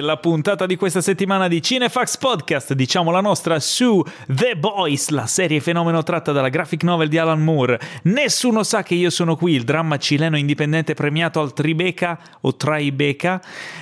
[0.00, 5.26] la puntata di questa settimana di Cinefax Podcast, diciamo la nostra su The Boys, la
[5.26, 7.80] serie fenomeno tratta dalla graphic novel di Alan Moore.
[8.04, 13.40] Nessuno sa che io sono qui, il dramma cileno indipendente premiato al Tribeca o Tribeca.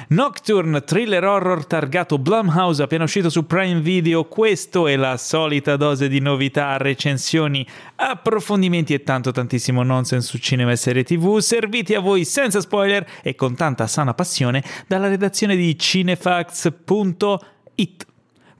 [0.09, 4.25] Nocturne, thriller horror targato Blumhouse, appena uscito su Prime Video.
[4.25, 7.66] Questo è la solita dose di novità, recensioni,
[7.96, 13.07] approfondimenti e tanto tantissimo nonsense su cinema e serie tv, serviti a voi senza spoiler
[13.22, 15.77] e con tanta sana passione dalla redazione di
[16.08, 18.07] cinefax.it.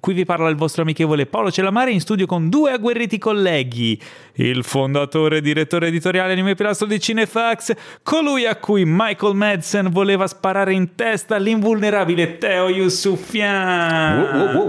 [0.01, 4.01] Qui vi parla il vostro amichevole Paolo Celamare in studio con due agguerriti colleghi,
[4.35, 7.73] il fondatore e direttore editoriale anime pilastro di Cinefax,
[8.05, 14.21] colui a cui Michael Madsen voleva sparare in testa l'invulnerabile Teo Yusufian.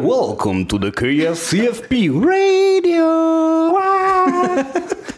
[0.01, 3.77] Welcome to the KFCFP Radio.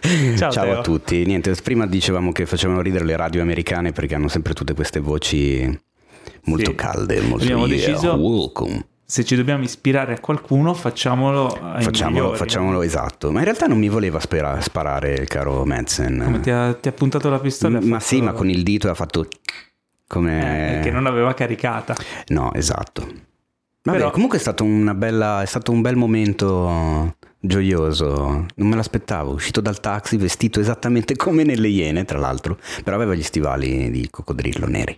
[0.35, 1.23] Ciao, Ciao a tutti.
[1.23, 5.89] Niente, prima dicevamo che facevano ridere le radio americane perché hanno sempre tutte queste voci
[6.45, 6.75] molto Sì.
[6.75, 8.85] calde, molto Abbiamo yeah, deciso- welcome.
[9.11, 12.37] Se ci dobbiamo ispirare a qualcuno, facciamolo ai Facciamolo, migliori.
[12.37, 13.29] facciamolo esatto.
[13.29, 16.21] Ma in realtà non mi voleva spera- sparare il caro Madsen.
[16.23, 17.79] Come ti ha, ti ha puntato la pistola?
[17.79, 19.27] M- ma fatto- sì, ma con il dito ha fatto Eh,
[20.07, 20.39] come
[20.75, 21.93] perché non aveva caricata.
[22.27, 23.01] No, esatto.
[23.83, 28.45] Vabbè, Però- comunque è stato, una bella, è stato un bel momento gioioso.
[28.55, 29.31] Non me l'aspettavo.
[29.33, 32.57] Uscito dal taxi, vestito esattamente come nelle Iene, tra l'altro.
[32.83, 34.97] Però aveva gli stivali di coccodrillo neri.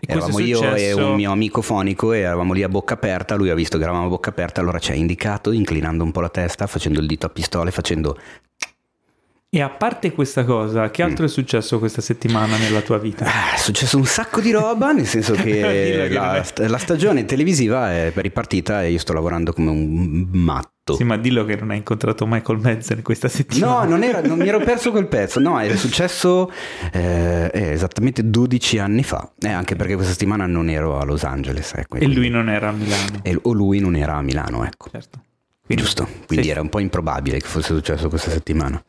[0.00, 3.34] E Eravamo io e un mio amico fonico e eravamo lì a bocca aperta.
[3.34, 6.20] Lui ha visto che eravamo a bocca aperta, allora ci ha indicato, inclinando un po'
[6.20, 8.16] la testa, facendo il dito a pistola, facendo
[9.52, 11.06] E a parte questa cosa, che Mm.
[11.08, 13.24] altro è successo questa settimana nella tua vita?
[13.24, 17.90] Ah, è successo un sacco di roba, nel senso che la, è- la stagione televisiva
[17.90, 20.94] è ripartita e io sto lavorando come un matto.
[20.94, 23.82] Sì, ma dillo che non hai incontrato Michael Madsen questa settimana.
[23.82, 25.40] No, non, era, non mi ero perso quel pezzo.
[25.40, 26.48] No, è successo
[26.92, 29.32] eh, eh, esattamente 12 anni fa.
[29.36, 31.72] Eh, anche perché questa settimana non ero a Los Angeles.
[31.74, 33.18] Ecco, E lui non era a Milano.
[33.22, 34.90] e- o lui non era a Milano, ecco.
[34.92, 35.20] Certo.
[35.66, 36.08] Quindi- Giusto.
[36.28, 36.50] Quindi Sì.
[36.52, 38.80] era un po' improbabile che fosse successo questa settimana.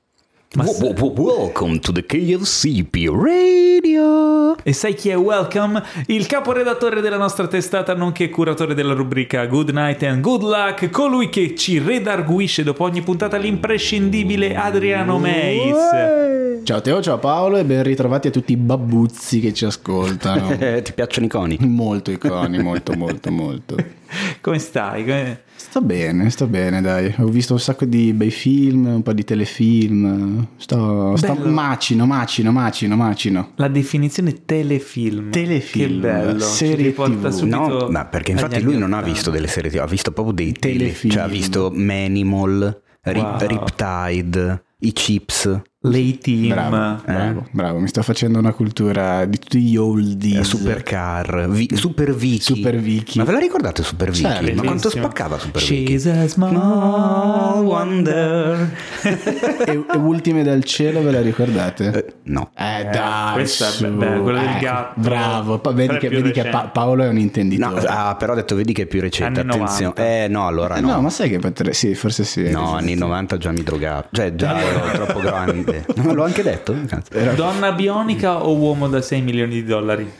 [0.53, 4.57] Welcome to the KFCP Radio.
[4.61, 5.81] E sai chi è Welcome?
[6.07, 11.29] Il caporedattore della nostra testata, nonché curatore della rubrica Good Night and Good Luck, colui
[11.29, 16.65] che ci redarguisce dopo ogni puntata l'imprescindibile Adriano Meis.
[16.65, 20.49] Ciao Teo, ciao Paolo e ben ritrovati a tutti i babbuzzi che ci ascoltano.
[20.83, 21.57] Ti piacciono i coni?
[21.61, 23.75] molto iconi, molto molto molto.
[24.41, 25.03] Come stai?
[25.05, 27.13] Come- Sto bene, sto bene, dai.
[27.19, 30.47] Ho visto un sacco di bei film, un po' di telefilm.
[30.57, 33.51] Sto, sto macino, macino, macino, macino.
[33.55, 35.29] La definizione telefilm.
[35.29, 36.39] Telefilm, Che bello.
[36.39, 37.41] serie TV.
[37.43, 39.13] No, ma perché infatti lui non ha 80.
[39.13, 40.79] visto delle serie TV, ha visto proprio dei telefilm.
[40.79, 41.11] Telefilm.
[41.13, 43.47] Cioè ha visto Manimal, Rip- Wow.
[43.47, 46.49] Riptide, i Chips, Lay-team.
[46.49, 47.79] Bravo, bravo, bravo.
[47.79, 50.37] Mi sto facendo una cultura di tutti gli oldies.
[50.37, 52.39] eh, Supercar, Vi- Super Vicky.
[52.55, 53.17] Super Vicky.
[53.17, 54.29] Ma ve la ricordate Super Vicky?
[54.29, 54.53] Certo.
[54.53, 55.85] Ma quanto spaccava Super Vicky?
[55.99, 58.69] She's a small wonder.
[59.65, 61.91] e, e Ultime dal cielo, ve la ricordate?
[61.91, 62.51] Eh, no.
[62.55, 63.87] Eh dai, questa è su.
[63.91, 64.99] beh, quella del Ecco, gatto.
[65.01, 66.43] Bravo, Pa- vedi, è che, vedi che.
[66.43, 67.87] Pa- Paolo è un No, intenditore.
[67.87, 69.93] ah, però ho detto, vedi che è più recente, Anni attenzione.
[69.97, 70.23] 90.
[70.23, 70.91] Eh no, allora Eh, no.
[70.91, 71.73] no, ma sai che potre...
[71.73, 72.51] Sì, forse sì.
[72.51, 74.09] No, anni 90 già mi drogavo.
[74.11, 75.69] Cioè, già ero troppo grande.
[75.97, 76.75] Ma l'ho anche detto.
[76.87, 77.17] cazzo.
[77.35, 80.11] Donna bionica o uomo da 6 milioni di dollari?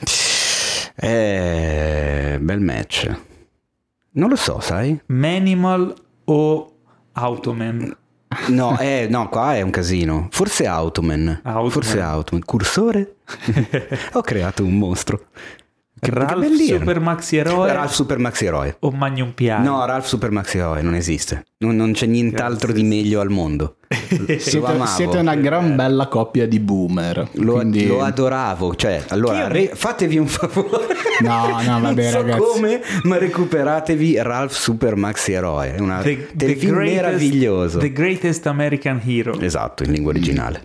[0.95, 3.09] Eh, bel match.
[4.13, 4.99] Non lo so, sai?
[5.07, 5.93] Manimal
[6.25, 6.71] o
[7.13, 7.95] Automan?
[8.47, 10.27] No, eh, no, qua è un casino.
[10.31, 11.41] Forse Automan.
[11.43, 11.69] Automan.
[11.69, 12.45] Forse Automan.
[12.45, 13.15] Cursore?
[14.13, 15.27] Ho creato un mostro.
[16.09, 16.55] Ralph.
[16.55, 18.75] Super Maxi Eroe Ralph Super Maxi Eroe.
[18.79, 19.77] o Magnum Piano?
[19.77, 21.45] No, Ralph Super Maxi Eroe non esiste.
[21.59, 23.75] Non, non c'è nient'altro di meglio al mondo.
[24.39, 27.29] Siete, siete una gran bella coppia di boomer.
[27.33, 28.73] Lo, quindi- lo adoravo.
[28.75, 30.99] Cioè, allora, re- fatevi un favore.
[31.21, 32.39] No, no, vabbè, non so ragazzi.
[32.39, 35.75] come, ma recuperatevi Ralph Super Maxi Eroe.
[35.75, 36.01] È un
[36.35, 37.77] telefilm meraviglioso.
[37.77, 39.39] The Greatest American Hero.
[39.39, 40.63] Esatto, in lingua originale.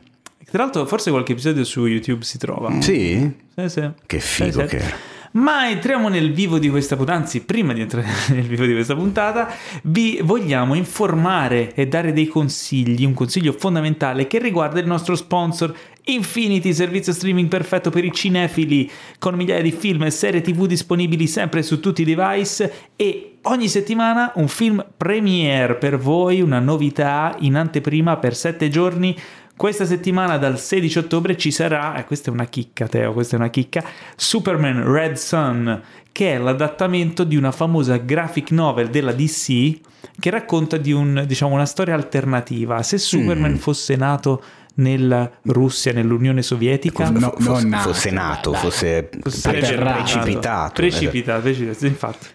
[0.51, 2.73] Tra l'altro, forse qualche episodio su YouTube si trova.
[2.81, 3.31] Sì?
[3.55, 3.91] Sì, sì.
[4.07, 4.77] Che figo Sì, sì.
[4.77, 4.97] che era.
[5.37, 8.95] Ma entriamo nel vivo di questa puntata, anzi prima di entrare nel vivo di questa
[8.95, 9.49] puntata,
[9.83, 15.75] vi vogliamo informare e dare dei consigli, un consiglio fondamentale che riguarda il nostro sponsor
[16.09, 18.89] Infinity, servizio streaming perfetto per i cinefili,
[19.19, 22.91] con migliaia di film e serie tv disponibili sempre su tutti i device.
[22.95, 29.17] E ogni settimana un film premiere per voi, una novità in anteprima per sette giorni
[29.57, 33.39] questa settimana dal 16 ottobre ci sarà, e questa è una chicca Teo, questa è
[33.39, 33.83] una chicca,
[34.15, 35.83] Superman Red Sun,
[36.13, 39.81] che è l'adattamento di una famosa graphic novel della DC
[40.19, 42.83] che racconta di un, diciamo, una storia alternativa.
[42.83, 44.43] Se Superman fosse nato
[44.77, 47.09] nella Russia, nell'Unione Sovietica.
[47.11, 48.61] No, Fo- non nato, fosse nato, dai.
[48.61, 50.73] fosse, Fosse precipitato.
[50.75, 52.27] Precipitato, precipitato, infatti.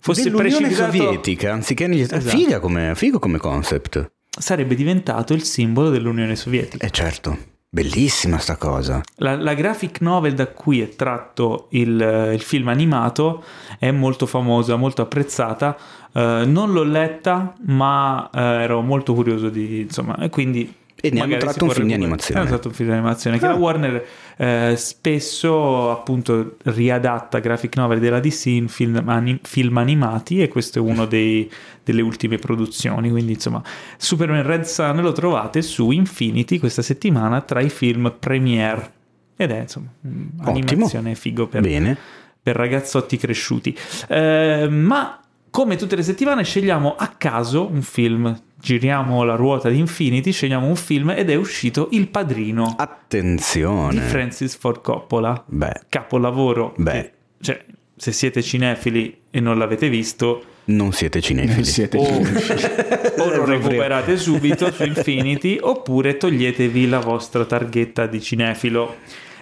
[0.00, 2.36] Fosse precipitato, Sovietica, anziché negli Stati Esatto.
[2.36, 4.10] Figa come, figo come concept.
[4.38, 6.86] Sarebbe diventato il simbolo dell'Unione Sovietica.
[6.86, 7.36] Eh certo,
[7.68, 9.00] bellissima sta cosa.
[9.16, 13.44] La, la graphic novel da cui è tratto il, il film animato
[13.78, 15.76] è molto famosa, molto apprezzata.
[16.12, 20.74] Eh, non l'ho letta, ma eh, ero molto curioso di insomma, e quindi.
[21.00, 22.40] E ne hanno tratto un film di animazione.
[22.40, 23.38] Hanno tratto un film di animazione.
[23.38, 24.06] Che la Warner
[24.36, 30.80] eh, spesso appunto riadatta graphic novel della DC in film, ani- film animati e questo
[30.80, 31.48] è uno dei-
[31.84, 33.10] delle ultime produzioni.
[33.10, 33.62] Quindi insomma
[33.96, 38.92] Superman Red Sun lo trovate su Infinity questa settimana tra i film premiere.
[39.36, 41.96] Ed è insomma un'animazione figo per, Bene.
[42.42, 43.76] per ragazzotti cresciuti.
[44.08, 49.78] Eh, ma come tutte le settimane scegliamo a caso un film giriamo la ruota di
[49.78, 54.00] Infinity scegliamo un film ed è uscito Il Padrino di Attenzione.
[54.02, 56.92] Francis Ford Coppola Beh, capolavoro Beh.
[56.92, 57.64] che- cioè
[57.96, 61.64] se siete cinefili e non l'avete visto non siete cinefili.
[61.64, 63.20] Siete o, cinefili.
[63.20, 68.96] o lo recuperate subito su Infinity oppure toglietevi la vostra targhetta di cinefilo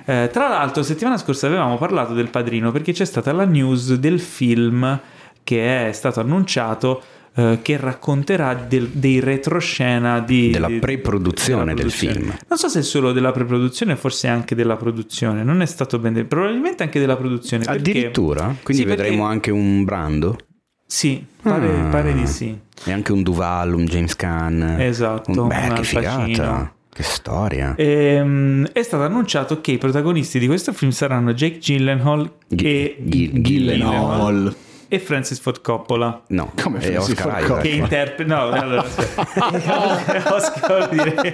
[0.08, 4.20] Eh, tra l'altro settimana scorsa avevamo parlato del padrino perché c'è stata la news del
[4.20, 5.00] film
[5.46, 7.00] che è stato annunciato
[7.38, 12.34] eh, che racconterà del- dei retroscena di, Della preproduzione della del film.
[12.48, 15.44] Non so se solo della preproduzione, forse anche della produzione.
[15.44, 16.26] Non è stato ben detto.
[16.28, 17.64] Probabilmente anche della produzione.
[17.64, 18.54] perché- Addirittura?
[18.62, 20.36] Quindi Sì, perché- vedremo anche un Brando
[20.86, 21.84] Sì, pare, Ah.
[21.90, 22.58] pare di sì.
[22.84, 24.76] e anche un Duval, un James Caan.
[24.80, 26.72] Esatto, Un- un Beh, Al che figata.
[26.90, 27.74] Che storia.
[27.76, 32.96] Ehm, è stato annunciato che i protagonisti di questo film saranno Jake Gyllenhaal Ghi- e,
[33.00, 34.54] Ghi- Gyllenhaal.
[34.88, 36.22] E Francis Ford Coppola.
[36.28, 37.60] No, Come Francis Oscar Ford Isaac.
[37.62, 38.34] Che interpreta.
[38.34, 38.84] No, allora.
[38.84, 40.34] aspetta.
[40.34, 41.32] Oscar direi.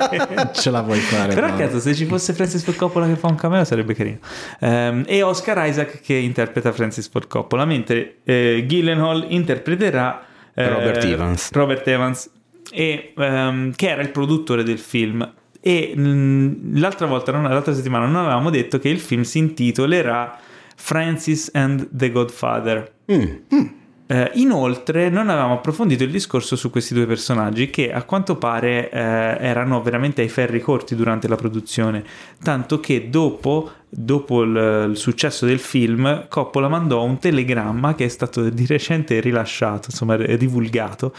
[0.53, 1.35] Ce la vuoi fare?
[1.35, 1.63] Però Paolo?
[1.63, 4.19] cazzo, se ci fosse Francis Ford Coppola che fa un cameo sarebbe carino.
[4.61, 11.05] Ehm, e Oscar Isaac che interpreta Francis Ford Coppola, mentre eh, Gyllenhaal interpreterà eh, Robert
[11.05, 11.51] Evans.
[11.53, 12.31] Robert Evans,
[12.71, 15.31] e, ehm, che era il produttore del film.
[15.61, 20.39] E mh, l'altra volta, non- l'altra settimana, non avevamo detto che il film si intitolerà
[20.77, 22.93] Francis and the Godfather.
[23.11, 23.81] Mm.
[24.13, 28.91] Eh, inoltre non avevamo approfondito il discorso su questi due personaggi che a quanto pare
[28.91, 32.05] eh, erano veramente ai ferri corti durante la produzione,
[32.43, 38.09] tanto che dopo, dopo il, il successo del film Coppola mandò un telegramma che è
[38.09, 41.15] stato di recente rilasciato, insomma divulgato,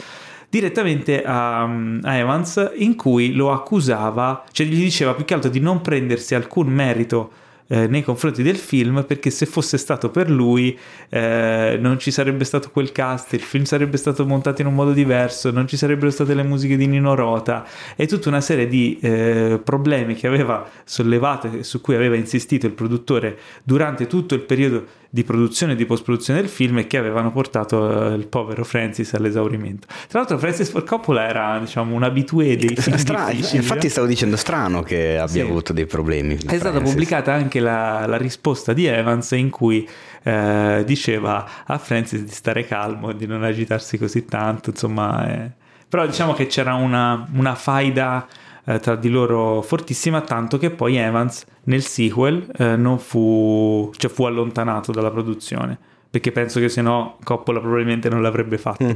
[0.48, 5.60] direttamente a, a Evans in cui lo accusava, cioè gli diceva più che altro di
[5.60, 7.32] non prendersi alcun merito
[7.68, 10.78] eh, nei confronti del film perché se fosse stato per lui
[11.10, 14.92] eh, non ci sarebbe stato quel cast, il film sarebbe stato montato in un modo
[14.92, 17.66] diverso, non ci sarebbero state le musiche di Nino Rota
[17.96, 22.66] e tutta una serie di eh, problemi che aveva sollevato e su cui aveva insistito
[22.66, 26.98] il produttore durante tutto il periodo di produzione e di post-produzione del film e che
[26.98, 29.86] avevano portato eh, il povero Francis all'esaurimento.
[30.08, 33.90] Tra l'altro Francis Ford Coppola era diciamo un abitué dei film Stra- difficili, infatti eh.
[33.90, 35.40] stavo dicendo strano che abbia Sì.
[35.42, 36.36] avuto dei problemi.
[36.44, 39.88] È stata pubblicata anche la, la risposta di Evans in cui
[40.24, 45.32] eh, diceva a Francis di stare calmo e di non agitarsi così tanto, insomma.
[45.32, 45.52] eh.
[45.88, 48.26] Però diciamo che c'era una, una faida
[48.66, 54.10] eh, tra di loro fortissima, tanto che poi Evans nel sequel eh, non fu, cioè
[54.10, 55.78] fu allontanato dalla produzione,
[56.10, 58.86] perché penso che se no Coppola probabilmente non l'avrebbe fatto.
[58.86, 58.90] Mm.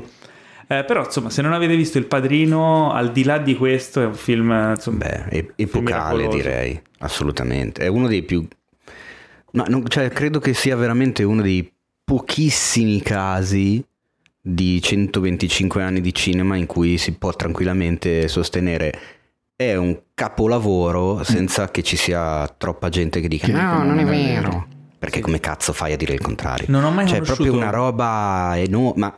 [0.69, 4.05] Eh, però insomma se non avete visto Il Padrino al di là di questo è
[4.05, 4.97] un film insomma,
[5.29, 7.83] Beh, epocale direi, assolutamente.
[7.83, 8.45] È uno dei più...
[9.51, 11.71] Ma non- cioè, credo che sia veramente uno dei
[12.03, 13.83] pochissimi casi
[14.41, 19.16] di 125 anni di cinema in cui si può tranquillamente sostenere
[19.57, 23.99] è un capolavoro senza che ci sia troppa gente che dica Che no, dicono, non
[23.99, 24.67] è vero.
[24.99, 25.23] Perché Sì.
[25.23, 26.67] come cazzo fai a dire il contrario?
[26.69, 28.99] Non ho mai Cioè, è conosciuto proprio una roba enorme.
[28.99, 29.17] Ma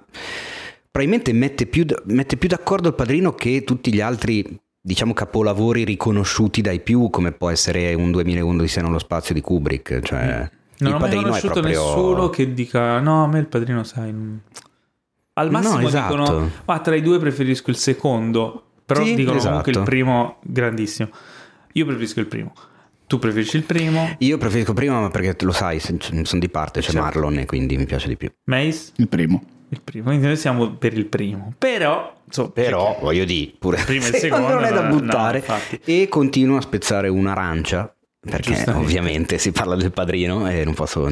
[0.89, 5.83] probabilmente mette più, d- mette più d'accordo il padrino che tutti gli altri, diciamo, capolavori
[5.83, 9.99] riconosciuti dai più, come può essere un 2001 di Se nello spazio di Kubrick.
[10.01, 11.83] Cioè, Non il ho mai conosciuto proprio...
[11.85, 14.11] nessuno che dica no, a me il padrino sai.
[14.13, 14.39] non-".
[15.33, 16.15] Al massimo No, esatto.
[16.15, 19.89] dicono ma tra i due preferisco il secondo, però Sì, dicono comunque il esatto.
[19.89, 21.09] primo grandissimo.
[21.73, 22.53] Io preferisco il primo.
[23.05, 24.15] Tu preferisci il primo?
[24.19, 27.01] Io preferisco prima, ma perché lo sai, sono di parte, c'è Certo.
[27.01, 28.31] Marlon e quindi mi piace di più.
[28.45, 28.91] Mace?
[28.97, 29.43] Il primo.
[29.69, 30.05] Il primo.
[30.07, 31.53] Quindi noi siamo per il primo.
[31.57, 35.37] Però, insomma, Però, voglio dire, pure primo e se secondo non è da no, buttare.
[35.39, 35.79] infatti.
[35.85, 41.07] e continuo a spezzare un'arancia, perché ovviamente si parla del padrino e non posso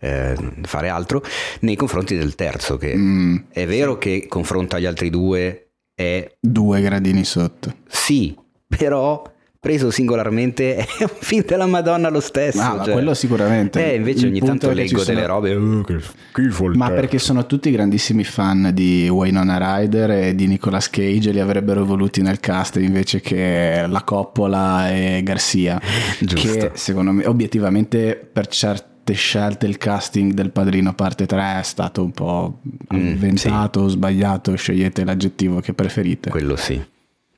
[0.00, 1.22] eh, fare altro,
[1.60, 5.63] nei confronti del terzo, che Mm, è vero che confronto agli altri due
[5.94, 7.72] è due gradini sotto.
[7.86, 8.34] sì,
[8.66, 9.22] però
[9.64, 12.60] preso singolarmente è un film della Madonna lo stesso.
[12.60, 12.92] Ah, ma cioè.
[12.92, 13.92] quello sicuramente.
[13.92, 15.54] Eh, invece ogni tanto leggo sono- delle robe.
[15.54, 20.46] "Oh, che schifo Ma testo." perché sono tutti grandissimi fan di Winona Ryder e di
[20.48, 25.80] Nicolas Cage e li avrebbero voluti nel cast invece che la Coppola e Garcia.
[26.20, 26.52] Giusto.
[26.52, 32.02] Che secondo me, obiettivamente, per certe scelte il casting del Padrino parte 3 è stato
[32.02, 32.60] un po'
[32.94, 36.30] Mm, inventato, sbagliato, scegliete l'aggettivo che preferite.
[36.30, 36.82] Quello sì.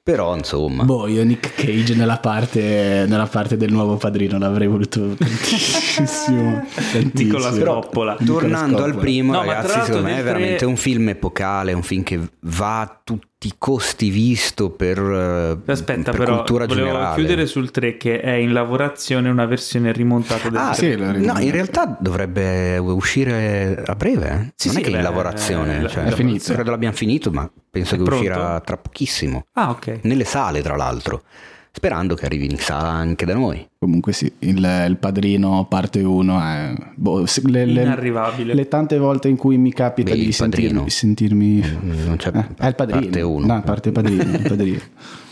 [0.07, 5.15] Però, insomma, Boh, io Nick Cage nella parte, nella parte del nuovo padrino l'avrei voluto
[5.19, 6.65] tantissimo.
[6.93, 7.65] tantissimo.
[7.65, 8.17] Coppola.
[8.21, 12.05] Nicolas tornando al primo, No, ragazzi, secondo me è veramente un film epocale, un film
[12.05, 13.09] che va i
[13.59, 17.15] costi visto per, eh, Aspetta, per però cultura volevo generale.
[17.17, 20.75] chiudere sul 3 che è in lavorazione una versione rimontata del Ah, tre.
[20.93, 24.29] sì, lo no, in realtà dovrebbe uscire a breve.
[24.29, 24.53] eh?
[24.57, 26.53] Sì, non sì, è che è beh, in lavorazione, è- cioè, è finito.
[26.53, 28.25] Credo l'abbiamo finito, ma penso È che pronto?
[28.25, 29.47] uscirà tra pochissimo.
[29.53, 30.01] Ah, ok.
[30.03, 31.23] Nelle sale, tra l'altro.
[31.77, 33.69] Sperando che arrivi in sala anche da noi.
[33.79, 34.57] Comunque sì, il,
[34.89, 36.73] il padrino parte 1 è...
[36.95, 38.55] boh, se- le, le- Inarrivabile.
[38.55, 40.89] le tante volte in cui mi capita Beh, di sentirmi...
[40.89, 41.61] Sentirmi
[42.07, 43.01] Non c'è eh, è il padrino.
[43.03, 43.47] parte uno.
[43.47, 44.23] No, parte padrino.
[44.23, 44.79] il padrino.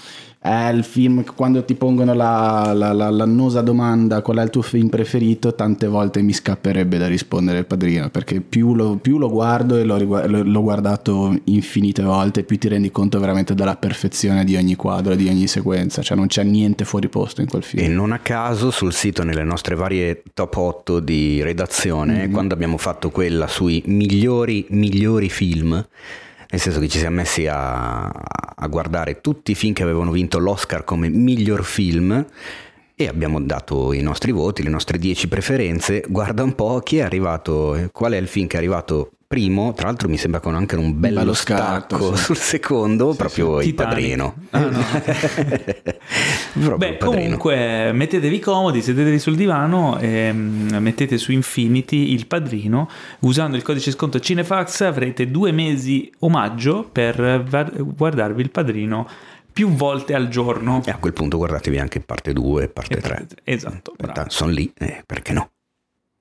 [0.47, 4.51] È il film che quando ti pongono la, la- la- l'annosa domanda qual è il
[4.51, 9.17] tuo film preferito, tante volte mi scapperebbe da rispondere il padrino, perché più lo, più
[9.17, 14.45] lo guardo e l'ho, l'ho- guardato infinite volte, più ti rendi conto veramente della perfezione
[14.45, 17.83] di ogni quadro, di ogni sequenza, cioè non c'è niente fuori posto in quel film.
[17.83, 22.33] E non a caso sul sito, nelle nostre varie top 8 di redazione, Mhm.
[22.33, 25.83] quando abbiamo fatto quella sui migliori, migliori film,
[26.55, 30.39] nel senso che ci siamo messi a, a guardare tutti i film che avevano vinto
[30.39, 32.25] l'Oscar come miglior film
[32.95, 36.05] e abbiamo dato i nostri voti, le nostre 10 preferenze.
[36.07, 39.73] Guarda un po' chi è arrivato, qual è il film che è arrivato primo.
[39.75, 42.23] Tra l'altro mi sembra con anche un bello, bello stacco scarto, sì.
[42.23, 43.95] sul secondo, proprio il Titanic.
[43.95, 44.35] padrino.
[44.51, 44.85] Ah, no.
[46.55, 47.21] Proprio Beh, il padrino.
[47.21, 52.89] comunque mettetevi comodi, sedetevi sul divano e mm, mettete su Infinity il padrino.
[53.21, 57.45] Usando il codice sconto Cinefax avrete due mesi omaggio per
[57.77, 59.09] guardarvi il padrino
[59.53, 60.81] più volte al giorno.
[60.85, 63.27] E a quel punto guardatevi anche parte 2 e parte 3.
[63.43, 64.31] Esatto, bravo.
[64.31, 65.51] Sono lì, eh, perché no?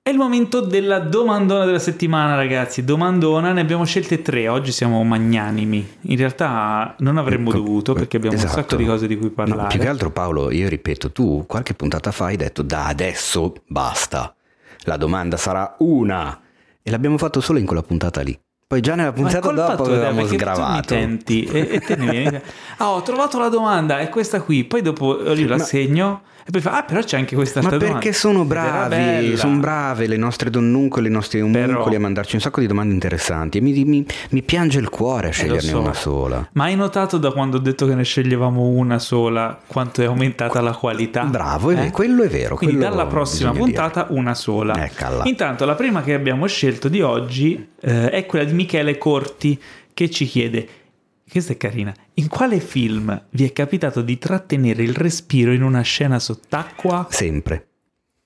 [0.06, 2.84] È il momento della domandona della settimana, ragazzi.
[2.84, 4.48] Domandona, ne abbiamo scelte tre.
[4.48, 5.96] Oggi siamo magnanimi.
[6.02, 8.54] In realtà non avremmo Ecco, dovuto perché abbiamo esatto.
[8.54, 9.62] un sacco di cose di cui parlare.
[9.62, 13.54] No, più che altro Paolo, io ripeto, tu qualche puntata fa hai detto da adesso
[13.66, 14.34] basta.
[14.80, 16.38] La domanda sarà una.
[16.82, 18.38] E l'abbiamo fatto solo in quella puntata lì.
[18.74, 20.94] Poi già nella Ma puntata dopo tua, avevamo sgravato.
[20.94, 22.40] Tenti e, e te ne vieni.
[22.78, 24.64] Ah, ho trovato la domanda, è questa qui.
[24.64, 27.68] Poi dopo io la Ma- segno e poi fa, ah, però c'è anche questa Ma
[27.70, 28.18] altra perché domanda.
[28.18, 32.60] sono bravi, sono brave le nostre donnuncole, i nostri omuncoli Però- a mandarci un sacco
[32.60, 33.58] di domande interessanti.
[33.58, 35.78] E mi, mi- mi piange il cuore a Eh, sceglierne so.
[35.80, 36.46] una sola.
[36.52, 40.60] Ma hai notato da quando ho detto che ne sceglievamo una sola quanto è aumentata
[40.60, 41.22] la qualità?
[41.22, 41.90] Bravo, è- Eh?
[41.92, 42.56] quello è vero.
[42.56, 44.74] Quindi dalla prossima puntata una sola.
[44.84, 45.22] Eccola.
[45.26, 49.60] Intanto la prima che abbiamo scelto di oggi eh, è quella di Michele Corti
[49.92, 50.66] che ci chiede,
[51.30, 55.82] questa è carina, in quale film vi è capitato di trattenere il respiro in una
[55.82, 57.06] scena sott'acqua?
[57.10, 57.68] Sempre.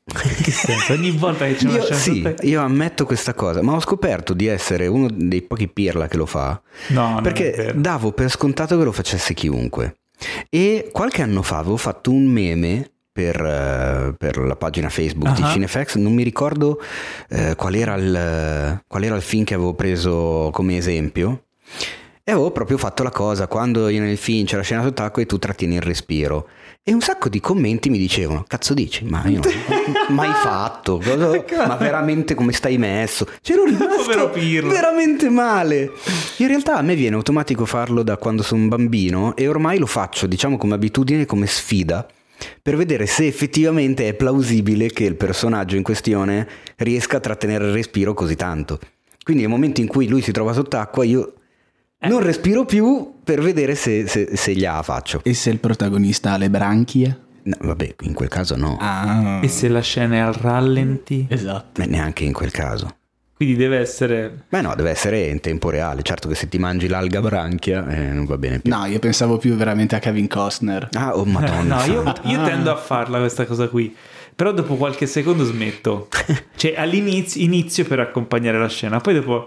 [0.09, 0.95] Che senso?
[0.95, 2.49] Ogni volta che c'è una Io, scena sì, sott'acqua...
[2.49, 6.27] io ammetto questa cosa, ma ho scoperto di essere uno dei pochi pirla che lo
[6.27, 9.97] fa, No, perché davo per scontato che lo facesse chiunque.
[10.49, 15.43] E qualche anno fa avevo fatto un meme per, eh, per la pagina Facebook di
[15.43, 15.51] Ah.
[15.51, 16.81] Cinefax, non mi ricordo
[17.31, 21.43] eh, qual, era il, qual era il film che avevo preso come esempio.
[22.23, 25.27] E avevo proprio fatto la cosa quando io nel film c'è la scena sott'acqua e
[25.27, 26.47] tu trattieni il respiro.
[26.85, 29.05] E un sacco di commenti mi dicevano: Cazzo dici?
[29.05, 30.99] Ma io non mai fatto.
[31.05, 33.27] Cosa- ma veramente come stai messo?
[33.43, 34.31] C'ero rimasto
[34.69, 35.91] veramente male.
[36.37, 39.87] In realtà a me viene automatico farlo da quando sono un bambino e ormai lo
[39.87, 42.07] faccio, diciamo, come abitudine, come sfida.
[42.63, 47.73] Per vedere se effettivamente è plausibile che il personaggio in questione riesca a trattenere il
[47.73, 48.79] respiro così tanto.
[49.23, 51.35] Quindi nel momento in cui lui si trova sott'acqua, io
[52.01, 55.21] non respiro più per vedere se, se, se gliela faccio.
[55.25, 57.21] E se il protagonista ha le branchie?
[57.43, 61.27] No, vabbè, in quel caso no, Ah, E se la scena è al rallenti?
[61.29, 61.81] esatto.
[61.81, 62.97] Beh, neanche in quel caso.
[63.39, 64.47] Quindi deve essere...
[64.49, 66.03] Beh no, deve essere in tempo reale.
[66.03, 68.69] Certo che se ti mangi l'alga branchia eh, non va bene più.
[68.69, 70.89] No, io pensavo più veramente a Kevin Costner.
[70.95, 71.87] Ah, oh madonna.
[71.87, 73.95] no, io, io tendo a farla questa cosa qui.
[74.35, 76.09] Però dopo qualche secondo smetto.
[76.57, 79.47] Cioè all'inizio inizio per accompagnare la scena, poi dopo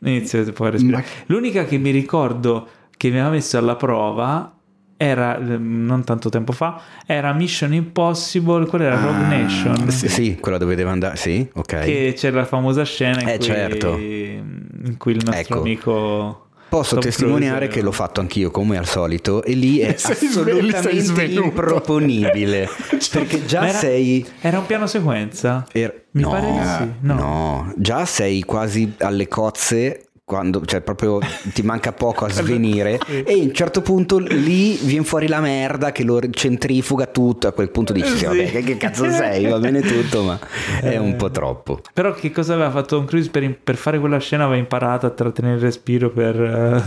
[0.00, 0.82] inizio a respirare.
[0.84, 4.57] Ma- L'unica che mi ricordo che mi aveva messo alla prova
[5.00, 9.90] era ehm, non tanto tempo fa, era Mission Impossible, quella era Rogue Ah, Nation.
[9.90, 11.16] Sì, sì, quella dove deve andare.
[11.16, 11.78] Sì, ok.
[11.84, 13.96] Che c'era la famosa scena in, Eh, cui, certo.
[13.96, 15.60] in cui il nostro Ecco.
[15.60, 19.94] amico Posso Tom testimoniare Cruise, che l'ho fatto anch'io come al solito e lì è
[19.96, 21.44] Sei sei assolutamente svenuto.
[21.46, 22.68] improponibile
[23.10, 25.64] perché già era- sei Era un piano sequenza?
[25.72, 26.92] er- Mi no, pare di sì.
[27.06, 27.14] No.
[27.14, 31.18] no, già sei quasi alle cozze quando cioè proprio
[31.54, 35.90] ti manca poco a svenire e a un certo punto lì viene fuori la merda
[35.90, 38.24] che lo centrifuga tutto a quel punto dici Sì.
[38.26, 40.38] vabbè che, che cazzo sei va bene tutto ma
[40.82, 44.18] è un po' troppo Però che cosa aveva fatto Tom Cruise per, per fare quella
[44.18, 44.44] scena?
[44.44, 46.82] Aveva imparato a trattenere il respiro per, eh,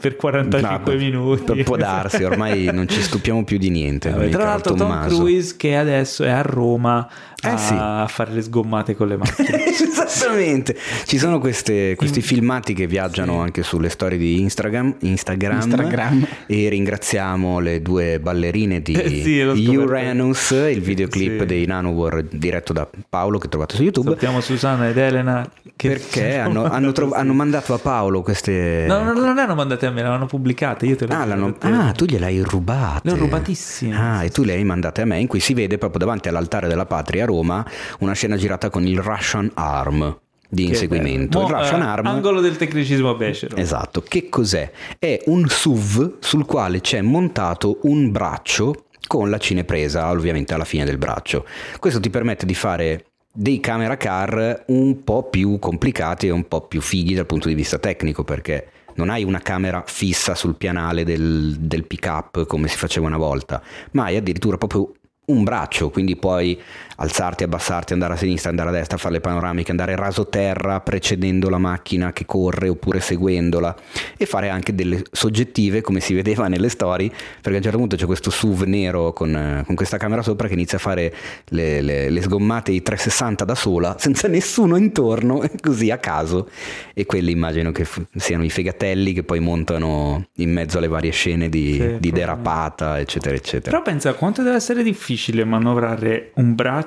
[0.00, 1.62] per 45 No, minuti.
[1.64, 5.16] può darsi ormai non ci stupiamo più di niente Vabbè, tra l'altro Tom Tommaso.
[5.18, 7.08] Cruise che adesso è a Roma
[7.42, 7.74] Eh, a, sì.
[7.76, 9.66] a fare le sgommate con le macchine.
[9.68, 16.26] Esattamente, ci sono queste- questi filmati che viaggiano anche sulle storie di Instagram, Instagram, Instagram.
[16.46, 19.74] e ringraziamo le due ballerine di Eh sì.
[19.76, 21.46] Uranus, il videoclip Sì.
[21.46, 24.06] dei Nanowar diretto da Paolo che trovate su YouTube.
[24.06, 27.18] Salutiamo Susanna ed Elena Perché hanno, hanno trov- Sì.
[27.20, 28.84] hanno mandato a Paolo queste...
[28.88, 30.86] No, no, non hanno mandate a me, le hanno pubblicate.
[30.86, 33.00] Io te le Ah, l'hanno- ah, tu gliele hai rubate.
[33.08, 33.96] Le ho rubatissime.
[33.96, 36.68] Ah, e tu le hai mandate a me, in cui si vede proprio davanti all'altare
[36.68, 37.64] della patria a Roma
[38.00, 40.18] una scena girata con il Russian Arm
[40.48, 41.38] di inseguimento.
[41.40, 41.48] bello.
[41.48, 42.06] il Mo, Russian eh, Arm.
[42.06, 43.56] Angolo del tecnicismo becero.
[43.56, 44.70] Esatto, che cos'è?
[44.98, 50.84] È un SUV sul quale c'è montato un braccio con la cinepresa ovviamente alla fine
[50.84, 51.44] del braccio.
[51.80, 53.06] Questo ti permette di fare
[53.36, 57.54] dei camera car un po' più complicati e un po' più fighi dal punto di
[57.54, 62.68] vista tecnico perché non hai una camera fissa sul pianale del, del pick up come
[62.68, 64.92] si faceva una volta, ma hai addirittura proprio
[65.26, 66.60] un braccio, quindi puoi
[66.96, 71.48] alzarti, abbassarti, andare a sinistra, andare a destra, fare le panoramiche, andare raso terra precedendo
[71.48, 73.74] la macchina che corre oppure seguendola
[74.16, 77.96] e fare anche delle soggettive come si vedeva nelle storie, perché a un certo punto
[77.96, 81.14] c'è questo SUV nero con, eh, con questa camera sopra che inizia a fare
[81.48, 86.48] le, le- le sgommate i 360 da sola senza nessuno intorno, così a caso
[86.94, 91.10] e quelli immagino che f- siano i fegatelli che poi montano in mezzo alle varie
[91.10, 93.70] scene di, Sì, di derapata eccetera eccetera.
[93.70, 96.82] Però pensa quanto deve essere difficile manovrare un braccio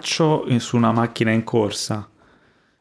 [0.47, 2.07] in- su una macchina in corsa.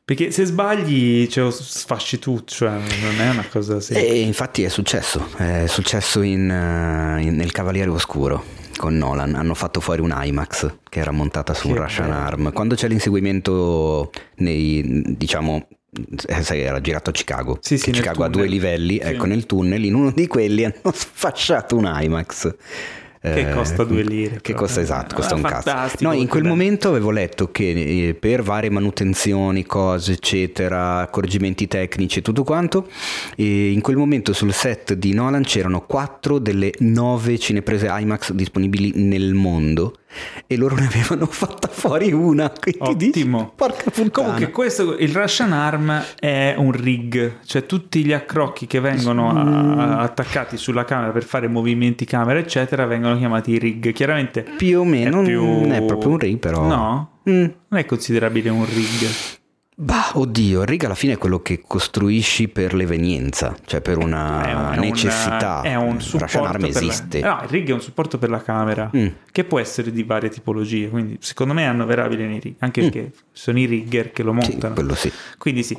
[0.05, 4.13] Perché se sbagli cioè, sfasci tutto, cioè non è una cosa semplice.
[4.13, 8.45] E infatti è successo, è successo in, eh, in- nel Cavaliere Oscuro
[8.77, 12.21] con Nolan, hanno fatto fuori un IMAX che era montata su un Che Russian bello.
[12.21, 12.53] Arm.
[12.53, 15.67] Quando c'è l'inseguimento nei, diciamo,
[16.29, 19.09] eh, sai, era girato a Chicago, Sì, sì, Chicago ha due livelli, Sì.
[19.09, 22.55] ecco nel tunnel, in uno di quelli hanno sfasciato un IMAX.
[23.21, 25.97] Che Eh, costa due lire, Che costa esatto, costa Ah, un cazzo.
[26.01, 26.55] No, in quel bello.
[26.55, 32.87] momento avevo letto che eh, per varie manutenzioni, cose, eccetera, accorgimenti tecnici e tutto quanto,
[33.37, 38.93] eh, in quel momento sul set di Nolan c'erano quattro delle nove cineprese IMAX disponibili
[38.95, 39.95] nel mondo
[40.47, 42.51] e loro ne avevano fatta fuori una.
[42.51, 43.39] Quindi Ottimo.
[43.39, 44.11] dici, porca puttana.
[44.11, 49.79] Comunque questo, il Russian Arm è un rig, cioè tutti gli accrocchi che vengono Mm.
[49.79, 53.93] a- attaccati sulla camera per fare movimenti camera eccetera vengono chiamati rig.
[53.93, 56.67] Chiaramente più o meno è più- non è proprio un rig, però.
[56.67, 57.11] No?
[57.29, 57.45] Mm.
[57.69, 59.09] Non è considerabile un rig.
[59.79, 64.43] Bah, oddio, il rig alla fine è quello che costruisci per l'evenienza, cioè per una
[64.43, 65.61] È un- è necessità.
[65.61, 67.21] È un Russian supporto per la- esiste.
[67.21, 69.07] No, il rig è un supporto per la camera Mm.
[69.31, 73.13] che può essere di varie tipologie, quindi secondo me è annoverabile nei rig, anche perché
[73.33, 74.39] sono i rigger che lo Mm.
[74.39, 74.75] Sì, montano.
[74.75, 75.13] quello sì.
[75.37, 75.77] Quindi sì,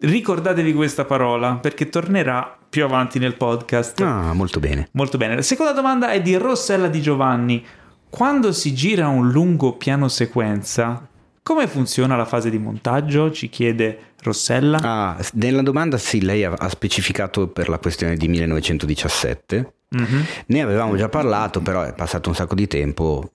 [0.00, 4.00] ricordatevi questa parola perché tornerà più avanti nel podcast.
[4.02, 4.88] Ah, molto bene.
[4.92, 5.36] Molto bene.
[5.36, 7.64] La seconda domanda è di Rossella Di Giovanni.
[8.10, 11.08] Quando si gira un lungo piano sequenza,
[11.50, 13.32] come funziona la fase di montaggio?
[13.32, 14.78] Ci chiede Rossella.
[14.80, 19.72] Ah, nella domanda sì, lei ha, ha specificato per la questione di 1917.
[19.88, 20.24] Mhm.
[20.46, 23.32] Ne avevamo già parlato, però è passato un sacco di tempo.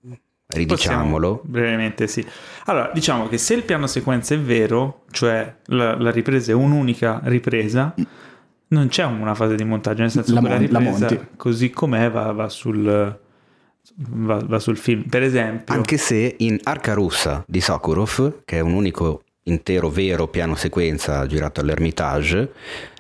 [0.48, 1.40] Ridiciamolo.
[1.40, 2.26] Possiamo- brevemente sì.
[2.68, 7.20] Allora, diciamo che se il piano sequenza è vero, cioè la, la ripresa è un'unica
[7.26, 7.94] ripresa,
[8.68, 11.28] non c'è una fase di montaggio, nel senso La che la mon- la ripresa monti.
[11.36, 13.20] così com'è va, va sul,
[13.96, 15.04] va, va sul film.
[15.04, 20.28] Per esempio, Anche se in Arca Russa di Sokurov, che è un unico intero vero
[20.28, 22.52] piano sequenza girato all'Ermitage,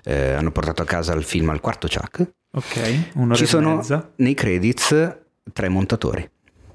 [0.04, 2.30] eh, hanno portato a casa il film al quarto Chuck.
[2.52, 4.12] ok, un'ora Ci e sono mezza.
[4.18, 5.18] nei credits
[5.52, 6.30] tre montatori.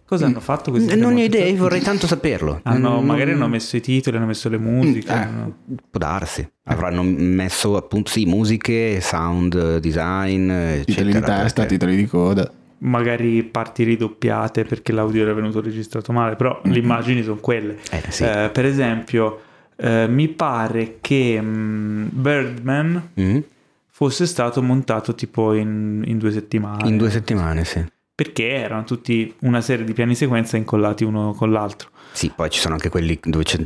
[0.05, 0.96] Cosa hanno fatto questi?
[0.99, 2.59] non ne ho idea, vorrei tanto saperlo.
[2.64, 5.07] Hanno, Non- magari hanno messo i titoli, hanno messo le musiche.
[5.12, 5.14] Eh.
[5.14, 5.55] hanno-
[5.88, 10.85] Può darsi, avranno messo appunto sì, musiche, sound design, eccetera.
[10.85, 12.53] Titoli di testa, perché- titoli di coda.
[12.81, 17.79] Magari parti ridoppiate perché l'audio era venuto registrato male, però le immagini sono quelle.
[17.90, 18.25] Eh, sì.
[18.25, 19.40] Eh, per esempio,
[19.77, 23.38] eh, mi pare che mm, Birdman Mm?
[23.87, 26.88] fosse stato montato tipo in, in due settimane.
[26.88, 27.85] In due settimane, sì.
[28.14, 31.88] perché erano tutti una serie di piani sequenza incollati uno con l'altro.
[32.12, 33.59] Sì, poi ci sono anche quelli dove c'è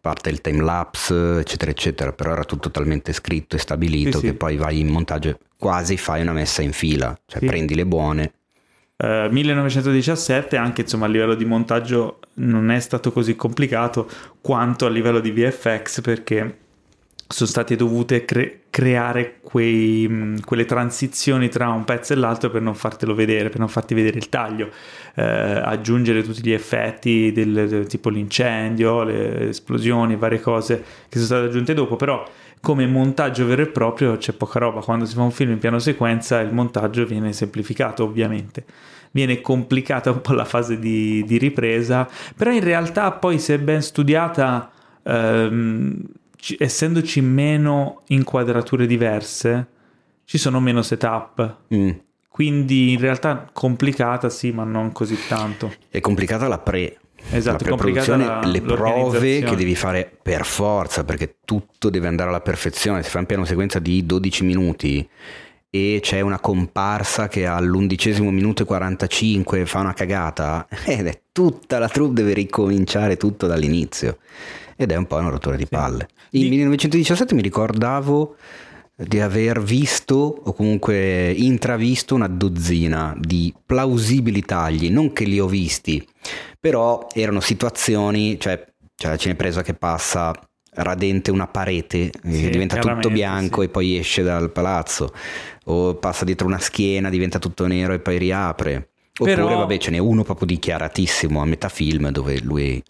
[0.00, 4.30] parte il time lapse, eccetera, eccetera, però era tutto talmente scritto e stabilito Sì, che
[4.32, 4.36] sì.
[4.36, 8.32] poi vai in montaggio e quasi fai una messa in fila, cioè prendi le buone.
[8.98, 14.08] Eh, 1917 anche insomma a livello di montaggio non è stato così complicato
[14.40, 16.58] quanto a livello di VFX perché
[17.28, 22.62] sono state dovute cre- creare quei, mh, quelle transizioni tra un pezzo e l'altro per
[22.62, 24.70] non fartelo vedere, per non farti vedere il taglio,
[25.14, 31.24] eh, aggiungere tutti gli effetti del, del tipo l'incendio, le esplosioni, varie cose che sono
[31.24, 32.24] state aggiunte dopo, però
[32.60, 35.78] come montaggio vero e proprio c'è poca roba, quando si fa un film in piano
[35.78, 38.64] sequenza il montaggio viene semplificato ovviamente
[39.16, 43.80] viene complicata un po' la fase di, di ripresa, però in realtà poi se ben
[43.80, 44.70] studiata,
[45.02, 46.02] ehm,
[46.36, 49.66] ci- essendoci meno inquadrature diverse,
[50.26, 51.56] ci sono meno setup.
[51.74, 51.90] Mm.
[52.28, 55.72] Quindi in realtà complicata sì, ma non così tanto.
[55.88, 56.98] È complicata la pre.
[57.30, 57.76] Esatto, la
[58.16, 63.02] la- le prove che devi fare per forza, perché tutto deve andare alla perfezione.
[63.02, 65.08] Se fai un piano sequenza di 12 minuti
[65.68, 71.78] e c'è una comparsa che all'undicesimo minuto e 45 fa una cagata, ed è tutta
[71.78, 74.18] la troupe deve ricominciare tutto dall'inizio.
[74.76, 76.08] Ed è un po' una rottura di palle.
[76.30, 78.36] In Di- 1917 mi ricordavo
[78.96, 85.46] di aver visto o comunque intravisto una dozzina di plausibili tagli, non che li ho
[85.46, 86.04] visti,
[86.58, 90.32] però erano situazioni, cioè c'è la cinepresa che passa
[90.78, 93.66] radente una parete, Sì, eh, diventa tutto bianco sì.
[93.66, 95.12] e poi esce dal palazzo,
[95.64, 98.90] o passa dietro una schiena, diventa tutto nero e poi riapre.
[99.18, 102.82] Oppure, Però- vabbè, ce n'è uno proprio dichiaratissimo a metà film dove lui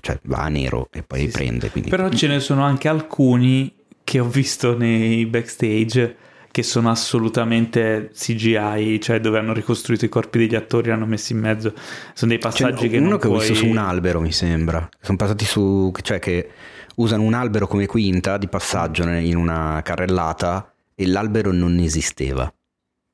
[0.00, 1.30] cioè, va a nero e poi Sì, sì.
[1.30, 1.70] riprende.
[1.70, 1.90] Quindi...
[1.90, 3.72] Però ce ne sono anche alcuni
[4.10, 6.16] che ho visto nei backstage
[6.50, 11.32] che sono assolutamente CGI, cioè dove hanno ricostruito i corpi degli attori e hanno messi
[11.32, 11.72] in mezzo.
[12.12, 13.46] Sono dei passaggi che uno non che ho puoi...
[13.46, 14.88] visto su un albero, mi sembra.
[15.00, 16.50] Sono passati su, cioè che
[16.96, 22.52] usano un albero come quinta di passaggio in una carrellata e l'albero non esisteva.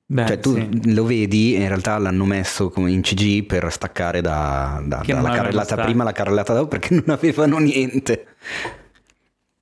[0.06, 0.94] Beh, cioè tu sì.
[0.94, 5.76] lo vedi, in realtà l'hanno messo come in CG per staccare da, da- dalla carrellata
[5.76, 8.28] prima alla carrellata dopo perché non avevano niente.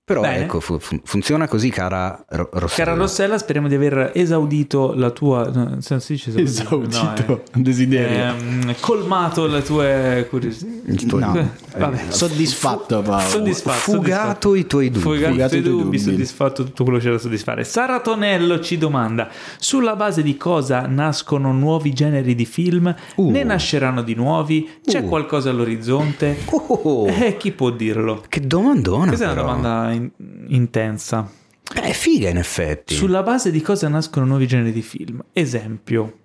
[0.06, 0.42] Però Bene.
[0.44, 2.84] ecco, fu- fu- funziona così, cara Ro- Rossella.
[2.90, 5.48] Cara Rossella, speriamo di aver esaudito la tua...
[5.50, 8.16] no, si dice esaudito, Esaudito, no, desiderio.
[8.18, 10.72] eh, ehm, colmato le tue curiosità.
[10.92, 11.34] Il tuo- No.
[11.38, 12.02] Eh, Vabbè.
[12.08, 13.26] Soddisfatto Paolo.
[13.28, 15.00] Soddisfatto, Fugato i tuoi dubbi.
[15.02, 15.98] Fugato, Fugato i tuoi dubbi, dubbi.
[15.98, 17.64] soddisfatto tutto quello che c'è da soddisfare.
[17.64, 22.94] Sara Tonello ci domanda: sulla base di cosa nascono nuovi generi di film?
[23.16, 23.30] Uh.
[23.30, 24.68] Ne nasceranno di nuovi?
[24.84, 25.08] C'è Uh.
[25.08, 26.36] qualcosa all'orizzonte?
[26.50, 28.22] Oh, Eh, chi può dirlo?
[28.28, 29.46] che domandona Questa è una però.
[29.54, 30.10] domanda in-
[30.48, 31.30] intensa.
[31.72, 32.94] Beh, è figa in effetti.
[32.94, 35.24] Sulla base di cosa nascono nuovi generi di film?
[35.32, 36.18] Esempio.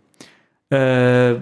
[0.68, 1.38] Eh,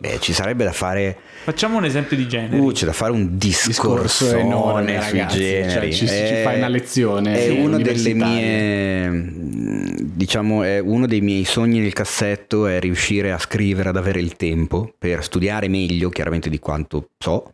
[0.00, 2.56] Beh, ci sarebbe da fare facciamo un esempio di genere.
[2.58, 5.70] Uh, c'è da fare un discorso enorme sui ragazzi generi.
[5.70, 9.32] cioè, ci, ci È- fai una lezione È una delle mie,
[10.02, 14.36] diciamo, è uno dei miei sogni nel cassetto è riuscire a scrivere, ad avere il
[14.36, 17.52] tempo per studiare meglio, chiaramente di quanto so,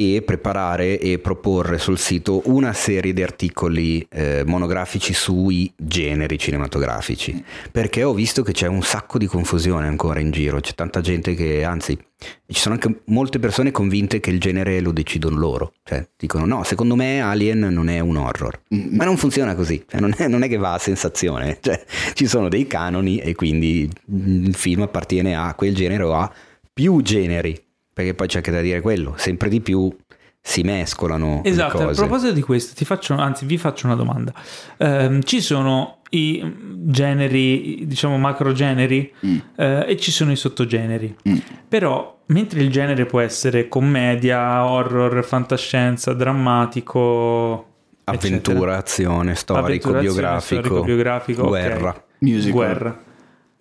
[0.00, 7.42] e preparare e proporre sul sito una serie di articoli eh, monografici sui generi cinematografici.
[7.72, 11.34] Perché ho visto che c'è un sacco di confusione ancora in giro, c'è tanta gente
[11.34, 11.98] che, anzi,
[12.46, 15.72] ci sono anche molte persone convinte che il genere lo decidono loro.
[15.82, 18.60] Cioè, dicono: no, secondo me Alien non è un horror.
[18.68, 19.84] Ma non funziona così.
[19.84, 21.58] Cioè, non, è, non è che va a sensazione.
[21.68, 21.84] Cioè,
[22.14, 26.32] ci sono dei canoni e quindi il film appartiene a quel genere o a
[26.72, 27.66] più generi.
[27.98, 29.92] Perché poi c'è anche da dire quello: sempre di più
[30.40, 34.32] si mescolano Esatto, le a proposito di questo, ti faccio, anzi, vi faccio una domanda.
[34.76, 36.40] Ehm, ci sono i
[36.86, 39.36] generi, diciamo macro generi, Mm.
[39.56, 41.12] eh, e ci sono i sottogeneri.
[41.28, 41.36] Mm.
[41.66, 47.66] Però, mentre il genere può essere commedia, horror, fantascienza, drammatico,
[48.04, 52.04] Avventura, azione, storico, biografico, storico, biografico, guerra.
[52.20, 52.52] Musical.
[52.52, 53.02] guerra,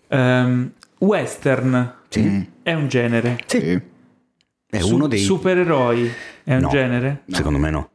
[0.09, 2.41] Ehm, western Mm.
[2.61, 3.39] è un genere.
[3.47, 3.95] Sì.
[4.69, 5.19] È Su- uno dei...
[5.19, 6.11] Supereroi
[6.43, 6.67] è un No.
[6.69, 7.21] genere?
[7.27, 7.89] Secondo me no.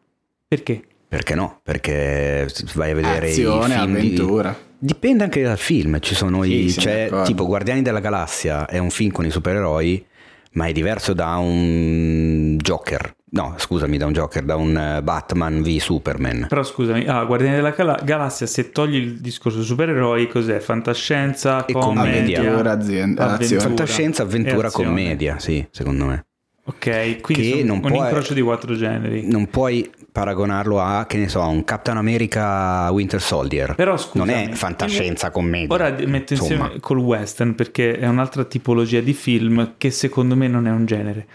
[0.49, 0.83] Perché?
[1.07, 1.61] Perché no?
[1.63, 4.57] Perché vai a vedere Azione, i film di- avventura.
[4.79, 6.73] Dipende anche dal film, ci sono Sì, i...
[6.75, 7.23] d'accordo.
[7.25, 10.05] tipo Guardiani della Galassia è un film con i supereroi,
[10.53, 13.15] ma è diverso da un Joker.
[13.35, 16.47] No, scusami, da un Joker, da un eh, Batman v Superman.
[16.49, 20.59] Però scusami, ah, Guardiani della Gala- Galassia, se togli il discorso supereroi, cos'è?
[20.59, 23.63] Fantascienza, E commedia, Avventura, azienda, avventura azione.
[23.63, 26.27] Fantascienza, avventura, e commedia, sì, secondo me.
[26.65, 29.27] Ok, quindi un può- incrocio di quattro generi.
[29.29, 33.75] Non puoi paragonarlo a, che ne so, un Captain America Winter Soldier.
[33.75, 35.75] Però scusami, non è fantascienza commedia.
[35.75, 36.81] Ora metto insieme Insomma.
[36.81, 41.27] col western perché è un'altra tipologia di film che secondo me non è un genere.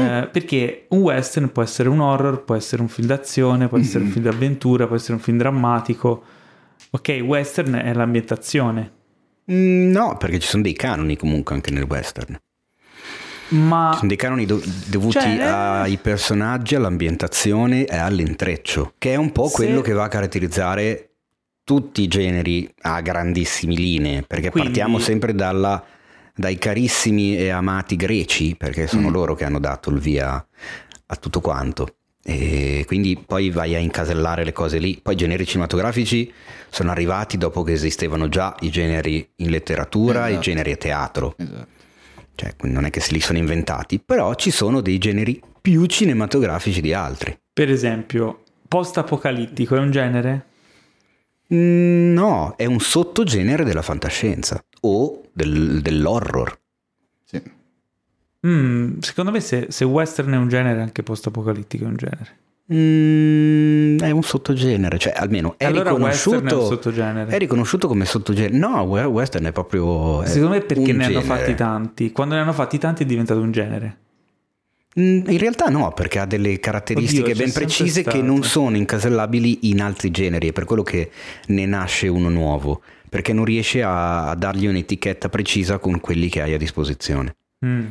[0.00, 0.04] Mm.
[0.04, 4.02] Eh, perché un western può essere un horror, può essere un film d'azione, può essere
[4.04, 6.24] un film d'avventura, può essere un film drammatico.
[6.90, 8.90] Ok, western è l'ambientazione,
[9.50, 12.36] Mm, No, perché ci sono dei canoni comunque anche nel western.
[13.50, 15.42] Ma Ci sono dei canoni do- dovuti Cioè, eh.
[15.42, 21.10] ai personaggi, all'ambientazione e all'intreccio, che è un po' Se- quello che va a caratterizzare
[21.64, 25.82] tutti i generi a grandissime linee, perché Quindi- partiamo sempre dalla-
[26.34, 29.12] dai carissimi e amati greci, perché sono Mm.
[29.12, 30.34] loro che hanno dato il via
[31.06, 31.88] a tutto quanto.
[32.28, 34.98] E quindi poi vai a incasellare le cose lì.
[35.00, 36.32] Poi i generi cinematografici
[36.70, 40.42] sono arrivati dopo che esistevano già i generi in letteratura e i Esatto.
[40.42, 41.34] generi a teatro.
[41.38, 41.66] Esatto.
[42.36, 46.80] Cioè, non è che se li sono inventati, però ci sono dei generi più cinematografici
[46.80, 47.36] di altri.
[47.52, 50.44] per esempio, post-apocalittico è un genere?
[51.54, 56.58] Mm, No, è un sottogenere della fantascienza o del- dell'horror.
[57.24, 57.42] Sì.
[58.46, 62.36] Mm, secondo me se, se western è un genere, anche post-apocalittico è un genere.
[62.72, 66.66] Mm, è un sottogenere, cioè almeno è allora è riconosciuto.
[66.66, 67.30] sottogenere.
[67.34, 68.56] È riconosciuto come sottogenere.
[68.56, 70.22] No, we- western è proprio.
[70.22, 71.38] è Secondo me perché ne hanno genere.
[71.40, 72.10] fatti tanti.
[72.12, 73.96] Quando ne hanno fatti tanti è diventato un genere.
[74.98, 79.68] Mm, In realtà no, perché ha delle caratteristiche Oddio, ben precise che non sono incasellabili
[79.68, 81.10] in altri generi, è per quello che
[81.48, 86.40] ne nasce uno nuovo, perché non riesce a, a dargli un'etichetta precisa con quelli che
[86.42, 87.36] hai a disposizione.
[87.64, 87.84] Mm.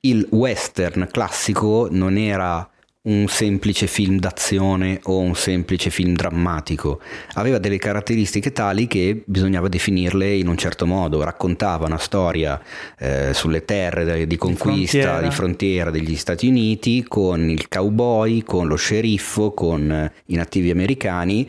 [0.00, 2.68] Il western classico non era
[3.04, 7.00] un semplice film d'azione o un semplice film drammatico,
[7.34, 12.60] aveva delle caratteristiche tali che bisognava definirle in un certo modo, raccontava una storia
[12.98, 15.20] eh, sulle terre di conquista, frontiera.
[15.20, 20.70] di frontiera degli Stati Uniti con il cowboy, con lo sceriffo, con eh, i nativi
[20.70, 21.48] americani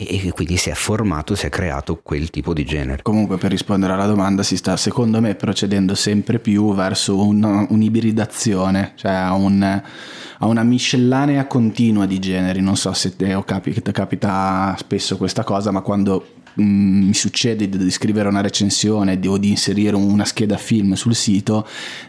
[0.00, 3.02] e quindi si è formato, si è creato quel tipo di genere.
[3.02, 8.92] Comunque per rispondere alla domanda si sta secondo me procedendo sempre più verso un- un'ibridazione,
[8.94, 12.60] cioè a, un- a una miscellanea continua di generi.
[12.60, 17.14] Non so se te o capi- che ti capita spesso questa cosa, ma quando mi
[17.14, 21.66] succede di, scrivere una recensione o di inserire una scheda film sul sito,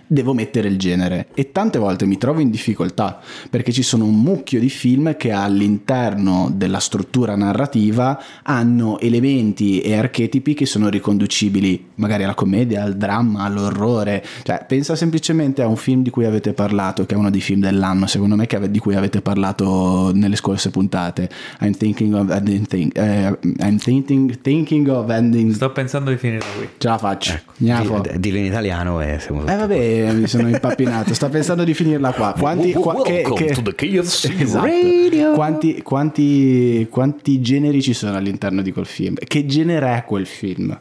[0.08, 4.20] devo mettere il genere e tante volte mi trovo in difficoltà perché ci sono un
[4.20, 11.88] mucchio di film che all'interno della struttura narrativa hanno elementi e archetipi che sono riconducibili
[11.96, 14.26] magari alla commedia, al dramma, all'orrore.
[14.44, 17.60] Cioè, pensa semplicemente a un film di cui avete parlato, che è uno dei film
[17.62, 21.30] dell'anno, secondo me, di cui avete parlato nelle scorse puntate.
[21.62, 22.66] I'm thinking of ending.
[22.66, 25.52] thing- eh, I'm thinking, thinking of ending.
[25.54, 26.68] Sto pensando di finire qui.
[26.78, 27.40] Ce la faccio.
[27.58, 28.00] Gnafo.
[28.00, 31.14] Di- Dillo in italiano e siamo Eh vabbè, mi sono impappinato.
[31.14, 32.34] Sto pensando di finirla qua.
[32.40, 34.66] Quanti, qua- che- Welcome che- to the KFC Esatto.
[34.66, 35.34] Radio.
[35.34, 39.16] Quanti, quanti, quanti generi ci sono all'interno di quel film?
[39.16, 40.78] Che genere è quel film?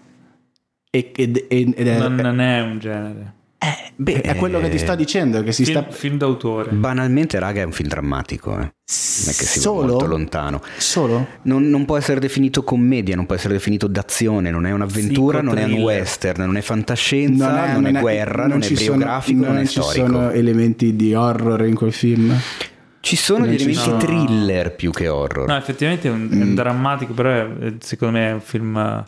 [0.91, 3.35] E- ed, ed- ed è, Non, non è un genere.
[4.01, 5.91] Beh, è quello che ti sto dicendo, che si Film, sta...
[5.91, 6.71] film d'autore.
[6.71, 8.55] Banalmente, raga, è un film drammatico, eh.
[8.55, 9.87] non è che si va Solo?
[9.89, 10.63] molto lontano.
[10.77, 11.27] Solo?
[11.43, 15.59] Non, non può essere definito commedia, non può essere definito d'azione, non è un'avventura, non
[15.59, 19.57] è un western, non è fantascienza, non è, guerra, non, è ci sono- biografico, non,
[19.59, 20.07] è ci storico.
[20.07, 22.41] sono elementi di horror in quel film?
[23.01, 25.49] Ci sono non gli ci elementi sono- thriller più che horror.
[25.49, 29.05] No, effettivamente è un, è un drammatico, però è- secondo me è un film eh,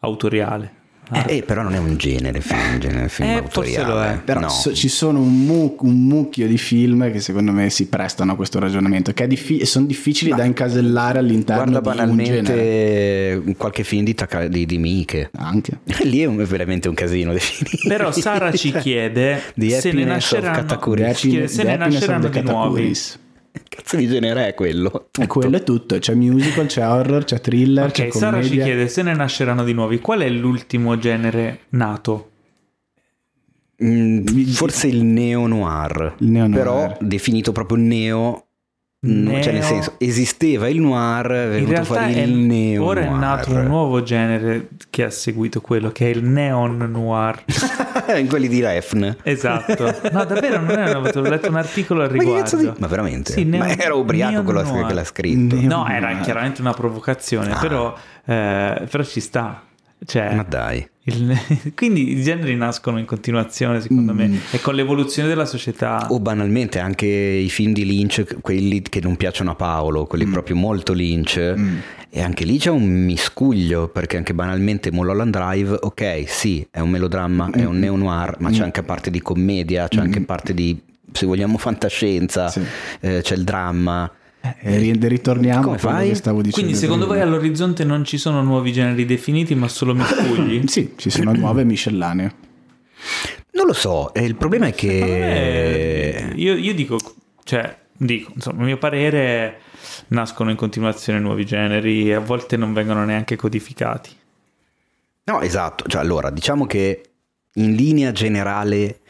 [0.00, 0.74] autoriale.
[1.12, 4.10] Eh, eh, però non è un genere film, un genere film Eh, forse autoriale.
[4.14, 4.20] lo è.
[4.24, 4.48] Però no.
[4.48, 8.36] so- ci sono un, mu- un mucchio di film che secondo me si prestano a
[8.36, 12.42] questo ragionamento, che è diffi- sono difficili da incasellare all'interno Guarda di un genere.
[12.42, 15.30] banalmente qualche film di, Taka- di, di Miche.
[15.36, 15.78] Anche.
[16.04, 17.78] Lì è un- veramente un casino definire.
[17.88, 20.66] Però Sara ci chiede se ne nasceranno,
[21.14, 22.92] chiede se ne nasceranno di nuovi.
[23.68, 24.88] Cazzo di genere è quello?
[24.88, 25.26] E Tutto.
[25.26, 28.64] quello è tutto, c'è musical, c'è horror, c'è thriller, c'è Ok, Sara ci commedia.
[28.64, 29.98] chiede se ne nasceranno di nuovi.
[30.00, 32.26] Qual è l'ultimo genere nato?
[33.82, 36.14] Mm, forse il neo noir.
[36.18, 36.58] Il neo-noir.
[36.62, 38.44] Però definito proprio neo.
[39.02, 42.84] Neo- Cioè, nel senso, esisteva il noir, è In venuto realtà fuori è- il neo
[42.84, 47.42] ora è nato un nuovo genere che ha seguito quello, che è il neon noir.
[48.18, 49.16] In quelli di Refn.
[49.22, 49.84] Esatto.
[50.10, 52.80] No, davvero, non è una Ho letto un articolo al Ma, che cazzo di- riguardo.
[52.80, 53.32] ma veramente?
[53.32, 55.56] Sì, ma era ubriaco quello che l'ha scritto.
[55.56, 57.58] Neo- No, era chiaramente una provocazione, Ah.
[57.58, 57.94] però,
[58.24, 59.62] eh, però ci sta.
[60.04, 60.86] Cioè, Ma dai.
[61.04, 61.36] il-
[61.76, 64.16] quindi i generi nascono in continuazione, secondo Mm.
[64.16, 66.06] me, e con l'evoluzione della società.
[66.10, 70.32] O banalmente anche i film di Lynch, quelli che non piacciono a Paolo, quelli Mm.
[70.32, 71.36] proprio molto Lynch.
[72.12, 76.90] E anche lì c'è un miscuglio, perché anche banalmente Mulholland Drive, ok, sì, è un
[76.90, 80.76] melodramma, è un neo-noir, ma c'è anche parte di commedia, c'è anche parte di
[81.12, 82.62] se vogliamo fantascienza, Sì.
[83.00, 84.10] eh, c'è il dramma.
[84.42, 86.08] E ri- ritorniamo Come a quello fai?
[86.08, 86.60] che stavo dicendo.
[86.60, 87.30] Quindi secondo voi prima.
[87.30, 90.62] all'orizzonte non ci sono nuovi generi definiti, ma solo miscugli?
[90.68, 92.34] Sì, ci sono nuove miscellanee.
[93.52, 96.32] Non lo so, eh, il problema è Secondo me, che...
[96.36, 96.98] io, io dico,
[97.44, 99.60] cioè, dico, insomma, a mio parere
[100.08, 104.10] nascono in continuazione nuovi generi e a volte non vengono neanche codificati.
[105.24, 107.02] No, esatto, cioè allora diciamo che
[107.54, 109.00] in linea generale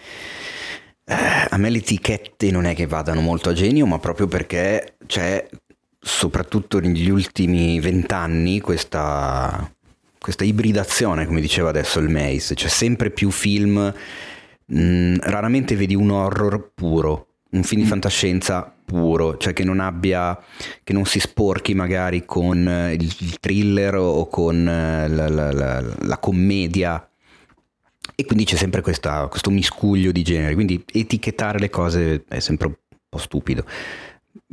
[1.11, 4.95] eh, a me le etichette non è che vadano molto a genio, ma proprio perché
[5.07, 5.49] c'è
[5.99, 9.71] soprattutto negli ultimi vent'anni questa,
[10.19, 13.93] questa ibridazione, come diceva adesso il Mace, c'è sempre più film,
[14.67, 20.39] mh, raramente vedi un horror puro, un film di fantascienza puro, cioè che non abbia,
[20.85, 25.53] che non si sporchi magari con eh, il, il thriller o con eh, la, la-
[25.53, 27.05] la- la commedia.
[28.21, 32.67] E quindi c'è sempre questa- questo miscuglio di generi, quindi etichettare le cose è sempre
[32.67, 32.75] un
[33.09, 33.65] po' stupido.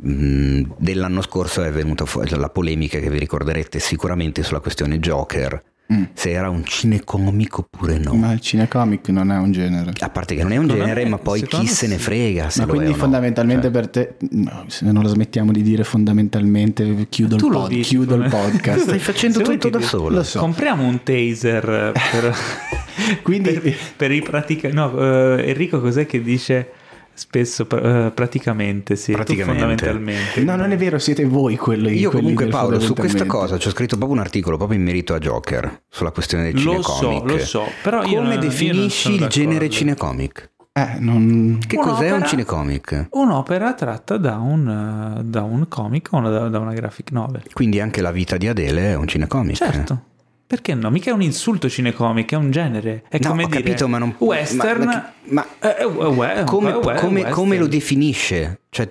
[0.06, 5.62] Mm, dell'anno scorso è venuta fuori la polemica che vi ricorderete sicuramente sulla questione Joker,
[5.90, 6.02] Mm.
[6.12, 8.12] se era un cinecomico oppure no.
[8.14, 9.92] Ma il cinecomic non è un genere.
[10.00, 12.50] A parte che non è un Secondo genere, me- ma poi chi se ne frega
[12.50, 13.02] se Ma lo è quindi o no.
[13.02, 17.48] fondamentalmente Cioè, per te, no, se non la smettiamo di dire fondamentalmente, chiudo, il, Tu
[17.48, 18.80] lo pod- dici, chiudo il podcast.
[18.84, 20.16] Stai facendo tutto da solo.
[20.16, 20.38] Lo so.
[20.40, 22.34] Compriamo un taser per,
[23.22, 24.68] Quindi- per, per i pratica...
[24.70, 24.98] No,
[25.38, 26.70] eh, Enrico cos'è che dice
[27.18, 29.58] spesso eh, praticamente, sì, Praticamente.
[29.60, 30.42] fondamentalmente.
[30.44, 33.70] No, non è vero, siete voi quello Io comunque Paolo su questa cosa ci ho
[33.70, 37.30] scritto proprio un articolo proprio in merito a Joker sulla questione del Lo so, cinecomic.
[37.30, 39.74] lo so, però io Come non- io non definisci sono il genere d'accordo.
[39.74, 40.50] cinecomic?
[40.72, 41.58] Eh, non...
[41.66, 43.06] Che Un'opera- cos'è un cinecomic?
[43.10, 47.42] Un'opera tratta da un, eh, da un comic o da, da una graphic novel.
[47.52, 49.56] Quindi anche la vita di Adele è un cinecomic.
[49.56, 50.02] Certo.
[50.48, 50.88] Perché no?
[50.90, 53.02] Mica è un insulto cinecomic, è un genere.
[53.06, 54.84] È No, come ho dire capito, ma non western.
[54.84, 58.60] ma- ma- eh, eh, we- Come, we- we- come- come lo definisce?
[58.70, 58.90] Cioè,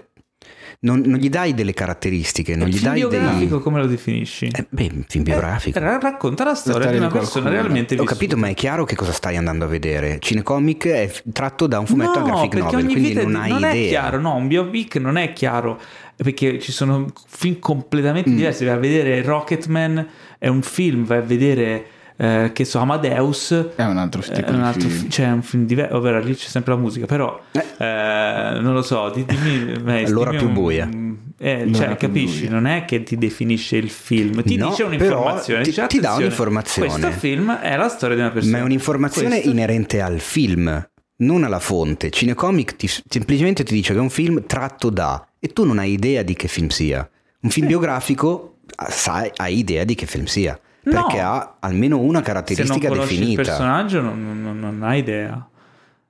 [0.82, 3.10] non, non gli dai delle caratteristiche, non Il gli dai dei...
[3.10, 4.46] biografico come lo definisci?
[4.54, 5.80] Eh, beh, film biografico.
[5.80, 8.14] Eh, ra- racconta la storia, storia di una di persona realmente Ho vissuta.
[8.14, 10.20] capito, ma è chiaro che cosa stai andando a vedere.
[10.20, 13.50] Cinecomic è tratto da un fumetto a no, graphic perché novel, ogni quindi non hai
[13.50, 13.90] non è idea.
[13.90, 15.80] chiaro, no, un biopic non è chiaro
[16.16, 17.60] perché ci sono film Mm.
[17.60, 18.64] completamente diversi.
[18.64, 21.86] Vai a vedere Rocketman, è un film, vai a vedere
[22.20, 25.02] eh, che so, Amadeus È un altro è tipo un di altro film.
[25.04, 27.40] fi- c'è un film diverso, ovvero lì c'è sempre la musica, però
[27.78, 30.90] eh, non lo so, di- dimmi, Mace, L'ora dimmi più un- buia.
[31.38, 32.40] eh, cioè, capisci?
[32.48, 32.52] buia.
[32.52, 36.16] Non è che ti definisce il film, ti No, dice un'informazione, ti- ti dà "Attenzione,
[36.18, 38.58] un'informazione." Questo film è la storia di una persona.
[38.58, 42.10] Ma è un'informazione Questo- inerente al film, non alla fonte.
[42.10, 45.92] Cinecomic ti- semplicemente ti dice che è un film tratto da e tu non hai
[45.92, 47.08] idea di che film sia.
[47.42, 48.57] Un film biografico ah,
[48.90, 50.92] sai, hai idea di che film sia, No.
[50.94, 53.42] perché ha almeno una Se non caratteristica conosci il definita.
[53.42, 55.48] personaggio non, non- non hai idea.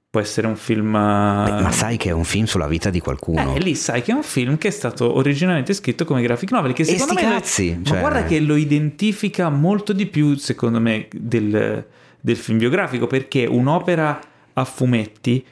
[0.10, 0.92] Può essere un film...
[0.94, 3.56] Beh, ma sai che è un film sulla vita di qualcuno.
[3.56, 6.74] Eh, lì sai che è un film che è stato originalmente scritto come graphic novel,
[6.74, 7.22] che E secondo me...
[7.22, 11.86] cazzi, ma cioè- guarda che lo identifica molto di più, secondo me, del,
[12.22, 14.20] del film biografico, perché un'opera
[14.54, 15.46] a fumetti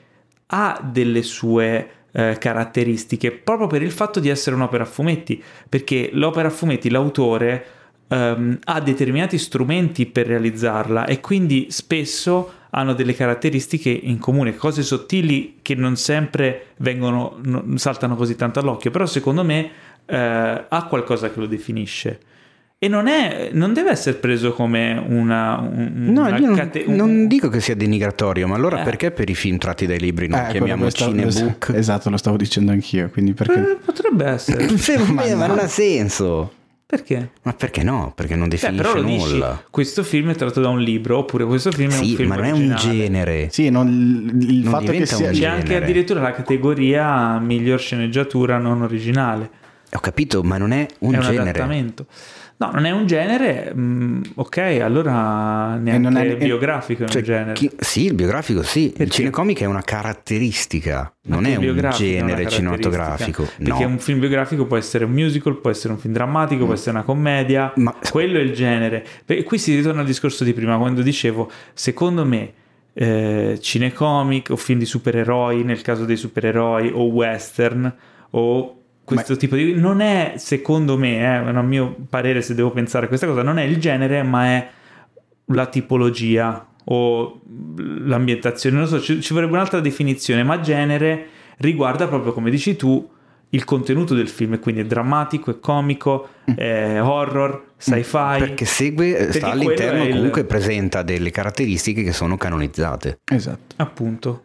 [0.47, 6.09] ha delle sue eh, caratteristiche proprio per il fatto di essere un'opera a fumetti, perché
[6.13, 7.65] l'opera a fumetti, l'autore
[8.07, 14.81] ehm, ha determinati strumenti per realizzarla e quindi spesso hanno delle caratteristiche in comune, cose
[14.81, 19.71] sottili che non sempre vengono, non saltano così tanto all'occhio, però secondo me
[20.05, 22.19] eh, ha qualcosa che lo definisce.
[22.77, 26.83] E non, è, non deve essere preso come una, un- No, una io non, cate-
[26.85, 28.83] un- non dico che sia denigratorio, ma allora Eh.
[28.83, 31.71] perché per i film tratti dai libri non Eh, chiamiamo cinebook?
[31.73, 33.59] Esatto, lo stavo dicendo anch'io, quindi perché...
[33.59, 34.67] Eh, potrebbe essere.
[35.07, 36.51] ma, ma non ha senso.
[36.87, 37.31] Perché?
[37.41, 38.11] Ma perché no?
[38.15, 39.63] Perché non Beh, definisce però lo dici, nulla.
[39.71, 42.35] questo film è tratto da un libro, oppure questo film è un Sì, film ma
[42.35, 42.97] non è un originale.
[42.97, 43.47] genere.
[43.51, 43.87] Sì, non-
[44.39, 45.17] il Non fatto che sia...
[45.17, 45.55] un C'è genere.
[45.61, 49.49] anche addirittura la categoria miglior sceneggiatura non originale.
[49.93, 51.93] Ho capito, ma non è un è un genere.
[52.57, 57.17] No, non è un genere, mm, ok, allora neanche non è- il biografico è Cioè,
[57.19, 57.53] un genere.
[57.53, 58.85] chi- sì, il biografico sì.
[58.85, 59.11] Il Perché?
[59.11, 63.43] cinecomic è una caratteristica, non è il un genere cinematografico.
[63.57, 63.87] Perché No.
[63.89, 67.03] un film biografico può essere un musical, può essere un film drammatico, può essere una
[67.03, 69.05] commedia, Ma- quello è il genere.
[69.25, 72.53] Beh, qui si ritorna al discorso di prima, quando dicevo, secondo me,
[72.93, 77.93] eh, cinecomic o film di supereroi, nel caso dei supereroi, o western,
[78.31, 79.73] o questo tipo di...
[79.75, 83.57] Non è, secondo me, eh, a mio parere, se devo pensare a questa cosa, non
[83.59, 84.69] è il genere, ma è
[85.45, 87.41] la tipologia o
[87.77, 91.27] l'ambientazione, non so, ci, ci vorrebbe un'altra definizione, ma genere
[91.57, 93.09] riguarda proprio come dici tu
[93.49, 98.39] il contenuto del film, quindi è drammatico, è comico, è horror, sci-fi.
[98.39, 103.19] Perché segue, Perché sta all'interno, il- comunque presenta delle caratteristiche che sono canonizzate.
[103.31, 103.75] Esatto.
[103.77, 104.44] Appunto.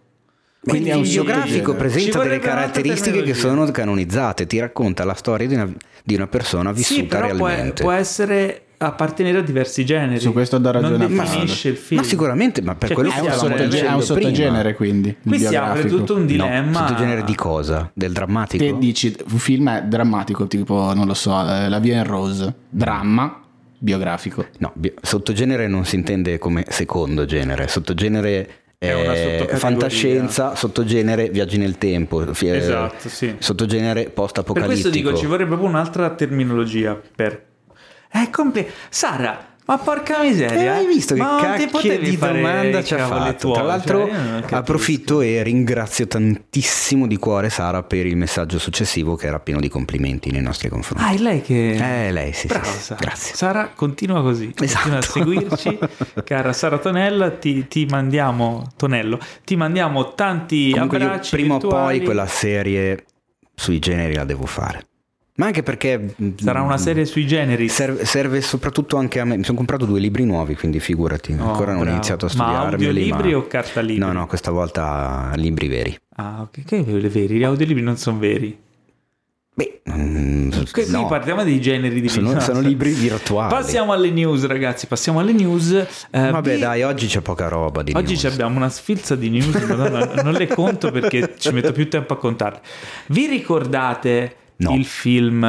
[0.63, 1.79] Quindi è un il biografico sottogenere.
[1.89, 5.69] presenta delle caratteristiche che sono canonizzate, ti racconta la storia di una,
[6.05, 7.83] di una persona vissuta Sì, però può, realmente.
[7.83, 10.21] può essere appartenere a diversi generi.
[10.21, 12.01] Su questo do ragione Non definisce il film.
[12.01, 15.17] Ma sicuramente, ma per Cioè, quello È un, stiamo stavamo sottoge- è un sottogenere quindi.
[15.27, 16.81] Qui si apre tutto un dilemma.
[16.81, 17.91] No, sottogenere di cosa?
[17.95, 18.65] Del drammatico?
[18.65, 22.55] Te dici un film è drammatico, tipo, non lo so, eh, La via in rose,
[22.71, 23.41] dramma,
[23.79, 24.47] biografico.
[24.59, 29.57] No, bi- sottogenere non si intende come secondo genere, sottogenere È sottocategoria.
[29.59, 33.37] fantascienza, sottogenere viaggi nel tempo, fi- eh, Esatto, sì.
[33.39, 34.73] sottogenere Per post-apocalittico.
[34.89, 37.45] questo dico, ci vorrebbe proprio un'altra terminologia per...
[38.09, 40.63] È compli- Sara, ma porca miseria.
[40.63, 43.53] Eh, hai visto che ma cacchio di domanda ci ha fatto?
[43.53, 49.29] Tra l'altro Cioè, approfitto e ringrazio tantissimo di cuore Sara per il messaggio successivo che
[49.29, 51.05] era pieno di complimenti nei nostri confronti.
[51.05, 52.07] Ah, è lei che...
[52.07, 53.01] Eh, lei, sì, Brava, sì, Sara.
[53.01, 53.37] grazie.
[53.37, 54.53] Sara, continua così.
[54.53, 55.13] Continua a Esatto.
[55.21, 55.79] seguirci.
[56.25, 58.67] Cara Sara Tonella, ti, ti mandiamo...
[58.77, 63.05] Tonello, ti mandiamo tanti Comunque io abbracci prima o poi quella serie
[63.55, 64.89] sui generi la devo fare.
[65.37, 67.69] Ma anche perché Sarà una serie sui generi.
[67.69, 69.37] serve, serve soprattutto anche a me.
[69.39, 71.35] Mi sono comprato due libri nuovi, quindi figurati.
[71.39, 72.75] Oh, Ancora non ho iniziato a Ma studiarmeli.
[72.87, 74.05] audiolibri o carta libri?
[74.05, 75.97] No, no, questa volta libri veri.
[76.17, 76.65] Ah, ok.
[76.65, 77.37] Che veri?
[77.39, 78.59] Gli audiolibri non sono veri.
[79.53, 81.07] Beh, mm, Qui no.
[81.07, 83.53] parliamo dei generi di Sono- sono libri virtuali.
[83.53, 84.87] Passiamo alle news, ragazzi.
[84.87, 85.73] Passiamo alle news.
[85.73, 89.55] Eh, Vabbè, vi- dai, oggi c'è poca roba di Oggi abbiamo una sfilza di news,
[90.23, 92.61] non le conto perché ci metto più tempo a contarle.
[93.07, 94.75] Vi ricordate No.
[94.75, 95.45] il film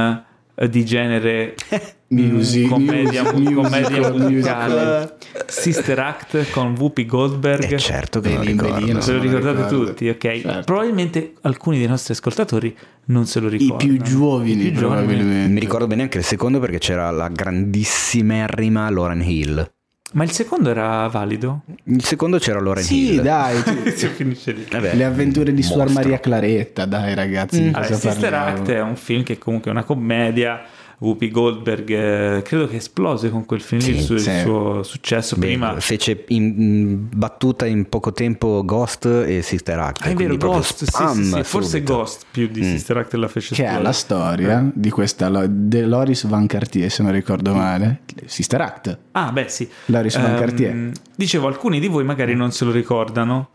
[0.56, 1.56] eh, di genere
[2.12, 5.16] Music, mm, commedia, music, commedia musical, musicale
[5.48, 7.72] Sister Act con Whoopi Goldberg?
[7.72, 9.00] Eh, certo che lo ricordo.
[9.00, 9.86] Se lo ricordate ricordo.
[9.86, 10.42] tutti, ok?
[10.42, 10.62] Certo.
[10.66, 13.78] Probabilmente alcuni dei nostri ascoltatori non se lo I ricordano.
[13.94, 15.06] più giovani, I più giovani.
[15.06, 15.54] probabilmente.
[15.54, 19.72] Mi ricordo bene anche il secondo perché c'era la grandissimérrima Lauren Hill.
[20.14, 21.62] Ma il secondo era valido?
[21.86, 23.22] Il secondo c'era Lauren Sì, Hill.
[23.22, 23.62] dai.
[23.96, 24.66] si finisce lì.
[24.70, 25.90] Vabbè, Le avventure di Suor.
[25.90, 27.62] Maria Claretta, dai ragazzi.
[27.62, 28.48] di Allora, Sister parliamo?
[28.60, 30.62] Act è un film che comunque è una commedia.
[31.02, 34.40] Whoopi Goldberg eh, credo che esplose con quel film Sì, il, suo, il sì.
[34.42, 35.80] suo successo Beh, prima.
[35.80, 40.06] fece in, in battuta in poco tempo Ghost e Sister Act.
[40.06, 41.82] Ah, è vero, Ghost, spam sì, sì, forse.
[41.84, 42.64] Ghost più di Mm.
[42.64, 43.84] Sister Act la fece Che è esplodere.
[43.88, 48.02] la storia di questa De Loris Van Cartier, se non ricordo male.
[48.26, 48.98] Sister Act.
[49.14, 49.68] Ah, beh, sì.
[49.86, 50.92] Loris Van Ehm, Cartier.
[51.16, 53.50] Dicevo, alcuni di voi magari non se lo ricordano,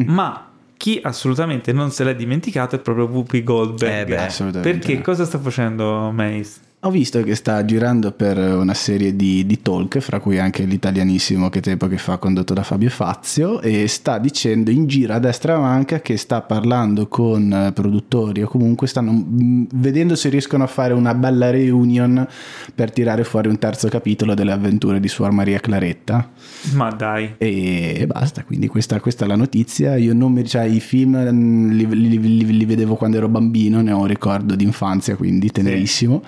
[0.00, 0.08] Mm.
[0.08, 4.08] ma chi assolutamente non se l'è dimenticato è proprio Whoopi Goldberg.
[4.08, 4.78] Eh beh, assolutamente.
[4.78, 6.50] Perché cosa sta facendo Mace?
[6.84, 11.48] Ho visto che sta girando per una serie di, di talk, fra cui anche l'italianissimo
[11.48, 15.60] Che tempo che fa condotto da Fabio Fazio, e sta dicendo in giro a destra
[15.60, 20.66] manca che sta parlando con eh, produttori o comunque stanno mm, vedendo se riescono a
[20.66, 22.26] fare una bella reunion
[22.74, 26.30] per tirare fuori un terzo capitolo delle avventure di Suor Maria Claretta.
[26.72, 27.34] Ma dai.
[27.38, 29.94] E, basta, quindi questa, questa è la notizia.
[29.94, 33.80] Io non mi, cioè, i film mm, li, li- li- li vedevo quando ero bambino,
[33.82, 36.24] ne ho un ricordo di infanzia, quindi tenerissimo.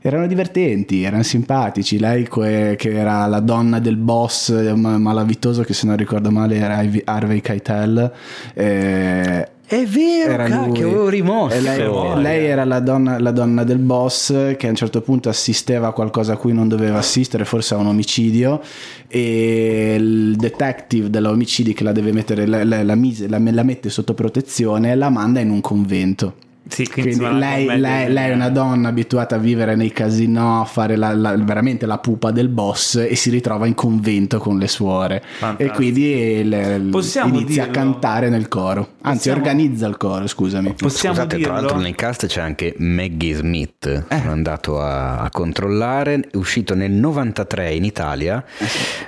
[0.00, 1.98] Erano divertenti, erano simpatici.
[1.98, 6.30] Lei que- che era la donna del boss eh, ma- malavitoso, che se non ricordo
[6.30, 8.12] male era Harvey Keitel.
[8.54, 11.54] eh, È vero, era cacchio, avevo rimosso.
[11.56, 12.16] E lei, voglia.
[12.16, 15.92] lei era la donna, la donna del boss che a un certo punto assisteva a
[15.92, 18.62] qualcosa a cui non doveva assistere, forse a un omicidio,
[19.08, 23.90] e il detective dell'omicidio che la deve mettere, la, la- la mise- la- la mette
[23.90, 26.34] sotto protezione e la manda in un convento.
[26.68, 30.64] Sì, quindi, Quindi lei, lei- lei è una donna abituata a vivere nei casinò, a
[30.64, 34.68] fare la- la- veramente la pupa del boss e si ritrova in convento con le
[34.68, 35.22] suore.
[35.38, 35.72] Fantastico.
[35.72, 37.80] E quindi Possiamo inizia a dirlo?
[37.82, 38.88] cantare nel coro.
[39.02, 40.74] Anzi, Possiamo- organizza il coro, scusami.
[40.74, 41.52] Possiamo Scusate, tra dirlo?
[41.54, 44.04] l'altro nel cast c'è anche Maggie Smith.
[44.08, 46.20] Sono andato a, a controllare.
[46.30, 48.44] È uscito nel 93 in Italia.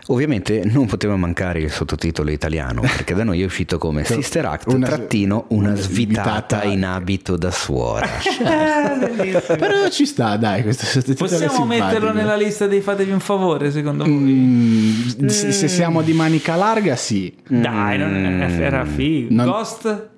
[0.07, 4.73] Ovviamente non poteva mancare il sottotitolo italiano perché da noi è uscito come Sister Act
[4.73, 6.63] Una- trattino una una svitata svitata.
[6.65, 8.09] in abito da suora.
[8.41, 9.43] Eh.
[9.57, 14.05] Però ci sta, dai, questo sottotitolo Possiamo metterlo nella lista dei fatevi un favore, secondo
[14.05, 14.13] voi?
[14.15, 17.33] Mm, se, se siamo di manica larga, sì.
[17.47, 19.35] Dai, non è, era figo.
[19.35, 20.09] Non- Ghost?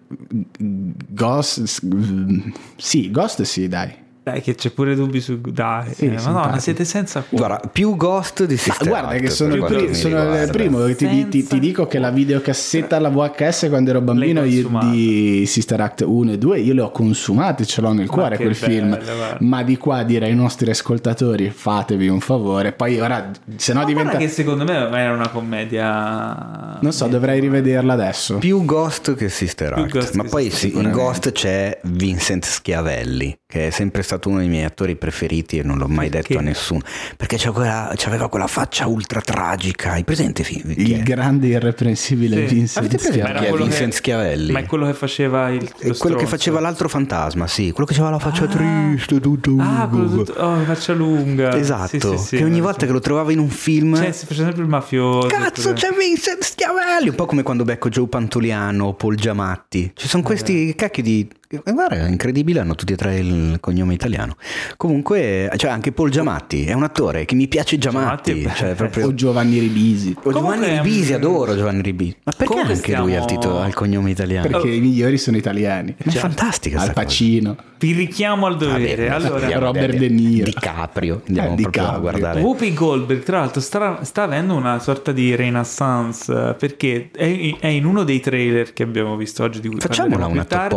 [0.58, 3.92] Ghost, mm, sì, Ghost sì, dai.
[4.24, 5.40] Dai, che c'è pure dubbi su...
[5.40, 7.44] Dai, Sì, eh, Madonna, siete senza cuore.
[7.46, 10.84] Guarda, più Ghost di Ma Sister guarda Act, che sono, il, pri- sono il primo
[10.84, 15.44] che ti, ti- ti- dico che la videocassetta alla VHS quando ero bambino io- di
[15.46, 18.54] Sister Act 1 e 2 io le ho consumate, ce l'ho nel cuore che quel
[18.54, 18.90] film.
[18.90, 19.36] bello, guarda.
[19.40, 23.84] Ma di qua dire ai nostri ascoltatori fatevi un favore, poi ora se no Ma
[23.86, 24.10] diventa...
[24.10, 26.78] guarda che secondo me era una commedia...
[26.80, 28.38] Non so, dovrei rivederla adesso.
[28.38, 29.90] Più Ghost che Sister Act.
[29.90, 30.90] Ghost Ma poi sì, in.
[30.92, 35.76] Ghost c'è Vincent Schiavelli, che è sempre stato uno dei miei attori preferiti e non
[35.76, 36.80] l'ho mai detto a nessuno,
[37.18, 39.90] perché c'ha quella- c'aveva quella faccia ultra tragica.
[39.92, 40.72] Hai presente film?
[40.74, 42.54] Il grande irreprensibile Sì.
[42.54, 43.48] Vincent Schiavelli.
[43.48, 44.52] quello Vincent che- Schiavelli?
[44.52, 48.08] Ma è quello che faceva il quello che faceva l'altro fantasma, sì, quello che aveva
[48.08, 48.46] la faccia Ah.
[48.46, 49.54] triste, tutto.
[49.58, 50.32] Ah, quello tutto...
[50.40, 51.54] Oh, faccia lunga.
[51.58, 53.94] Esatto, Sì, sì, sì, che ogni volta che lo trovavo in un film...
[53.96, 55.26] Cioè, si faceva sempre il mafioso.
[55.26, 57.10] Cazzo, c'è Vincent Schiavelli!
[57.10, 59.92] Un po' come quando becco Joe Pantoliano o Paul Giamatti.
[59.94, 61.28] Ci sono questi cacchi di.
[61.64, 64.36] Eh, Guarda, è incredibile, hanno tutti e tre il cognome italiano.
[64.76, 68.40] Comunque, cioè anche Paul Giamatti è un attore che mi piace Giamatti.
[68.42, 68.74] Giamatti, cioè, beh.
[68.74, 69.06] proprio...
[69.06, 70.16] O Giovanni Ribisi.
[70.22, 72.16] O Giovanni Comunque, Ribisi, mm, adoro Giovanni Ribisi.
[72.24, 74.48] Ma perché anche lui ha il, stiamo- titolo, ha il cognome italiano?
[74.48, 75.94] Perché i migliori sono italiani.
[76.04, 76.92] Ma è fantastica Al cosa.
[76.92, 77.56] Pacino.
[77.78, 79.08] Vi richiamo al dovere.
[79.08, 80.44] Vabbè, allora, sappiamo, Robert De Niro.
[80.44, 81.22] DiCaprio.
[81.26, 82.00] Andiamo Eh, proprio a DiCaprio.
[82.00, 82.40] guardare.
[82.40, 87.66] Whoopi Goldberg, tra l'altro, sta, sta avendo una sorta di renaissance eh, perché è, è
[87.66, 89.58] in uno dei trailer che abbiamo visto oggi.
[89.60, 90.76] Di cui Facciamola parleremo una più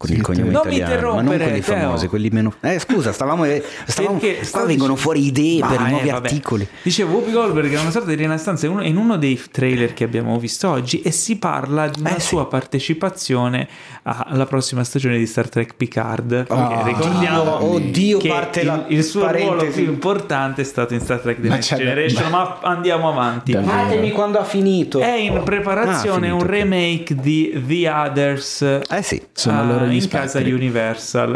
[0.00, 1.76] con Sì, il cognome non mi italiano, ma non quelli Teo.
[1.76, 2.54] famosi, quelli meno.
[2.62, 3.44] Eh, scusa, stavamo.
[3.84, 6.26] stavamo Perché qua vengono fuori idee per Ma, i nuovi eh, vabbè.
[6.28, 6.66] articoli.
[6.82, 10.04] Dicevo, Whoopi Goldberg è una sorta di renaissance in uno, in uno dei trailer che
[10.04, 12.28] abbiamo visto oggi e si parla di una Eh, sì.
[12.28, 13.68] sua partecipazione
[14.04, 16.46] a- alla prossima stagione di Star Trek Picard.
[16.48, 19.82] Ah, ricordiamo oddio, che parte il, la il suo ruolo parentesi.
[19.82, 23.52] più importante è stato in Star Trek The Ma Next Generation, ma andiamo avanti.
[23.52, 25.00] Fatemi quando ha finito.
[25.00, 26.50] È in Ah, preparazione un finito, ok.
[26.50, 29.20] remake di The Others Eh sì.
[29.32, 30.50] Sono ah, loro gli in casa spettri.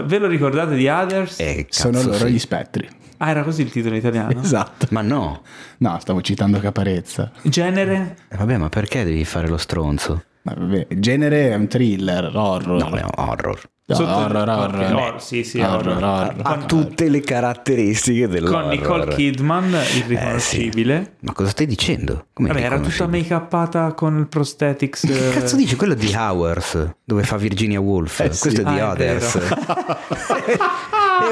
[0.05, 1.41] Ve lo ricordate di Others?
[1.41, 2.33] Eh, Sono loro sì.
[2.33, 2.89] gli spettri.
[3.19, 4.41] Ah, era così il titolo italiano?
[4.41, 4.87] Esatto.
[4.91, 5.43] Ma no.
[5.79, 7.31] No, stavo citando Caparezza.
[7.43, 8.17] Genere?
[8.29, 10.25] Eh, vabbè, ma perché devi fare lo stronzo?
[10.43, 12.83] Ma vabbè, genere è un thriller, horror.
[12.83, 13.61] No, è un horror.
[13.87, 14.75] Sotto- horror, horror.
[14.83, 16.03] ok, horror, sì, sì, horror, horror.
[16.03, 16.35] horror.
[16.43, 18.61] Ha tutte le caratteristiche dell'horror.
[18.63, 21.17] Con Nicole Kidman, Eh, irriconoscibile.
[21.21, 22.29] Ma cosa stai dicendo?
[22.33, 25.05] Come Vabbè, era tutta make-upata con il prosthetics.
[25.07, 25.77] Che eh, cazzo dici?
[25.77, 28.21] Quello di Hours, dove fa Virginia Woolf.
[28.21, 28.41] Eh, sì.
[28.41, 29.39] Questo è di Ah, è Others.
[29.39, 29.57] vero.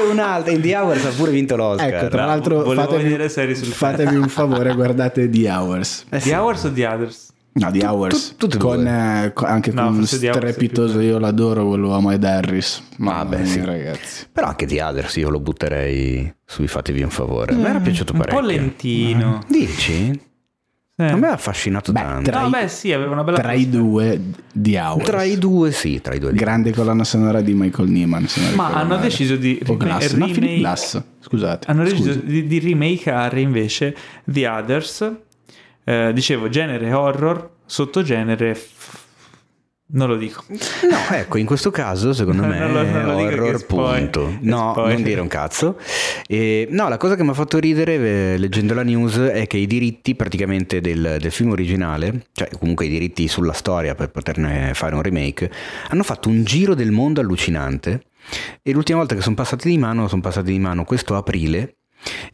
[0.07, 0.51] è un'altra.
[0.51, 1.87] In The Hours ha pure vinto l'Oscar.
[1.93, 6.05] Ecco, tra l'altro fatevi, vedere serie sul fatevi un favore, guardate The Hours.
[6.09, 6.29] Eh sì.
[6.29, 7.31] The Hours o The Others?
[7.55, 8.35] No, The Hours.
[8.35, 12.81] tu- e con, eh, co- anche No, con strepitoso io l'adoro quell'uomo ed Harris.
[12.97, 13.63] Ma Vabbè, beh, sì.
[13.63, 14.25] ragazzi.
[14.31, 17.53] Però anche The Others io lo butterei sui fatevi un favore.
[17.53, 18.39] Mi era piaciuto Un parecchio.
[18.41, 19.43] po' lentino.
[19.47, 20.19] Dici?
[20.95, 21.05] Eh.
[21.05, 22.29] A me ha affascinato Beh, tanto.
[22.31, 23.37] tra No, i- beh, sì, aveva una bella.
[23.39, 24.19] Tra i due
[24.53, 25.05] The Hours.
[25.05, 26.33] Tra i due, sì, tra i due.
[26.33, 28.09] Grande colonna sonora di Michael non
[28.55, 29.01] Ma hanno male.
[29.01, 30.11] deciso di O Glass.
[30.13, 31.01] remake- No, Glass.
[31.19, 31.67] Scusate.
[31.69, 32.25] Hanno deciso scusi.
[32.25, 33.95] di, di remakeare invece
[34.25, 35.11] The Others.
[35.83, 38.55] Eh, dicevo, genere horror, sottogenere.
[38.55, 39.01] f-
[39.95, 40.43] Non lo dico.
[40.49, 44.37] No, ecco, in questo caso secondo me Non lo- non lo horror spoil- punto.
[44.41, 45.77] No, non dire un cazzo.
[46.25, 47.95] E, no, la cosa che mi ha fatto ridere
[48.33, 52.85] eh, leggendo la news è che i diritti praticamente del, del film originale, cioè comunque
[52.85, 55.51] i diritti sulla storia per poterne fare un remake,
[55.89, 58.03] hanno fatto un giro del mondo allucinante
[58.63, 61.75] e l'ultima volta che sono passati di mano, sono passati di mano questo aprile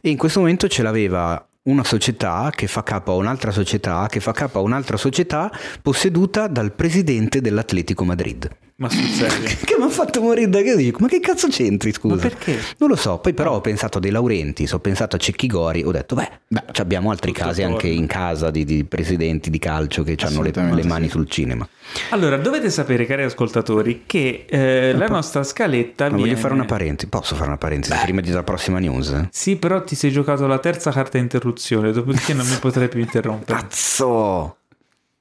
[0.00, 4.20] e in questo momento ce l'aveva una società che fa capo a un'altra società, che
[4.20, 5.50] fa capo a un'altra società
[5.82, 8.48] posseduta dal presidente dell'Atletico Madrid.
[8.80, 9.48] Ma sul serio.
[9.62, 12.14] Che mi ha fatto morire da che dico, ma che cazzo c'entri, scusa?
[12.14, 12.58] Ma perché?
[12.78, 15.82] Non lo so, poi però ho pensato a De Laurentiis, ho pensato a Cecchi Gori,
[15.84, 19.58] ho detto, beh, Beh, abbiamo altri tutto casi anche in casa di, di presidenti di
[19.58, 21.10] calcio che hanno le, le mani sì.
[21.10, 21.68] sul cinema.
[22.08, 26.30] Allora, dovete sapere, cari ascoltatori, che eh, la nostra scaletta Ma viene...
[26.30, 29.28] voglio fare una parentesi, posso fare una parentesi prima di la prossima news?
[29.30, 33.60] Sì, però ti sei giocato la terza carta interruzione, dopodiché non mi potrai più interrompere.
[33.60, 34.56] Cazzo!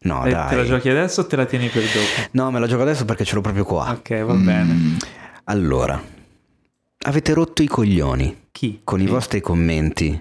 [0.01, 0.65] No, Eh, te la dai.
[0.67, 2.29] giochi adesso o te la tieni per dopo?
[2.31, 3.91] No, me la gioco adesso perché ce l'ho proprio qua.
[3.91, 4.97] Ok, va bene.
[5.45, 6.01] Allora,
[7.05, 8.81] avete rotto i coglioni Chi?
[8.83, 10.17] con i vostri commenti.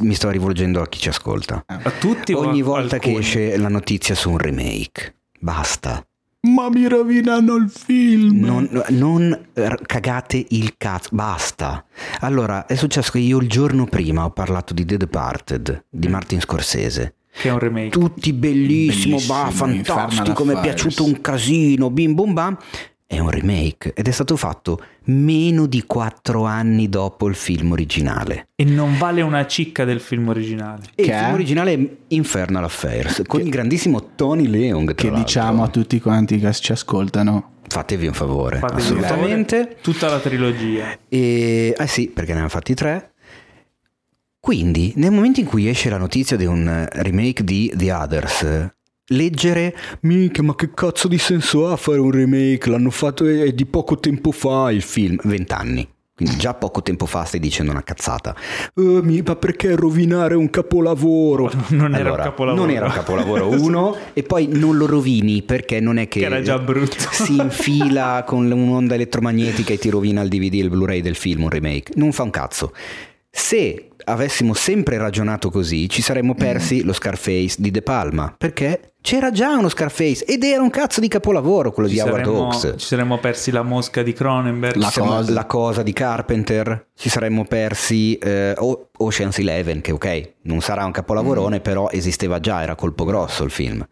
[0.00, 1.62] Mi sto rivolgendo a chi ci ascolta.
[1.66, 3.18] A tutti Ogni volta che alcuni?
[3.18, 5.14] esce la notizia su un remake.
[5.38, 6.04] Basta.
[6.44, 8.40] Ma mi rovinano il film.
[8.44, 9.48] Non, non
[9.86, 11.84] cagate il cazzo, basta.
[12.20, 16.40] Allora, è successo che io il giorno prima ho parlato di The Departed di Martin
[16.40, 17.14] Scorsese.
[17.34, 17.88] Che è un remake.
[17.88, 22.56] Tutti bellissimo, Bellissimo, bah, fantastico, mi è piaciuto un casino, bim bum bam.
[23.06, 28.48] È un remake ed è stato fatto meno di quattro anni dopo il film originale.
[28.54, 30.84] E non vale una cicca del film originale.
[30.94, 31.32] E Che il film è?
[31.34, 34.94] originale è Infernal Affairs con il grandissimo Tony Leung.
[34.94, 35.22] Che l'altro.
[35.24, 37.50] diciamo a tutti quanti che ci ascoltano.
[37.68, 39.56] Fatevi un favore, Fatevi un assolutamente.
[39.58, 40.98] favore, Tutta la trilogia.
[41.08, 43.11] E, eh sì, perché ne hanno fatti tre.
[44.52, 48.70] Quindi, nel momento in cui esce la notizia di un remake di The Others,
[49.12, 52.68] leggere, mica, ma che cazzo di senso ha fare un remake?
[52.68, 55.88] L'hanno fatto eh, di poco tempo fa il film, vent'anni.
[56.12, 58.34] Quindi già poco tempo fa stai dicendo una cazzata.
[58.74, 61.48] "Eh, mi- ma perché rovinare un capolavoro?
[61.70, 62.64] Non era un Allora, capolavoro.
[62.66, 66.26] Non era un capolavoro uno e poi non lo rovini perché non è che, Che
[66.26, 66.96] era già brutto.
[67.12, 71.44] si infila con un'onda elettromagnetica e ti rovina il DVD e il Blu-ray del film,
[71.44, 71.92] un remake.
[71.94, 72.72] Non fa un cazzo.
[73.34, 79.30] Se avessimo sempre ragionato così, ci saremmo persi lo Scarface di De Palma, perché c'era
[79.30, 82.74] già uno Scarface ed era un cazzo di capolavoro quello Ci di Howard Hawks.
[82.78, 84.76] ci saremmo persi la mosca di Cronenberg.
[84.76, 85.30] La cosa.
[85.32, 88.54] la cosa di Carpenter, ci saremmo persi eh,
[88.98, 91.62] Ocean's Eleven, che ok, non sarà un capolavorone, Mm.
[91.62, 93.84] però esisteva già, era colpo grosso il film.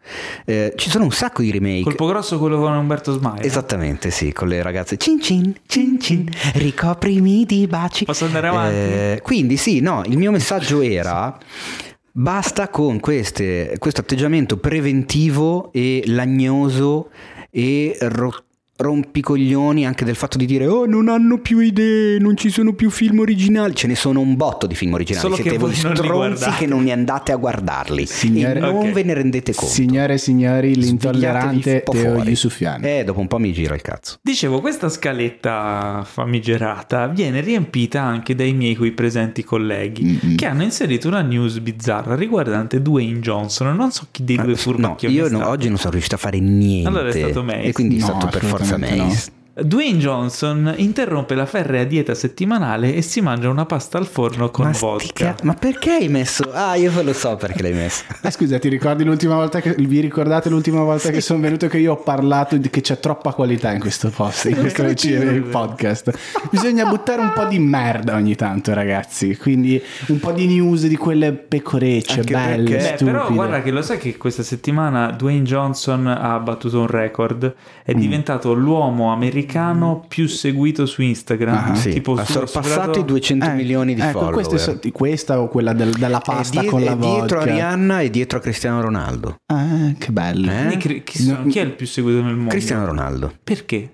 [0.45, 1.83] Eh, ci sono un sacco di remake.
[1.83, 3.41] Colpo grosso quello con Umberto Smaia.
[3.43, 8.05] Esattamente, sì, con le ragazze cin cin, cin cin, ricoprimi di baci.
[8.05, 8.75] Posso andare avanti?
[8.75, 11.37] Eh, quindi sì, no, il mio messaggio era
[12.11, 17.09] basta con queste- questo atteggiamento preventivo e lagnoso
[17.49, 18.43] e ro-
[18.81, 22.89] rompicoglioni anche del fatto di dire oh non hanno più idee, non ci sono più
[22.89, 26.49] film originali, ce ne sono un botto di film originali, Solo siete che voi stronzi
[26.51, 28.91] che non ne andate a guardarli Signore- e non Ok.
[28.91, 29.73] ve ne rendete conto.
[29.73, 32.29] Signore e signori, l'intollerante Teo fuori.
[32.29, 32.85] Yusufiani.
[32.85, 34.17] Eh, dopo un po' mi gira il cazzo.
[34.21, 40.35] Dicevo, questa scaletta famigerata viene riempita anche dai miei qui presenti colleghi Mm-mm.
[40.35, 43.75] che hanno inserito una news bizzarra riguardante Dwayne Johnson.
[43.75, 46.15] Non so chi dei due Ah, No, furbacchioni io è no, oggi non sono riuscito
[46.15, 46.87] a fare niente.
[46.87, 47.61] Allora è stato Mace.
[47.61, 49.40] E quindi è No, stato per forza assolutamente Mace.
[49.53, 54.67] Dwayne Johnson interrompe la ferrea dieta settimanale e si mangia una pasta al forno con
[54.67, 55.33] Ma, vodka.
[55.35, 56.49] ca- ma perché hai messo?
[56.53, 58.05] Ah, io lo so perché l'hai messo.
[58.23, 61.79] Eh, scusa, ti ricordi l'ultima volta che vi ricordate l'ultima volta che sono venuto che
[61.79, 65.41] io ho parlato di che c'è troppa qualità in questo post, in questo cretino.
[65.49, 66.17] podcast.
[66.49, 69.35] Bisogna buttare un po' di merda ogni tanto, ragazzi.
[69.35, 73.11] Quindi un po' di news di quelle pecorecce Anche belle, perché- Beh, stupide.
[73.11, 77.93] però guarda che lo sai che questa settimana Dwayne Johnson ha battuto un record, è
[77.93, 77.99] Mm.
[77.99, 79.39] diventato l'uomo americano
[80.07, 84.19] più seguito su Instagram, Ah, Sì, tipo ha sorpassato i 200 Eh, milioni di ecco,
[84.19, 84.59] follower.
[84.59, 87.39] so- questa o quella del- della È pasta die- con la è dietro vodka.
[87.39, 89.35] a Rihanna e dietro a Cristiano Ronaldo.
[89.53, 90.51] Ah, che bello.
[90.51, 90.77] Eh?
[91.03, 92.49] Chi, sono- chi è il più seguito nel mondo?
[92.49, 93.33] Cristiano Ronaldo.
[93.43, 93.89] Perché?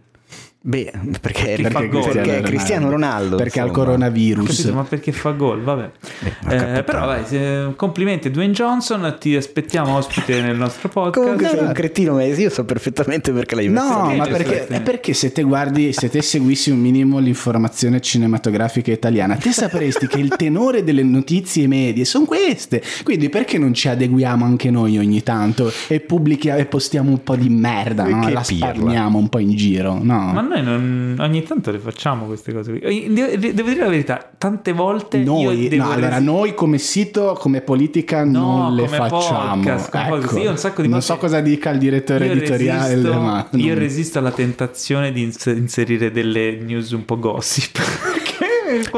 [0.67, 0.91] Beh,
[1.21, 2.11] perché, Perché fa perché, gol.
[2.11, 3.37] perché Cristiano Ronaldo.
[3.37, 3.85] Perché ha il insomma.
[3.85, 4.47] Ho coronavirus.
[4.57, 5.61] capito, ma perché fa gol?
[5.61, 5.89] Vabbè.
[6.23, 6.83] Eh, capitano.
[6.83, 11.23] però vai, se- complimenti Dwayne Johnson, ti aspettiamo ospite nel nostro podcast.
[11.23, 13.85] Comunque sei un cretino, ma io so perfettamente perché l'hai messo.
[13.87, 19.37] No, ma perché, perché se te guardi, se te seguissi un minimo l'informazione cinematografica italiana,
[19.37, 22.83] te sapresti che il tenore delle notizie medie sono queste.
[23.03, 27.37] Quindi perché non ci adeguiamo anche noi ogni tanto e pubblichiamo e postiamo un po'
[27.37, 28.25] di merda, no?
[28.25, 28.73] Che la pirla.
[28.73, 30.31] sparniamo un po' in giro, no?
[30.33, 32.77] Ma noi non- ogni tanto le facciamo queste cose.
[32.79, 33.13] qui.
[33.13, 36.77] Devo, devo dire la verità, tante volte io Noi, devo no, allora resi- noi come
[36.77, 39.55] sito, come politica No, non le facciamo.
[39.63, 39.93] podcast.
[39.95, 43.47] Ecco, Io un sacco di non so cosa dica il direttore io editoriale, resisto, ma
[43.51, 47.79] io non- resisto alla tentazione di ins- inserire delle news un po' gossip.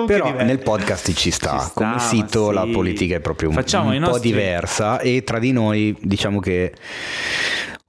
[0.07, 2.53] Però nel podcast ci sta, Ci sta, come sito sì.
[2.55, 6.39] la politica è proprio un, Facciamo un po' nostri- diversa e tra di noi diciamo
[6.39, 6.73] che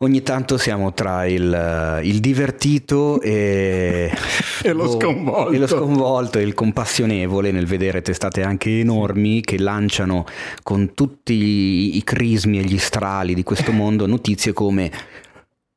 [0.03, 4.11] ogni tanto siamo tra il, il divertito e,
[4.63, 5.53] E lo sconvolto.
[5.53, 10.25] e lo sconvolto e il compassionevole nel vedere testate anche enormi che lanciano
[10.63, 14.91] con tutti i, crismi e gli strali di questo mondo notizie come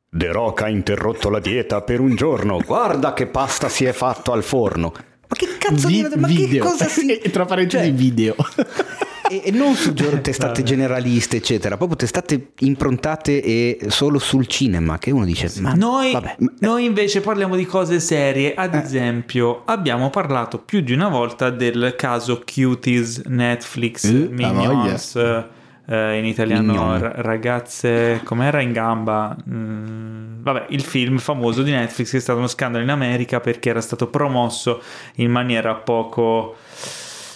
[0.09, 2.61] The Rock ha interrotto la dieta per un giorno.
[2.65, 4.93] Guarda che pasta si è fatto al forno.
[5.27, 6.63] Ma che cazzo di ma che video.
[6.63, 8.35] cosa si tra parentesi Cioè, video.
[9.41, 14.97] e, non su testate generaliste, eccetera, proprio testate improntate e solo sul cinema.
[14.97, 16.15] Che uno dice: Ma Noi,
[16.59, 21.95] noi invece parliamo di cose serie, ad esempio abbiamo parlato più di una volta del
[21.97, 26.99] caso Cuties Netflix Eh, Minions, eh, in italiano Mignon.
[26.99, 29.35] ra- ragazze, com'era in gamba?
[29.49, 33.69] Mm, vabbè, il film famoso di Netflix che è stato uno scandalo in America perché
[33.69, 34.81] era stato promosso
[35.15, 36.55] in maniera poco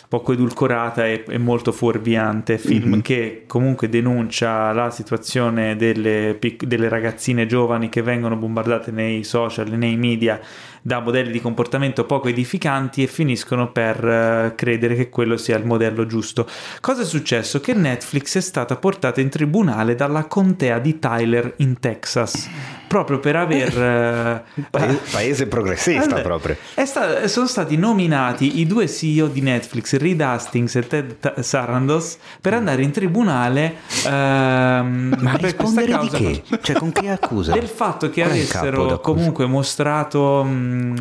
[0.09, 3.01] poco edulcorata e, e molto fuorviante, film Mhm.
[3.01, 9.67] che comunque denuncia la situazione delle, pic- delle ragazzine giovani che vengono bombardate nei social,
[9.69, 10.39] nei media
[10.87, 15.65] da modelli di comportamento poco edificanti e finiscono per eh, credere che quello sia il
[15.65, 16.47] modello giusto.
[16.79, 17.59] Cosa è successo?
[17.59, 22.49] Che Netflix è stata portata in tribunale dalla contea di Tyler in Texas
[22.87, 23.77] proprio per aver
[24.55, 26.57] eh, paese, paese progressista allora, proprio.
[26.73, 32.17] è sta- sono stati nominati i due CEO di Netflix, Reed Hastings e Ted Sarandos,
[32.41, 33.75] per andare in tribunale
[34.05, 36.17] ehm, Ma per questa rispondere di causa.
[36.17, 36.43] che?
[36.61, 37.51] Cioè, con che accusa?
[37.51, 40.49] Del fatto che Qual avessero comunque mostrato mh,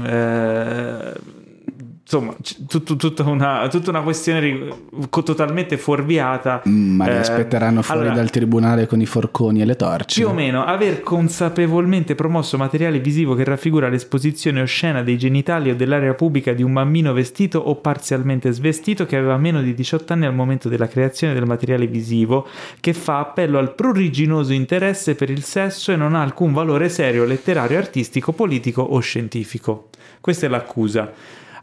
[0.07, 1.36] um,
[2.09, 2.37] insomma,
[2.69, 4.69] tut- tutta, una, tutta una questione
[5.11, 6.63] totalmente fuorviata.
[6.69, 10.21] Mm, Ma li Eh, aspetteranno fuori allora, dal tribunale con i forconi e le torce.
[10.21, 15.75] Più o meno aver consapevolmente promosso materiale visivo che raffigura l'esposizione oscena dei genitali o
[15.75, 20.27] dell'area pubblica di un bambino vestito o parzialmente svestito che aveva meno di 18 anni
[20.27, 22.47] al momento della creazione del materiale visivo,
[22.79, 27.25] che fa appello al pruriginoso interesse per il sesso e non ha alcun valore serio,
[27.25, 29.89] letterario, artistico, politico o scientifico.
[30.21, 31.13] Questa è l'accusa.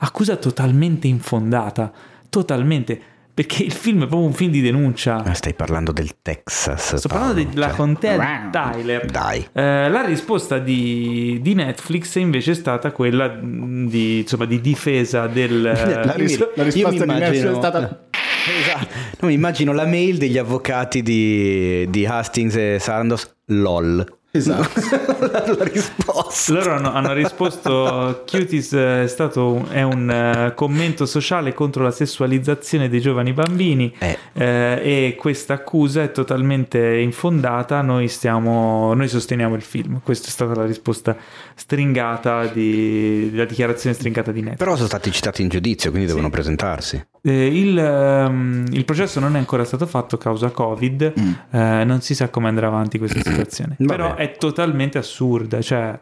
[0.04, 1.92] Accusa totalmente infondata,
[2.30, 3.00] totalmente,
[3.34, 5.24] perché il film è proprio un film di denuncia.
[5.24, 6.96] Ah, Stai parlando del Texas.
[6.96, 9.06] Sto parlando Paolo, della cioè, contea di Tyler.
[9.06, 9.48] Dai.
[9.54, 15.62] Eh, la risposta di, di Netflix invece è stata quella di, insomma, di difesa del...
[16.06, 18.06] La, ris- Io la mi risposta di immagino- è stata...
[18.60, 18.88] Esatto.
[19.22, 23.36] No, mi immagino la mail degli avvocati di, di Hastings e Sarandos.
[23.46, 24.06] LOL.
[24.36, 24.82] Esatto.
[25.30, 26.54] la, risposta.
[26.54, 31.92] Loro hanno, hanno risposto Cuties è stato un, è un eh, commento sociale contro la
[31.92, 34.18] sessualizzazione dei giovani bambini Eh.
[34.34, 40.32] eh, e questa accusa è totalmente infondata noi, stiamo, noi sosteniamo il film questa è
[40.32, 41.16] stata la risposta
[41.54, 46.32] stringata di, la dichiarazione stringata di Netflix Però sono stati citati in giudizio, quindi devono
[46.32, 47.06] presentarsi.
[47.26, 51.14] Eh, il, ehm, il processo non è ancora stato fatto causa Covid,
[51.52, 53.76] eh, non si sa come andrà avanti questa situazione.
[53.78, 53.96] Vabbè.
[53.96, 56.00] Però è totalmente assurda, cioè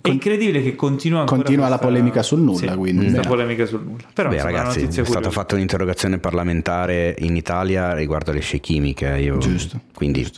[0.00, 3.04] è incredibile che continua ancora Continua la questa- polemica sul nulla, Sì, quindi.
[3.10, 4.02] questa polemica sul nulla.
[4.12, 9.06] Però Beh, ragazzi, è stata fatta un'interrogazione parlamentare in Italia riguardo alle scie chimiche.
[9.18, 9.38] Io...
[9.38, 10.28] Giusto, Quindi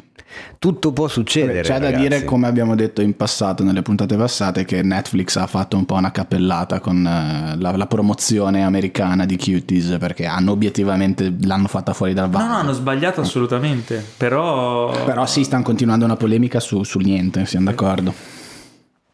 [0.59, 1.61] tutto può succedere.
[1.62, 2.03] C'è da ragazzi.
[2.03, 5.95] dire, come abbiamo detto in passato, nelle puntate passate, che Netflix ha fatto un po'
[5.95, 11.93] una cappellata con eh, la, la promozione americana di Cuties perché hanno obiettivamente l'hanno fatta
[11.93, 12.47] fuori dal No, vaso.
[12.49, 14.91] no, hanno sbagliato assolutamente, però...
[15.05, 18.14] Però sì, stanno continuando una polemica su, sul niente, siamo d'accordo.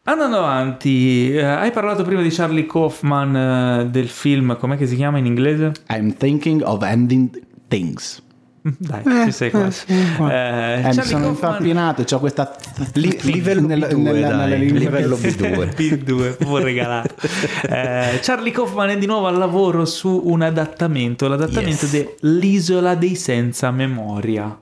[0.03, 4.95] Andando avanti, eh, hai parlato prima di Charlie Kaufman eh, del film, com'è che si
[4.95, 5.71] chiama in inglese?
[5.89, 7.29] I'm thinking of ending
[7.67, 8.19] things.
[8.77, 9.85] Dai, ci sei quasi.
[9.87, 12.55] Eh, Eh, mi Charlie sono Kaufman- infappinato, c'ho questa...
[12.93, 15.73] Li- livello nella- B2, nella- dai, nella livello che- B2.
[15.75, 17.15] B2, proprio regalato.
[17.67, 21.91] Eh, Charlie Kaufman è di nuovo al lavoro su un adattamento, l'adattamento Yes.
[21.91, 24.55] de L'isola dei senza memoria.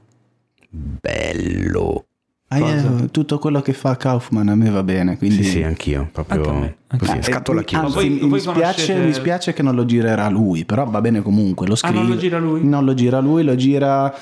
[0.69, 2.05] Bello.
[2.51, 5.43] Ah, eh, tutto quello che fa Kaufman a me va bene, quindi...
[5.43, 6.09] Sì, sì, anch'io.
[6.11, 7.21] Proprio Anche così, me.
[7.21, 7.83] scatola Eh, chiusa.
[7.85, 10.99] anzi, Voi- mi, voi spiace, conoscete- mi spiace che non lo girerà lui, però va
[10.99, 11.67] bene comunque.
[11.67, 11.99] Lo Ah, scrive.
[11.99, 12.65] non lo gira lui?
[12.65, 14.13] Non lo gira lui, lo gira.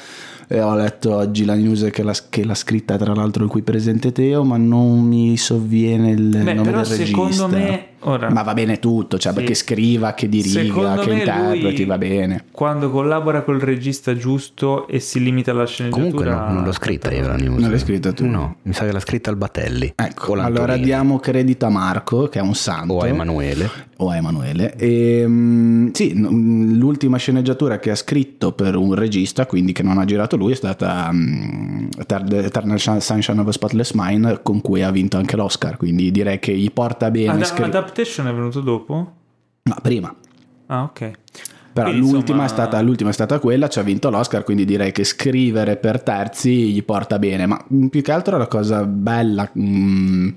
[0.50, 3.62] eh, ho letto oggi la news che l'ha, che l'ha scritta, tra l'altro, il cui
[3.64, 7.06] presente Teo, ma non mi sovviene il Beh, nome però del regista.
[7.06, 9.38] secondo me ora Ma va bene tutto, cioè Sì.
[9.38, 12.46] perché scriva, che diriga, che interpreti, va bene.
[12.52, 17.12] quando collabora col regista giusto e si limita alla sceneggiatura Comunque no, non l'ho scritta
[17.12, 17.60] io la news.
[17.60, 18.26] Non l'hai scritta tu?
[18.26, 19.94] No, mi sa che l'ha scritta il Batelli.
[19.96, 22.94] Ecco, allora diamo credito a Marco, che è un santo.
[22.94, 23.70] O a Emanuele.
[23.98, 24.76] o a Emanuele.
[24.76, 30.06] E, mm, sì, l'ultima sceneggiatura che ha scritto per un regista, quindi che non ha
[30.06, 34.92] girato lui, è stata mm, Eter- Eternal Sunshine of a Spotless Mind, con cui ha
[34.92, 35.78] vinto anche l'Oscar.
[35.78, 37.32] Quindi direi che gli porta bene.
[37.32, 37.64] Ad- scri-
[37.98, 39.14] Adaptation è venuto dopo?
[39.64, 40.16] no, prima.
[40.68, 41.12] Ah, ok.
[41.74, 44.66] Però Quindi, l'ultima, insomma- è stata, l'ultima è stata quella, ci ha vinto l'Oscar, quindi
[44.66, 47.46] direi che scrivere per terzi gli porta bene.
[47.48, 50.30] Ma più che altro la cosa bella mm,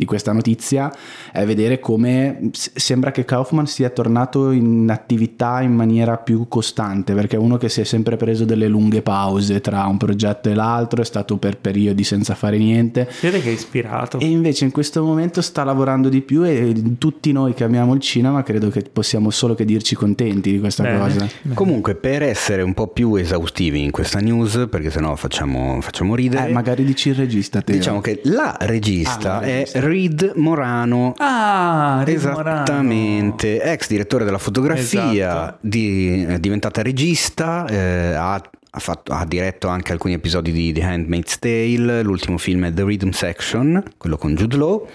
[0.00, 0.90] di questa notizia
[1.30, 7.12] è vedere come s- sembra che Kaufman sia tornato in attività in maniera più costante,
[7.12, 10.54] perché è uno che si è sempre preso delle lunghe pause tra un progetto e
[10.54, 13.06] l'altro, è stato per periodi senza fare niente.
[13.20, 14.18] Vede che è ispirato.
[14.20, 18.00] E invece in questo momento sta lavorando di più e tutti noi che amiamo il
[18.00, 20.98] cinema credo che possiamo solo che dirci contenti di questa Bene.
[20.98, 21.26] cosa.
[21.42, 21.54] Bene.
[21.54, 26.48] Comunque, per essere un po' più esaustivi in questa news, perché sennò facciamo, facciamo ridere,
[26.48, 27.72] Eh, magari dici il regista te.
[27.74, 29.88] diciamo che la regista Ah, la è regista.
[29.90, 31.14] Reed Morano.
[31.18, 35.58] Ah, Rick Esattamente, ex direttore della fotografia, Esatto.
[35.62, 40.82] di- è diventata regista, eh, ha, ha fatto- ha diretto anche alcuni episodi di The
[40.82, 44.86] Handmaid's Tale, l'ultimo film è The Rhythm Section, quello con Jude Law,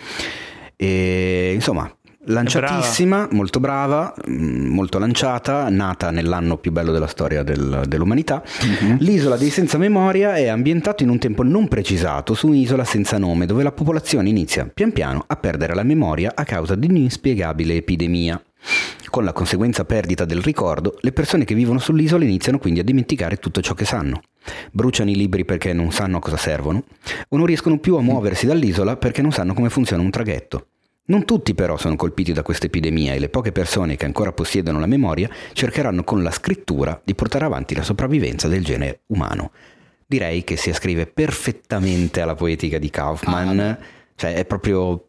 [0.77, 1.93] e insomma
[2.25, 8.43] lanciatissima, molto brava, mm, molto lanciata, nata nell'anno più bello della storia del- dell'umanità.
[8.99, 13.45] L'isola dei senza memoria è ambientato in un tempo non precisato su un'isola senza nome
[13.45, 18.41] dove la popolazione inizia pian piano a perdere la memoria a causa di un'inspiegabile epidemia.
[19.09, 23.37] Con la conseguenza perdita del ricordo, le persone che vivono sull'isola iniziano quindi a dimenticare
[23.37, 24.21] tutto ciò che sanno.
[24.71, 26.83] Bruciano i libri perché non sanno a cosa servono,
[27.29, 30.67] o non riescono più a muoversi dall'isola perché non sanno come funziona un traghetto.
[31.07, 34.79] Non tutti però sono colpiti da questa epidemia e le poche persone che ancora possiedono
[34.79, 39.51] la memoria cercheranno con la scrittura di portare avanti la sopravvivenza del genere umano.
[40.07, 43.77] Direi che si ascrive perfettamente alla poetica di Kaufman,
[44.15, 45.05] cioè è proprio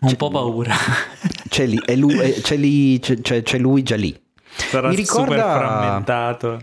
[0.00, 0.74] Un po' paura.
[1.48, 4.14] c'è, lì, è lui, c'è, lì, c'è, c'è- c'è lui già lì.
[4.56, 6.60] Sarà Mi ricorda- super frammentato.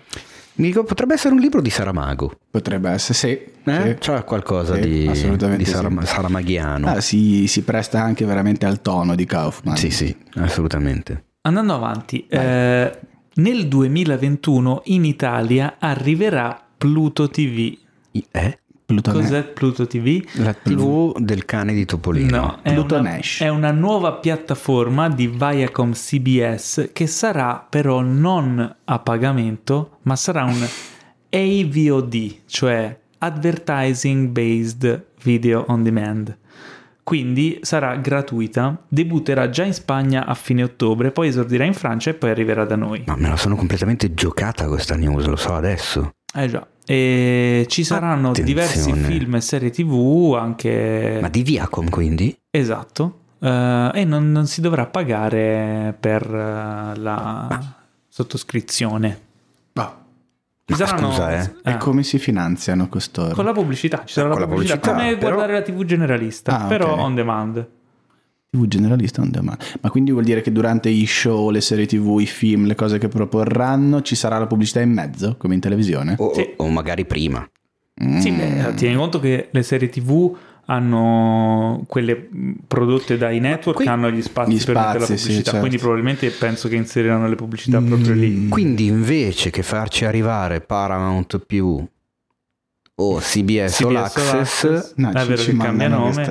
[0.61, 2.31] Mi ricordo- potrebbe essere un libro di Saramago.
[2.51, 3.27] Potrebbe essere, sì.
[3.27, 3.81] Eh?
[3.83, 3.95] sì.
[3.99, 5.71] C'ha qualcosa Sì, di, di sì.
[5.71, 6.87] Saram- saramaghiano.
[6.87, 9.75] Ah, si, si presta anche veramente al tono di Kaufman.
[9.75, 11.25] sì, sì, assolutamente.
[11.41, 12.99] Andando avanti, eh,
[13.33, 17.75] nel 2021 in Italia arriverà Pluto TV.
[18.31, 18.59] Eh?
[18.93, 20.23] Plutone- Cos'è Pluto TV?
[20.33, 22.37] La TV del cane di Topolino.
[22.37, 23.41] No, è Pluto una, Nash.
[23.41, 30.43] è una nuova piattaforma di Viacom CBS che sarà però non a pagamento, ma sarà
[30.43, 30.65] un
[31.29, 36.37] AVOD, cioè Advertising Based Video on Demand.
[37.03, 42.13] Quindi sarà gratuita, debutterà già in Spagna a fine ottobre, poi esordirà in Francia e
[42.13, 43.03] poi arriverà da noi.
[43.07, 46.11] Ma me la sono completamente giocata questa news, lo so adesso.
[46.33, 48.47] Eh già, e ci saranno Attenzione.
[48.49, 51.19] diversi film e serie tv anche...
[51.21, 52.37] Ma di Viacom quindi?
[52.49, 57.75] Esatto, Eh, e non, non si dovrà pagare per eh, la
[58.09, 59.19] sottoscrizione.
[59.73, 59.97] Ah,
[60.65, 61.53] Ci Ma saranno- scusa, eh.
[61.63, 63.33] E eh, come si finanziano costoro?
[63.35, 66.59] con la pubblicità, ci sarà Con la pubblicità, pubblicità, come però- guardare la TV generalista,
[66.59, 66.99] Ah, però ok.
[66.99, 67.67] on demand.
[68.53, 69.57] TV generalista on demand.
[69.79, 72.97] Ma quindi vuol dire che durante i show, le serie TV, i film, le cose
[72.97, 76.15] che proporranno, ci sarà la pubblicità in mezzo, come in televisione?
[76.17, 76.49] O, Sì.
[76.57, 77.49] o magari prima.
[78.19, 78.37] Sì, Mm.
[78.37, 80.35] beh, tieni conto che le serie TV
[80.65, 85.17] hanno quelle mh, prodotte dai network Qui- hanno gli spazi, Gli per mettere la spazi,
[85.17, 85.59] sì, pubblicità, certo.
[85.59, 88.47] quindi probabilmente penso che inseriranno le pubblicità proprio lì.
[88.49, 91.85] Quindi invece che farci arrivare Paramount più
[93.01, 96.23] o CBS, CBS All l'Access, Access, No, è ci- vero ci che cambia nome.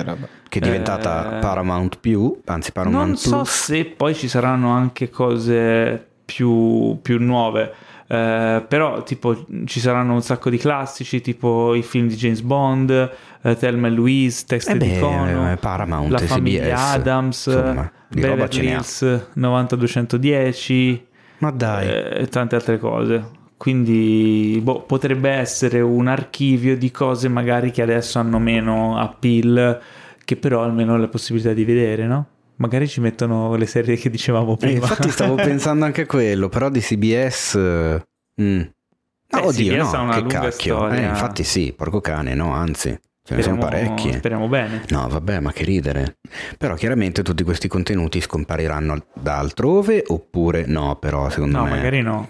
[0.49, 3.49] che è diventata Eh, Paramount più, anzi Paramount Non so Plus.
[3.49, 7.73] se poi ci saranno anche cose più, più nuove.
[8.07, 13.11] eh, però tipo ci saranno un sacco di classici tipo i film di James Bond
[13.41, 17.45] eh, Thelma e Louise Teste Eh di beh, Cono eh, Paramount La famiglia CBS, Adams
[17.45, 18.67] insomma, di Beverly.
[18.67, 21.07] Hills 90210
[21.39, 27.29] Ma dai, eh, e tante altre cose quindi boh, potrebbe essere un archivio di cose
[27.29, 29.79] magari che adesso hanno meno appeal
[30.25, 32.25] che però almeno la possibilità di vedere no?
[32.55, 36.49] magari ci mettono le serie che dicevamo Eh, prima infatti stavo pensando anche a quello,
[36.49, 37.53] però di CBS...
[37.53, 38.03] eh,
[38.41, 38.61] mm.
[39.29, 40.75] Ah, Eh, oddio, CBS no, ha una che cacchio.
[40.77, 40.99] storia.
[40.99, 44.13] Eh, infatti sì, porco cane, no, anzi, ce ne sono parecchie.
[44.13, 46.17] speriamo bene No, vabbè, ma che ridere.
[46.57, 51.69] Però chiaramente tutti questi contenuti scompariranno da altrove oppure no, però secondo no me...
[51.69, 52.29] magari no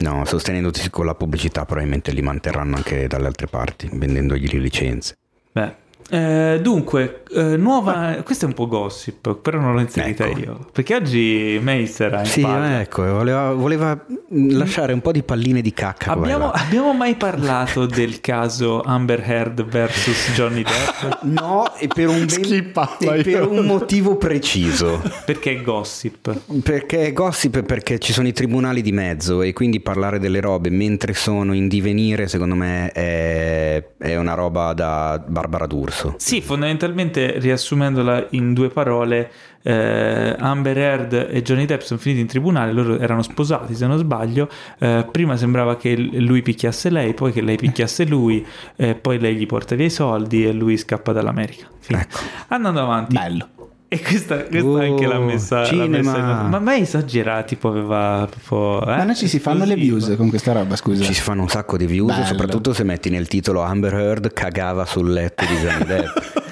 [0.00, 5.16] No, sostenendosi con la pubblicità probabilmente li manterranno anche dalle altre parti, vendendogli le licenze.
[5.50, 5.74] Beh,
[6.10, 8.16] eh, dunque, eh, nuova.
[8.24, 10.38] Questo è un po' gossip, però non l'ho inserita Ecco.
[10.38, 10.66] io.
[10.72, 12.80] Perché oggi Mace era in Sì, palla.
[12.80, 16.12] ecco, voleva, voleva lasciare un po' di palline di cacca.
[16.12, 21.16] Abbiamo, abbiamo mai parlato del caso Amber Heard versus Johnny Depp?
[21.38, 25.00] No, e per un, ben- e per un motivo preciso.
[25.24, 26.34] Perché è gossip.
[26.62, 30.70] Perché è gossip perché ci sono i tribunali di mezzo e quindi parlare delle robe
[30.70, 35.97] mentre sono in divenire secondo me è, è una roba da Barbara D'Urso.
[36.16, 39.30] Sì, fondamentalmente riassumendola in due parole,
[39.62, 43.98] eh, Amber Heard e Johnny Depp sono finiti in tribunale, loro erano sposati se non
[43.98, 48.46] sbaglio, eh, prima sembrava che lui picchiasse lei, poi che lei picchiasse lui,
[48.76, 51.66] eh, poi lei gli porta via i soldi e lui scappa dall'America.
[51.78, 52.00] Fine.
[52.02, 52.18] Ecco.
[52.48, 53.14] Andando avanti.
[53.14, 53.48] Bello.
[53.90, 55.96] E questa, questa Oh, anche l'ha messa, l'ha cinema.
[55.96, 58.82] messa in- Ma mai esagera, tipo aveva proprio...
[58.92, 61.02] eh, Ma non ci si fanno le views con questa roba, scusa.
[61.04, 62.26] Ci si fanno un sacco di views, Bello.
[62.26, 66.16] soprattutto se metti nel titolo Amber Heard cagava sul letto di Johnny Depp.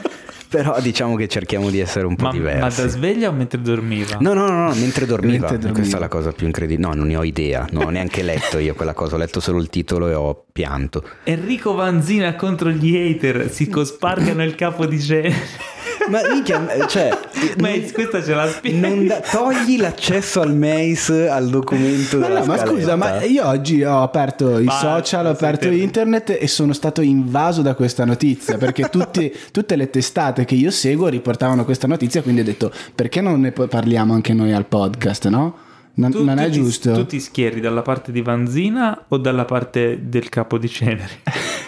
[0.48, 2.80] Però diciamo che cerchiamo di essere un po' Ma, ma diversi.
[2.82, 4.16] da sveglia o mentre dormiva?
[4.20, 5.32] No, no, no, no, mentre dormiva.
[5.40, 5.74] Mentre dormiva.
[5.78, 6.88] Questa è la cosa più incredibile.
[6.88, 7.66] No, non ne ho idea.
[7.72, 9.16] Non ho neanche letto io quella cosa.
[9.16, 11.04] Ho letto solo il titolo e ho pianto.
[11.24, 15.34] Enrico Vanzina contro gli hater si cospargano il capo di genere.
[16.08, 17.08] Ma minchia, cioè,
[17.58, 18.88] Ma non- questa ce la spiega.
[18.88, 23.82] non da- togli l'accesso al Mace al documento della no, ma scusa, ma io oggi
[23.82, 28.56] ho aperto i Basta, social, ho aperto internet e sono stato invaso da questa notizia
[28.56, 33.20] perché tutti- tutte le testate che io seguo riportavano questa notizia, quindi ho detto perché
[33.20, 35.56] non ne parliamo anche noi al podcast, no?
[35.94, 36.92] Non, Tu- non tu è ti- giusto?
[36.92, 41.12] Tu ti schieri dalla parte di Vanzina o dalla parte del capo di ceneri?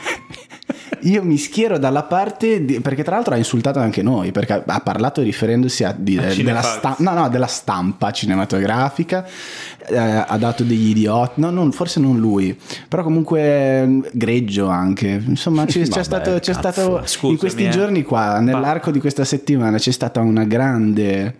[1.03, 4.81] Io mi schiero dalla parte di- perché tra l'altro ha insultato anche noi perché ha
[4.81, 6.77] parlato riferendosi a, di- A della, Cinefax.
[6.79, 9.25] sta- no, no, della stampa cinematografica
[9.89, 12.57] eh, ha dato degli idioti no, non- forse non lui
[12.89, 17.71] però comunque mm, greggio anche insomma c'è, Vabbè, stato, c'è stato Scusami, in questi eh.
[17.71, 21.35] giorni qua nell'arco di questa settimana c'è stata una grande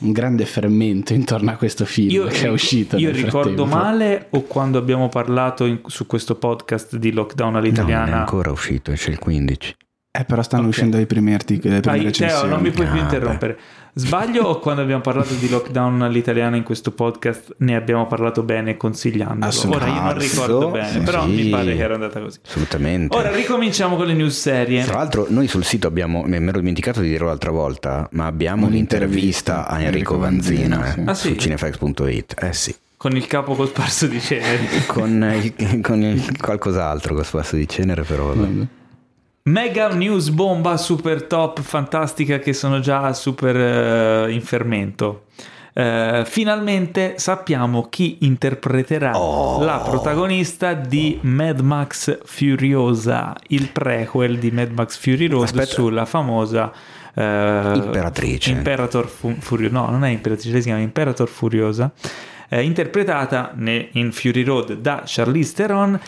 [0.00, 3.64] un grande fermento intorno a questo film che è uscito Io nel ricordo frattempo.
[3.66, 8.18] male o quando abbiamo parlato in- su questo podcast di lockdown No, non è all'italiana?
[8.18, 9.74] ancora uscito, esce il 15.
[10.16, 10.68] eh, però stanno Ok.
[10.68, 13.58] uscendo i primi articoli le prime Vai, Teo, recensioni non mi puoi più Ah, interrompere.
[13.96, 18.76] Sbaglio o quando abbiamo parlato di lockdown all'italiana in questo podcast ne abbiamo parlato bene
[18.76, 19.52] consigliandolo?
[19.68, 21.30] Ora io non ricordo bene, però sì.
[21.30, 22.40] mi pare che era andata così.
[22.44, 23.16] Assolutamente.
[23.16, 24.82] Ora ricominciamo con le news serie.
[24.84, 28.66] Tra l'altro noi sul sito abbiamo, mi ero dimenticato di dirlo l'altra volta, ma abbiamo
[28.66, 31.10] Un'intervista un'intervista a Enrico Enrico Vanzina, Vanzina.
[31.10, 31.28] Ah, sì?
[31.28, 32.34] su cinefax.it.
[32.42, 34.66] Eh sì, Con il capo cosparso di ceneri.
[34.86, 38.66] con, il- con il- qualcos'altro con spasso di cenere però vabbè.
[39.48, 45.24] Mega news bomba super top fantastica che sono già super eh, in fermento.
[45.74, 49.62] Eh, finalmente sappiamo chi interpreterà Oh.
[49.62, 55.66] la protagonista di Mad Max Furiosa, il prequel di Mad Max Fury Road Aspetta.
[55.66, 56.72] sulla famosa
[57.14, 58.50] eh, Imperatrice.
[58.50, 59.74] Imperator Fu- Furiosa.
[59.74, 61.92] No, non è Imperatrice, si chiama Imperator Furiosa.
[62.48, 66.00] interpretata ne- in Fury Road da Charlize Theron,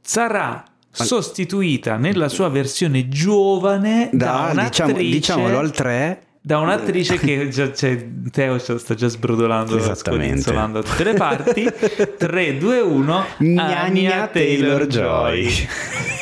[0.00, 7.18] sarà sostituita nella sua versione giovane da, da, diciamo, un'attrice diciamolo al 3 da un'attrice
[7.18, 11.70] che già, c'è, Teo sta già sbrodolando scodinzolando da tutte le parti.
[12.18, 13.24] 3, 2, 1
[13.58, 15.48] Anya Taylor-Joy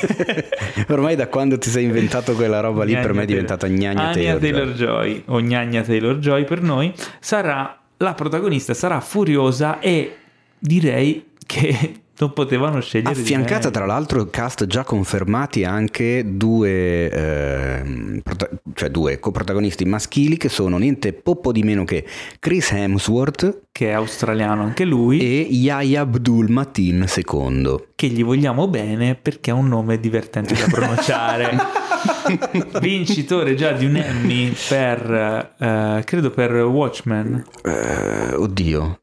[0.88, 4.08] ormai da quando ti sei inventato quella roba lì per Gnagna me è diventata gnagna
[4.08, 10.16] Anya Taylor Taylor-Joy o Gnagna Taylor-Joy per noi sarà la protagonista sarà furiosa e
[10.58, 18.48] direi che non potevano scegliere Affiancata tra l'altro cast già confermati anche due, ehm, prota-
[18.74, 22.04] cioè due coprotagonisti maschili che sono niente poco di meno che
[22.38, 27.84] Chris Hemsworth che è australiano anche lui e Yahya Abdul Matin II.
[27.94, 31.56] che gli vogliamo bene perché ha un nome divertente da pronunciare.
[32.80, 37.44] Vincitore già di un Emmy per, eh, credo per Watchmen.
[37.62, 39.00] Eh, oddio,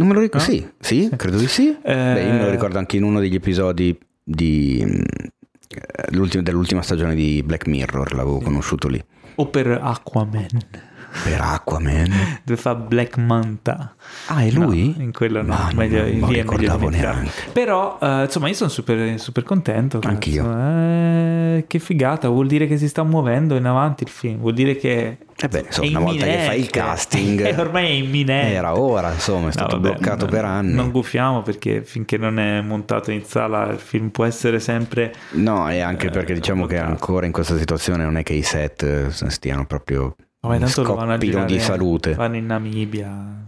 [0.00, 0.46] non me lo ricordo.
[0.50, 0.52] No?
[0.52, 1.68] Sì, sì, credo di sì.
[1.68, 7.14] Eh, Beh, io me lo ricordo anche in uno degli episodi di, eh, dell'ultima stagione
[7.14, 9.02] di Black Mirror, l'avevo conosciuto lì.
[9.34, 10.46] O per Aquaman,
[11.24, 12.40] Per Aquaman.
[12.44, 13.94] dove fa Black Manta.
[14.26, 14.94] Ah, è lui?
[14.96, 17.30] No, in quello no, non- meglio, non lì lo è meglio ricordavo neanche.
[17.52, 20.00] Però, eh, insomma, io sono super, super contento.
[20.04, 20.44] Anch'io.
[20.50, 24.76] Eh, che figata, vuol dire che si sta muovendo in avanti il film, vuol dire
[24.76, 25.18] che...
[25.42, 27.40] Eh beh, insomma, una volta che fai il casting...
[27.50, 28.52] Eh, ormai è imminente.
[28.54, 30.72] Era ora, insomma, è stato No, vabbè, bloccato non- per anni.
[30.74, 35.12] Non guffiamo perché finché non è montato in sala il film può essere sempre...
[35.32, 36.90] No, e anche Eh, perché diciamo che bloccato.
[36.92, 40.82] ancora in questa situazione non è che i set eh, stiano proprio Vabbè, in tanto
[40.82, 42.14] lo vanno a girare, di salute.
[42.14, 43.46] Vanno in Namibia,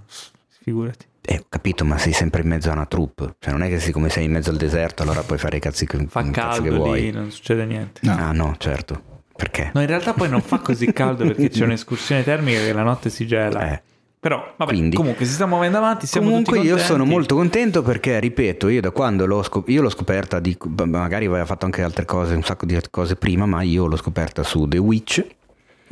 [0.62, 1.06] figurati.
[1.24, 3.36] Eh, ho capito, ma sei sempre in mezzo a una troupe.
[3.38, 5.86] Cioè, non è che siccome sei in mezzo al deserto, allora puoi fare i cazzi
[5.86, 7.00] che, Fa cazzi che caldo vuoi.
[7.00, 8.00] lì, non succede niente.
[8.04, 8.12] No.
[8.12, 9.00] Ah, no, certo.
[9.34, 9.70] Perché?
[9.72, 13.08] No, in realtà poi non fa così caldo perché c'è un'escursione termica che la notte
[13.08, 13.72] si gela.
[13.72, 13.82] Eh.
[14.20, 17.82] Però, vabbè, Quindi- comunque si sta muovendo avanti, siamo Comunque tutti io sono molto contento
[17.82, 21.82] perché, ripeto, io da quando l'ho, scop- io l'ho scoperta, di, magari aveva fatto anche
[21.82, 25.24] altre cose, un sacco di altre cose prima, ma io l'ho scoperta su The Witch.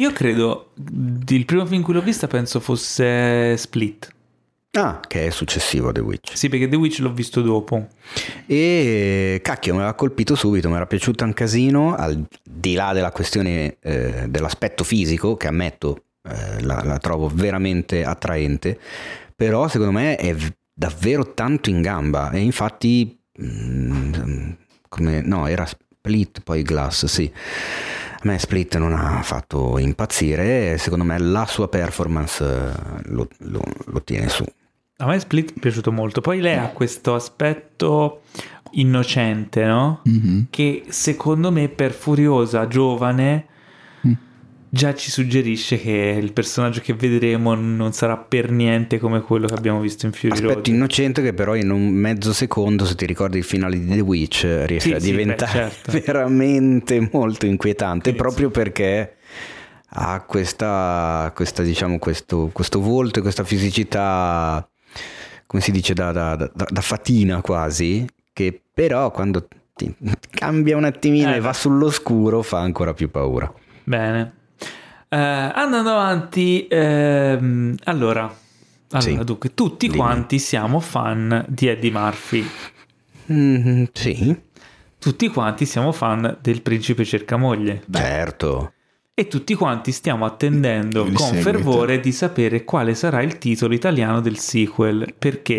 [0.00, 4.08] Io credo, il primo film in cui l'ho vista penso fosse Split.
[4.72, 6.38] Ah, che è successivo a The Witch.
[6.38, 7.86] Sì, perché The Witch l'ho visto dopo.
[8.46, 13.10] E cacchio, mi aveva colpito subito, mi era piaciuta un casino, al di là della
[13.10, 18.80] questione eh, dell'aspetto fisico, che ammetto eh, la, la trovo veramente attraente,
[19.36, 20.34] però secondo me è
[20.72, 24.50] davvero tanto in gamba e infatti, mm,
[24.88, 25.68] come, no, era
[26.02, 27.30] Split, poi Glass, sì.
[27.32, 33.28] A me Split non ha fatto impazzire e secondo me la sua performance eh, lo,
[33.40, 34.42] lo- lo tiene su.
[34.96, 36.22] A me Split è piaciuto molto.
[36.22, 38.22] Poi lei ha questo aspetto
[38.72, 40.00] innocente, no?
[40.04, 40.46] Mhm.
[40.48, 43.46] Che secondo me per Furiosa, giovane.
[44.72, 49.54] Già ci suggerisce che il personaggio che vedremo non sarà per niente come quello che
[49.54, 50.44] abbiamo visto in Fury Road.
[50.50, 54.00] Aspetto innocente che però in un mezzo secondo, se ti ricordi il finale di The
[54.00, 55.90] Witch, riesce Sì, a sì, beh, diventare certo.
[56.04, 59.16] veramente molto inquietante, Sì, proprio perché
[59.94, 64.66] ha questa, questa, diciamo, questo, questo volto e questa fisicità,
[65.46, 69.92] come si dice, da, da- da- da fatina quasi, che però quando ti
[70.30, 71.54] cambia un attimino Eh, e va beh.
[71.56, 73.52] sull'oscuro fa ancora più paura.
[73.82, 74.34] Bene.
[75.12, 78.22] Eh, andando avanti, ehm, allora,
[78.92, 79.18] allora Sì.
[79.24, 79.98] dunque, tutti Dimmi.
[79.98, 82.46] quanti siamo fan di Eddie Murphy.
[83.32, 84.36] Mm, sì,
[85.00, 87.82] Tutti quanti siamo fan del Principe Cercamoglie.
[87.90, 88.72] certo.
[89.14, 91.50] E tutti quanti stiamo attendendo Il con seguito.
[91.50, 95.14] fervore di sapere quale sarà il titolo italiano del sequel.
[95.18, 95.54] Perché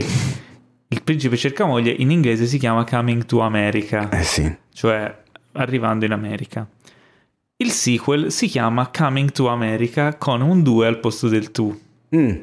[0.88, 4.56] il Principe Cercamoglie in inglese si chiama Coming to America, Eh sì.
[4.74, 5.16] cioè
[5.54, 6.68] arrivando in America.
[7.62, 11.80] Il sequel si chiama Coming to America con un 2 al posto del tu.
[12.16, 12.36] Mm.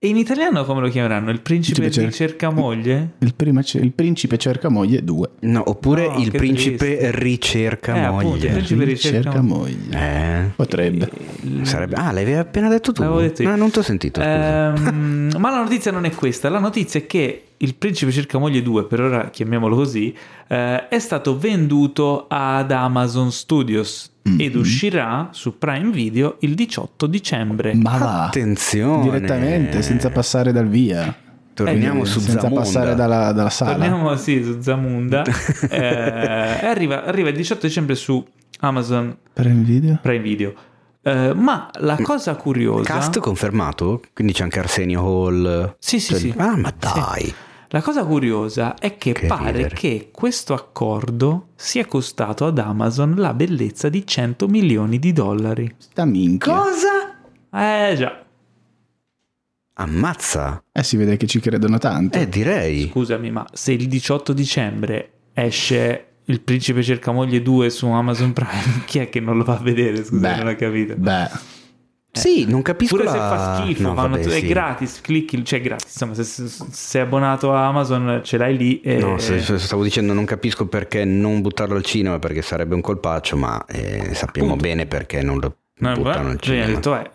[0.00, 1.28] E in italiano come lo chiameranno?
[1.32, 3.14] Il principe, Principe di cer- cerca moglie?
[3.18, 5.28] Il, prima il principe cerca moglie 2.
[5.40, 7.10] No, oppure No, il principe triste.
[7.18, 8.48] ricerca Eh, appunto, il moglie.
[8.52, 9.76] principe ricerca Cerca moglie.
[9.90, 11.10] Eh, Potrebbe.
[11.62, 11.96] sarebbe...
[11.96, 13.02] Ah, l'avevi appena detto tu?
[13.02, 13.50] L'avevo detto io.
[13.50, 14.72] Ah, non ti ho sentito, scusa.
[14.76, 18.62] Ehm, ma la notizia non è questa, la notizia è che il Principe Cerca Moglie
[18.62, 20.14] 2, per ora chiamiamolo così,
[20.46, 27.74] eh, è stato venduto ad Amazon Studios ed uscirà su Prime Video il 18 dicembre.
[27.74, 28.24] Ma va.
[28.26, 29.02] Attenzione.
[29.04, 31.14] Direttamente, senza passare dal via.
[31.54, 32.60] Torniamo Eh, su senza Zamonda.
[32.64, 33.72] passare dalla, dalla sala.
[33.72, 35.22] Torniamo sì, su Zamunda.
[35.70, 38.24] Eh, arriva, arriva il 18 dicembre su
[38.60, 39.98] Amazon Per il video?
[40.00, 40.52] Prime Video.
[41.02, 42.82] Eh, ma la cosa curiosa...
[42.92, 44.02] Cast confermato?
[44.14, 45.76] Quindi c'è anche Arsenio Hall.
[45.78, 46.34] Sì, sì, Cioè- sì.
[46.36, 47.32] Ah, ma dai.
[47.70, 49.74] La cosa curiosa è che, Che pare ridere.
[49.74, 55.74] che questo accordo sia costato ad Amazon la bellezza di 100 milioni di dollari.
[55.76, 56.54] Sta minchia.
[56.54, 57.90] Cosa?
[57.90, 58.24] Eh già,
[59.74, 60.62] Ammazza.
[60.72, 62.18] Eh, si vede che ci credono tanto.
[62.18, 62.88] Eh, direi.
[62.90, 68.82] scusami, ma se il 18 dicembre esce Il Principe cerca moglie 2 su Amazon Prime,
[68.86, 70.04] chi è che non lo va a vedere?
[70.04, 70.36] Scusa, Beh.
[70.36, 70.94] non ho capito.
[70.96, 71.28] Beh,
[72.18, 73.12] Sì, non capisco Pure la...
[73.12, 74.46] se fa schifo, No, vabbè, è sì.
[74.46, 78.56] gratis, clicchi, cioè è gratis, insomma, se, se- se sei abbonato a Amazon ce l'hai
[78.56, 78.96] lì e...
[78.98, 83.36] No, se- stavo dicendo non capisco perché non buttarlo al cinema perché sarebbe un colpaccio,
[83.36, 84.62] ma eh, sappiamo Punto.
[84.64, 86.66] bene perché non lo No, buttano beh, al cinema.
[86.66, 87.10] detto, eh,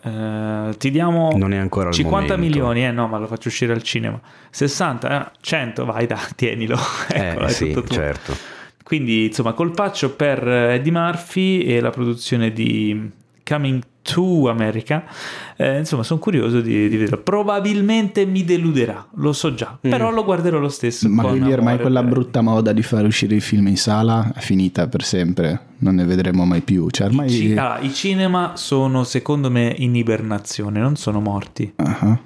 [0.70, 2.42] eh, ti diamo Non è ancora il 50 momento.
[2.56, 4.18] milioni, eh no, ma lo faccio uscire al cinema.
[4.50, 6.78] 60, eh, 100, vai, da, tienilo.
[7.08, 8.34] Ecco, Eh è sì, certo.
[8.82, 13.10] Quindi, insomma, colpaccio per eh, Eddie Murphy e la produzione di
[13.44, 15.04] Coming to America.
[15.56, 17.22] Eh, insomma, sono curioso di, di vederlo.
[17.22, 19.90] Probabilmente mi deluderà, lo so già, Mm.
[19.90, 21.08] però lo guarderò lo stesso.
[21.08, 24.40] ma quindi ormai quella per- brutta moda di fare uscire i film in sala è
[24.40, 25.60] finita per sempre.
[25.78, 26.88] Non ne vedremo mai più.
[26.90, 27.28] Cioè, ormai...
[27.30, 31.72] Ci- ah, I cinema sono, secondo me, in ibernazione, non sono morti.
[31.76, 32.18] Ah,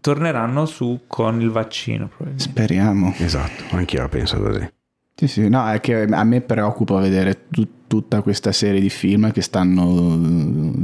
[0.00, 2.10] Torneranno su con il vaccino.
[2.36, 3.14] Speriamo.
[3.18, 4.68] Esatto, anch'io la penso così.
[5.16, 9.30] Sì, sì, no, è che a me preoccupa vedere tu- tutta questa serie di film
[9.30, 10.18] che stanno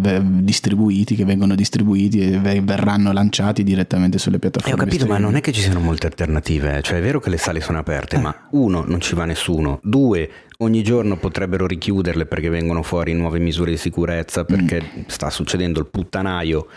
[0.04, 4.74] eh, distribuiti, che vengono distribuiti e ve- verranno lanciati direttamente sulle Eh, piattaforme.
[4.74, 5.24] ho capito, ma streaming.
[5.30, 6.76] non è che ci siano molte alternative.
[6.78, 6.82] eh.
[6.82, 9.80] Cioè, è vero che le sale sono aperte, ma uno, non ci va nessuno.
[9.82, 15.80] Due, ogni giorno potrebbero richiuderle perché vengono fuori nuove misure di sicurezza, perché sta succedendo
[15.80, 16.68] il puttanaio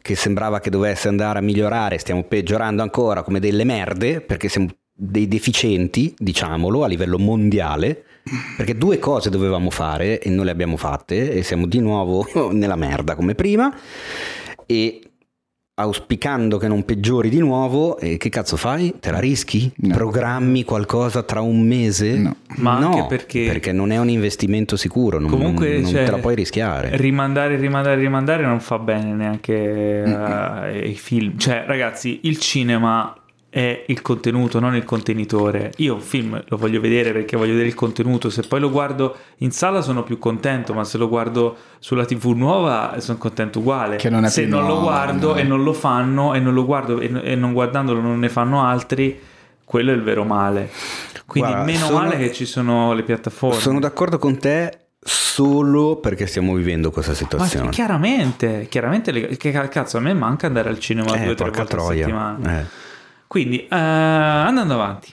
[0.00, 4.68] che sembrava che dovesse andare a migliorare, stiamo peggiorando ancora come delle merde, perché siamo
[4.96, 8.04] dei deficienti, diciamolo, a livello mondiale,
[8.56, 12.76] perché due cose dovevamo fare e non le abbiamo fatte e siamo di nuovo nella
[12.76, 13.74] merda come prima
[14.66, 15.00] e
[15.76, 18.94] auspicando che non peggiori di nuovo, e che cazzo fai?
[19.00, 19.72] Te la rischi?
[19.78, 19.92] No.
[19.96, 22.16] Programmi qualcosa tra un mese?
[22.16, 22.36] No.
[22.58, 26.18] Ma No, anche perché- non è un investimento sicuro, non, Comunque, non- cioè, te la
[26.18, 26.96] puoi rischiare.
[26.96, 31.36] Rimandare, rimandare, rimandare non fa bene neanche eh, ai film.
[31.38, 33.12] Cioè, ragazzi, il cinema
[33.54, 35.70] è il contenuto, non il contenitore.
[35.76, 38.28] Io un film lo voglio vedere perché voglio vedere il contenuto.
[38.28, 42.32] Se poi lo guardo in sala sono più contento, ma se lo guardo sulla TV
[42.34, 43.94] nuova sono contento uguale.
[43.94, 45.38] Che non è se non lo nuova, guardo no.
[45.38, 49.20] e non lo fanno e non lo guardo e, non guardandolo non ne fanno altri,
[49.64, 50.68] quello è il vero male.
[51.24, 53.60] Quindi Guarda, meno sono- male che ci sono le piattaforme.
[53.60, 57.70] Sono d'accordo con te solo perché stiamo vivendo questa Ma situazione.
[57.70, 61.44] chiaramente, chiaramente le- che cazzo a me manca andare al cinema Eh, due o tre
[61.50, 62.04] volte a troia.
[62.04, 62.58] settimana.
[62.60, 62.82] Eh.
[63.26, 65.12] Quindi, eh, andando avanti.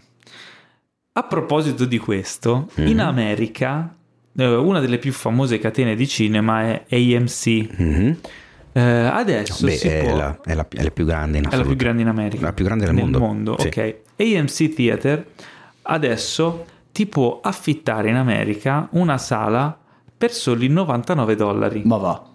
[1.13, 2.87] A proposito di questo, Mhm.
[2.87, 3.95] in America
[4.37, 7.67] eh, una delle più famose catene di cinema è AMC.
[7.77, 8.17] Mhm.
[8.73, 10.15] Eh, adesso Beh, si è, può...
[10.15, 11.75] la, è la- è la più grande in È la assoluto.
[11.75, 12.41] più grande in America.
[12.45, 13.57] La più grande del Nel mondo.
[13.59, 13.67] Sì.
[13.67, 13.95] ok.
[14.17, 15.25] AMC Theater
[15.83, 19.77] adesso ti può affittare in America una sala
[20.17, 21.81] per soli 99 dollari.
[21.83, 22.25] Ma va.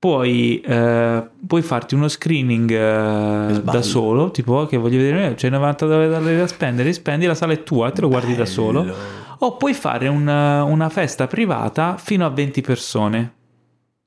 [0.00, 5.84] Puoi, eh, puoi farti uno screening eh, da solo, tipo che voglio vedere, c'è 90
[5.86, 8.94] dollari da spendere, spendi, la sala è tua te lo guardi da solo.
[9.40, 13.32] O puoi fare una, una festa privata fino a 20 persone.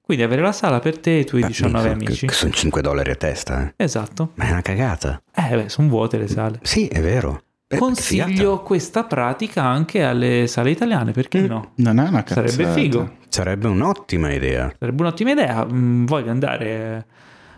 [0.01, 2.25] Quindi avere la sala per te e i tuoi Beh, 19 che- amici.
[2.25, 3.61] Che sono 5 dollari a testa.
[3.67, 3.73] eh.
[3.77, 4.31] Esatto.
[4.33, 5.21] Ma è una cagata.
[5.31, 6.59] Eh, beh, sono vuote le sale.
[6.63, 7.41] Sì, è vero.
[7.73, 11.45] Eh, Consiglio questa pratica anche alle sale italiane, perché Mm.
[11.45, 11.71] no?
[11.75, 12.47] Non è una cazzata.
[12.47, 12.99] Sarebbe figo.
[12.99, 13.17] figata.
[13.29, 14.73] Sarebbe un'ottima idea.
[14.77, 15.65] Sarebbe un'ottima idea.
[15.65, 17.05] Mm, voglio andare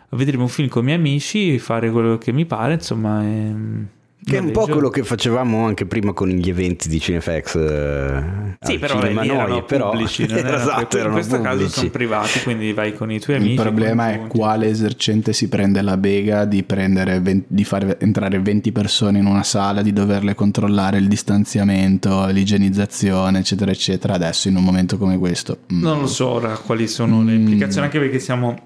[0.10, 3.22] a vedermi un film con i miei amici, fare quello che mi pare, insomma.
[3.22, 3.88] ehm,
[4.26, 7.56] Che è un po' quello che facevamo anche prima con gli eventi di Cinefx.
[7.58, 8.24] eh,
[8.60, 11.36] Sì, al però cinema lì erano noi, però pubblici, non erano- esatto, in erano questo
[11.42, 11.74] caso pubblici.
[11.80, 13.52] sono privati, quindi vai con i tuoi amici.
[13.54, 14.38] Il problema è congiunti.
[14.38, 19.28] quale esercente si prende la bega di, prendere ven- di fare entrare 20 persone in
[19.28, 24.14] una sala, di doverle controllare il distanziamento, l'igienizzazione, eccetera, eccetera.
[24.16, 25.60] Adesso in un momento come questo.
[25.72, 25.82] mm.
[25.82, 27.40] Non lo so ora quali sono le Mm.
[27.42, 28.58] implicazioni, anche perché siamo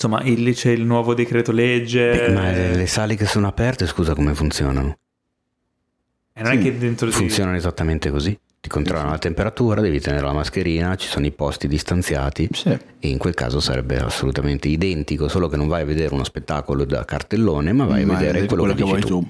[0.00, 2.26] insomma, il- c'è il nuovo decreto legge.
[2.28, 4.96] Eh, ma le, le sale che sono aperte, scusa, come funzionano?
[6.32, 8.38] E non è Sì, che dentro di- Funzionano esattamente così.
[8.60, 12.68] Ti controllano la temperatura, devi tenere la mascherina, ci sono i posti distanziati Sì.
[12.68, 16.84] e in quel caso sarebbe assolutamente identico, solo che non vai a vedere uno spettacolo
[16.84, 19.06] da cartellone, ma vai a Ma vedere è quello, che, dici vuoi tu.
[19.20, 19.28] tu.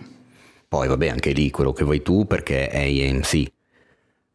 [0.68, 3.50] Poi vabbè, anche lì quello che vuoi tu perché è IMC.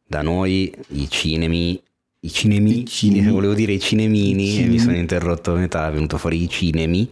[0.07, 1.81] Da noi i cinemi,
[2.25, 3.29] i cinemi, I cinemi.
[3.31, 4.69] volevo dire i cinemini, I cinemi.
[4.71, 7.09] mi sono interrotto a metà, è venuto fuori i cinemi,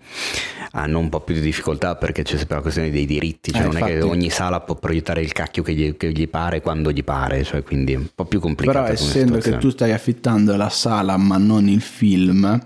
[0.72, 3.66] hanno un po' più di difficoltà perché c'è sempre la questione dei diritti, cioè Eh,
[3.66, 4.12] non è che infatti.
[4.12, 7.62] ogni sala può proiettare il cacchio che gli, che gli pare quando gli pare, cioè
[7.64, 11.38] quindi è un po' più complicata Però essendo che tu stai affittando la sala ma
[11.38, 12.60] non il film,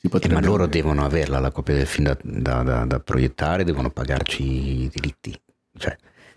[0.00, 0.34] si Eh, potrebbe...
[0.34, 4.42] ma loro devono averla la copia del film da, da- da- da proiettare, devono pagarci
[4.42, 5.34] i diritti.
[5.76, 5.96] Cioè,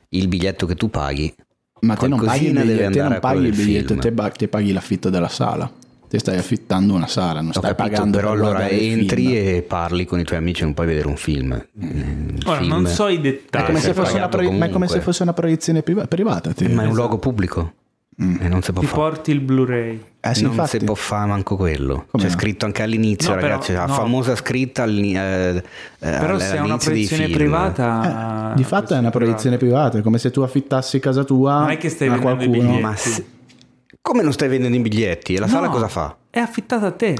[0.09, 1.33] il biglietto che tu paghi
[1.81, 5.09] Ma te non paghi il biglietto, non paghi il biglietto, te, ba- te paghi l'affitto
[5.09, 5.71] della sala.
[6.07, 9.47] Te stai affittando una sala, non Ho stai capito, pagando però per allora entri film.
[9.55, 11.53] e parli con i tuoi amici e non puoi vedere un film.
[11.79, 13.65] Il Ora, film- non so i È dettagli.
[13.67, 16.51] come, sei se fosse una ma è come se fosse una proiezione priva- privata.
[16.53, 16.67] te.
[16.67, 17.73] Ma è un luogo pubblico
[18.23, 18.35] Mm.
[18.41, 19.01] e non si può Ti fare.
[19.01, 20.03] porti il Blu-ray.
[20.19, 20.77] Eh sì, non infatti.
[20.79, 22.05] si può fare manco quello.
[22.11, 22.35] Come C'è no?
[22.35, 23.93] scritto anche all'inizio, No, però- ragazzi, la no.
[23.93, 25.63] famosa scritta all'ini- eh, eh,
[25.99, 28.51] Però se è una proiezione privata...
[28.51, 31.69] Eh, di fatto è una proiezione privata, è come se tu affittassi casa tua Non
[31.71, 32.49] è che stai a qualcuno.
[32.51, 32.81] biglietti.
[32.81, 33.25] Ma se-
[34.01, 35.33] come non stai vendendo i biglietti?
[35.35, 36.15] E la No, sala cosa fa?
[36.29, 37.15] È affittata a te.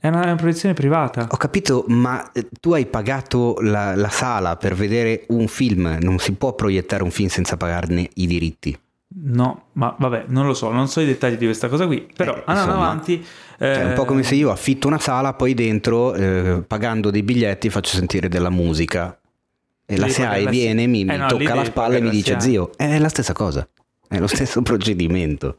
[0.00, 1.26] È una, è una proiezione privata.
[1.30, 6.18] Ho capito, ma eh, tu hai pagato la, la sala per vedere un film, non
[6.18, 8.76] si può proiettare un film senza pagarne i diritti.
[9.12, 12.06] No, ma vabbè, non lo so, non so i dettagli di questa cosa qui.
[12.14, 13.26] Però Eh, andando insomma, avanti...
[13.58, 17.10] Cioè, è un po' eh, come se io affitto una sala, poi dentro, eh, pagando
[17.10, 19.18] dei biglietti, faccio sentire della musica.
[19.84, 22.40] E la la- viene, mi, Eh mi no, tocca la spalla e mi dice.
[22.40, 23.68] Zio, è la stessa cosa,
[24.08, 25.56] è lo stesso procedimento.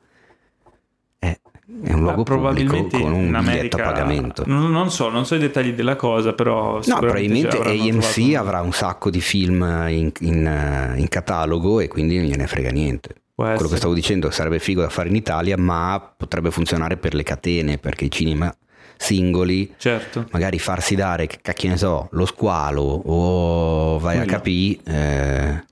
[1.19, 1.38] È,
[1.84, 4.44] è un luogo pubblico probabilmente con un biglietto America a pagamento.
[4.48, 8.38] Non, non so, non so i dettagli della cosa, però No, sicuramente probabilmente AMC trovato-
[8.40, 12.69] avrà un sacco di film in, in, eh, in catalogo e quindi non gliene frega
[12.72, 13.15] niente.
[13.36, 17.24] Quello che stavo dicendo sarebbe figo da fare in Italia, ma potrebbe funzionare per le
[17.24, 18.53] catene, perché i cinema
[18.98, 20.28] singoli, Certo.
[20.32, 24.32] magari farsi dare, che ne so, lo squalo o vai a Quello.
[24.32, 25.64] capì, eh, è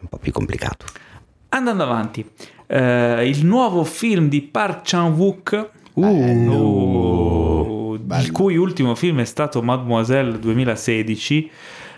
[0.00, 0.86] un po' più complicato.
[1.50, 2.28] Andando avanti,
[2.66, 10.40] eh, il nuovo film di Park Chan-wook, uh, il cui ultimo film è stato Mademoiselle
[10.40, 11.48] 2016,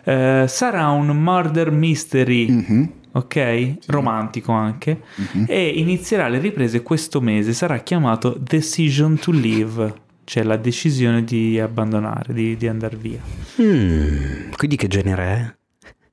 [0.04, 2.92] eh, sarà un murder mystery, Mhm.
[3.16, 3.76] Ok?
[3.86, 5.02] Romantico anche,
[5.46, 7.52] e inizierà le riprese questo mese.
[7.52, 9.94] Sarà chiamato Decision to Leave,
[10.24, 13.20] cioè la decisione di abbandonare, di, di andare via.
[13.60, 15.54] Mm, quindi che genere è?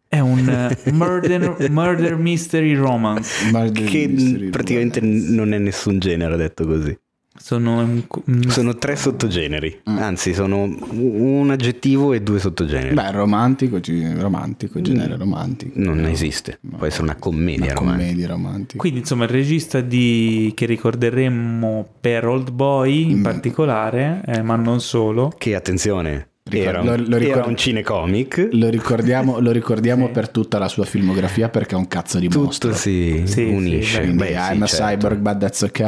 [0.08, 3.50] È un eh, murder, murder mystery romance.
[3.52, 5.32] Murder Che Mystery praticamente Romance.
[5.32, 6.96] non è nessun genere detto così.
[7.36, 12.94] Sono un- un- Sono tre sottogeneri, anzi sono un aggettivo e due sottogeneri.
[12.94, 13.80] Beh, romantico,
[14.20, 15.72] romantico, genere romantico.
[15.80, 18.06] non esiste, può essere una commedia Una romantica.
[18.06, 18.78] commedia romantica.
[18.78, 23.24] Quindi insomma il regista di, che ricorderemo per Old Boy in Mm.
[23.24, 28.50] particolare, eh, ma non solo, Che attenzione, era, un- lo- lo ricordo- era un cinecomic.
[28.52, 32.70] Lo ricordiamo, lo ricordiamo per tutta la sua filmografia perché è un cazzo di mostro.
[32.70, 34.04] Tutto si Sì, unisce.
[34.04, 34.86] sì, Beh, sì, I'm a certo.
[34.86, 35.80] Cyborg, but that's ok,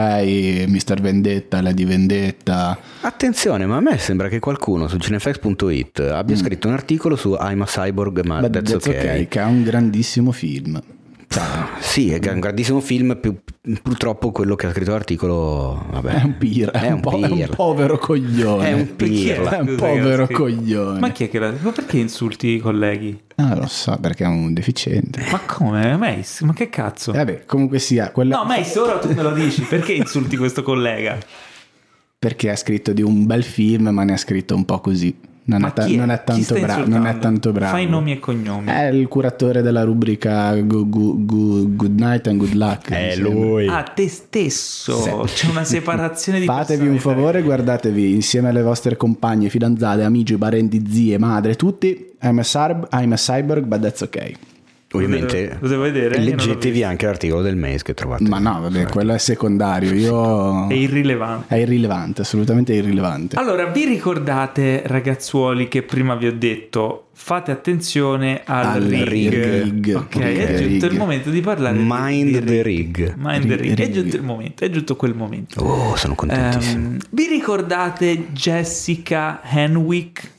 [0.68, 1.02] Mr.
[1.02, 2.78] Vendetta, Lady Vendetta.
[3.02, 7.62] Attenzione, ma a me sembra che qualcuno su cinefx.it abbia scritto un articolo su I'm
[7.62, 9.28] a Cyborg, ma But Ah, that's, okay.
[9.28, 10.82] che è un grandissimo film.
[11.80, 13.38] Sì, è un grandissimo film, più-
[13.82, 17.50] purtroppo quello che ha scritto l'articolo vabbè, è un pirla, è, un, po- è un
[17.56, 18.70] povero coglione.
[18.70, 19.58] È un pirla.
[19.58, 21.00] È un povero coglione.
[21.00, 23.24] Ma chi è che l'ha Ma perché insulti i colleghi?
[23.36, 25.26] Ah, lo so, perché è un deficiente.
[25.32, 25.98] Ma come?
[25.98, 26.46] Mace?
[26.46, 27.12] Ma che cazzo?
[27.14, 28.38] E vabbè, comunque sia, quella...
[28.38, 31.18] No, Mace, ora tu me lo dici, perché insulti questo collega?
[32.26, 35.16] perché ha scritto di un bel film, ma ne ha scritto un po' così.
[35.48, 36.88] Non, è, ta- chi non è tanto bravo.
[36.88, 37.72] Non è tanto bravo.
[37.72, 38.66] Fai nomi e cognomi.
[38.68, 42.90] È il curatore della rubrica Go- Go- Go- Good Night and Good Luck.
[42.92, 43.68] È lui.
[43.68, 45.24] Ah, te stesso.
[45.32, 50.84] C'è una separazione di Fatevi un favore, guardatevi insieme alle vostre compagne, fidanzate, amici, parenti,
[50.90, 52.14] zie, madre, tutti.
[52.24, 54.32] I'm a, cyb- I'm a cyborg, but that's ok.
[54.96, 58.28] Ovviamente Lo devo non l'ho leggetevi anche l'articolo del mese che trovate.
[58.28, 59.94] Ma no, vabbè, quello è secondario.
[59.94, 60.68] Io...
[60.68, 61.56] È irrilevante.
[61.56, 63.36] È irrilevante, assolutamente irrilevante.
[63.38, 69.64] Allora, vi ricordate, ragazzuoli, che prima vi ho detto fate attenzione al, Al rig.
[69.64, 69.96] rig.
[69.96, 70.92] Ok, Ok, è giunto rig.
[70.92, 73.14] il momento di parlare di- Mind di the rig.
[73.18, 73.72] Mind the rig.
[73.80, 73.94] È Rig.
[73.94, 75.62] giunto il momento, è giunto quel momento.
[75.64, 76.86] Oh, sono contentissimo.
[76.88, 80.34] Ehm, vi ricordate Jessica Henwick?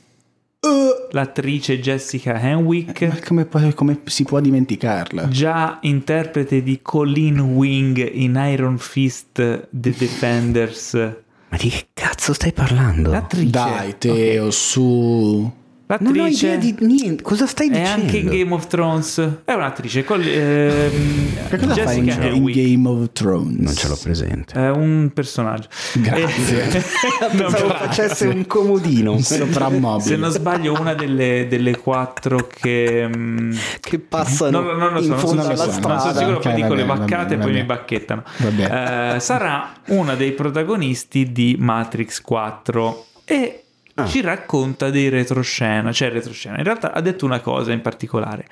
[1.11, 3.01] L'attrice Jessica Henwick?
[3.01, 5.27] Ma come, come si può dimenticarla?
[5.27, 12.51] Già interprete di Colleen Wing in Iron Fist The Defenders Ma di che cazzo stai
[12.51, 13.11] parlando?
[13.11, 13.49] L'attrice.
[13.49, 15.53] Dai, Teo, su.
[15.89, 16.45] Non ho L'attrice.
[16.47, 17.23] idea di niente.
[17.23, 18.01] Cosa stai È dicendo?
[18.03, 19.29] anche in Game of Thrones.
[19.45, 20.03] È un'attrice.
[20.03, 22.43] Col, ehm, Che cosa fa in, in.
[22.51, 23.57] Game of Thrones?
[23.59, 24.53] Non ce l'ho presente.
[24.53, 25.69] È un personaggio.
[25.93, 26.69] Grazie.
[26.71, 26.83] Eh,
[27.31, 29.13] no, Pensavo però- facesse un comodino.
[29.13, 30.09] Un soprammobile.
[30.09, 33.07] Se non sbaglio, una delle, delle quattro che.
[33.07, 35.81] mm, Che passano non, non lo so, in fondo sono, non lo alla so, non
[35.81, 36.19] sono strada.
[36.19, 38.23] sicuro, poi Ok, dico le baccate e poi mi bacchettano.
[38.39, 39.15] Vabbè.
[39.15, 43.61] Eh, sarà uno dei protagonisti di Matrix 4 e
[43.99, 44.05] Ah.
[44.05, 46.57] ci racconta dei retroscena, cioè retroscena.
[46.57, 48.45] In realtà ha detto una cosa in particolare.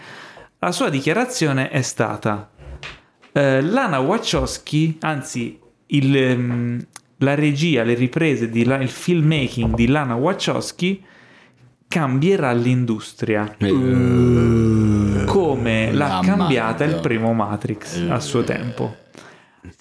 [0.59, 2.49] La sua dichiarazione è stata
[3.31, 6.85] eh, Lana Wachowski, anzi il, ehm,
[7.17, 11.03] la regia, le riprese, di la- il filmmaking di Lana Wachowski
[11.87, 18.95] cambierà l'industria Eh, come l'ha cambiata il primo Matrix a suo tempo.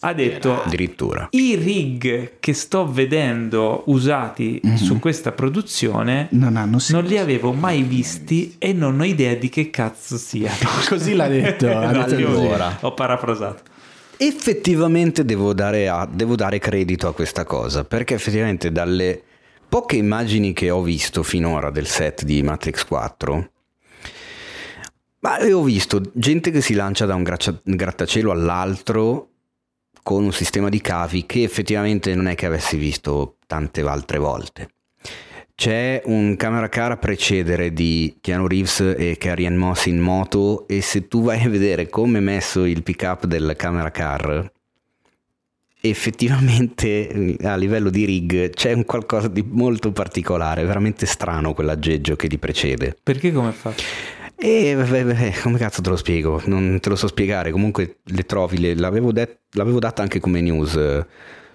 [0.07, 1.29] Ha detto addirittura.
[1.31, 4.77] i rig che sto vedendo usati Mhm.
[4.77, 6.53] su questa produzione Non
[6.91, 10.57] non li avevo mai visti e non ho idea di che cazzo siano.
[10.89, 11.67] Così l'ha detto.
[11.69, 12.27] ha No, detto.
[12.29, 12.79] Allora.
[12.83, 13.63] Ho parafrasato.
[14.17, 19.21] Effettivamente devo dare, a- devo dare credito a questa cosa, perché effettivamente dalle
[19.69, 23.51] poche immagini che ho visto finora del set di Matrix 4,
[25.21, 27.23] ma ho visto gente che si lancia da un
[27.65, 29.31] grattacielo all'altro
[30.05, 34.69] con un sistema di cavi che effettivamente non è che avessi visto tante altre volte.
[35.57, 40.83] C'è un camera car a precedere di Keanu Reeves e Carrie Moss in moto e
[40.83, 44.53] se tu vai a vedere come è messo il pick up del camera car
[45.81, 52.27] effettivamente a livello di rig c'è un qualcosa di molto particolare, veramente strano quell'aggeggio che
[52.27, 52.97] li precede.
[53.03, 53.73] Perché come fa?
[54.37, 56.43] E beh, beh, come cazzo te lo spiego?
[56.47, 60.41] Non te lo so spiegare, comunque le trovi, le- l'avevo, det- l'avevo data anche come
[60.41, 61.07] news eh,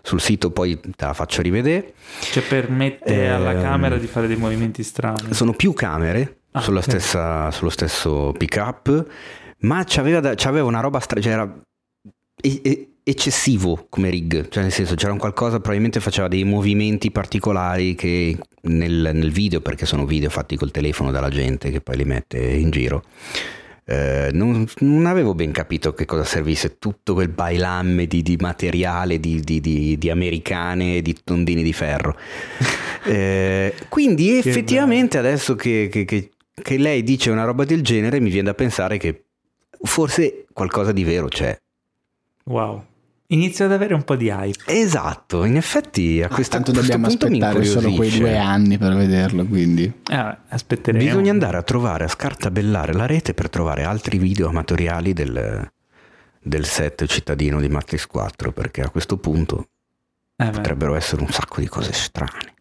[0.01, 1.93] sul sito, poi te la faccio rivedere.
[2.21, 5.33] Cioè permette alla Ehm, camera di fare dei movimenti strani.
[5.33, 6.85] Sono più camere Ah, sulla ok.
[6.85, 9.05] stessa- sullo stesso pick up,
[9.59, 11.61] ma c'aveva, c'aveva una roba stra- cioè era
[12.41, 17.11] e- e- eccessivo come rig, cioè nel senso c'era un qualcosa, probabilmente faceva dei movimenti
[17.11, 21.97] particolari che nel, nel video, perché sono video fatti col telefono dalla gente che poi
[21.97, 23.03] li mette in giro.
[23.85, 29.19] eh, non, non avevo ben capito che cosa servisse tutto quel bailamme di, di materiale
[29.19, 32.15] di, di- di- americane e di tondini di ferro.
[33.05, 36.31] Eh, quindi effettivamente adesso che, che- che-
[36.61, 39.23] che lei dice una roba del genere mi viene da pensare che
[39.83, 41.57] forse qualcosa di vero c'è.
[42.43, 42.83] Wow.
[43.31, 44.63] Inizia ad avere un po' di hype.
[44.65, 48.35] Esatto, in effetti a Ah, questo, tanto questo dobbiamo punto mi aspettare solo quei due
[48.37, 49.83] anni per vederlo, quindi.
[49.83, 51.03] Eh, aspetteremo.
[51.03, 55.71] Bisogna andare a trovare, a scartabellare la rete per trovare altri video amatoriali del,
[56.41, 59.67] del set cittadino di Matrix 4 perché a questo punto
[60.35, 62.53] Eh, potrebbero essere un sacco di cose strane.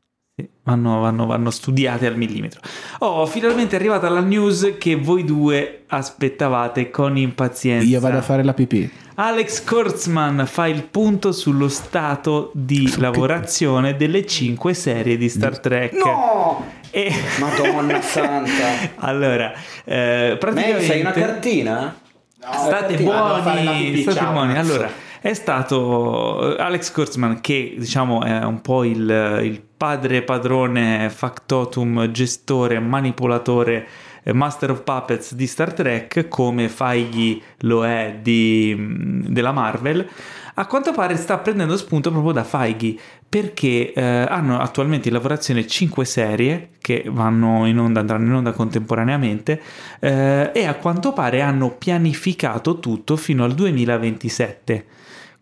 [0.63, 2.61] Vanno, vanno- vanno studiate al millimetro.
[2.99, 7.87] Oh, finalmente è arrivata la news che voi due aspettavate con impazienza.
[7.87, 8.89] Io vado a fare la pipì.
[9.15, 15.29] Alex Kurtzman fa il punto sullo stato di Su che- lavorazione delle cinque serie di
[15.29, 15.95] Star Trek.
[15.95, 16.65] No!
[16.91, 17.13] E...
[17.41, 18.91] Madonna santa!
[18.97, 19.53] allora,
[19.85, 21.11] eh, praticamente...
[21.11, 21.97] cartina?
[22.41, 24.57] state buoni, state buoni.
[24.57, 24.89] Allora,
[25.21, 32.11] è stato eh, Alex Kurtzman che diciamo è un po' il, il padre padrone factotum
[32.11, 33.87] gestore manipolatore
[34.23, 40.09] eh, Master of Puppets di Star Trek come Feige lo è di, mh, della Marvel
[40.55, 42.97] a quanto pare sta prendendo spunto proprio da Feige
[43.29, 48.53] perché eh, hanno attualmente in lavorazione 5 serie che vanno in onda, andranno in onda
[48.53, 49.61] contemporaneamente
[50.01, 54.87] eh, e a quanto pare hanno pianificato tutto fino al 2027.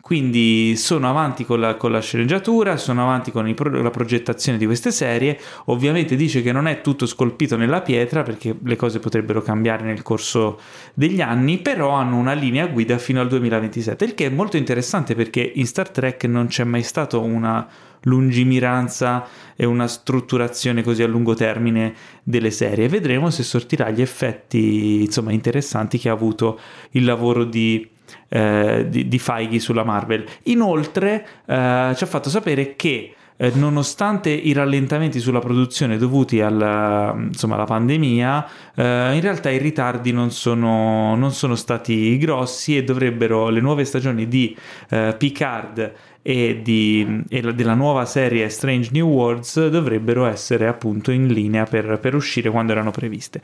[0.07, 4.65] Quindi sono avanti con la, con la sceneggiatura, sono avanti con pro- la progettazione di
[4.65, 5.37] queste serie.
[5.65, 10.03] Ovviamente dice che non è tutto scolpito nella pietra perché le cose potrebbero cambiare nel
[10.03, 10.61] corso
[10.93, 15.13] degli anni, però hanno una linea guida fino al 2027, il che è molto interessante
[15.13, 17.67] perché in Star Trek non c'è mai stato una
[18.03, 19.27] lungimiranza
[19.57, 21.93] e una strutturazione così a lungo termine
[22.23, 22.87] delle serie.
[22.87, 26.57] Vedremo se sortirà gli effetti insomma interessanti che ha avuto
[26.91, 27.95] il lavoro di
[28.29, 30.25] eh, di, di Feige sulla Marvel.
[30.43, 37.13] Inoltre eh, ci ha fatto sapere che eh, nonostante i rallentamenti sulla produzione dovuti alla,
[37.15, 42.83] insomma, alla pandemia, eh, in realtà i ritardi non sono, non sono stati grossi e
[42.83, 44.57] dovrebbero le nuove stagioni di
[44.89, 45.93] eh, Picard
[46.29, 51.63] e, di, e la- della nuova serie Strange New Worlds dovrebbero essere appunto in linea
[51.63, 53.39] per, per uscire quando erano previste.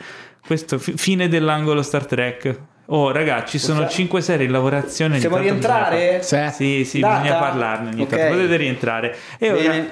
[0.45, 2.59] Questo fi- fine dell'angolo Star Trek.
[2.87, 5.13] Oh ragazzi, ci sono Possiamo- 5 serie in lavorazione.
[5.13, 6.11] Possiamo bisogna rientrare?
[6.15, 6.49] par- Sì.
[6.51, 7.21] Sì, sì, Data?
[7.21, 8.09] bisogna parlarne ogni Ok.
[8.09, 8.33] tanto.
[8.35, 9.15] Potete rientrare.
[9.39, 9.85] E ora.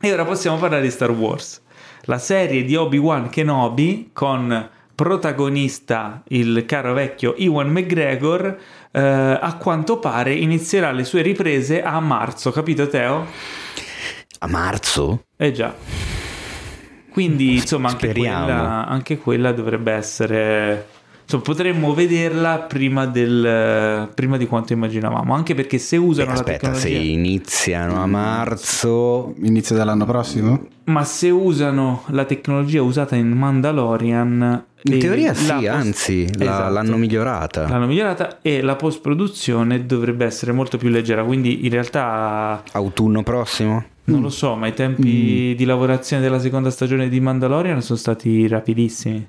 [0.00, 1.60] E ora possiamo parlare di Star Wars,
[2.04, 8.56] la serie di Obi-Wan Kenobi con protagonista il caro vecchio Ewan McGregor,
[8.98, 13.26] eh, a quanto pare inizierà le sue riprese a marzo, capito Teo?
[14.40, 15.24] A marzo?
[15.36, 15.74] Eh già.
[17.10, 20.86] Quindi insomma anche quella, anche quella dovrebbe essere...
[21.22, 26.34] Insomma, potremmo vederla prima, del, prima di quanto immaginavamo, anche perché se Beh, usano la
[26.34, 29.34] aspetta, se iniziano a marzo...
[29.42, 30.66] Inizio dell'anno prossimo?
[30.84, 34.64] Ma se usano la tecnologia usata in Mandalorian...
[34.84, 36.72] In e teoria sì, post- anzi, la- Esatto.
[36.72, 37.68] l'hanno migliorata.
[37.68, 43.84] L'hanno migliorata e la post-produzione dovrebbe essere molto più leggera, quindi in realtà Autunno prossimo?
[44.04, 48.46] non lo so, ma i tempi di lavorazione della seconda stagione di Mandalorian sono stati
[48.48, 49.26] rapidissimi.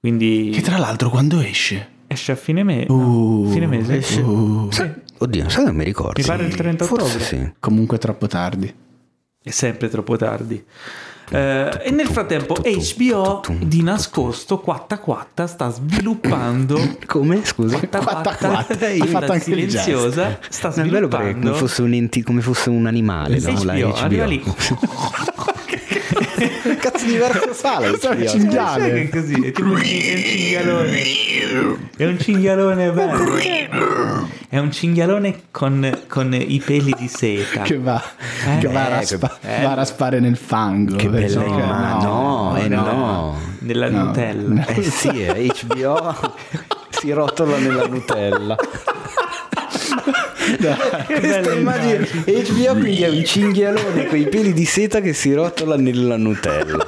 [0.00, 1.88] Quindi Che tra l'altro quando esce?
[2.08, 3.96] esce a fine, me- Uh, no, fine mese.
[3.96, 6.20] esce- Uh, Sì, Oddio, sai non mi ricordo.
[6.20, 7.24] Mi pare il 30 Forse ottobre.
[7.24, 7.52] sì.
[7.58, 8.72] Comunque troppo tardi.
[9.42, 10.62] è sempre troppo tardi.
[11.28, 17.44] Eh, e nel frattempo HBO di nascosto quatta quatta sta sviluppando Come?
[17.44, 17.78] Scusa?
[17.78, 18.86] quatta Quatta quatta, quatta.
[18.86, 23.64] Hai in fatto silenziosa sta sviluppando come fosse un, enti- come fosse un animale, no?
[23.64, 23.94] La HBO, HBO.
[23.96, 24.42] arriva lì.
[26.78, 28.92] Cazzo di verso la Questo è un cinghiale.
[28.92, 31.02] Che è così, è tipo un, cinghialone.
[31.96, 33.36] È un cinghialone bello.
[34.48, 37.62] È un cinghialone con, con i peli di seta.
[37.62, 38.02] Che va,
[38.46, 40.96] Eh, che va, a eh, raspa- che va a raspare nel fango.
[40.96, 42.10] Che bella Perché- immagine.
[42.10, 43.38] No, eh no.
[43.60, 44.04] Nella No.
[44.04, 44.66] Nutella.
[44.66, 46.14] Eh sì, è HBO
[46.90, 48.56] si rotola nella Nutella.
[51.06, 55.76] Questa immagine HBO quindi è un cinghialone con i peli di seta che si rotola
[55.76, 56.86] nella Nutella.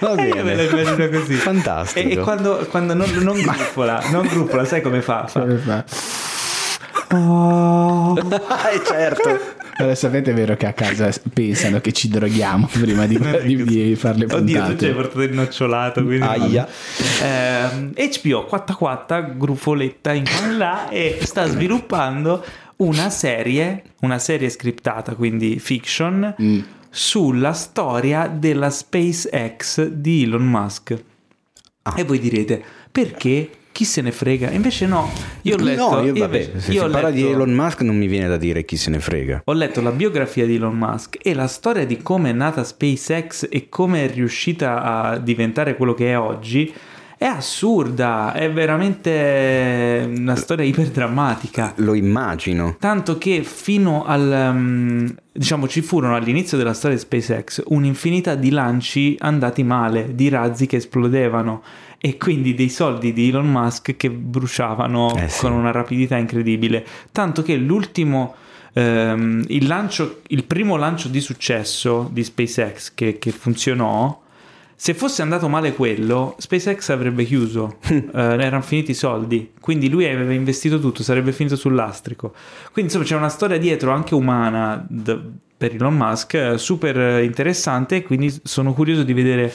[0.00, 0.82] Va Eh, io me la bene.
[0.82, 1.34] immagino così.
[1.34, 2.08] Fantastico.
[2.08, 5.26] E, e quando, quando non, non gruppola, non gruppola, sai come fa?
[5.26, 5.40] Fa.
[5.40, 5.84] Come fa?
[8.72, 9.58] Eh, certo.
[9.78, 13.96] Allora, sapete è vero che a casa pensano che ci droghiamo prima di, di, di
[13.96, 14.90] fare le Oddio, tu ci hai puntate.
[14.92, 16.04] portato il nocciolato.
[16.04, 16.68] Quindi Aia.
[17.22, 22.44] Ehm, HBO 44 grufoletta in qua e là e sta sviluppando
[22.80, 26.58] una serie, una serie scriptata, quindi fiction, Mm.
[26.90, 31.02] sulla storia della SpaceX di Elon Musk.
[31.82, 31.94] Ah.
[31.96, 33.50] E voi direte, perché?
[33.72, 34.50] Chi se ne frega?
[34.50, 35.08] Invece no,
[35.42, 35.90] io ho letto...
[36.00, 38.36] no, io, vabbè, se io si parla di letto- Elon Musk non mi viene da
[38.36, 39.42] dire chi se ne frega.
[39.44, 43.46] ho letto la biografia di Elon Musk e la storia di come è nata SpaceX
[43.48, 46.70] e come è riuscita a diventare quello che è oggi
[47.20, 51.74] è assurda, è veramente una storia iperdrammatica.
[51.76, 52.76] Lo immagino.
[52.80, 58.48] Tanto che fino al um, diciamo ci furono all'inizio della storia di SpaceX un'infinità di
[58.48, 61.62] lanci andati male, di razzi che esplodevano
[61.98, 65.40] e quindi dei soldi di Elon Musk che bruciavano Eh sì.
[65.40, 66.86] con una rapidità incredibile.
[67.12, 68.34] Tanto che l'ultimo
[68.72, 74.19] ehm, il lancio, il primo lancio di successo di SpaceX che, che funzionò.
[74.82, 80.06] Se fosse andato male quello, SpaceX avrebbe chiuso, Eh, erano finiti i soldi, quindi lui
[80.06, 82.32] aveva investito tutto, sarebbe finito sul lastrico.
[82.72, 85.20] Quindi insomma c'è una storia dietro anche umana d-
[85.54, 89.52] per Elon Musk eh, super eh, interessante e quindi sono curioso di vedere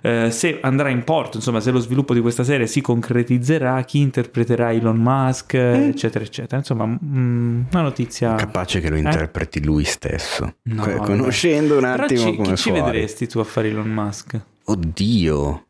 [0.00, 3.98] eh, se andrà in porto, insomma se lo sviluppo di questa serie si concretizzerà, chi
[3.98, 6.58] interpreterà Elon Musk, eh, eccetera, eccetera.
[6.58, 8.36] Insomma, mm, una notizia...
[8.36, 10.54] Capace che lo interpreti lui stesso.
[10.62, 10.98] No, vabbè.
[10.98, 12.80] Conoscendo un Però attimo ci, come chi ci fuori.
[12.92, 14.40] vedresti tu a fare Elon Musk?
[14.64, 15.66] Oddio.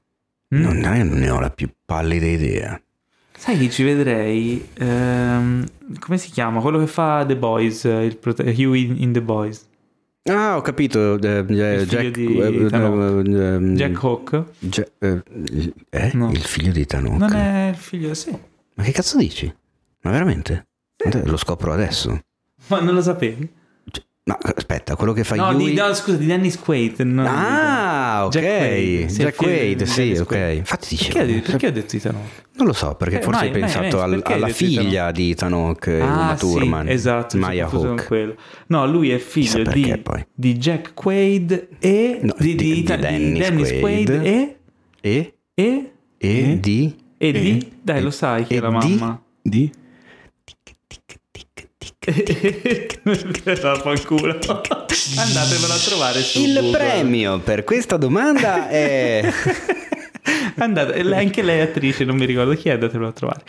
[0.54, 0.60] Mm?
[0.62, 2.80] Non, ne ho la più pallida idea.
[3.36, 4.68] Sai chi ci vedrei?
[4.74, 5.66] Ehm,
[5.98, 6.60] come si chiama?
[6.60, 9.66] Quello che fa The Boys, il prote- Hugh in, The Boys.
[10.24, 11.18] Ah, ho capito.
[11.18, 14.44] eh, eh, figlio Jack, di eh, eh, ehm, Jack Hawk?
[14.60, 15.22] Ja- eh,
[15.90, 16.10] eh?
[16.12, 16.30] No.
[16.30, 17.18] Il figlio di Tanok.
[17.18, 18.30] Non è il figlio, sì.
[18.74, 19.52] Ma che cazzo dici?
[20.02, 20.66] Ma veramente?
[20.96, 22.20] Guarda, Lo scopro adesso.
[22.68, 23.50] Ma non lo sapevi?
[24.24, 25.70] Ma aspetta, quello che fa No, Yui...
[25.70, 27.00] di, no, scusa, di Dennis Quaid.
[27.26, 28.30] Ah, ok.
[28.32, 30.26] Jack Jack Quaid, sì, il Quaid, sì, ok.
[30.26, 30.56] Quaid.
[30.58, 31.38] Infatti Perché, dicevo...
[31.38, 32.42] ho- perché ho detto Ethan Hawke?
[32.54, 34.56] Non lo so, perché Eh, forse vai, hai pensato vai, al- perché hai alla Ethan
[34.68, 36.88] figlia di Ethan Hawke, Ah, Uma sì, Thurman.
[36.88, 38.36] esatto, mi Maya Hawke.
[38.68, 43.68] No, lui è figlio perché di, di Jack Quaid e No, di, di- Dennis Dennis
[43.80, 43.80] Quaid.
[43.80, 44.56] Quaid e,
[45.00, 45.34] E?
[45.54, 46.96] e, E di...
[47.18, 47.72] e di...
[47.82, 49.20] Dai, lo sai chi e è la mamma.
[49.42, 49.68] Di?
[53.62, 54.32] Vaffanculo.
[54.32, 56.70] Andatevelo a trovare su Il Google.
[56.78, 59.22] premio per questa domanda è...
[60.56, 63.42] Andate, anche lei è attrice, non mi ricordo chi è, andatelo a trovare.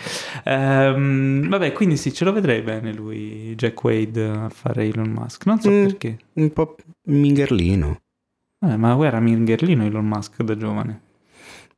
[0.45, 5.45] Ehm, vabbè, quindi sì, ce lo vedrei bene lui, Jack Wade, a fare Elon Musk.
[5.45, 5.83] Non so Mm.
[5.85, 6.17] perché.
[6.33, 6.75] un po'
[7.07, 7.99] mingherlino.
[8.65, 11.01] Eh, ma guarda, Mingerlino Elon Musk da giovane.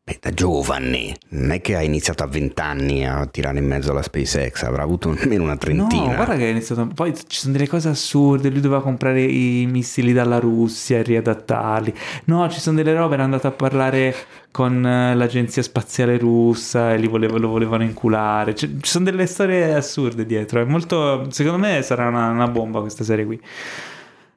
[0.05, 3.89] Beh, da giovane, non è che ha iniziato a 20 anni a tirare in mezzo
[3.89, 6.05] alla SpaceX, avrà avuto almeno una trentina.
[6.09, 6.87] No, guarda che è iniziato.
[6.93, 8.49] Poi ci sono delle cose assurde.
[8.49, 11.93] Lui doveva comprare i missili dalla Russia e riadattarli.
[12.25, 13.15] No, ci sono delle robe.
[13.15, 14.13] Era andato a parlare
[14.51, 18.53] con eh, l'agenzia spaziale russa e li volevo- lo volevano inculare.
[18.53, 20.61] Cioè, ci sono delle storie assurde dietro.
[20.61, 21.25] È molto.
[21.31, 23.41] Secondo me sarà una, una bomba questa serie qui.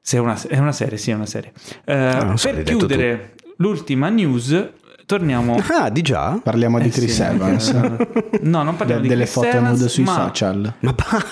[0.01, 1.53] Se è, una, è una serie, sì, è una serie.
[1.85, 4.70] Eh, Ah, so, per chiudere l'ultima news,
[5.09, 5.57] torniamo.
[5.71, 6.39] Ah, di già?
[6.43, 7.69] Parliamo di Eh, Chris sì, Evans.
[7.71, 10.73] eh, No, non parliamo De- di delle Chris foto Evans, nude sui ma social.
[10.81, 11.25] Ma ba-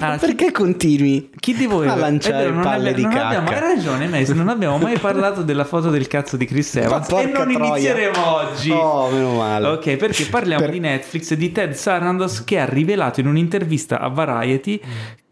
[0.00, 3.26] Ah, perché continui Chi di voi a lanciare vero, non palle abbiamo- di non cacca?
[3.38, 7.08] abbiamo- hai ragione, Mace, non abbiamo mai parlato della foto del cazzo di Chris Evans
[7.10, 7.68] e non troia.
[7.68, 8.70] inizieremo oggi.
[8.72, 9.68] Oh, meno male.
[9.68, 14.00] Ok, perché parliamo Per- di Netflix e di Ted Sarandos che ha rivelato in un'intervista
[14.00, 14.80] a Variety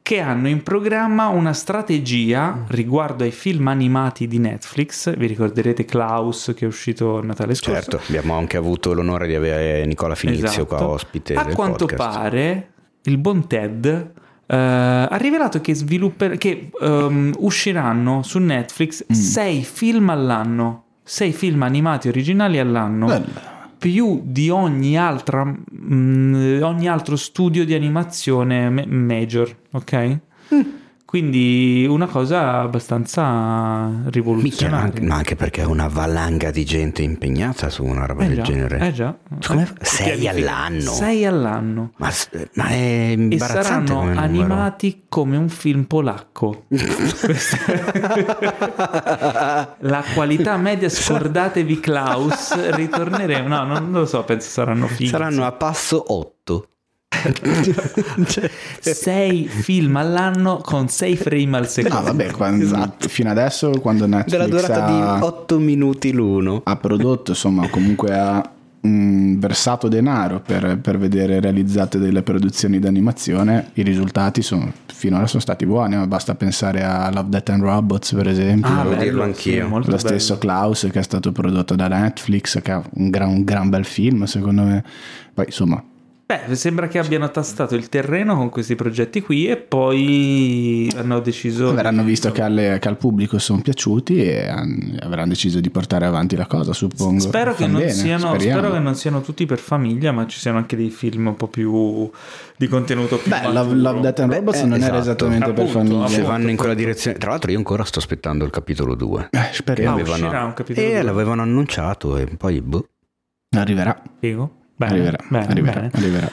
[0.08, 5.14] che hanno in programma una strategia riguardo ai film animati di Netflix.
[5.14, 7.90] Vi ricorderete Klaus che è uscito il Natale scorso?
[7.90, 10.64] Certo, abbiamo anche avuto l'onore di avere Nicola Finizio Esatto.
[10.64, 12.10] qua ospite A quanto podcast.
[12.18, 12.68] pare,
[13.02, 13.84] il buon Ted
[14.46, 19.14] eh, ha rivelato che, svilupper- che ehm, usciranno su Netflix Mm.
[19.14, 23.06] sei film all'anno, sei film animati originali all'anno.
[23.08, 23.26] Bello.
[23.78, 30.18] Più di ogni, altra, mm, ogni altro studio di animazione ma- major, ok?
[30.54, 30.60] Mm.
[31.08, 35.06] Quindi una cosa abbastanza rivoluzionaria.
[35.08, 38.42] ma anche perché è una valanga di gente impegnata su una roba Eh del già,
[38.42, 38.78] genere.
[38.86, 39.16] eh già.
[39.46, 40.90] Come- Eh, sei all'anno?
[40.92, 41.92] Sei all'anno.
[41.96, 42.10] Ma,
[42.56, 46.66] ma è E saranno come animati come un film polacco.
[49.78, 53.48] La qualità media, scordatevi Klaus, ritorneremo.
[53.48, 55.08] No, non lo so, penso saranno fighi.
[55.08, 56.36] Saranno a passo 8.
[58.80, 61.96] Sei film all'anno con 6 frame al secondo.
[61.98, 63.08] No, vabbè, quando- Esatto.
[63.08, 66.60] fino adesso quando Netflix Della durata ha, di 8 minuti l'uno.
[66.64, 68.50] ha prodotto, insomma, comunque ha
[68.86, 75.40] mm, versato denaro per, per vedere realizzate delle produzioni d'animazione, i risultati sono, finora sono
[75.40, 78.70] stati buoni, ma basta pensare a Love, Death and Robots, per esempio.
[78.70, 79.66] Ah, bello, dirlo anch'io.
[79.66, 80.08] molto lo bello.
[80.08, 83.84] stesso Klaus che è stato prodotto da Netflix, che ha un gran, un gran bel
[83.84, 84.84] film, secondo me.
[85.34, 85.82] Poi, insomma,
[86.30, 91.70] Beh, sembra che abbiano tastato il terreno con questi progetti qui e poi hanno deciso.
[91.70, 95.70] avranno di- visto che, alle- che al pubblico sono piaciuti e han- avranno deciso di
[95.70, 97.18] portare avanti la cosa, suppongo.
[97.20, 100.76] Spero che, bene, siano, spero che non siano tutti per famiglia, ma ci siano anche
[100.76, 102.10] dei film un po' più
[102.58, 103.74] di contenuto più Beh, Love.
[103.76, 105.00] Love, Death and Robots eh, non era esatto.
[105.00, 106.06] esattamente per Appunto, famiglia.
[106.08, 106.30] Se appunto.
[106.30, 107.16] vanno in quella direzione.
[107.16, 109.28] Tra l'altro, io ancora sto aspettando il capitolo 2.
[109.30, 109.96] Eh, speriamo.
[110.02, 111.02] Uscirà un capitolo Eh, due.
[111.02, 112.86] l'avevano annunciato e poi boh.
[113.56, 113.98] Arriverà.
[114.20, 114.56] Figo.
[114.78, 115.18] Bene, arriverà.
[115.28, 115.90] bene, arriverà, bene.
[115.92, 116.30] arriverà.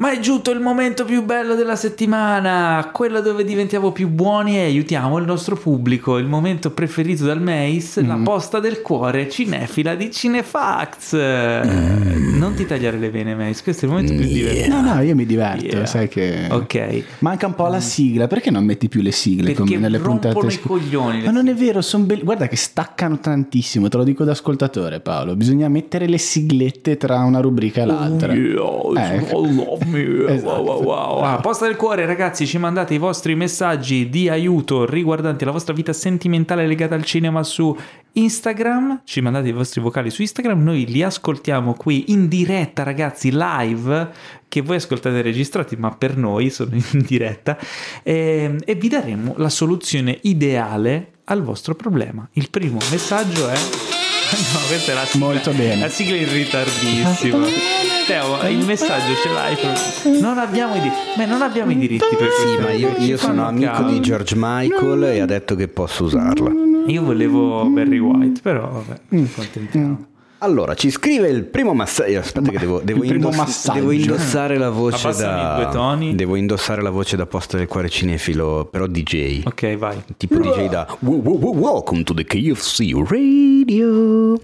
[0.00, 4.60] Ma è giunto il momento più bello della settimana, quello dove diventiamo più buoni e
[4.62, 10.10] aiutiamo il nostro pubblico, il momento preferito dal Mace, la posta del cuore cinefila di
[10.10, 11.12] Cinefax.
[11.12, 14.68] Non ti tagliare le vene, Mace, questo è il momento più divertente.
[14.68, 15.84] No, no, io mi diverto, Yeah.
[15.84, 16.46] sai che...
[16.50, 17.04] Ok.
[17.18, 20.32] Manca un po' la sigla, perché non metti più le sigle Perché come nelle rompono
[20.32, 24.04] puntate i coglioni Ma non è vero, son be- guarda che staccano tantissimo, te lo
[24.04, 28.32] dico da ascoltatore Paolo, bisogna mettere le siglette tra una rubrica e l'altra.
[28.32, 29.89] Oh, yeah, Eh, me.
[29.96, 30.62] Esatto.
[30.62, 31.22] Wow, wow, wow.
[31.22, 35.74] Ah, posta del cuore, ragazzi, ci mandate i vostri messaggi di aiuto riguardanti la vostra
[35.74, 37.76] vita sentimentale legata al cinema su
[38.12, 39.02] Instagram.
[39.04, 44.38] Ci mandate i vostri vocali su Instagram, noi li ascoltiamo qui in diretta, ragazzi, live.
[44.48, 47.56] Che voi ascoltate registrati, ma per noi sono in diretta.
[48.02, 52.28] E, e vi daremo la soluzione ideale al vostro problema.
[52.32, 53.58] Il primo messaggio è.
[54.30, 55.26] No, questa è la sigla.
[55.26, 55.80] Molto bene.
[55.80, 57.89] La sigla in ritardissimo.
[58.10, 60.20] Teo, il messaggio ce l'hai.
[60.20, 60.98] Non abbiamo i diritti.
[61.16, 62.60] Beh, non abbiamo i diritti per Sì, questo.
[62.62, 63.92] ma io, io sono amico cavolo.
[63.92, 66.50] di George Michael e ha detto che posso usarla.
[66.88, 70.06] Io volevo Barry White, però vabbè, ci accontentiamo.
[70.38, 72.18] Allora, ci scrive il primo massaggio.
[72.18, 73.78] Aspetta, che devo, devo, Il primo indoss- massaggio.
[73.78, 75.52] devo indossare la voce Abbassami da.
[75.52, 76.14] i due toni.
[76.16, 79.42] Devo indossare la voce da posta del cuore cinefilo, però DJ.
[79.44, 80.02] Ok, vai.
[80.16, 84.40] Tipo DJ da "Wo- wo- wo- Welcome to the KFC Radio.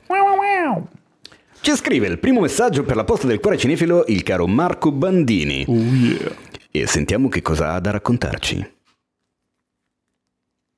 [1.67, 5.65] Ci scrive il primo messaggio per la posta del cuore cinefilo il caro Marco Bandini.
[5.67, 6.31] Oh yeah.
[6.71, 8.75] E sentiamo che cosa ha da raccontarci.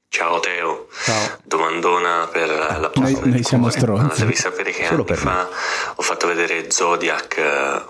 [0.09, 1.41] Ciao Teo, Ciao.
[1.45, 4.21] domandona per la posta Noi- del noi siamo stronzi.
[4.21, 5.47] Devi sapere che Solo anni per fa
[5.95, 7.83] ho fatto vedere Zodiac eh,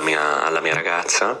[0.00, 1.40] mia, alla mia ragazza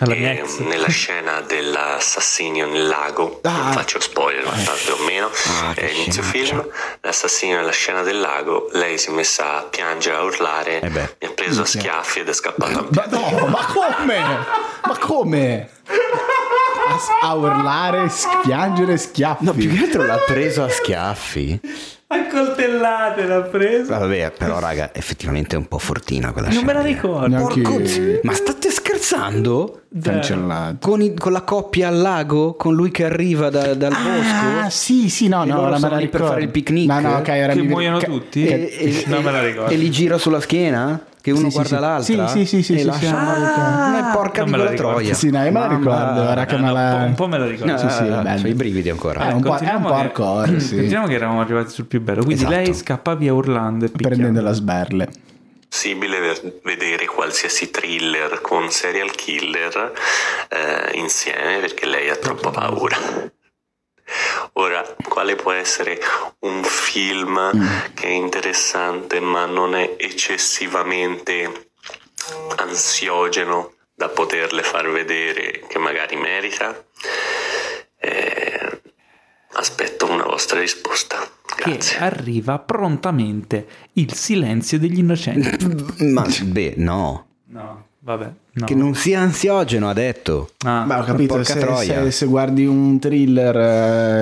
[0.00, 3.50] Alla e mia nella scena dell'assassinio nel lago, Ah.
[3.50, 5.30] non faccio spoiler ma più o meno,
[5.62, 6.66] Ah, eh, inizio film,
[7.00, 10.98] l'assassinio nella scena del lago, lei si è messa a piangere, a urlare, Eh mi
[11.00, 12.86] ha preso a schiaffi ed è scappata.
[12.90, 14.18] Ma no, ma come?
[14.84, 15.70] Ma come?
[17.20, 18.10] A, a urlare,
[18.42, 19.44] piangere, schiaffi.
[19.44, 21.60] No, più che altro l'ha preso a schiaffi.
[22.10, 23.90] Ha colpito coltellate l'ha preso.
[23.98, 26.94] Vabbè, però raga, effettivamente è un po' fortina quella Non me la scena.
[26.94, 27.36] ricordo.
[27.36, 29.82] Porco zio, ma state scherzando?
[30.02, 30.88] Cancellato.
[30.88, 33.96] Con, i- con la coppia al lago, con lui che arriva da- dal Ah,
[34.62, 34.70] bosco?
[34.70, 36.26] sì, sì, no, E no, ora me la lì per ricordo.
[36.28, 36.86] fare il picnic?
[36.88, 38.46] No, no, ok, ora Che mi- muoiono che- tutti?
[38.46, 39.70] E, e- non me la ricordo.
[39.72, 40.98] e li gira sulla schiena?
[41.32, 42.14] Che uno Sì, guarda sì.
[42.16, 42.26] l'altra?
[42.28, 43.98] Sì, sì, sì, sì, e sì, lascia- sì, la.
[44.08, 45.14] Ah, porca Non di me la troia.
[45.14, 46.80] Sì, no, me la ricordo, ora che Eh, me la...
[46.94, 47.72] un po', un po' me la ricordo.
[47.72, 48.40] No, Sì, sì, eh, bello.
[48.42, 49.28] c'ho i brividi ancora.
[49.28, 50.74] Eh, un po', è un po' che- hardcore, sì.
[50.76, 52.22] Continuiamo che eravamo arrivati sul più bello.
[52.24, 52.56] Quindi Esatto.
[52.56, 53.90] lei scappa via urlando e.
[53.90, 55.08] Prendendo la sberle.
[55.68, 56.18] possibile
[56.64, 59.92] vedere qualsiasi thriller con serial killer
[60.48, 62.96] eh, insieme perché lei ha troppa paura.
[64.54, 65.98] Ora, quale può essere
[66.40, 71.70] un film che è interessante ma non è eccessivamente
[72.56, 76.84] ansiogeno da poterle far vedere che magari merita?
[78.00, 78.80] Eh,
[79.52, 81.18] aspetto una vostra risposta.
[81.56, 81.98] Che Grazie.
[81.98, 86.04] arriva prontamente il silenzio degli innocenti.
[86.04, 87.26] Ma beh, no.
[87.46, 88.30] No, vabbè.
[88.52, 88.66] No.
[88.66, 90.50] Che non sia ansiogeno, ha detto.
[90.64, 93.56] Ah, Beh, ho capito, se, se- se guardi un thriller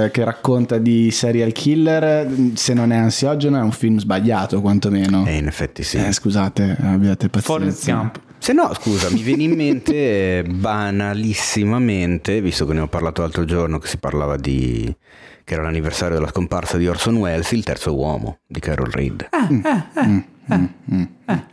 [0.05, 5.25] eh, che racconta di serial killer, se non è ansiogeno è un film sbagliato quantomeno.
[5.27, 5.97] Eh, in effetti sì.
[5.97, 7.53] Eh, scusate, abbiate pazienza.
[7.53, 8.21] Forrest Gump.
[8.39, 13.45] Se no, scusa, mi viene in mente eh, banalissimamente, visto che ne ho parlato l'altro
[13.45, 14.95] giorno, che si parlava di...
[15.43, 19.29] che era l'anniversario della scomparsa di Orson Welles, Il terzo uomo di Carol Reed.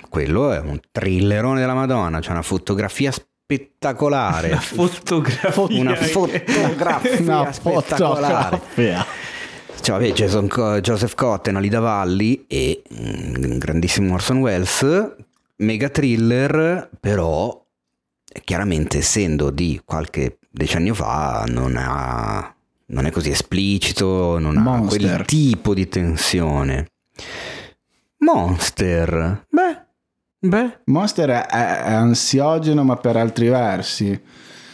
[0.10, 4.50] Quello è un thrillerone della Madonna, c'è una fotografia spettacolare.
[4.50, 5.80] La fotografia.
[5.80, 8.58] una fotografia Una spettacolare.
[8.58, 9.06] fotografia.
[9.82, 10.48] Cioè, vabbè, Jason
[10.82, 15.16] Joseph Cotten, Alida Valli e un grandissimo Orson Welles,
[15.58, 17.62] mega thriller, però
[18.46, 22.56] chiaramente essendo di qualche decennio fa non, ha,
[22.88, 25.00] non è così esplicito, non ha Monster.
[25.00, 26.88] quel tipo di tensione.
[28.24, 29.86] Monster, beh,
[30.40, 34.22] beh, Monster è, è ansiogeno ma per altri versi.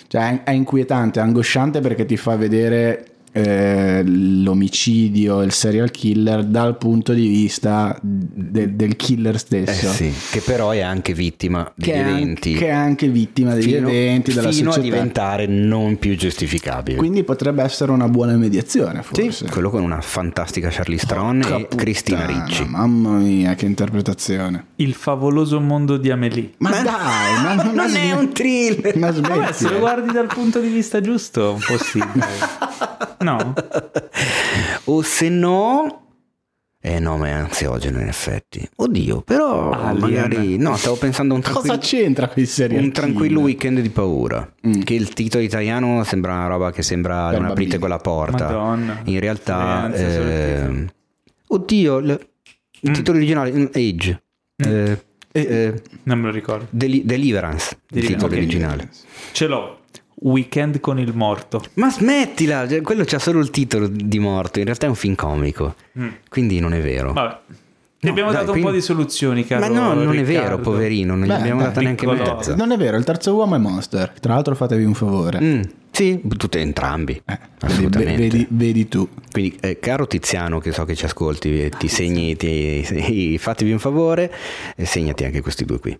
[0.07, 6.77] Cioè è, inquietante, è angosciante perché ti fa vedere eh, l'omicidio, il serial killer dal
[6.77, 9.91] punto di vista de- del killer eh stesso.
[9.91, 12.53] sì, che però è anche vittima degli Che è, eventi.
[12.55, 14.93] che è anche vittima degli fino, eventi, della fino a società.
[14.95, 16.97] diventare non più giustificabile.
[16.97, 19.45] Quindi potrebbe essere una buona mediazione, Sì, forse.
[19.49, 22.65] quello con una fantastica Charlize Theron Porca e Cristina puttana, Ricci.
[22.65, 24.65] Mamma mia, che interpretazione.
[24.77, 26.51] Il favoloso mondo di Amelie.
[26.57, 26.83] Ma, dai,
[27.43, 28.97] ma non, non è un thriller.
[28.97, 29.75] Ma Vabbè, se lo smetti.
[29.79, 31.99] guardi dal punto di vista giusto, un po' sì.
[31.99, 33.18] dai.
[33.19, 33.53] No?
[34.85, 36.03] o se no...
[36.81, 38.65] Eh no, ma è ansiogeno in effetti.
[38.77, 39.99] Oddio, però Alien.
[39.99, 40.57] magari...
[40.57, 43.89] No, stavo pensando a un Cosa tranquillo, c'entra con i serial un tranquillo weekend di
[43.89, 44.49] paura.
[44.65, 44.81] Mm.
[44.83, 47.79] Che il titolo italiano sembra una roba che sembra non aprite bambini.
[47.79, 48.45] quella porta.
[48.45, 49.01] Madonna.
[49.05, 49.91] In realtà...
[49.93, 50.85] Eh,
[51.47, 52.27] oddio, il,
[52.81, 52.93] il Mm.
[52.93, 54.23] titolo originale, mm, Age.
[54.55, 56.65] Eh, eh, Non me lo ricordo.
[56.69, 58.37] Deli- Deliverance, il Deliverance, titolo ok.
[58.37, 58.89] originale.
[59.33, 59.79] Ce l'ho.
[60.21, 61.63] Weekend con il morto.
[61.75, 65.15] Ma smettila, cioè, quello c'ha solo il titolo di morto, in realtà è un film
[65.15, 66.07] comico, Mm.
[66.29, 67.13] quindi non è vero.
[67.13, 67.37] Vabbè.
[67.99, 70.23] Ti No, abbiamo dai, dato quindi- un po' di soluzioni, caro Ma no, non è
[70.23, 70.61] vero, Riccardo.
[70.61, 72.55] poverino, non gli Beh, abbiamo beh, data neanche mezza.
[72.55, 74.13] Non è vero, il terzo uomo è Monster.
[74.21, 75.39] Tra l'altro fatevi un favore.
[75.41, 78.15] Mm, sì, tutte entrambi, Eh, assolutamente.
[78.21, 79.05] vedi, vedi tu.
[79.29, 83.79] Quindi, eh, caro Tiziano, che so che ci ascolti, ti segni, ti, ti- fatevi un
[83.79, 84.31] favore
[84.77, 85.99] e segnati anche questi due qui.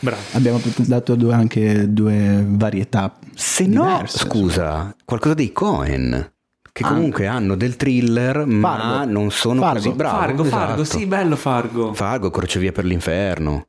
[0.00, 0.20] Bravo.
[0.32, 3.14] Abbiamo dato due- anche due varietà.
[3.34, 6.32] Se no, diverse, scusa, qualcosa dei Cohen,
[6.72, 9.12] che comunque hanno del thriller, ma Fargo.
[9.12, 9.76] non sono Fargo.
[9.78, 10.16] così bravi.
[10.16, 10.98] Fargo, Fargo, esatto.
[10.98, 11.94] sì, bello Fargo.
[11.94, 13.66] Fargo, Crocevia per l'inferno.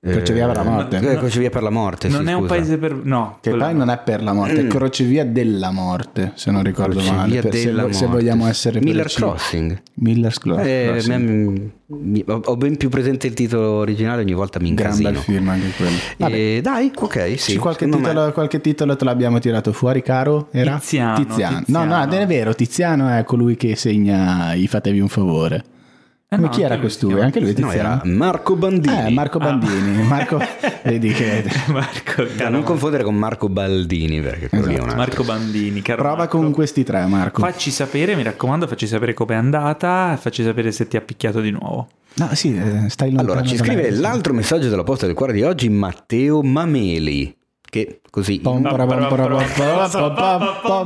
[0.00, 0.96] Crocevia per la Eh, morte.
[0.98, 2.54] eh, Crocevia per la morte, non sì, è un scusa.
[2.54, 2.94] paese per...
[2.94, 3.38] No.
[3.40, 3.78] Che poi no.
[3.78, 7.40] non è per la morte, è crocevia della morte, se non ricordo Crocevia male.
[7.40, 8.20] per- se, della vo- se morte.
[8.20, 9.20] vogliamo essere Miller precisi.
[9.22, 9.82] Crossing.
[9.94, 11.28] Miller's Clo- Eh, Crossing.
[11.28, 15.20] mi- mi- ho ben più presente il titolo originale, ogni volta mi Gran bel incasino.
[15.22, 15.96] film anche quello.
[16.18, 17.56] Vabbè, Eh, dai, ok, sì.
[17.56, 20.48] Qualche, secondo me- titolo, qualche titolo te l'abbiamo tirato fuori, caro?
[20.50, 20.74] Era?
[20.78, 21.84] Tiziano, No, Tiziano.
[21.84, 25.64] no, è vero, Tiziano è colui che segna i fatevi un favore.
[26.34, 27.20] Eh no, chi era costui?
[27.20, 29.06] Anche lui No, era Marco Bandini.
[29.06, 30.02] Eh, Marco Bandini.
[30.08, 30.40] Marco,
[30.82, 31.44] vedi che...
[31.68, 34.96] Marco, Da non confondere con Marco Baldini, perché quello lì è un altro.
[34.98, 36.38] Marco Bandini, caro Prova Marco.
[36.38, 37.40] con questi tre, Marco.
[37.40, 41.40] Facci sapere, mi raccomando, facci sapere com'è andata e facci sapere se ti ha picchiato
[41.40, 41.88] di nuovo.
[42.16, 43.90] No, sì, eh, stai lontano Allora, ci scrive me.
[43.90, 47.36] l'altro messaggio della posta del cuore di oggi, Matteo Mameli,
[47.74, 48.40] che così...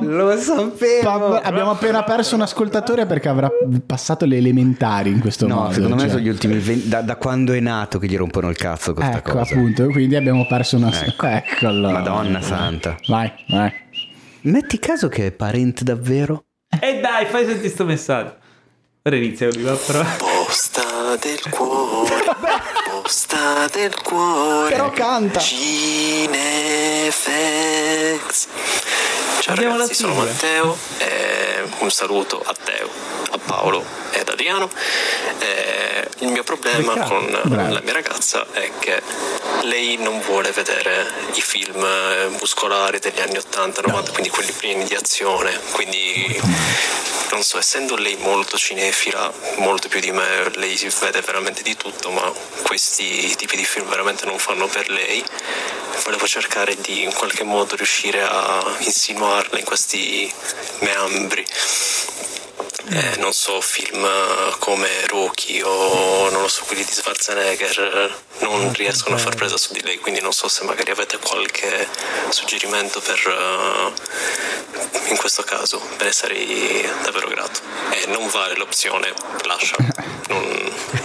[0.01, 1.35] Lo sapevo!
[1.39, 3.51] Abbiamo appena perso un ascoltatore perché avrà
[3.85, 5.73] passato le elementari in questo No, modo.
[5.73, 6.11] secondo me cioè.
[6.11, 9.03] sono gli ultimi venti- da, da quando è nato che gli rompono il cazzo con
[9.03, 9.55] questa Ecco, cosa.
[9.55, 10.91] appunto, quindi abbiamo perso una...
[11.05, 11.27] Ecco.
[11.27, 11.99] Ecco, allora.
[11.99, 12.97] Madonna santa.
[13.07, 13.71] Vai, vai.
[14.43, 16.45] Metti caso che è parente davvero?
[16.81, 18.35] E dai, fai sentire sto messaggio.
[19.03, 20.03] Ora inizia però.
[21.09, 22.23] Posta del cuore,
[22.91, 24.75] posta del cuore.
[24.75, 25.41] Però canta.
[25.41, 26.27] Cinefex.
[29.41, 30.13] Ciao Abbiamo la ragazzi, sono.
[30.13, 30.77] Matteo.
[30.99, 32.91] eh, un saluto a Teo,
[33.49, 34.71] Paolo e ad Adriano.
[35.39, 37.73] Eh, il mio problema Riccardo, con bravo.
[37.73, 39.03] la mia ragazza è che
[39.63, 44.95] lei non vuole vedere i film eh, muscolari degli anni 80-90, quindi quelli pieni di
[44.95, 45.59] azione.
[45.73, 46.41] Quindi
[47.31, 51.77] non so, essendo lei molto cinefila, molto più di me, lei si vede veramente di
[51.77, 52.31] tutto, ma
[52.63, 55.25] questi tipi di film veramente non fanno per lei.
[56.05, 60.33] Volevo cercare di in qualche modo riuscire a insinuarla in questi
[60.81, 61.45] meandri.
[62.91, 68.73] Eh, non so, film eh, come Rocky o non lo so, quelli di Schwarzenegger non
[68.73, 71.87] riescono a far presa su di lei, quindi non so se magari avete qualche
[72.31, 77.61] suggerimento per eh, in questo caso, ve ne sarei davvero grato.
[77.91, 79.13] E non vale l'opzione
[79.47, 79.77] lascia,
[80.29, 80.43] non,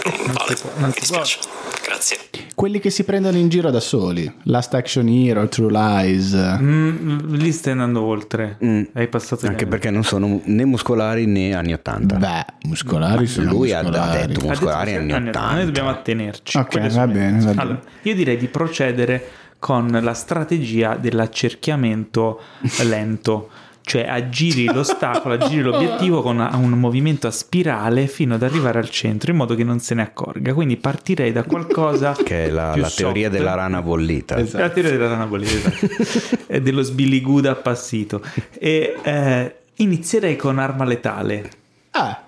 [0.04, 1.38] non vale, mi dispiace.
[1.84, 2.18] Grazie.
[2.54, 4.32] Quelli che si prendono in giro da soli.
[4.44, 6.32] Last Action Hero, True Lies.
[6.34, 8.56] Mm, lì stai andando oltre.
[8.64, 8.82] Mm.
[8.94, 12.16] Hai passato Anche perché non sono né muscolari né anni 80.
[12.16, 14.10] Beh, muscolari sono Lui ha- ha muscolari.
[14.12, 15.54] detto- Ha detto muscolari che anni anni 80.
[15.54, 16.56] Noi dobbiamo attenerci.
[16.56, 17.60] Ok, va sono- bene, va bene.
[17.60, 19.28] Allora, io direi di procedere
[19.58, 22.40] con la strategia dell'accerchiamento
[22.84, 23.48] lento.
[23.86, 28.88] Cioè aggiri l'ostacolo, aggiri l'obiettivo con una- un movimento a spirale fino ad arrivare al
[28.88, 30.54] centro in modo che non se ne accorga.
[30.54, 34.38] Quindi partirei da qualcosa Che è la, più la teoria della rana bollita.
[34.38, 34.62] Esatto.
[34.62, 36.44] La teoria della rana bollita, esatto.
[36.48, 38.22] e dello sbiliguda appassito.
[38.58, 41.50] E eh, inizierei con arma letale.
[41.90, 42.22] Ah,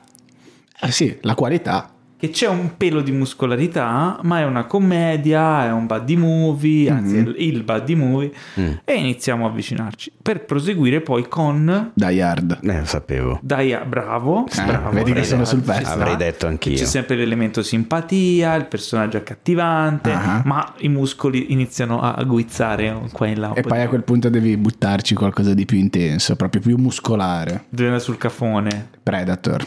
[0.78, 1.90] eh sì, la qualità.
[2.26, 7.16] Che c'è un pelo di muscolarità, ma è una commedia, è un buddy movie, anzi
[7.16, 7.26] Mhm.
[7.32, 8.72] è il- buddy movie, Mm.
[8.84, 10.12] e iniziamo a avvicinarci.
[10.22, 11.90] Per proseguire poi con...
[11.94, 12.58] Die Hard.
[12.62, 13.38] Eh, lo sapevo.
[13.42, 15.90] Dai, bravo, Eh, bravo, vedi che sono sul pezzo.
[15.90, 16.76] Avrei detto anch'io.
[16.76, 20.42] C'è sempre l'elemento simpatia, il personaggio accattivante, Ah.
[20.44, 23.52] ma i muscoli iniziano a guizzare qua in là.
[23.54, 26.76] E po' poi di- a quel punto devi buttarci qualcosa di più intenso, proprio più
[26.76, 27.64] muscolare.
[27.70, 28.88] Andare sul cafone.
[29.02, 29.64] Predator.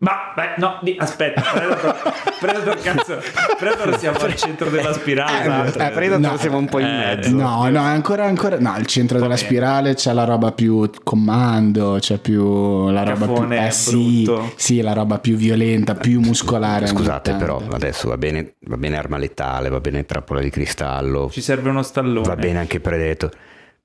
[0.00, 3.18] Ma, beh, no, di- aspetta, Predator, Predator, cazzo,
[3.58, 5.66] Predator siamo al centro della spirale.
[5.70, 6.36] Eh, Predator no.
[6.38, 7.34] siamo un po' in Eh, mezzo.
[7.34, 8.60] No, no, è ancora, ancora.
[8.60, 9.44] No, al centro della bene.
[9.46, 13.34] spirale c'è la roba più comando, c'è più la roba più.
[13.34, 16.86] Cafone, Eh sì, sì, la roba più violenta, più muscolare.
[16.86, 21.40] Scusate, però adesso va bene, va bene arma letale, va bene trappola di cristallo, Ci
[21.40, 22.24] serve uno stallone.
[22.28, 23.30] va bene anche Predator.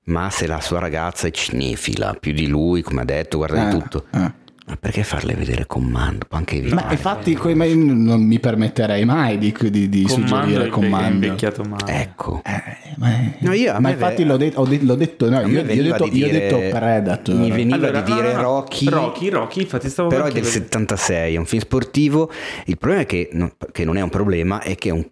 [0.04, 3.74] Ma se la sua ragazza è cinefila, più di lui, come ha detto, guarda di
[3.76, 4.04] Eh, tutto.
[4.12, 4.42] eh.
[4.66, 6.24] Ma perché farle vedere comando?
[6.26, 6.84] Può anche evitare.
[6.86, 10.70] Ma infatti, que- ma non mi permetterei mai di, di, di Comando suggerire
[11.10, 12.00] invecchiato male.
[12.00, 12.40] Ecco.
[12.46, 12.62] Eh,
[12.96, 13.10] ma,
[13.40, 16.28] No, io- ma infatti ve- l'ho, det- l'ho detto, no, io, io detto, di io
[16.28, 17.34] ho detto Predator.
[17.34, 18.42] Mi veniva Allora, di dire no, no, no.
[18.42, 18.88] Rocky.
[18.88, 20.62] Rocky, Rocky, infatti stavo Però è del chiedere.
[20.62, 22.30] 76, è un film sportivo.
[22.64, 25.06] Il problema è che non, che non è un problema, è che è un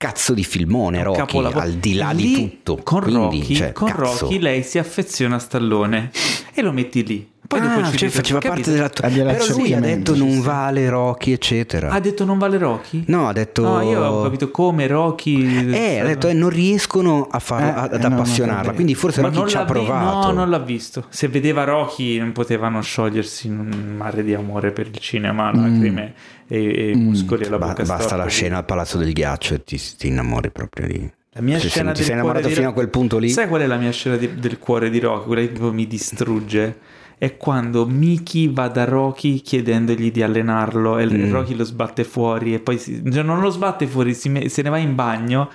[0.00, 1.60] cazzo di filmone Rocky, Capolavoro.
[1.60, 2.80] al di là Lì, di tutto.
[2.82, 3.92] Con, Quindi, Rocky, cioè, con.
[3.94, 6.10] Rocky lei si affeziona a Stallone
[6.54, 7.28] e lo metti lì.
[7.46, 8.70] Poi Ah, dopo ci cioè faceva capito?
[8.70, 11.90] parte della della Però lui ha detto non vale Rocky, eccetera.
[11.90, 13.02] Ha detto non vale Rocky?
[13.08, 13.62] No, ha detto.
[13.62, 15.68] No, io ho capito come Rocky.
[15.70, 18.62] Eh, ha detto eh, non riescono a far- Eh, ad eh, no, no, appassionarla.
[18.62, 18.74] vabbè.
[18.74, 20.26] quindi forse Ma Rocky non ci ha l'ha vi- provato.
[20.28, 21.04] No, non l'ha visto.
[21.08, 26.14] Se vedeva Rocky non potevano sciogliersi in un mare di amore per il cinema, lacrime
[26.52, 29.62] e, e muscoli alla Ba- bocca basta storta la scena al Palazzo del Ghiaccio e
[29.64, 31.10] ti, ti innamori proprio di.
[31.34, 33.28] La mia Se- se scena non ti sei innamorato fino a quel punto lì.
[33.28, 35.26] Sai qual è la mia scena di- del cuore di Rocky?
[35.26, 36.78] Quella che mi distrugge.
[37.16, 41.30] È quando Mickey va da Rocky chiedendogli di allenarlo e Mm.
[41.30, 44.62] Rocky lo sbatte fuori e poi si- cioè non lo sbatte fuori, si me- se
[44.62, 45.50] ne va in bagno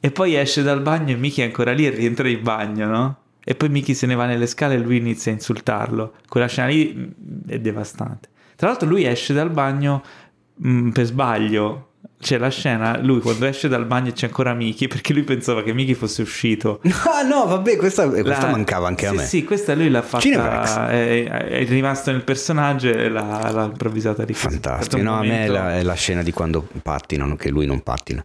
[0.00, 3.16] e poi esce dal bagno e Mickey è ancora lì e rientra in bagno, no?
[3.44, 6.12] E poi Mickey se ne va nelle scale e lui inizia a insultarlo.
[6.28, 8.28] Quella scena lì mm, è devastante.
[8.54, 10.02] Tra l'altro lui esce dal bagno
[10.66, 11.82] mm, per sbaglio.
[12.20, 15.72] C'è la scena, lui quando esce dal bagno c'è ancora Mickey perché lui pensava che
[15.72, 16.80] Mickey fosse uscito.
[17.08, 19.24] Ah, no, vabbè, questa, questa La- mancava anche a sì, me.
[19.24, 20.90] Sì, questa lui l'ha fatta.
[20.90, 25.00] È, è rimasto nel personaggio e l'ha, l'ha improvvisata di Fantastico.
[25.00, 28.24] No, a me è la, è la scena di quando pattinano, che lui non pattina.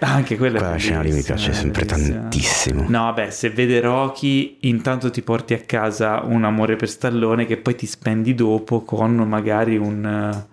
[0.00, 2.86] Anche quella, Quella scena lì mi piace sempre tantissimo.
[2.88, 7.56] No, vabbè, se vede Rocky, intanto ti porti a casa un amore per Stallone che
[7.56, 10.44] poi ti spendi dopo con magari un,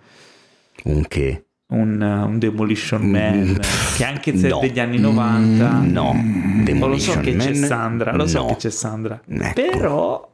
[0.88, 1.40] Un che?
[1.68, 3.54] un, eh, un Demolition Man Mm,
[3.96, 4.60] che anche se no.
[4.60, 5.68] degli anni 90.
[5.80, 6.10] No.
[6.10, 8.46] O lo so Demolition che c'è Man, Sandra, lo so no.
[8.46, 9.20] che c'è Sandra.
[9.28, 9.52] Ecco.
[9.54, 10.30] Però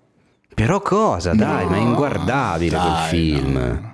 [0.55, 1.33] Però cosa?
[1.35, 3.53] Dai, ma è inguardabile quel Dai, film.
[3.53, 3.91] no.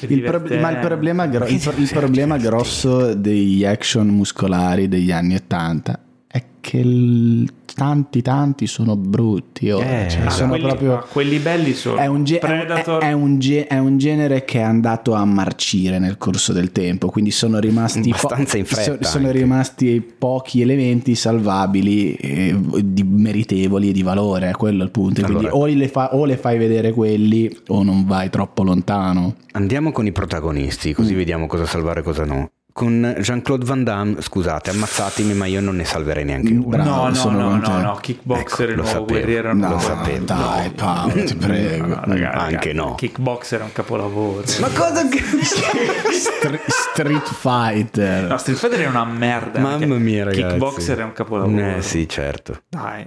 [0.00, 4.88] è Il pro- ma il problema, gro- il pro- il problema grosso degli action muscolari
[4.88, 9.70] degli anni 80 è che il- tanti tanti sono brutti.
[9.70, 10.04] ora.
[10.06, 11.04] Eh, Cioè, sono quelli, proprio...
[11.10, 13.02] quelli belli sono È un, ge- Predator.
[13.02, 16.72] è- è un ge- è un genere che è andato a marcire nel corso del
[16.72, 23.02] tempo, quindi sono rimasti, Abbastanza in fretta so- sono rimasti pochi elementi salvabili, eh, di-
[23.04, 25.22] meritevoli e di valore, è quello il punto.
[25.22, 29.34] Quindi Allora- o le, fa- o le fai vedere quelli o non vai troppo lontano.
[29.52, 30.92] Andiamo con i protagonisti, Mm.
[30.94, 32.50] così vediamo cosa salvare e cosa no.
[32.74, 36.66] Con Jean-Claude Van Damme, scusate, ammazzatemi, ma io non ne salverei neanche uno.
[36.66, 39.04] Bravo, no, no, no, no, no, kickboxer Ecco, il lo nuovo sapevo.
[39.06, 40.24] guerriero No, lo sapevo.
[40.24, 41.86] dai Paolo, ti prego.
[41.86, 42.96] No, raga, Anche no.
[42.96, 44.42] Kickboxer è un capolavoro.
[44.58, 45.22] Ma cosa che...
[45.22, 48.24] Str- Street Fighter.
[48.24, 49.60] No, Street Fighter è una merda.
[49.60, 50.42] Mamma mia, ragazzi.
[50.42, 51.76] Kickboxer è un capolavoro.
[51.76, 52.60] Eh sì, certo.
[52.68, 53.06] Dai,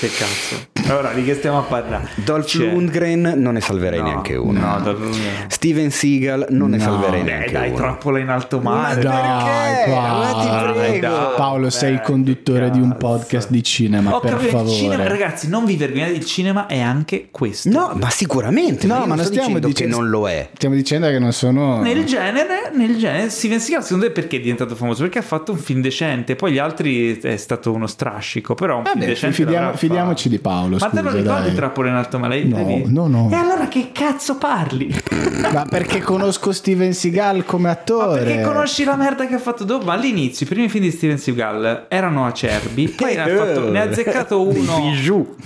[0.00, 0.68] che cazzo.
[0.88, 2.08] Allora, di che stiamo a parlare?
[2.16, 4.60] Dolph C'è- Lundgren non ne salverei No, neanche uno.
[4.60, 5.16] No, Dolph.
[5.48, 6.82] Steven Seagal non ne No.
[6.82, 7.76] salverei Eh, neanche dai, uno.
[7.76, 9.00] trappola in alto mare.
[9.00, 9.90] dai, perché?
[9.90, 10.18] Paolo.
[10.36, 11.00] Ma ti prego.
[11.06, 14.74] Dai, Paolo, sei il conduttore di un podcast di cinema, Ho per capito, favore.
[14.74, 17.68] cinema, ragazzi, non vi vergognate, il cinema è anche questo.
[17.70, 18.86] No, ma sicuramente.
[18.86, 20.48] No, io ma non stiamo dicendo dicendo- che non lo è.
[20.54, 21.80] Stiamo dicendo che non sono...
[21.80, 25.02] Nel genere, nel genere, Steven Seagal secondo te perché è diventato famoso?
[25.02, 28.84] Perché ha fatto un film decente, poi gli altri è stato uno strascico, però un
[28.84, 31.54] film Vabbè, decente fidiamo- fidiamoci di Paolo, Ma te lo scusa, ricordi dai.
[31.54, 32.44] Trappola in alto mare?
[32.44, 33.28] No, no, no.
[33.30, 34.92] E allora che cazzo parli?
[35.52, 38.22] Ma perché conosco Steven Seagal come Ma attore?
[38.22, 39.84] perché conosci la merda che ha fatto dopo?
[39.86, 43.80] Ma all'inizio i primi film di Steven Seagal erano acerbi, poi ne ha, fatto- ne
[43.80, 44.78] ha azzeccato uno.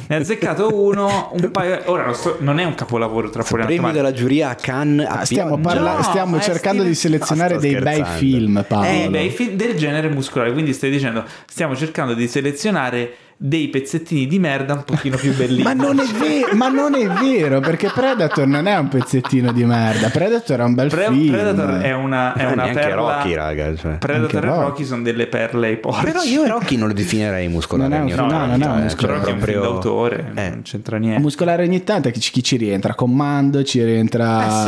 [0.08, 1.80] Ne ha azzeccato uno un paio.
[1.86, 3.94] Ora non, sto- non è un capolavoro Trappola in alto mare.
[3.94, 7.54] della giuria a Cannes a Ah, stiamo parla- No, stiamo ma cercando Steven- di selezionare
[7.54, 8.18] No, sto dei bei scherzando.
[8.18, 8.86] film, Paolo.
[8.88, 13.68] Eh, beh, i film del genere muscolare, quindi stai dicendo, stiamo cercando di selezionare dei
[13.68, 15.62] pezzettini di merda un pochino più bellini.
[15.62, 19.64] Ma non, è ve- ma non è vero, perché Predator non è un pezzettino di
[19.64, 20.08] merda.
[20.08, 21.32] Predator è un bel Pre- film.
[21.32, 22.94] Predator è una, è una perla.
[23.16, 23.76] Rocky, raga.
[23.76, 23.92] Cioè.
[23.98, 24.60] Predator Anche e Rocky.
[24.68, 26.04] Rocky sono delle perle ai porci.
[26.04, 27.88] Però io Rocky non lo definirei muscolare.
[27.98, 29.18] Non è un no, non è un eh, muscolare.
[29.18, 30.48] Rocky è un film proprio- d'autore, Eh.
[30.48, 31.20] non c'entra niente.
[31.20, 32.94] Muscolare ogni tanto, chi ci, chi ci rientra?
[32.94, 34.66] Commando, ci rientra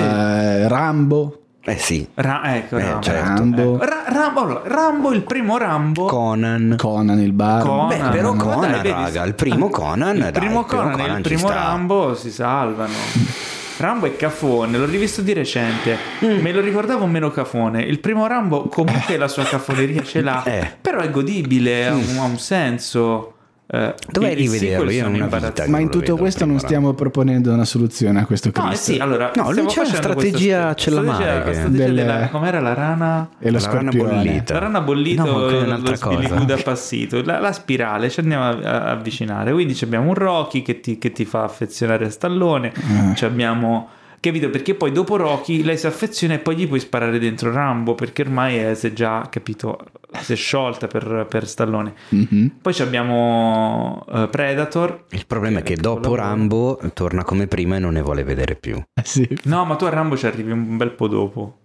[0.62, 1.42] eh, Rambo.
[1.68, 2.08] Eh sì.
[2.14, 3.02] Ra- ecco, Eh, Rambo.
[3.02, 3.28] certo.
[3.28, 3.74] Rambo.
[3.74, 6.06] Ecco, Ra- Rambo, Rambo, il primo Rambo.
[6.06, 6.74] Conan.
[6.78, 7.62] Conan il bar.
[7.62, 7.88] Conan.
[7.88, 10.82] Beh, però Ma Conan, dai, vedi, raga, il primo Conan, il dai, primo il primo
[10.82, 11.48] Conan Conan il primo.
[11.50, 12.92] Rambo si salvano.
[13.76, 16.40] Rambo è cafone, l'ho rivisto di recente, Mm.
[16.40, 17.82] me lo ricordavo meno cafone.
[17.82, 20.68] Il primo Rambo comunque la sua cafoneria ce l'ha, Eh.
[20.80, 23.34] però è godibile, ha un, ha un senso.
[23.70, 25.60] Eh, Dovrei rivederlo, io imbarazzanti.
[25.60, 28.76] vita Ma in non tutto questo non stiamo proponendo una soluzione a questo No, eh
[28.76, 32.72] sì, allora No, lui c'ha una strategia ce mai, che- strategia Delle- della- com'era la
[32.72, 33.28] rana?
[33.38, 34.52] E lo La rana bollita.
[34.54, 36.34] La rana bollito, No, è un'altra cosa.
[36.54, 39.52] appassito, la, la spirale, ci andiamo a, a avvicinare.
[39.52, 43.14] Quindi abbiamo un Rocky che ti, che ti fa affezionare a Stallone, Eh.
[43.16, 43.90] ci abbiamo...
[44.20, 44.50] Capito?
[44.50, 48.22] Perché poi dopo Rocky lei si affeziona e poi gli puoi sparare dentro Rambo perché
[48.22, 49.78] ormai è, si è già, capito,
[50.20, 51.94] si è sciolta per, per Stallone.
[52.08, 52.56] Mhm.
[52.60, 55.04] Poi ci abbiamo eh, Predator.
[55.10, 56.14] Il problema è che un dopo.
[56.14, 58.76] Rambo torna come prima e non ne vuole vedere più.
[58.76, 59.28] Eh sì.
[59.44, 61.58] No, ma tu a Rambo ci arrivi un bel po' dopo.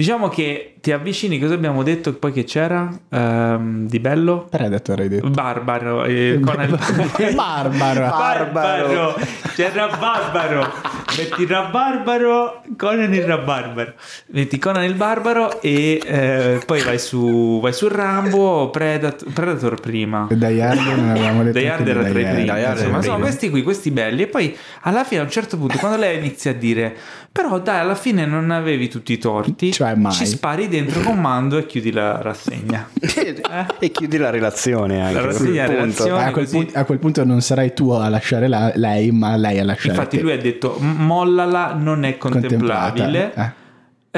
[0.00, 4.46] Diciamo che ti avvicini, cosa abbiamo detto poi che c'era Ehm, di bello?
[4.48, 5.30] Predator hai detto.
[5.30, 6.78] Barbaro, eh, con il...
[7.34, 8.00] Barbaro.
[8.00, 9.16] Barbaro,
[9.54, 10.70] c'era Barbaro,
[11.16, 13.94] metti il Barbaro, Conan il Barbaro,
[14.26, 20.26] metti Conan il Barbaro e eh, poi vai su, vai su Rambo, Predator, Predator prima.
[20.30, 23.62] Die Hard non avevamo detto Die Hard era tra i primi, insomma, sono questi qui,
[23.62, 24.22] questi belli.
[24.22, 26.94] E poi alla fine, a un certo punto, quando lei inizia a dire,
[27.40, 30.10] però dai, alla fine non avevi tutti i torti, Cioè, mai.
[30.10, 32.88] ci spari dentro comando e chiudi la rassegna.
[33.78, 35.14] e chiudi la relazione anche.
[35.14, 36.02] La rassegna, a quel la punto.
[36.04, 36.24] relazione.
[36.24, 36.56] a, quel così.
[36.56, 39.90] punto, a quel punto non sarai tu a lasciare la- lei, ma lei a lasciare
[39.94, 40.22] Infatti te.
[40.24, 43.50] lui ha detto "M- mollala non è contemplabile eh.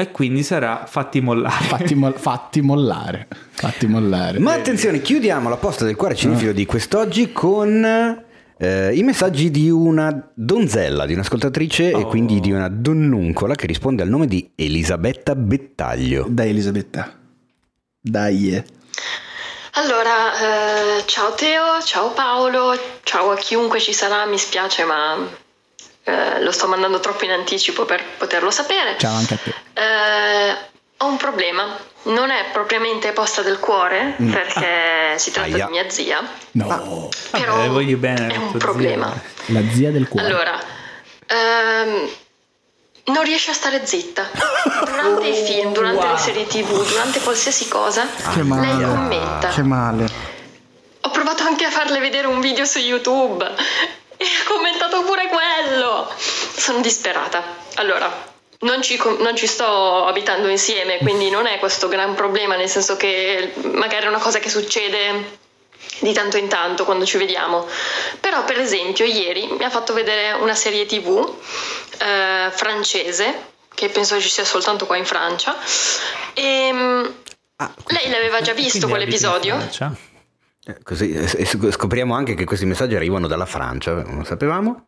[0.01, 1.63] e quindi sarà fatti mollare.
[1.65, 3.27] Fatti, mol- fatti mollare.
[3.51, 4.39] Fatti mollare.
[4.39, 8.19] Ma attenzione, chiudiamo la posta del cuore cinefilo di quest'oggi con
[8.61, 12.05] eh, i messaggi di una donzella, di un'ascoltatrice e Oh.
[12.07, 16.27] quindi di una donnuncola che risponde al nome di Elisabetta Bettaglio.
[16.29, 17.17] Dai Elisabetta.
[17.99, 18.63] Dai.
[19.73, 25.15] Allora, eh, ciao Teo, ciao Paolo, ciao a chiunque ci sarà, mi spiace ma
[26.03, 28.95] eh, lo sto mandando troppo in anticipo per poterlo sapere.
[28.97, 29.53] Ciao anche a te.
[31.01, 31.65] Eh, ho un problema,
[32.03, 35.65] non è propriamente posta del cuore perché si tratta Aia.
[35.65, 36.21] di mia zia,
[36.51, 37.09] No.
[37.31, 39.11] però Vabbè, voglio bene è la un problema.
[39.45, 39.59] zia.
[39.59, 40.25] La zia del cuore.
[40.27, 40.59] Allora,
[41.27, 42.09] ehm,
[43.05, 44.29] non riesce a stare zitta.
[44.85, 48.67] Durante i film, durante le serie tv, durante qualsiasi cosa, Che male.
[48.73, 49.47] lei commenta.
[49.49, 50.29] Che male.
[51.01, 53.43] Ho provato anche a farle vedere un video su YouTube
[54.17, 56.07] e ha commentato pure quello.
[56.55, 57.41] Sono disperata.
[57.75, 58.29] Allora,
[58.61, 62.97] non ci, non ci sto abitando insieme, quindi non è questo gran problema, nel senso
[62.97, 65.39] che magari è una cosa che succede
[65.99, 67.67] di tanto in tanto quando ci vediamo.
[68.19, 71.35] Però, per esempio, ieri mi ha fatto vedere una serie tv
[71.99, 75.55] eh, francese, che penso ci sia soltanto qua in Francia,
[76.33, 77.05] e mm,
[77.61, 79.55] Ah, lei l'aveva già visto quell'episodio.
[80.65, 84.87] Eh, così, e s- scopriamo anche che questi messaggi arrivano dalla Francia, non lo sapevamo?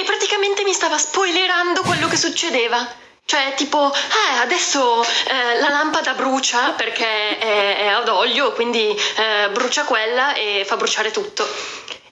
[0.00, 2.88] E praticamente mi stava spoilerando quello che succedeva.
[3.26, 9.50] Cioè, tipo, eh, adesso eh, la lampada brucia perché è, è ad olio, quindi eh,
[9.52, 11.46] brucia quella e fa bruciare tutto.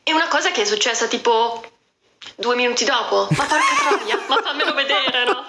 [0.03, 1.65] E una cosa che è successa tipo
[2.35, 3.27] due minuti dopo.
[3.31, 5.47] Ma porca troia, ma fammelo vedere, no?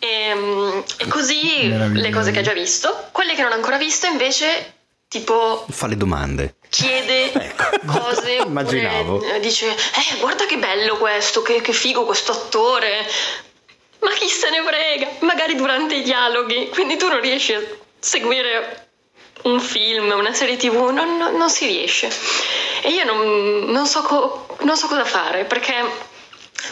[0.00, 3.10] E, mm, e così le cose che ha già visto.
[3.12, 4.73] Quelle che non ha ancora visto invece,
[5.18, 6.56] tipo, Fa le domande.
[6.70, 7.30] chiede
[7.86, 9.22] cose oppure, Immaginavo.
[9.40, 13.06] dice eh guarda che bello questo che, che figo questo attore
[14.00, 17.62] ma chi se ne frega magari durante i dialoghi quindi tu non riesci a
[18.00, 18.88] seguire
[19.44, 22.10] un film una serie tv non, non- non si riesce
[22.82, 25.74] e io non, non so co- non so cosa fare perché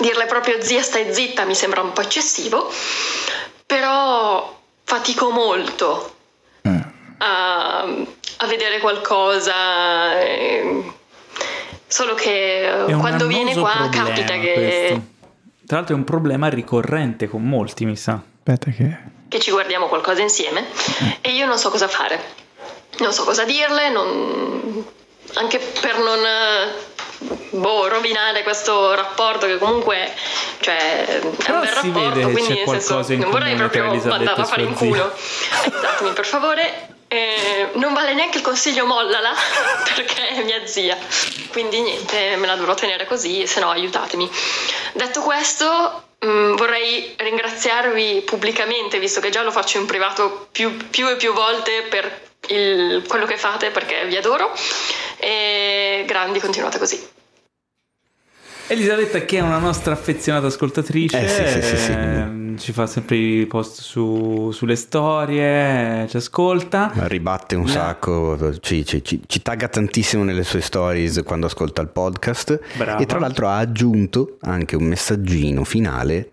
[0.00, 2.72] dirle proprio zia stai zitta mi sembra un po' eccessivo
[3.66, 6.16] però fatico molto
[6.62, 6.80] Eh.
[7.18, 7.86] a,
[8.38, 10.20] a vedere qualcosa.
[10.20, 10.92] eh,
[11.92, 15.02] Solo che eh, quando viene qua capita che, questo.
[15.66, 18.18] Tra l'altro è un problema ricorrente con molti, mi sa.
[18.44, 18.96] Aspetta che...
[19.28, 20.64] che ci guardiamo qualcosa insieme
[21.20, 22.18] e io non so cosa fare.
[23.00, 24.84] Non so cosa dirle, non-
[25.34, 30.12] anche per non eh, boh, rovinare questo rapporto che comunque
[30.60, 34.40] cioè, è un bel rapporto, vede quindi c'è nel senso, non vorrei proprio mandarla e
[34.40, 35.12] a fare in culo.
[35.62, 36.91] Aiutatemi per favore.
[37.12, 39.32] Eh, non vale neanche il consiglio mollala
[39.94, 40.96] perché è mia zia.
[41.50, 44.30] Quindi niente me la dovrò tenere così se no aiutatemi.
[44.94, 51.06] Detto questo mh, vorrei ringraziarvi pubblicamente visto che già lo faccio in privato più, più
[51.10, 54.50] e più volte per il- quello che fate perché vi adoro.
[55.18, 57.06] E grandi continuate così.
[58.68, 61.90] Elisabetta, che è una nostra affezionata ascoltatrice, Eh, sì, sì, sì, sì.
[61.90, 66.90] ehm, ci fa sempre i post su- sulle storie, ci ascolta.
[66.94, 71.82] Ribatte un La- sacco, ci, ci, ci, ci tagga tantissimo nelle sue stories quando ascolta
[71.82, 72.58] il podcast.
[72.76, 73.00] Brava.
[73.00, 76.32] E tra l'altro ha aggiunto anche un messaggino finale.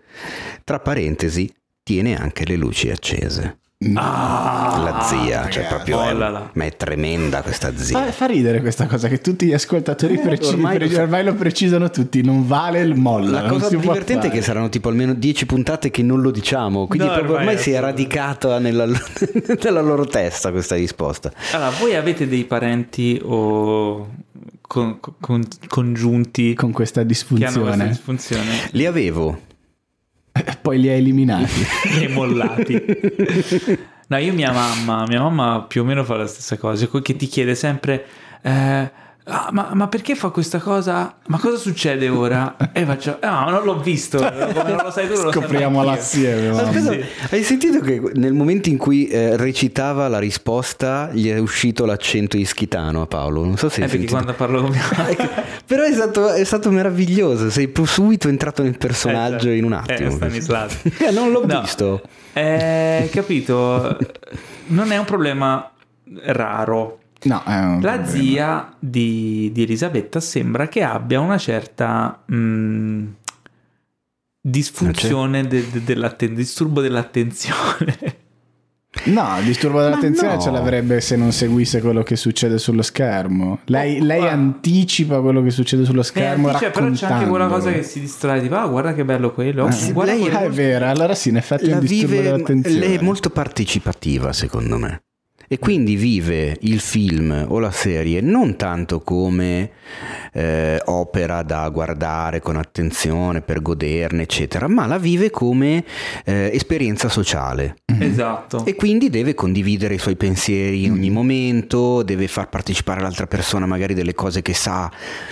[0.64, 1.52] Tra parentesi,
[1.82, 3.58] tiene anche le luci accese.
[3.94, 6.12] Ah, la zia, cioè proprio oh è,
[6.52, 7.98] ma è tremenda questa zia.
[7.98, 11.88] Fa, fa ridere questa cosa che tutti gli ascoltatori precisi, ormai lo ormai, lo precisano
[11.88, 13.40] tutti, non vale il molla.
[13.40, 17.06] La cosa divertente è che saranno tipo almeno 10 puntate che non lo diciamo, quindi
[17.06, 18.84] No, proprio ormai ormai si è radicata nella,
[19.64, 21.32] nella loro testa questa risposta.
[21.52, 24.10] Allora, voi avete dei parenti o
[24.60, 27.88] con- con- congiunti con questa che hanno questa disfunzione.
[27.88, 29.48] disfunzione Li avevo.
[30.60, 31.66] Poi li hai eliminati.
[32.00, 33.78] e mollati?
[34.08, 37.26] No, io mia mamma, mia mamma più o meno fa la stessa cosa, che ti
[37.26, 38.06] chiede sempre...
[38.42, 41.14] eh, "Ah, ma, ma perché fa questa cosa?
[41.28, 42.56] Ma cosa succede ora?
[42.72, 46.46] E faccio, "Ah, no, non l'ho visto, come non lo sai tu, lo Scopriamola assieme.
[46.46, 46.68] io." mamma.
[46.68, 47.04] Aspetta, Sì.
[47.34, 52.36] hai sentito che nel momento in cui eh, recitava la risposta gli è uscito l'accento
[52.36, 53.44] ischitano a Paolo?
[53.44, 54.12] Non so se Eh, hai perché sentito.
[54.12, 55.42] quando parlo con mia mamma...
[55.66, 59.92] Però è stato, è stato meraviglioso, sei subito entrato nel personaggio Eh, in un certo.
[59.92, 60.08] attimo.
[60.10, 60.92] Eh, Stanislavski.
[60.98, 61.60] Eh, non l'ho No.
[61.60, 62.00] visto.
[62.32, 63.96] Eh, capito?
[64.66, 65.70] Non è un problema
[66.24, 66.99] raro.
[67.22, 68.06] No, è un La problema.
[68.06, 73.04] zia di, di Elisabetta sembra che abbia una certa mh,
[74.40, 78.18] disfunzione de- de- dell'atten- disturbo dell'attenzione.
[79.04, 80.40] No, il disturbo dell'attenzione no.
[80.40, 83.60] ce l'avrebbe se non seguisse quello che succede sullo schermo.
[83.66, 86.50] Lei, Oh, lei anticipa quello che succede sullo Eh, schermo.
[86.50, 89.68] dice, però c'è anche quella cosa che si distrae, tipo, ah, guarda che bello quello.
[89.92, 92.22] Guarda lei- quello- Ah, è vero, allora sì, in effetti è La un disturbo vive,
[92.30, 92.78] dell'attenzione.
[92.80, 95.02] lei è molto partecipativa secondo me.
[95.52, 99.70] E quindi vive il film o la serie non tanto come
[100.32, 105.84] eh, opera da guardare con attenzione per goderne, eccetera, ma la vive come
[106.24, 107.78] eh, esperienza sociale.
[107.98, 108.64] Esatto.
[108.64, 113.66] E quindi deve condividere i suoi pensieri in ogni momento, deve far partecipare l'altra persona
[113.66, 114.88] magari delle cose che sa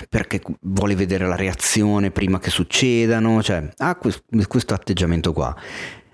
[0.08, 5.54] perché vuole vedere la reazione prima che succedano, cioè ha quest- questo atteggiamento qua.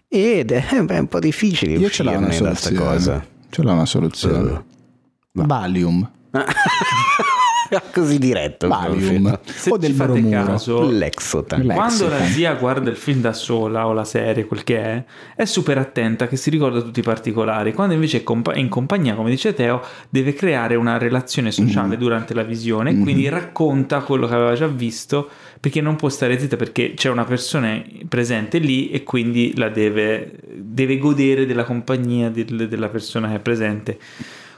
[0.07, 2.95] Ed è, beh, un po' difficile Io ce l'ho una uscirne da sta soluzione.
[2.97, 3.33] cosa.
[3.55, 4.53] Ce l'ho una soluzione.
[4.53, 5.47] Eh.
[5.47, 6.11] Valium.
[7.93, 8.69] Così diretto.
[8.69, 9.39] Valium.
[9.45, 10.45] Se o del fate bromuro.
[10.45, 11.63] caso, Lexotan.
[11.63, 11.75] Lex.
[11.77, 15.05] Quando la zia guarda il film da sola o la serie, quel che è,
[15.37, 17.73] è super attenta che si ricorda tutti i particolari.
[17.73, 21.97] Quando invece è compa- è in compagnia, come dice Teo, deve creare una relazione sociale
[21.97, 25.29] durante la visione e quindi racconta quello che aveva già visto
[25.61, 30.33] perché non può stare zitta perché c'è una persona presente lì e quindi la deve,
[30.57, 33.99] deve godere della compagnia del- della persona che è presente.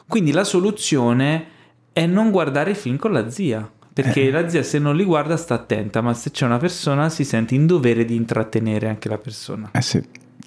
[0.09, 1.47] Quindi la soluzione
[1.99, 3.67] è non guardare i film con la zia.
[3.91, 7.25] Perché la zia se non li guarda sta attenta, ma se c'è una persona si
[7.25, 9.71] sente in dovere di intrattenere anche la persona.
[9.73, 10.03] Eh sì,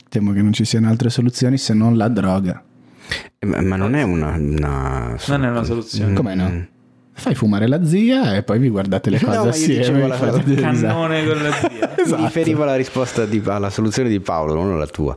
[0.07, 2.61] temo che non ci siano altre soluzioni se non la droga.
[3.39, 4.35] Eh, Ma ma non è una...
[4.37, 6.13] una- Non è una soluzione.
[6.13, 6.65] Come no?
[7.13, 10.07] Fai fumare la zia e poi vi guardate le No, cose ma io assieme.
[10.07, 10.61] la- delle risate.
[10.61, 11.69] Cannone con la zia.
[11.97, 12.23] Mi Esatto.
[12.23, 15.15] riferivo alla risposta di, alla soluzione di Paolo, non alla tua.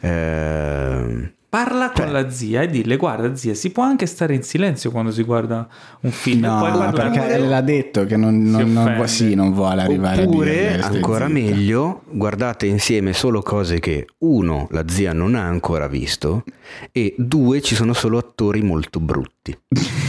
[0.00, 4.42] Ehm, Parla Cioè con la zia e dille: Guarda, zia, si può anche stare in
[4.44, 5.66] silenzio quando si guarda
[6.02, 6.44] un film.
[6.44, 7.10] e No, poi parlare.
[7.10, 10.50] perché l'ha detto che non, Si non, non vuole, sì, non vuole arrivare a Oppure,
[10.52, 11.38] dire stai ancora zitta.
[11.40, 16.44] meglio, guardate insieme solo cose che uno, la zia non ha ancora visto
[16.92, 19.58] e due, ci sono solo attori molto brutti.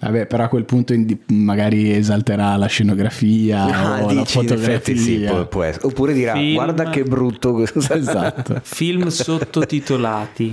[0.00, 0.92] Vabbè, però a quel punto
[1.28, 4.74] magari esalterà la scenografia Ah, o la dici, in fotografia.
[4.74, 5.86] effetti sì, può, può essere.
[5.86, 6.54] Oppure dirà, Film.
[6.54, 7.78] guarda che brutto questo.
[7.94, 8.58] Esatto.
[8.64, 10.52] Film sottotitolati.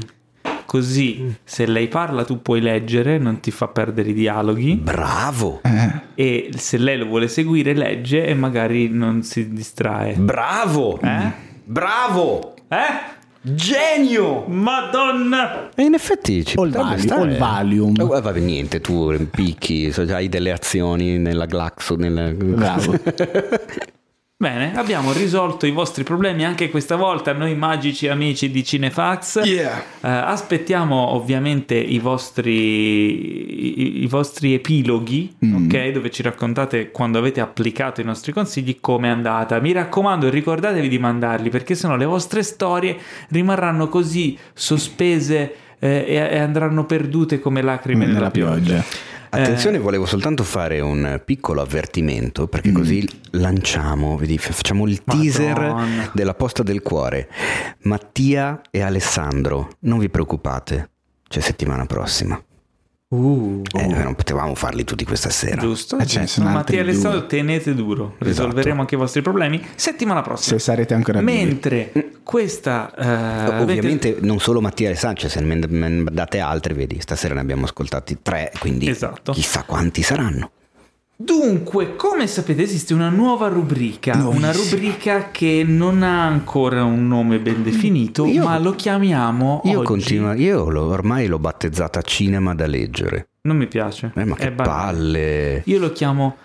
[0.67, 4.75] Così se lei parla tu puoi leggere, non ti fa perdere i dialoghi.
[4.75, 10.13] Bravo, Eh, E se lei lo vuole seguire, legge e magari non si distrae.
[10.15, 11.31] bravo, Eh?
[11.63, 13.15] bravo, Eh?
[13.41, 14.43] genio.
[14.47, 15.69] Madonna!
[15.73, 17.37] E in effetti ci il potrebbe Valium, stare.
[17.37, 17.93] Valium.
[17.97, 22.29] Eh, vabbè, niente, tu picchi, so, hai delle azioni nella Glaxo, nella...
[22.33, 22.93] Bravo.
[24.39, 29.41] Bene, abbiamo risolto i vostri problemi anche questa volta, noi magici amici di Cinefax.
[29.43, 29.79] Yeah.
[29.79, 35.89] Eh, aspettiamo ovviamente i vostri, i, i vostri epiloghi, ok?
[35.89, 39.59] Dove ci raccontate quando avete applicato i nostri consigli come è andata.
[39.59, 42.95] Mi raccomando, ricordatevi di mandarli perché sennò le vostre storie
[43.29, 48.83] rimarranno così sospese eh, e, e andranno perdute come lacrime nella, Nella pioggia.
[49.29, 56.11] Attenzione, volevo soltanto fare un piccolo avvertimento perché così lanciamo, vedi, facciamo il teaser Madonna.
[56.13, 57.29] della posta del cuore.
[57.83, 60.89] Mattia e Alessandro, non vi preoccupate,
[61.27, 62.41] c'è settimana prossima.
[63.09, 65.61] Uh, Eh, non potevamo farli tutti questa sera.
[65.61, 65.97] giusto?
[65.97, 66.27] Eh, giusto.
[66.27, 67.27] sono Mattia e Alessandro, due.
[67.29, 68.15] tenete duro.
[68.19, 68.81] Risolveremo Esatto.
[68.81, 70.57] anche i vostri problemi settimana prossima.
[70.57, 71.31] Se sarete ancora vivi.
[71.31, 71.91] Mentre
[72.23, 76.73] questa avete- Ovviamente non solo Mattia e Alessandro, cioè se ne me ne date altri,
[76.73, 79.31] vedi, stasera ne abbiamo ascoltati tre, quindi Esatto.
[79.31, 80.51] chissà quanti saranno.
[81.19, 87.39] Dunque, come sapete, esiste una nuova rubrica, una rubrica che non ha ancora un nome
[87.39, 92.67] ben definito, Io- ma lo chiamiamo Io continuo, io l'ho- ormai l'ho battezzata cinema da
[92.67, 93.29] leggere.
[93.41, 94.11] Non mi piace.
[94.15, 94.75] Eh, ma È che banale.
[94.85, 95.61] palle.
[95.65, 96.35] Io lo chiamo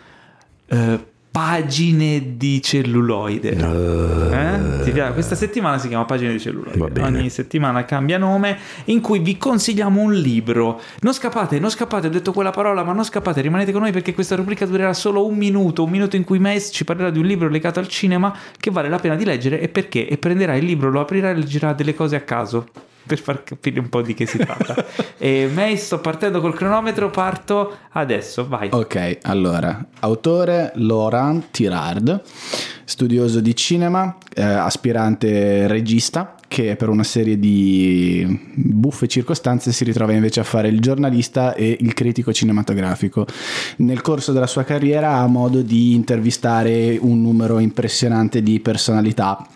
[0.69, 3.53] eh, pagine di celluloide.
[3.53, 4.85] Eh?
[4.85, 5.13] Ti piace?
[5.15, 7.01] Questa settimana si chiama Pagine di celluloide.
[7.01, 10.79] Ogni settimana cambia nome in cui vi consigliamo un libro.
[11.01, 14.13] Non scappate, non scappate, ho detto quella parola, ma non scappate, rimanete con noi perché
[14.13, 17.25] questa rubrica durerà solo un minuto, un minuto in cui Mace ci parlerà di un
[17.25, 20.07] libro legato al cinema che vale la pena di leggere e perché.
[20.07, 22.67] E prenderà il libro, lo aprirà e leggerà delle cose a caso.
[23.05, 24.85] Per far capire un po' di che si tratta.
[25.19, 28.69] e Mace, sto partendo col cronometro, parto adesso, vai.
[28.73, 32.23] Ok, allora, autore Laurent Tirard,
[32.85, 40.13] studioso di cinema, eh, aspirante regista, che per una serie di buffe circostanze si ritrova
[40.13, 43.27] invece a fare il giornalista e il critico cinematografico.
[43.79, 49.47] Nel corso della sua carriera ha modo di intervistare un numero impressionante di personalità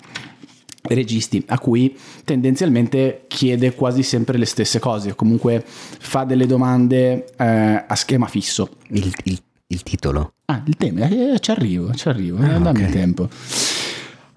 [0.89, 7.85] registi a cui tendenzialmente chiede quasi sempre le stesse cose, comunque fa delle domande eh,
[7.87, 8.69] a schema fisso.
[8.89, 10.35] Il, il- il titolo.
[10.45, 12.91] Ah, il tema, eh, ci arrivo, ci arrivo, eh, dammi ok.
[12.91, 13.29] tempo.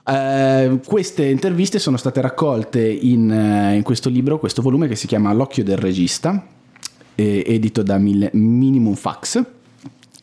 [0.08, 5.06] Eh, queste interviste sono state raccolte in, eh, in questo libro, questo volume che si
[5.06, 6.48] chiama L'occhio del regista,
[7.14, 9.44] eh, edito da Mil- Minimum Fax.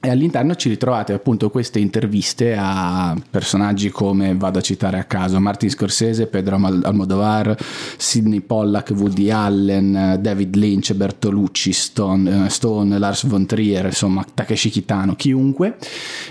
[0.06, 5.40] E all'interno ci ritrovate appunto queste interviste a personaggi come, vado a citare a caso,
[5.40, 7.56] Martin Scorsese, Pedro Almo- Almodovar,
[7.96, 14.70] Sidney Pollack, Woody Allen, David Lynch, Bertolucci, Stone, eh, Stone, Lars von Trier, insomma Takeshi
[14.70, 15.76] Kitano, chiunque.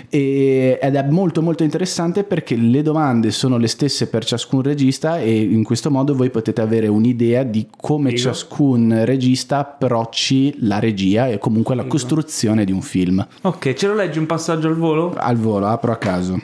[0.08, 5.20] E- ed è molto molto interessante perché le domande sono le stesse per ciascun regista
[5.20, 8.22] e in questo modo voi potete avere un'idea di come Figo.
[8.22, 13.26] ciascun regista approcci la regia e comunque la costruzione di un film.
[13.42, 15.14] Ok, ce lo leggi un passaggio al volo?
[15.16, 16.40] Al volo, apro a caso.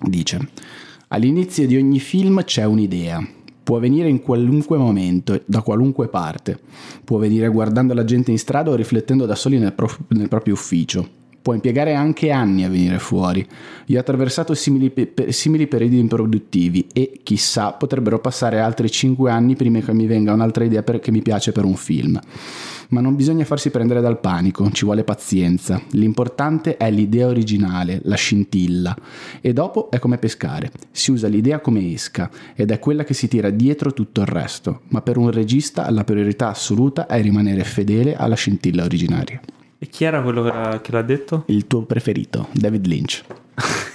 [0.00, 0.48] Dice:
[1.08, 3.26] All'inizio di ogni film c'è un'idea.
[3.62, 6.58] Può venire in qualunque momento, da qualunque parte.
[7.02, 10.52] Può venire guardando la gente in strada o riflettendo da soli nel, pro- nel proprio
[10.54, 11.08] ufficio.
[11.40, 13.46] Può impiegare anche anni a venire fuori.
[13.86, 19.56] Io ho attraversato simili, pe- simili periodi improduttivi e, chissà, potrebbero passare altri 5 anni
[19.56, 22.18] prima che mi venga un'altra idea per- che mi piace per un film.
[22.94, 25.82] Ma non bisogna farsi prendere dal panico, ci vuole pazienza.
[25.90, 28.96] L'importante è l'idea originale, la scintilla.
[29.40, 30.70] E dopo è come pescare.
[30.92, 34.82] Si usa l'idea come esca ed è quella che si tira dietro tutto il resto.
[34.90, 39.40] Ma per un regista la priorità assoluta è rimanere fedele alla scintilla originaria.
[39.76, 40.44] E chi era quello
[40.80, 41.42] che l'ha, detto?
[41.48, 43.24] Il tuo preferito, David Lynch.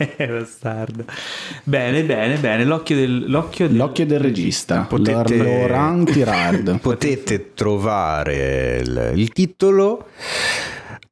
[0.16, 1.04] Bastardo.
[1.64, 2.64] Bene, bene, bene.
[2.64, 6.78] L'occhio del, l'occhio del, L'occhio del regista, Potete- Laurent Tirard.
[6.80, 10.06] Potete trovare il, il titolo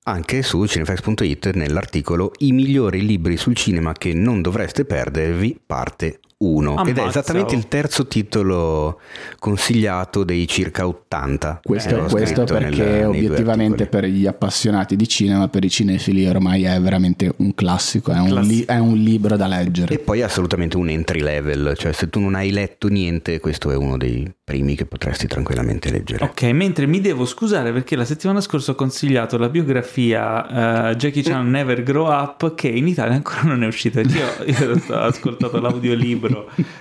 [0.05, 6.85] anche su cinefax.it nell'articolo I migliori libri sul cinema che non dovreste perdervi, parte 1.
[6.85, 7.59] Ed è Ammazza, esattamente oh.
[7.59, 9.01] il terzo titolo
[9.41, 11.61] consigliato dei circa 80.
[11.65, 16.63] Questo, ho questo perché nel- obiettivamente per gli appassionati di cinema, per i cinefili ormai
[16.63, 19.93] è veramente un classico, è un, li- è un libro da leggere.
[19.95, 23.73] E poi è assolutamente un entry level, cioè se tu non hai letto niente, questo
[23.73, 26.25] è uno dei primi che potresti tranquillamente leggere.
[26.25, 31.23] Ok, mentre mi devo scusare perché la settimana scorsa ho consigliato la biografia eh, Jackie
[31.23, 34.01] Chan Never Grow Up che in Italia ancora non è uscita.
[34.01, 36.28] Io, io ho ascoltato l'audiolibro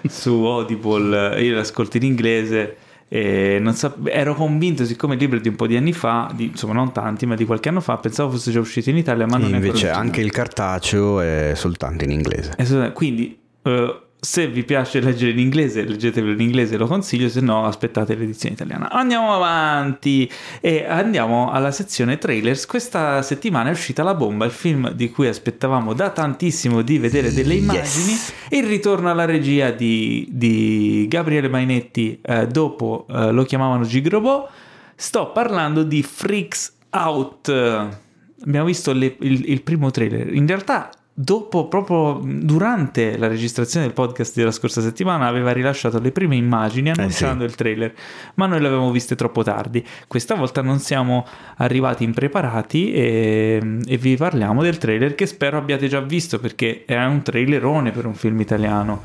[0.07, 2.77] su Audible, io l'ascolto in inglese
[3.09, 6.29] e non sap- ero convinto, siccome il libro è di un po' di anni fa,
[6.33, 9.25] di- insomma non tanti, ma di qualche anno fa, pensavo fosse già uscito in Italia,
[9.25, 12.53] ma non è ancora Invece anche il cartaceo è soltanto in inglese.
[12.93, 17.65] Quindi, eh, se vi piace leggere in inglese, leggetevelo in inglese, lo consiglio, se no
[17.65, 18.89] aspettate l'edizione italiana.
[18.89, 20.30] Andiamo avanti
[20.60, 22.65] e andiamo alla sezione trailers.
[22.65, 27.31] Questa settimana è uscita La Bomba, il film di cui aspettavamo da tantissimo di vedere
[27.31, 27.61] delle Yes.
[27.64, 28.14] immagini.
[28.49, 34.49] Il ritorno alla regia di, di Gabriele Mainetti, eh, dopo eh, lo chiamavano Gigrobot.
[34.95, 37.49] Sto parlando di Freaks Out.
[37.49, 40.34] Abbiamo visto le- il, il primo trailer.
[40.34, 40.89] In realtà,
[41.19, 46.91] dopo, proprio durante la registrazione del podcast della scorsa settimana, aveva rilasciato le prime immagini
[46.91, 47.91] annunciando il trailer,
[48.35, 49.84] ma noi le avevamo viste troppo tardi.
[50.06, 51.26] Questa volta non siamo
[51.57, 57.03] arrivati impreparati e, e vi parliamo del trailer che spero abbiate già visto perché è
[57.03, 59.02] un trailerone per un film italiano.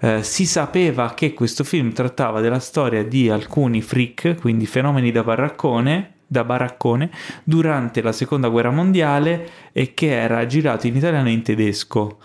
[0.00, 5.22] Eh, si sapeva che questo film trattava della storia di alcuni freak, quindi fenomeni da
[5.22, 7.10] baraccone, da baraccone,
[7.42, 12.20] durante la seconda guerra mondiale e che era girato in italiano e in tedesco.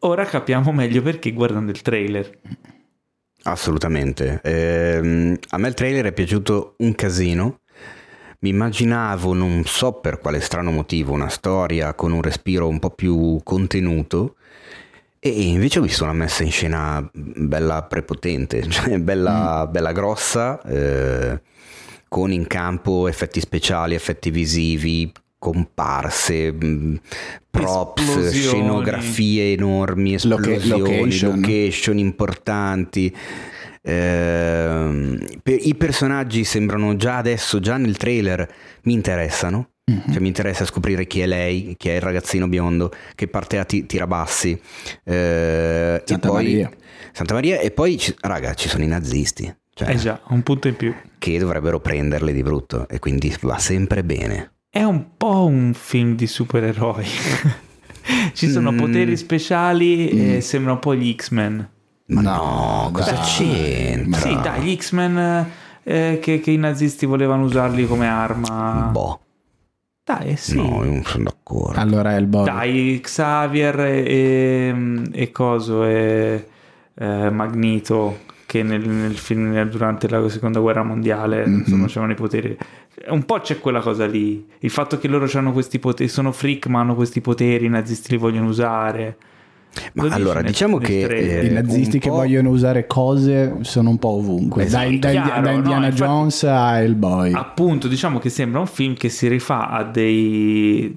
[0.00, 2.38] Ora capiamo meglio perché guardando il trailer.
[3.44, 4.40] Assolutamente.
[4.42, 7.60] Ehm, a me il trailer è piaciuto un casino.
[8.40, 12.90] Mi immaginavo, non so per quale strano motivo, una storia con un respiro un po'
[12.90, 14.34] più contenuto.
[15.20, 21.40] E invece ho visto una messa in scena bella prepotente, cioè bella, bella grossa, eh,
[22.14, 27.00] con in campo effetti speciali, effetti visivi, comparse, mh,
[27.50, 28.32] props, Esplosioni.
[28.40, 31.40] scenografie enormi, esplosioni, location.
[31.40, 33.12] location importanti.
[33.82, 38.48] Per- I personaggi sembrano già adesso, già nel trailer,
[38.84, 39.70] mi interessano.
[39.84, 43.64] Cioè, mi interessa scoprire chi è lei, chi è il ragazzino biondo, che parte a
[43.64, 44.58] ti- tirabassi.
[45.02, 46.70] Eh, Santa poi, Maria.
[47.12, 47.58] Santa Maria.
[47.58, 49.52] E poi, raga, ci sono i nazisti.
[49.74, 50.94] Cioè, Eh già, un punto in più.
[51.18, 52.86] che dovrebbero prenderli di brutto.
[52.88, 54.52] E quindi va sempre bene.
[54.70, 57.04] È un po' un film di supereroi.
[58.34, 58.78] Ci sono Mm.
[58.78, 61.68] poteri speciali e sembra un po' gli X-Men.
[62.06, 63.22] Ma no, cosa dai.
[63.24, 64.20] c'entra?
[64.20, 65.46] Sì, dai, gli X-Men
[65.84, 68.90] eh, che, che i nazisti volevano usarli come arma.
[68.92, 69.20] Boh,
[70.04, 70.54] Dai, sì.
[70.56, 71.80] no, io non sono d'accordo.
[71.80, 72.44] Allora è il boy.
[72.44, 76.46] Dai, Xavier e, e, e Coso e
[76.94, 78.18] eh, Magneto
[78.54, 81.58] che nel, nel film durante la seconda guerra mondiale Mhm.
[81.60, 82.56] insomma avevano i poteri
[83.08, 86.66] un po' c'è quella cosa lì il fatto che loro hanno questi poteri sono freak
[86.66, 89.16] ma hanno questi poteri i nazisti li vogliono usare
[89.94, 93.90] Ma Lo dici allora, nel- diciamo che, eh, I nazisti che vogliono usare cose sono
[93.90, 94.64] un po' ovunque.
[94.64, 94.84] Esatto.
[94.88, 97.32] Dai- Chiaro, da no, Indiana infatti- Jones a Hellboy.
[97.32, 100.96] appunto diciamo che sembra un film che si rifà a dei,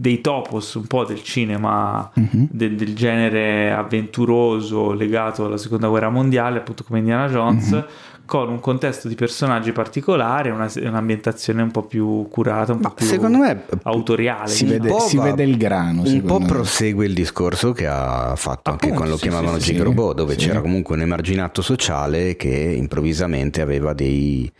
[0.00, 2.48] dei topos un po' del cinema Mhm.
[2.50, 7.84] de- del genere avventuroso legato alla seconda guerra mondiale appunto come Indiana Jones Mhm.
[8.28, 12.96] Con un contesto di personaggi particolare una- un'ambientazione un po' più curata un Ma po'
[12.96, 16.02] più secondo me autoriale Si vede, po' si va- vede il grano.
[16.04, 16.44] un po' me.
[16.44, 20.38] prosegue il discorso che ha fatto anche quando lo sì, chiamavano sì, sì, Gigrobot, dove
[20.38, 20.46] sì.
[20.46, 24.52] c'era comunque un emarginato sociale che improvvisamente aveva dei-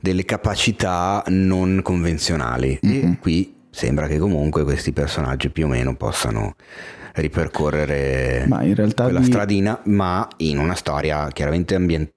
[0.00, 2.78] delle capacità non convenzionali.
[2.80, 3.18] E Mhm.
[3.18, 6.54] qui sembra che comunque questi personaggi più o meno possano
[7.14, 8.58] ripercorrere Ma
[8.94, 12.12] quella di- stradina, ma in una storia chiaramente ambientale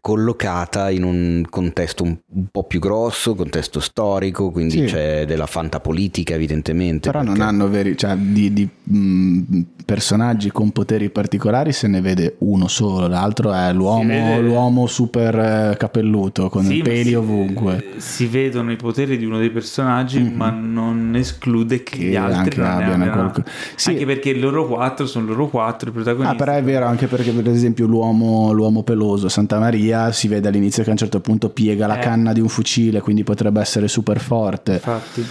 [0.00, 4.84] collocata in un contesto un, un po' più grosso, contesto storico, quindi Sì.
[4.84, 7.10] c'è della fantapolitica evidentemente.
[7.10, 12.00] Però non perché- hanno veri, cioè di, di, mh, personaggi con poteri particolari se ne
[12.00, 17.14] vede uno solo, l'altro è l'uomo, vede- l'uomo super eh, capelluto con Sì, peli si-
[17.14, 17.84] ovunque.
[17.96, 20.34] si vedono i poteri di uno dei personaggi Mhm.
[20.36, 23.12] ma non esclude che, Che gli altri anche non abbiano abbiano.
[23.30, 23.42] qualco-
[23.76, 23.90] Sì.
[23.90, 27.32] anche perché loro quattro sono loro quattro i protagonisti Ah, però è vero anche perché
[27.32, 31.20] per esempio l'uomo, l'uomo peloso Santa Maria via, si vede all'inizio che a un certo
[31.20, 32.02] punto piega la Eh.
[32.02, 34.74] canna di un fucile, quindi potrebbe essere super forte.
[34.74, 35.26] Infatti.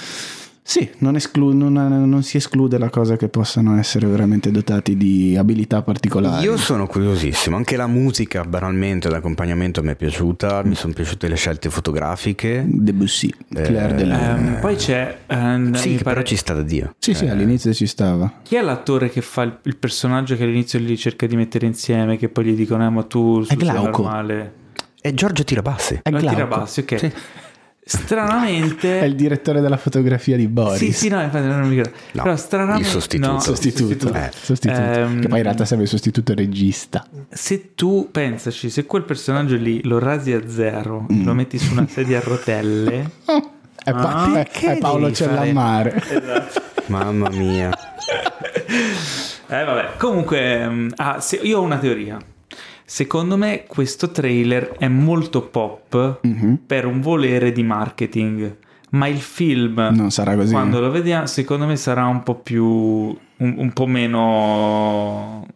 [0.63, 1.73] Sì, non, esclu- non-
[2.07, 6.45] non si esclude la cosa che possano essere veramente dotati di abilità particolari.
[6.45, 11.35] Io sono curiosissimo, anche la musica banalmente d'accompagnamento mi è piaciuta, mi sono piaciute le
[11.35, 12.63] scelte fotografiche.
[12.67, 14.55] Debussy, Claire de Lune.
[14.55, 15.17] Ehm, poi c'è...
[15.27, 16.93] ehm, Sì, pare- però ci sta da Dio.
[16.99, 18.31] Sì, sì, all'inizio ci stava.
[18.43, 22.17] Chi è l'attore che fa il, il personaggio che all'inizio li cerca di mettere insieme,
[22.17, 24.03] che poi gli dicono, eh, ma tu sei Glauco.
[24.03, 24.53] normale?
[25.01, 25.99] È Giorgio Tirabassi.
[26.03, 26.35] È Ma Glauco.
[26.35, 26.99] Tirabassi, ok.
[26.99, 27.11] Sì.
[27.83, 28.99] Stranamente...
[29.01, 30.77] È il direttore della fotografia di Boris.
[30.77, 31.97] Sì, sì, no, infatti non mi ricordo.
[32.13, 32.81] No, Però stranamente...
[32.83, 33.31] il sostituto.
[33.31, 34.13] no, Sostituto.
[34.13, 34.29] Eh.
[34.33, 34.79] Sostituto.
[34.81, 37.05] Ehm, che poi in realtà serve il sostituto regista.
[37.29, 41.25] Se tu pensaci, se quel personaggio lì lo rasi a zero, Mm.
[41.25, 43.09] lo metti su una sedia a rotelle,
[43.83, 46.03] È, pa- Ah, è- Paolo fare- Cellammare.
[46.87, 47.71] Mamma mia.
[49.47, 52.17] Eh vabbè, comunque, mm, ah, se- io ho una teoria.
[52.93, 56.59] Secondo me questo trailer è molto pop Mhm.
[56.67, 58.57] per un volere di marketing,
[58.89, 60.51] ma il film, Non sarà così.
[60.51, 65.47] quando lo vediamo, secondo me sarà un po' più, un, un po' meno,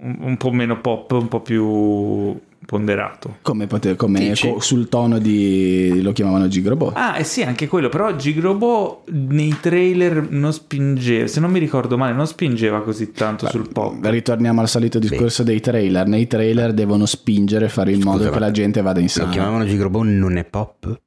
[0.00, 2.34] un, un po' meno pop, un po' più
[2.68, 3.38] ponderato.
[3.40, 6.02] Come, pote- come co- sul tono di...
[6.02, 6.92] lo chiamavano Gigrobot.
[6.94, 11.96] Ah, eh sì, anche quello, però Gigrobo nei trailer non spingeva, se non mi ricordo
[11.96, 14.04] male, non spingeva così tanto sul pop.
[14.04, 16.06] Ritorniamo al solito discorso dei trailer.
[16.06, 19.12] Nei trailer devono spingere, fare in modo Scusa, che ma la gente vada in Lo
[19.12, 19.30] sala.
[19.30, 21.00] chiamavano Gigrobon, non è pop?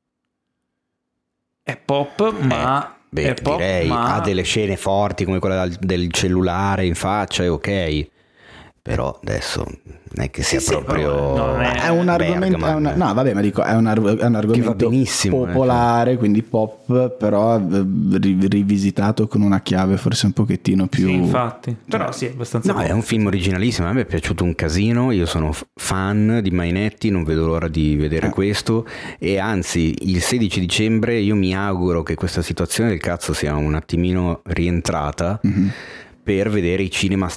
[1.61, 2.95] È pop, ma...
[3.07, 4.15] Beh, è pop, direi ma...
[4.15, 8.07] ha delle scene forti come quella del- del cellulare in faccia, è ok.
[8.83, 11.35] Però adesso non è che sia Sì, proprio...
[11.35, 12.75] non è- È un argomento, è Bergman.
[12.77, 16.41] una- no, vabbè, ma dico, è un, ar- è un argomento benissimo, eh, popolare, quindi
[16.41, 17.85] pop, però eh,
[18.19, 21.05] ri- rivisitato con una chiave forse un pochettino più...
[21.05, 21.75] Sì, infatti.
[21.87, 22.73] Però sì, è abbastanza...
[22.73, 26.39] No, è un film originalissimo, a me è piaciuto un casino, io sono f- fan
[26.41, 28.31] di Mainetti, non vedo l'ora di vedere Ah.
[28.31, 28.87] questo
[29.19, 33.75] e anzi il 16 dicembre io mi auguro che questa situazione del cazzo sia un
[33.75, 35.69] attimino rientrata Mhm.
[36.23, 37.29] per vedere i cinema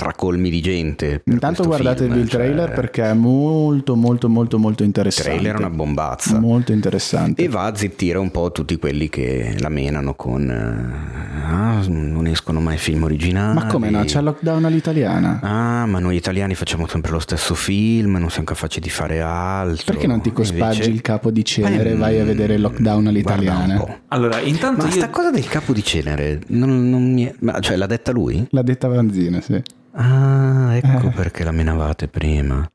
[0.00, 1.20] stracolmi di gente.
[1.26, 5.30] Intanto guardatevi film, il trailer cioè, perché è molto molto molto molto il interessante.
[5.30, 6.38] trailer è una bombazza.
[6.38, 7.42] Molto interessante.
[7.42, 12.26] E va a zittire un po' tutti quelli che la menano con eh, ah, non
[12.26, 13.54] escono mai film originali.
[13.54, 14.02] Ma come no?
[14.04, 15.40] C'è lockdown all'italiana.
[15.42, 19.84] Ah, ma noi italiani facciamo sempre lo stesso film, non siamo capaci di fare altro.
[19.92, 23.02] Perché non ti cospaggi Invece- il capo di cenere e Eh, vai a vedere lockdown
[23.02, 24.00] guarda all'italiana?
[24.08, 24.94] Allora, intanto Ma io...
[24.94, 28.46] sta cosa del capo di cenere, non, non mi è- ma, cioè l'ha detta lui?
[28.50, 29.60] L'ha detta Vanzina, sì.
[29.92, 31.10] Ah, ecco Eh.
[31.10, 32.68] perché la menavate prima.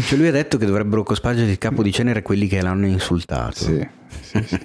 [0.00, 3.54] Cioè lui ha detto che dovrebbero cospargere il capo di cenere quelli che l'hanno insultato.
[3.56, 3.86] Sì.
[4.20, 4.58] sì, sì.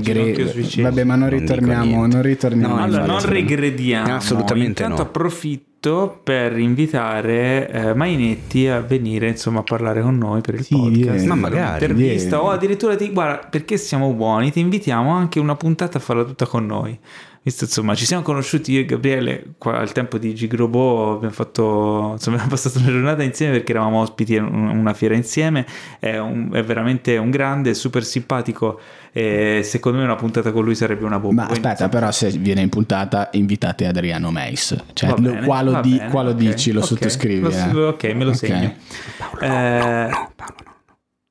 [0.00, 0.82] Gre-.
[0.82, 2.76] Vabbè, ma non Non ritorniamo, non ritorniamo.
[2.76, 4.14] No, Allora, non regrediamo.
[4.16, 5.08] Assolutamente Intanto no.
[5.08, 10.74] approfitto per invitare eh, Mainetti a venire insomma a parlare con noi per il Sì,
[10.74, 11.00] podcast.
[11.10, 11.26] vieni.
[11.26, 15.96] Ma magari, Intervista o addirittura ti guarda perché siamo buoni, ti invitiamo anche una puntata
[15.98, 16.98] a farla tutta con noi.
[17.42, 22.10] Visto insomma, ci siamo conosciuti io e Gabriele qua, al tempo di Gigrobo, abbiamo fatto
[22.12, 25.64] insomma, abbiamo passato una giornata insieme perché eravamo ospiti in un- una fiera insieme.
[25.98, 28.78] È, un- è veramente un grande, super simpatico.
[29.12, 31.44] E secondo me una puntata con lui sarebbe una bomba.
[31.44, 34.76] Ma aspetta, però se viene in puntata invitate Adriano Meis.
[34.92, 37.40] Cioè, bene, qua lo, di- bene, qua lo ok, dici, lo ok, sottoscrivi.
[37.40, 37.84] lo- eh.
[37.88, 38.36] ok, me lo Ok.
[38.36, 38.74] segno.
[39.16, 40.76] Paolo, Eh, no, Paolo, no.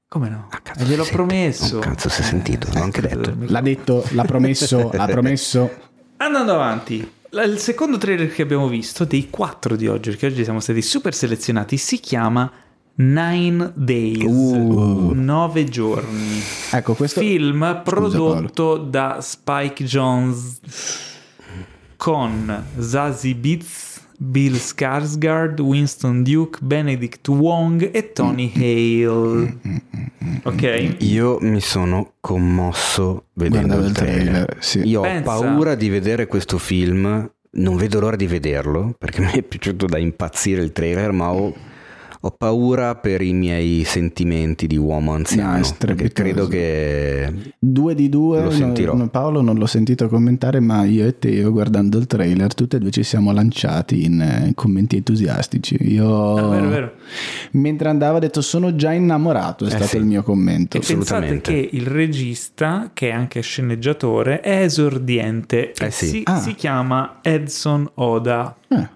[0.09, 0.47] Come no?
[0.63, 1.79] Cazzo, Eh, gliel'ho promesso.
[1.79, 3.35] cazzo, si è sentito, l'ho anche detto.
[3.39, 5.69] L'ha detto, l'ha promesso, l'ha promesso.
[6.17, 10.59] Andando avanti, il secondo trailer che abbiamo visto, dei quattro di oggi, perché oggi siamo
[10.59, 12.51] stati super selezionati, si chiama
[12.95, 15.11] Nine Days, Uh.
[15.13, 16.41] nove giorni.
[16.71, 17.19] Ecco, questo...
[17.19, 20.59] Film prodotto da Spike Jones
[21.97, 23.86] con Zazie Beetz,
[24.19, 29.57] Bill Skarsgård, Winston Duke, Benedict Wong e Tony Hale.
[30.43, 30.95] Ok?
[30.99, 34.23] Io mi sono commosso vedendo Guardavo il il trailer.
[34.25, 34.79] trailer, sì.
[34.87, 39.31] Io Pensa- ho paura di vedere questo film, non vedo l'ora di vederlo perché mi
[39.33, 41.53] è piaciuto da impazzire il trailer, ma ho,
[42.27, 45.51] ho paura per i miei sentimenti di uomo No, anziano.
[45.77, 46.13] perché strepitoso.
[46.13, 48.93] credo che Due di due, Lo sentirò.
[48.95, 52.79] no- Paolo non l'ho sentito commentare, ma io e Teo guardando il trailer, tutti e
[52.79, 55.77] due ci siamo lanciati in, eh, commenti entusiastici.
[55.81, 56.91] Io, Ah, vero, vero.
[57.51, 59.63] mentre andavo, ho detto: Sono già innamorato.
[59.65, 59.97] È Eh stato sì.
[59.97, 60.77] il mio commento.
[60.77, 66.07] E pensate che il regista, che è anche sceneggiatore, è esordiente e Eh sì.
[66.07, 66.37] si, Ah.
[66.39, 68.55] si chiama Edson Oda.
[68.67, 68.87] Eh,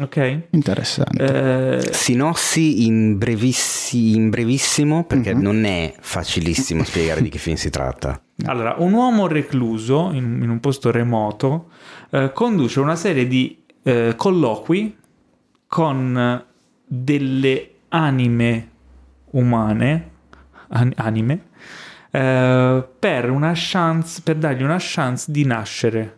[0.00, 0.42] Ok?
[0.50, 1.76] interessante.
[1.86, 5.40] Eh, Sinossi in, brevissi- in brevissimo perché Mhm.
[5.40, 8.20] non è facilissimo spiegare di che film si tratta.
[8.46, 11.70] allora, un uomo recluso in, in un posto remoto
[12.10, 14.96] eh, conduce una serie di eh, colloqui
[15.68, 16.44] con
[16.86, 18.68] delle anime
[19.30, 20.10] umane,
[20.68, 21.40] an- anime,
[22.10, 26.16] eh, per una chance, per dargli una chance di nascere.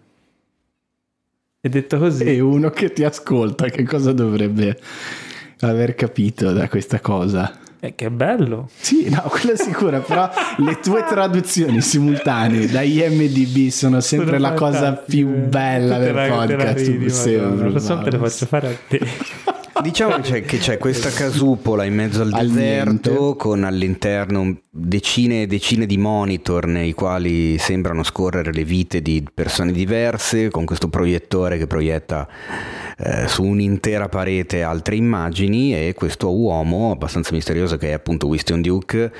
[1.66, 2.22] È detto così.
[2.22, 4.78] E uno che ti ascolta, che cosa dovrebbe
[5.62, 7.59] aver capito da questa cosa?
[7.80, 8.68] Eh, che bello.
[8.78, 14.48] Sì, no, quello è sicuro, però le tue traduzioni simultanee da IMDB sono sempre Sono
[14.48, 16.86] la cosa più bella te del la- te la podcast.
[16.86, 19.01] ridi, sempre, Lo so, te le faccio fare a te.
[19.82, 23.36] Diciamo che c'è, che c'è questa casupola in mezzo al, Al deserto niente.
[23.36, 29.73] con all'interno decine e decine di monitor nei quali sembrano scorrere le vite di persone
[29.73, 32.27] diverse, con questo proiettore che proietta
[32.98, 38.62] eh, su un'intera parete altre immagini e questo uomo abbastanza misterioso che è appunto Winston
[38.62, 39.12] Duke.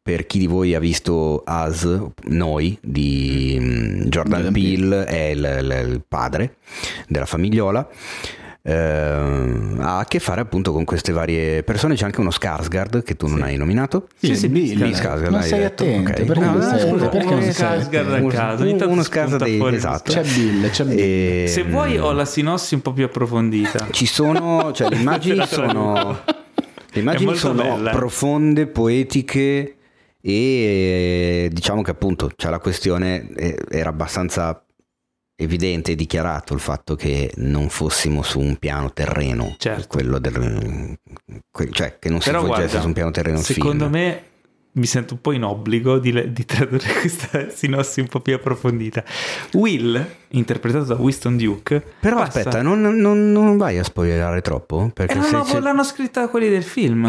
[0.00, 1.88] Per chi di voi ha visto Us,
[2.24, 6.56] Noi, di mm, Jordan Jordan Peele, è il, il- il padre
[7.08, 7.88] della famigliola
[8.66, 11.94] eh, ha a che fare appunto con queste varie persone.
[11.96, 14.08] C'è anche uno Skarsgård che tu non hai nominato.
[14.16, 15.82] Sì, sì, Bill, Bill Skarsgård, non sei detto?
[15.84, 16.22] attento, Ok.
[16.24, 19.44] perché No, sei scusa, perché uno non sei Skarsgård a caso, ogni tanto uno Skarsgård
[19.44, 20.12] dei- fuori esatto.
[20.12, 20.98] C'è Bill, c'è Bill.
[20.98, 23.88] E- Se vuoi ho la sinossi un po' più approfondita.
[23.90, 29.76] Ci sono, cioè le immagini sono, le immagini sono bella, profonde, poetiche
[30.22, 34.63] e diciamo che appunto c'è la questione, eh, era abbastanza
[35.36, 39.86] evidente e dichiarato il fatto che non fossimo su un piano terreno, Certo.
[39.88, 40.96] quello del,
[41.70, 44.22] cioè che non si Però svolgesse guarda, su un piano terreno secondo me
[44.76, 49.04] mi sento un po' in obbligo di, di tradurre questa sinossi un po' più approfondita.
[49.52, 50.04] Will,
[50.36, 54.86] interpretato da Winston Duke, Però passa- aspetta, non, non- non vai a spoilerare troppo?
[54.88, 57.02] Eh, Perché no, se- no, se- l'hanno scritta quelli del film.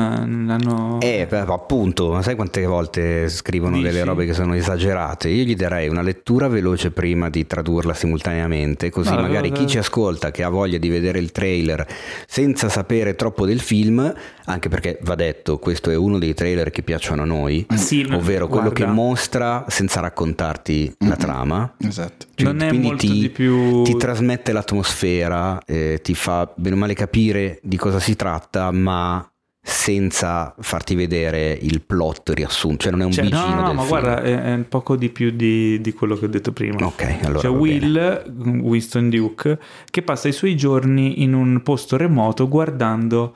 [0.48, 1.00] L'hanno...
[1.02, 3.88] Eh, appunto, ma sai quante volte scrivono Dici?
[3.88, 5.30] delle robe che sono esagerate?
[5.30, 9.62] Io gli darei una lettura veloce prima di tradurla simultaneamente, così No, magari no, chi
[9.64, 9.68] no.
[9.68, 11.86] ci ascolta, che ha voglia di vedere il trailer
[12.28, 14.14] senza sapere troppo del film,
[14.46, 18.48] anche perché va detto, questo è uno dei trailer che piacciono a noi, Sì, ovvero
[18.48, 18.86] quello guarda.
[18.86, 21.74] che mostra senza raccontarti la trama.
[21.80, 22.26] Esatto.
[22.36, 26.78] Cioè, Non è quindi molto ti, più- ti trasmette l'atmosfera, eh, ti fa bene o
[26.78, 29.28] male capire di cosa si tratta, ma
[29.68, 33.68] senza farti vedere il plot riassunto, cioè non è un Cioè, no, vicino no, no,
[33.68, 34.00] del ma film.
[34.00, 36.86] guarda, è, è un poco di più di, di quello che ho detto prima.
[36.86, 39.58] Ok, allora C'è va Will, Winston Duke,
[39.90, 43.36] che passa i suoi giorni in un posto remoto guardando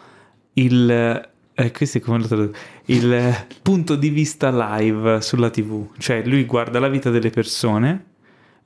[0.54, 0.90] il...
[0.92, 1.72] Eh?
[2.86, 5.88] Il eh, punto di vista live sulla TV.
[5.98, 8.06] Cioè, lui guarda la vita delle persone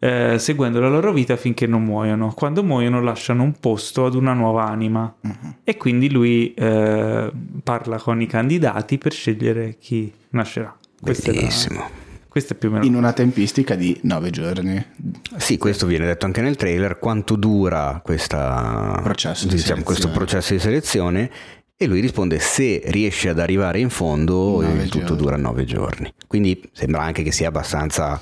[0.04, 2.34] eh, seguendo la loro vita finché non muoiono.
[2.34, 5.16] Quando muoiono lasciano un posto ad una nuova anima.
[5.22, 5.56] Mhm.
[5.64, 7.32] E quindi lui eh,
[7.64, 10.76] parla con i candidati per scegliere chi nascerà.
[11.02, 11.90] È, la- Bellissimo.
[12.28, 12.84] questo è più o meno...
[12.84, 14.86] In una tempistica di nove giorni.
[15.38, 20.52] Sì, questo viene detto anche nel trailer, quanto dura questa, Processo di diciamo, questo processo
[20.52, 21.32] di selezione
[21.78, 25.18] e lui risponde se riesce ad arrivare in fondo il tutto giorni.
[25.18, 26.14] dura nove giorni.
[26.28, 28.20] Quindi sembra anche che sia abbastanza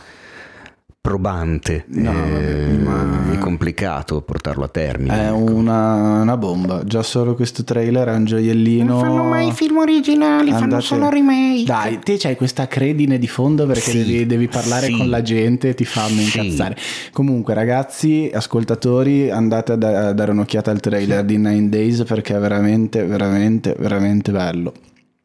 [1.01, 5.19] probante No, eh, ma- e complicato portarlo a termine.
[5.19, 5.51] È ecco.
[5.51, 6.83] una, una bomba.
[6.85, 8.93] Già solo questo trailer è un gioiellino.
[8.93, 11.63] Non fanno mai film originali, fanno Andate- solo remake.
[11.65, 14.97] Dai, te c'hai questa credine di fondo perché Sì, devi, devi parlare sì.
[14.97, 16.37] con la gente e ti fanno Sì.
[16.37, 16.77] incazzare.
[17.11, 22.35] Comunque, ragazzi, ascoltatori, andate a, da- a dare un'occhiata al trailer di Nine Days perché
[22.35, 24.71] è veramente, veramente, veramente bello.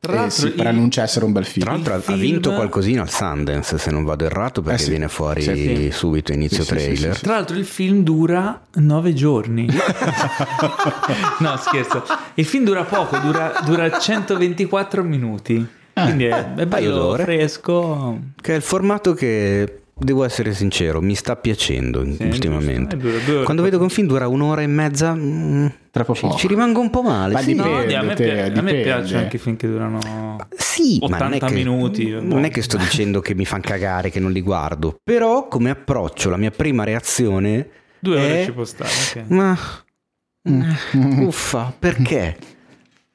[0.06, 1.64] Tra E l'altro si il- preannuncia essere un bel film.
[1.64, 4.84] Tra l'altro ha- film- ha vinto qualcosina al Sundance se non vado errato perché Eh
[4.84, 4.90] sì.
[4.90, 5.88] viene fuori Sì.
[5.92, 7.16] subito inizio Sì, sì, sì, trailer.
[7.16, 9.66] sì, Tra l'altro il film dura nove giorni.
[11.40, 12.04] no, scherzo.
[12.34, 15.66] Il film dura poco, dura, dura 124 minuti.
[15.92, 17.22] Quindi è, è paio bello d'ore.
[17.24, 18.18] fresco.
[18.40, 22.96] Che è il formato che, devo essere sincero, mi sta piacendo Sì, ultimamente.
[22.96, 23.08] giusto.
[23.08, 23.44] Eh, dura due ore.
[23.44, 26.90] Quando vedo che un film dura un'ora e mezza, mm, Troppo ci, ci rimango un
[26.90, 27.32] po' male.
[27.32, 27.54] Ma sì.
[27.54, 27.94] dipende.
[27.94, 28.82] No, a, me, te, pi- a me dipende.
[28.82, 30.36] piacciono anche i film che durano...
[30.54, 32.10] Sì, ma non è 80 che, minuti.
[32.20, 34.98] Non è che sto dicendo che mi fanno cagare, che non li guardo.
[35.02, 37.68] Però come approccio, la mia prima reazione
[37.98, 38.44] Due ore è...
[38.44, 38.90] ci può stare.
[38.90, 39.30] ok.
[39.30, 39.56] Ma...
[40.42, 42.36] eh, Uffa, perché?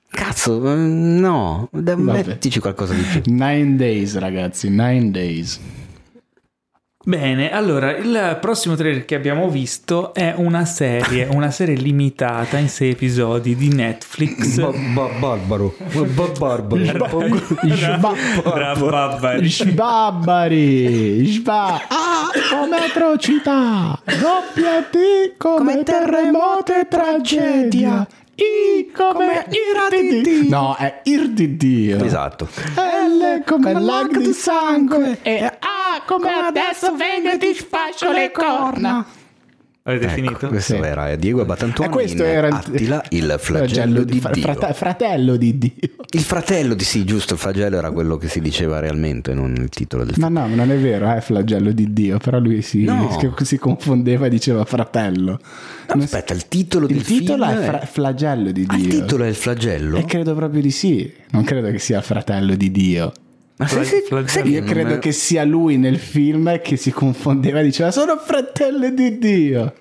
[0.10, 1.96] Cazzo, eh, no, Vabbè.
[2.26, 3.22] mettici qualcosa di più.
[3.26, 5.60] Nine Days, ragazzi, Nine Days.
[7.04, 12.70] Bene, allora il prossimo trailer che abbiamo visto è una serie, una serie limitata in
[12.70, 14.60] sei episodi di Netflix.
[14.94, 15.74] Barbaro,
[16.14, 16.70] barbaro.
[18.44, 19.50] Rababari.
[19.50, 28.06] Sbabbari, sba, ah, come atrocità, doppia T come, terremoto e tragedia,
[28.36, 32.48] I come irtd, no è irtd, Esatto.
[32.76, 35.18] L come lag di sangue.
[35.24, 35.71] e A
[36.06, 39.06] come adesso vengo e ti sfascio le corna.
[39.84, 40.48] Avete Ecco, finito?
[40.48, 40.80] Questo Sì.
[40.82, 44.44] era Diego Abbatantuono E questo era il- Attila, il flagello di fra- Dio.
[44.44, 45.72] frate- fratello di Dio.
[46.12, 49.70] Il fratello di sì, giusto, il flagello era quello che si diceva realmente, non il
[49.70, 53.10] titolo del Ma no, non è vero, è flagello di Dio, però lui si, No.
[53.42, 55.40] si- confondeva e diceva fratello.
[55.96, 58.86] Non s- Aspetta, il titolo del il titolo film è fra- flagello di Ah, Dio.
[58.86, 59.98] il titolo è il flagello?
[59.98, 61.12] E credo proprio di sì.
[61.32, 63.12] Non credo che sia fratello di Dio.
[63.62, 63.86] Ma sai,
[64.26, 68.18] sai- che Io credo che sia lui nel film che si confondeva e diceva sono
[68.18, 69.74] fratello di Dio.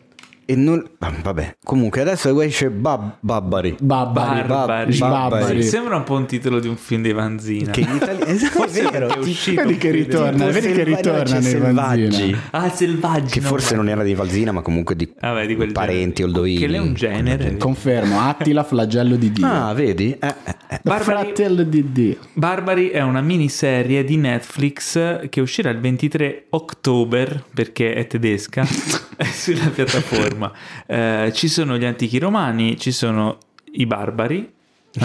[0.50, 0.84] E non...
[0.98, 3.76] ah, vabbè, comunque adesso esce Bab- Babbari.
[3.80, 4.48] Babbari.
[4.48, 4.92] Barbari.
[4.92, 5.62] Sbabbari.
[5.62, 7.70] Sembra un po' un titolo di un film di Vanzina.
[7.70, 8.24] Che in italiano...
[8.30, 9.14] Esatto, è vero.
[9.14, 12.02] è uscito Vedi che ritorna, vedi che ritorna no, nei Selvaggi.
[12.02, 12.38] Vanzina.
[12.50, 13.30] Ah, selvaggi.
[13.34, 16.24] Che no, forse ma- non era di Valsina, ma comunque di Vabbè, di quel parenti.
[16.24, 16.58] Oldoini.
[16.58, 17.56] Che lei è un genere.
[17.56, 19.46] Confermo, Attila flagello di Dio.
[19.46, 20.16] Ah, vedi?
[20.18, 20.80] Eh, eh, eh.
[20.82, 22.16] Barbari- Fratello di Dio.
[22.32, 28.66] Barbari è una miniserie di Netflix che uscirà il 23 ottobre perché è tedesca
[29.32, 30.52] sulla piattaforma.
[30.86, 33.38] Eh, ci sono gli antichi romani, ci sono
[33.72, 34.52] i barbari.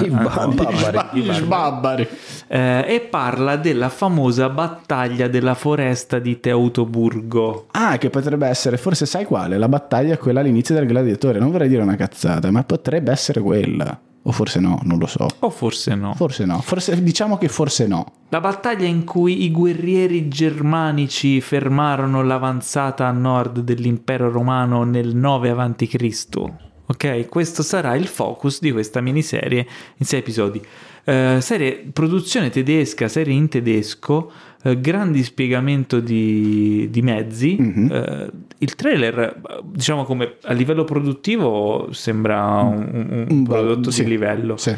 [0.02, 1.22] I ba- Babbari.
[1.22, 2.08] Gli sbabbari.
[2.48, 7.68] eh, e parla della famosa battaglia della foresta di Teutoburgo.
[7.72, 9.60] Ah, che potrebbe essere, forse sai quale?
[9.60, 11.38] La battaglia quella all'inizio del gladiatore.
[11.38, 14.00] Non vorrei dire una cazzata, ma potrebbe essere quella.
[14.28, 15.28] O forse no, non lo so.
[15.40, 16.16] O forse no.
[16.16, 16.60] Forse no.
[16.60, 18.06] Forse, diciamo che forse no.
[18.30, 25.50] La battaglia in cui i guerrieri germanici fermarono l'avanzata a nord dell'impero romano nel 9
[25.52, 26.65] a.C.
[26.88, 29.66] Ok, questo sarà il focus di questa miniserie
[29.98, 30.62] in sei episodi.
[31.04, 34.32] Eh, serie produzione tedesca, serie in tedesco,
[34.64, 37.56] eh, grandi spiegamento di, di mezzi.
[37.60, 37.92] Mhm.
[37.92, 38.30] Eh,
[38.60, 44.56] il trailer, diciamo come a livello produttivo, sembra un, un- un prodotto sì, di livello
[44.58, 44.74] Sì.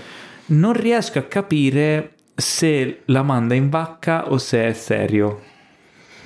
[0.48, 5.42] non riesco a capire se la manda in vacca o se è serio.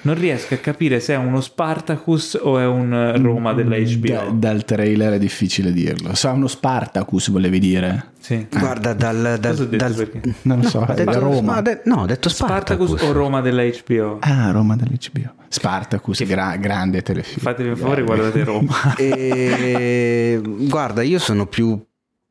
[0.03, 4.07] Non riesco a capire se è uno Spartacus o è un eh, Roma della HBO.
[4.11, 6.15] Da- dal trailer è difficile dirlo.
[6.15, 8.11] Sa uno Spartacus volevi dire?
[8.19, 8.47] Sì.
[8.49, 9.37] Guarda, dal...
[9.39, 10.21] dal, Cosa ho detto dal- perché?
[10.43, 11.55] Non lo so, Ha è detto- Roma.
[11.57, 13.09] ha de- no, ha detto Spartacus, Spartacus.
[13.09, 14.17] o Roma della HBO?
[14.21, 15.33] Ah, Roma dell'HBO.
[15.49, 17.39] Spartacus, gra- grande telefilm.
[17.39, 18.95] Fatemi un favore, guardate Roma.
[18.97, 20.39] E...
[20.43, 21.79] Guarda, io sono più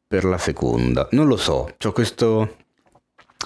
[0.09, 1.07] per la seconda.
[1.13, 2.57] Non lo so, c'ho questo...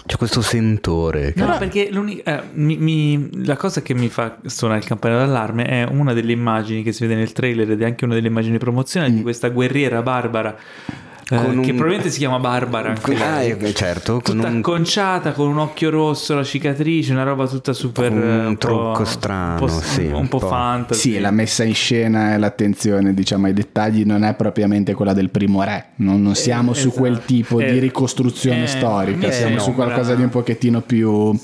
[0.06, 1.32] C'ho questo sentore.
[1.32, 5.20] che- No, perché l'unica- eh, mi- mi- la cosa che mi fa suonare il campanello
[5.20, 8.26] d'allarme è una delle immagini che si vede nel trailer ed è anche una delle
[8.26, 10.56] immagini promozionali di questa guerriera barbara.
[11.30, 14.58] Eh, Con che un- probabilmente si chiama Barbara anche Ah, eh, certo, con tutta un-
[14.58, 19.04] acconciata con un occhio rosso, la cicatrice, una roba tutta super Un eh, po'- trucco
[19.04, 20.48] strano, un po', sì, un, un po' po'.
[20.48, 21.12] fantasy.
[21.12, 25.30] Sì, la messa in scena e l'attenzione diciamo, ai dettagli non è propriamente quella del
[25.30, 25.86] primo re.
[25.96, 27.00] Non, non siamo su esatto.
[27.00, 31.38] quel tipo Eh, di ricostruzione eh, storica, siamo su qualcosa di un pochettino più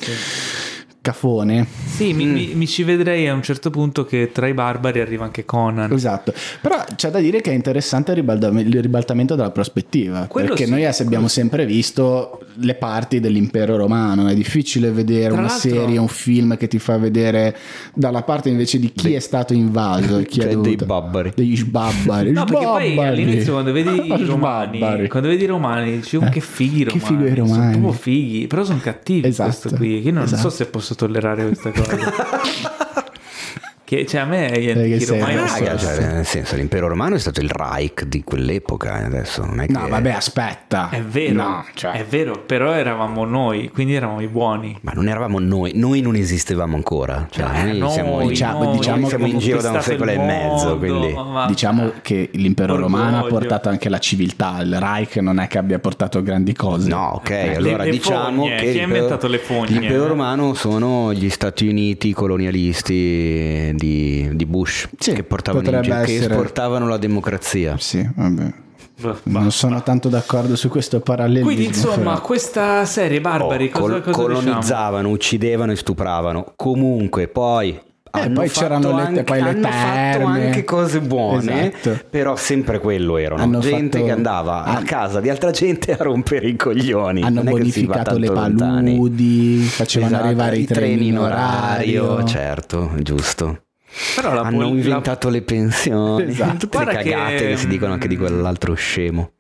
[1.01, 1.67] cafone.
[1.87, 5.25] Sì, mi, mi- mi ci vedrei a un certo punto che tra i barbari arriva
[5.25, 5.93] anche Conan.
[5.93, 10.49] Esatto, però c'è da dire che è interessante il, ribaltam- il ribaltamento della prospettiva, Quello
[10.49, 15.49] perché sì, noi abbiamo sempre visto le parti dell'impero romano, è difficile vedere Tra una
[15.49, 17.57] l'altro- serie, un film che ti fa vedere
[17.95, 21.33] dalla parte invece di chi è stato invaso e chi Cioè è dei dovuto- babbari.
[21.35, 22.31] degli sbabbari.
[22.33, 25.09] No, perché poi all'inizio quando vedi i romani, Sbabbari.
[25.09, 27.73] quando vedi i romani dici "Oh, che fighi i che romani, figo i sono romani."
[27.79, 30.51] proprio fighi, però sono cattivi Esatto, questo qui, io non, non so esatto.
[30.51, 33.09] se posso tollerare questa cosa.
[33.91, 36.55] che cioè a me gli Eh, che antichi sei- romani non Raga, cioè, nel senso,
[36.55, 39.73] l'impero romano è stato il Reich di quell'epoca, eh, adesso non è che...
[39.73, 40.91] No, vabbè, aspetta.
[40.91, 44.79] È vero, No, cioè- è vero, però eravamo noi, quindi eravamo i buoni.
[44.83, 48.77] Ma non eravamo noi, noi non esistevamo ancora, cioè Eh, noi, noi, siamo, diciamo- noi
[48.77, 51.13] diciamo che siamo in abbiamo giro da un secolo il e mezzo, mondo, quindi...
[51.13, 52.97] ma- Diciamo che l'impero Orgoglio.
[52.97, 56.89] romano ha portato anche la civiltà, il Reich non è che abbia portato grandi cose.
[56.89, 59.79] No, ok, Eh, allora le diciamo fogne, che chi ha l'impero- inventato le fogne?
[59.81, 66.01] L'impero romano sono gli Stati Uniti colonialisti di, di Bush Sì, che, portavano in giro-
[66.03, 66.35] che essere.
[66.35, 67.77] esportavano la democrazia.
[67.79, 68.53] Sì, vabbè.
[69.25, 71.47] Non sono tanto d'accordo su questo parallelismo.
[71.47, 72.21] Quindi insomma, però.
[72.21, 74.41] questa serie Barbari Oh, cosa, col- cosa diciamo?
[74.43, 76.53] colonizzavano, uccidevano e stupravano.
[76.55, 77.81] Comunque poi...
[78.11, 80.45] hanno Eh, poi fatto c'erano le- anche, poi le hanno fatto terme.
[80.47, 82.05] anche cose buone, Esatto.
[82.11, 83.41] però sempre quello erano.
[83.43, 87.23] Hanno gente fatto- che andava a casa di altra gente a rompere i coglioni.
[87.23, 88.91] Hanno Non bonificato le tanto lontani.
[88.97, 92.23] paludi, facevano Esatto, arrivare i treni in orario.
[92.25, 93.63] certo, giusto.
[94.15, 96.57] Però la Hanno pol- inventato le pensioni, Esatto.
[96.59, 97.57] tutte le Guarda che- cagate che...
[97.57, 99.33] si dicono anche di quell'altro scemo.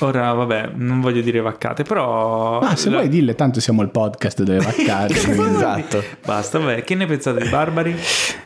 [0.00, 2.60] Ora, vabbè, non voglio dire vaccate, però...
[2.60, 5.14] Ma se la- vuoi dille, tanto siamo il podcast delle vaccate.
[5.34, 6.02] quindi- esatto.
[6.24, 7.96] Basta, vabbè, che ne pensate di Barbari?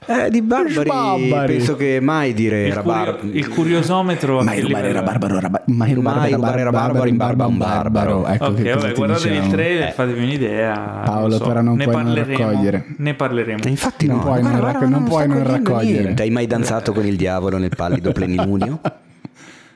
[0.07, 1.57] Eh, di Barbari, Barbari.
[1.57, 4.43] penso che mai dire Il, era curio- il curiosometro...
[4.43, 5.03] Mai rubare era è?
[5.03, 8.27] barbaro, era ba- mai rubare Mai era rubare era barbaro, in barba un barbaro.
[8.27, 9.51] Ecco Ok, vabbè, guardatevi il dicevamo.
[9.53, 11.03] trailer, fatemi un'idea.
[11.05, 12.85] Paolo, non so, però non ne puoi non parleremo, raccogliere.
[12.98, 13.62] Ne parleremo.
[13.65, 16.03] E infatti Non no, puoi non guarda, racco- guarda, non puoi non cogliendo raccogliere.
[16.03, 16.23] niente.
[16.23, 18.81] Hai mai danzato con il diavolo nel pallido plenilunio?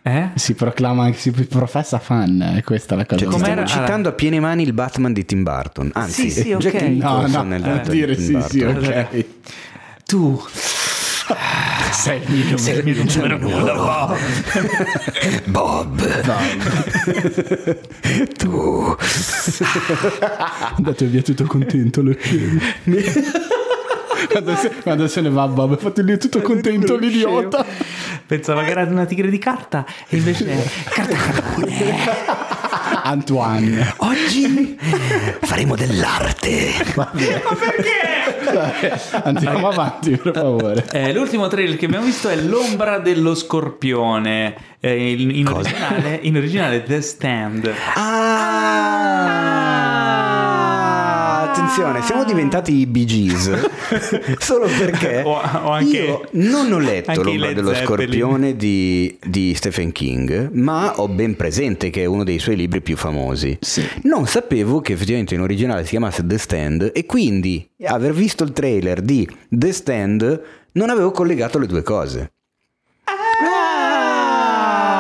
[0.03, 0.29] Eh?
[0.35, 3.25] Si proclama, si professa fan, è questa la cosa.
[3.25, 5.91] Cioè, stiamo citando a piene mani il Batman di Tim Burton.
[5.93, 6.61] Anzi, Sì, sì, ok.
[6.61, 9.25] Jack No, Nicholson no, nel di dire sì, sì, ok.
[10.07, 10.43] Tu
[11.93, 14.17] Sei il mio numero uno.
[15.47, 16.01] Bob.
[18.39, 18.97] tu.
[20.77, 22.17] Andate via tutto contento lo.
[24.29, 27.65] quando, se, quando se ne va Bob, fate lì tutto contento l'idiota.
[28.27, 32.49] pensava che era una tigre di carta e invece è carta carbone.
[33.03, 33.95] Antoine.
[33.99, 34.77] Oggi
[35.41, 36.73] faremo dell'arte.
[39.25, 40.87] Andiamo avanti, per favore.
[40.93, 44.55] Eh, l'ultimo trailer che abbiamo visto è L'ombra dello scorpione.
[44.81, 47.73] Eh, in, in originale, in originale The Stand.
[47.95, 49.50] Ah,
[51.61, 53.51] attenzione, siamo diventati i Bee Gees
[54.39, 57.87] solo perché O- o anche- io non ho letto l'ombra dello Zeppelin.
[57.87, 62.81] scorpione di, di Stephen King, ma ho ben presente che è uno dei suoi libri
[62.81, 63.59] più famosi.
[63.61, 63.87] Sì.
[64.03, 68.53] Non sapevo che effettivamente in originale si chiamasse The Stand e quindi aver visto il
[68.53, 70.43] trailer di The Stand
[70.73, 72.33] non avevo collegato le due cose.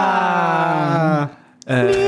[0.02, 1.30] Ah!
[1.66, 1.99] Eh,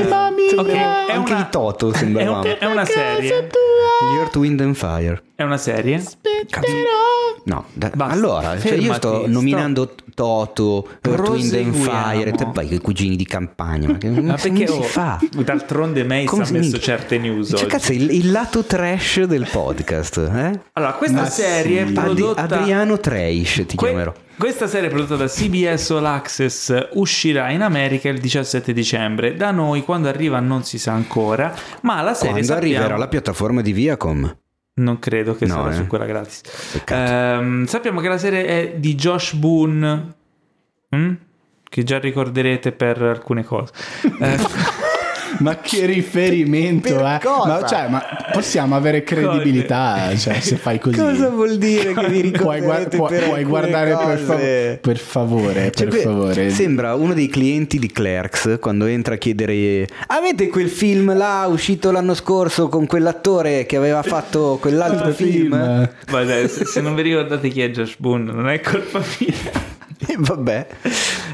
[0.55, 2.41] è Anche una, i Toto è, sembravamo.
[2.41, 3.47] un- è una serie.
[3.49, 5.21] Gli Earth, Wind and Fire.
[5.35, 6.03] È una serie.
[6.49, 6.67] Cazzo.
[7.45, 11.73] No, da- Basta, allora, cioè io sto sto- nominando Toto, Earth, Wind and.
[11.75, 13.89] Fire, e poi i cugini di campagna.
[13.89, 15.19] Ma che Ma perché come oh, si fa?
[15.43, 17.65] d'altronde Mace Come ha messo certe news Cioè, oggi.
[17.67, 20.59] cazzo, il, il lato trash del podcast, eh?
[20.73, 21.93] Allora, questa Ma serie è sì.
[21.97, 24.13] Adri- prodotta Adriano Trash ti Que- chiamerò.
[24.37, 29.35] Questa serie prodotta da CBS All Access uscirà in America il 17 dicembre.
[29.35, 33.07] Da noi quando arriva non si sa ancora, ma la serie Quando sappiamo- arriverà la
[33.07, 34.37] piattaforma di Viacom?
[34.75, 35.73] Non credo che No, sarà eh.
[35.75, 36.41] su quella gratis.
[36.87, 40.15] Ehm, sappiamo che la serie è di Josh Boone,
[40.95, 41.13] mm?
[41.63, 43.71] che già ricorderete per alcune cose.
[44.19, 44.37] Eh,
[45.43, 47.19] Ma che riferimento, Per eh?
[47.23, 47.47] cosa?
[47.59, 50.97] Ma, cioè, ma possiamo avere credibilità, cioè, se fai così.
[50.97, 54.77] Cosa vuol dire che vi Puoi, ricorderete puoi- per puoi alcune guardare per, fa- cose?
[54.81, 56.49] per favore, Cioè, per favore.
[56.49, 61.91] Sembra uno dei clienti di Clerks quando entra a chiedere avete quel film là uscito
[61.91, 65.89] l'anno scorso con quell'attore che aveva fatto quell'altro Altro film?
[66.11, 69.71] ma dai, se, se non vi ricordate chi è Josh Boone, non è colpa mia.
[70.05, 70.67] E vabbè.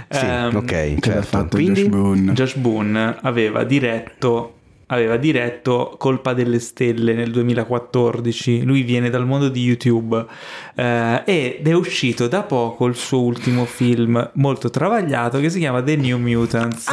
[0.10, 1.22] Sì, Ehm, ok, certo.
[1.22, 2.34] fatto Quindi Josh Boone?
[2.34, 4.54] Josh Boone aveva diretto
[4.92, 10.26] aveva diretto Colpa delle Stelle nel 2014 lui viene dal mondo di YouTube
[10.74, 15.84] eh, ed è uscito da poco il suo ultimo film molto travagliato che si chiama
[15.84, 16.88] The New Mutants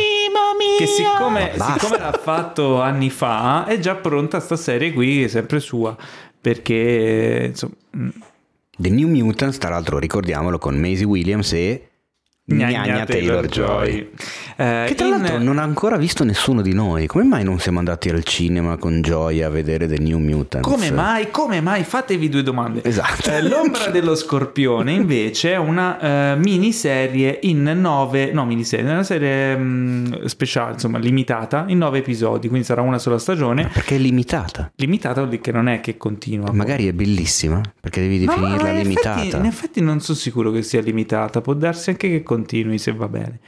[0.78, 5.94] che siccome, siccome l'ha fatto anni fa è già pronta sta serie qui sempre sua
[6.40, 8.08] perché insomma mm,
[8.80, 11.89] The New Mutants, tra l'altro ricordiamolo con Maisie Williams e
[12.54, 14.10] Gnagna Taylor-Joy.
[14.56, 17.06] Eh, Che tra in- l'altro non ha ancora visto nessuno di noi.
[17.06, 20.68] Come mai non siamo andati al cinema con Joy a vedere The New Mutants?
[20.68, 21.30] Come mai?
[21.30, 21.82] Come mai?
[21.84, 22.82] Fatevi due domande.
[22.84, 23.30] Esatto.
[23.30, 29.02] Eh, L'ombra dello scorpione invece è una eh, miniserie in nove, no miniserie, è una
[29.02, 33.68] serie mm, speciale, insomma limitata, in nove episodi, quindi sarà una sola stagione.
[33.72, 34.70] Perché è limitata.
[34.76, 36.50] Limitata vuol dire che non è che continua.
[36.52, 39.20] Magari è bellissima, perché devi No, definirla in limitata.
[39.20, 42.92] Effetti, in effetti non sono sicuro che sia limitata, può darsi anche che continui se
[42.92, 43.38] va bene.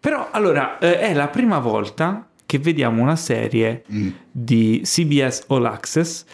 [0.00, 4.08] Però allora eh, è la prima volta che vediamo una serie Mm.
[4.30, 6.24] di CBS All Access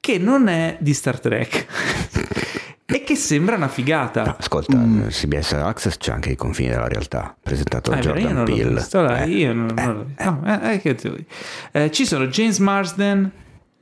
[0.00, 1.66] che non è di Star Trek
[2.86, 4.36] e che sembra una figata.
[4.38, 4.76] Ascolta,
[5.08, 8.86] CBS Access c'è anche i confini della realtà, presentato da Ah, è Jordan non Peele.
[9.24, 10.24] Eh, io non, non l'ho visto.
[10.30, 11.84] No, eh, eh?
[11.84, 13.30] Eh, ci sono James Marsden,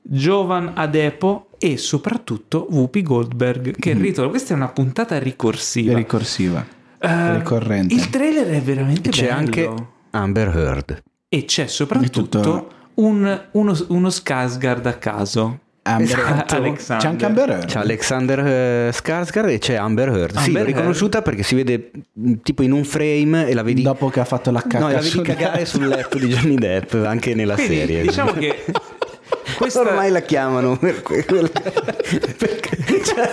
[0.02, 4.00] Jovan Adepo e soprattutto Whoopi Goldberg che Mm.
[4.02, 4.30] ritorna.
[4.30, 5.96] Questa è una puntata ricorsiva.
[5.96, 6.78] ricorsiva.
[7.00, 7.94] Eh, ricorrente.
[7.94, 9.36] Il trailer è veramente C'è bello.
[9.36, 9.70] anche
[10.10, 11.02] Amber Heard.
[11.28, 15.58] E c'è soprattutto tutto- un- uno, uno Skarsgård a caso.
[15.82, 16.56] Esatto.
[16.56, 17.02] Alexander.
[17.02, 17.64] C'è anche Amber Heard.
[17.66, 20.36] C'è Alexander eh, Skarsgård e c'è Amber Heard.
[20.38, 23.80] sì, Amber l'ho riconosciuta perché si vede mh, tipo in un frame e la vedi...
[23.82, 25.66] Dopo che ha fatto la cacca no, la vedi sul cagare letto.
[25.70, 28.02] sul letto di Johnny Depp anche nella Quindi, serie.
[28.02, 28.64] diciamo che
[29.56, 31.48] questa Ormai la chiamano per quello.
[32.36, 33.30] perché, cioè,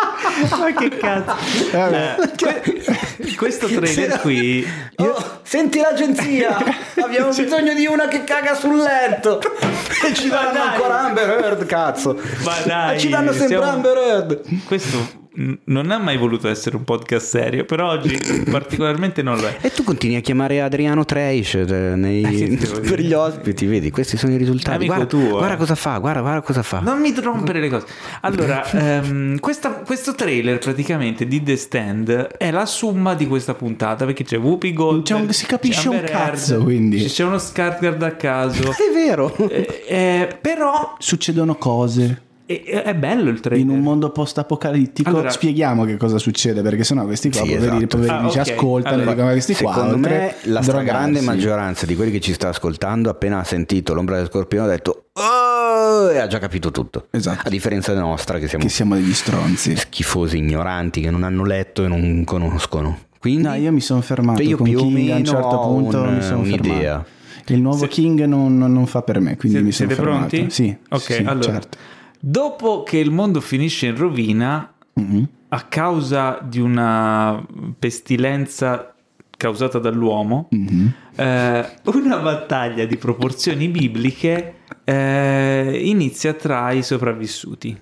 [0.58, 1.34] Ma che cazzo?
[1.72, 2.16] Vabbè.
[2.36, 6.56] Que- questo trailer qui Oh, senti l'agenzia!
[7.02, 9.40] Abbiamo bisogno di una che caga sul letto!
[10.02, 10.68] E ci danno dai.
[10.68, 12.18] ancora Amber Heard, cazzo!
[12.44, 14.40] Ma dai, ci danno sempre siamo- Amber Heard!
[14.64, 15.18] questo
[15.66, 18.18] non ha mai voluto essere un podcast serio, però oggi
[18.50, 19.58] particolarmente non lo è.
[19.60, 21.64] E tu continui a chiamare Adriano Treish eh,
[21.94, 22.22] nei-
[22.58, 23.90] Eh, per gli ospiti, vedi?
[23.90, 24.86] Questi sono i risultati.
[24.86, 25.38] Guarda, tuo, eh.
[25.38, 26.80] guarda cosa fa, guarda, guarda cosa fa.
[26.80, 27.86] Non mi rompere le cose.
[28.22, 34.04] Allora, ehm, questa- questo trailer praticamente di The Stand è la somma di questa puntata
[34.04, 37.04] perché c'è Whoopi Goldberg, C'è un- si capisce un cazzo, Heard, quindi.
[37.06, 38.70] c'è uno Skarsgård a caso.
[38.70, 39.34] È vero!
[39.48, 42.22] Eh, eh, però Succedono cose.
[42.64, 43.64] È, è bello il trailer.
[43.64, 47.76] In un mondo post-apocalittico Allora- spieghiamo che cosa succede perché sennò questi qua Sì, poverini,
[47.78, 47.96] esatto.
[47.98, 51.94] poverini Ah, ci ascoltano Allora, e dicono questi qua Secondo me la stragrande maggioranza di
[51.96, 56.18] quelli che ci sta ascoltando appena ha sentito l'ombra del scorpione ha detto "Oh!" e
[56.18, 57.06] ha già capito tutto.
[57.10, 57.46] Esatto.
[57.46, 61.84] A differenza nostra che siamo che siamo degli stronzi schifosi ignoranti che non hanno letto
[61.84, 62.98] e non conoscono.
[63.18, 66.00] Quindi no io mi sono fermato Io con più o King a un certo punto
[66.00, 67.04] un- mi sono un'idea.
[67.04, 67.18] fermato
[67.52, 70.28] il nuovo Se- King non, non- fa per me quindi Siete, mi sono siete fermato
[70.28, 70.50] pronti?
[70.50, 71.42] sì Ok, sì, allora.
[71.42, 71.78] certo
[72.22, 75.28] Dopo che il mondo finisce in rovina Mhm.
[75.48, 77.42] a causa di una
[77.78, 78.94] pestilenza
[79.36, 80.92] causata dall'uomo, Mhm.
[81.16, 87.78] eh, una battaglia di proporzioni bibliche eh, inizia tra i sopravvissuti.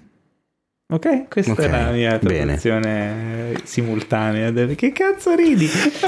[0.91, 2.45] Ok, questa Ok, è la mia bene.
[2.57, 4.51] traduzione simultanea.
[4.51, 5.69] del- Che cazzo ridi?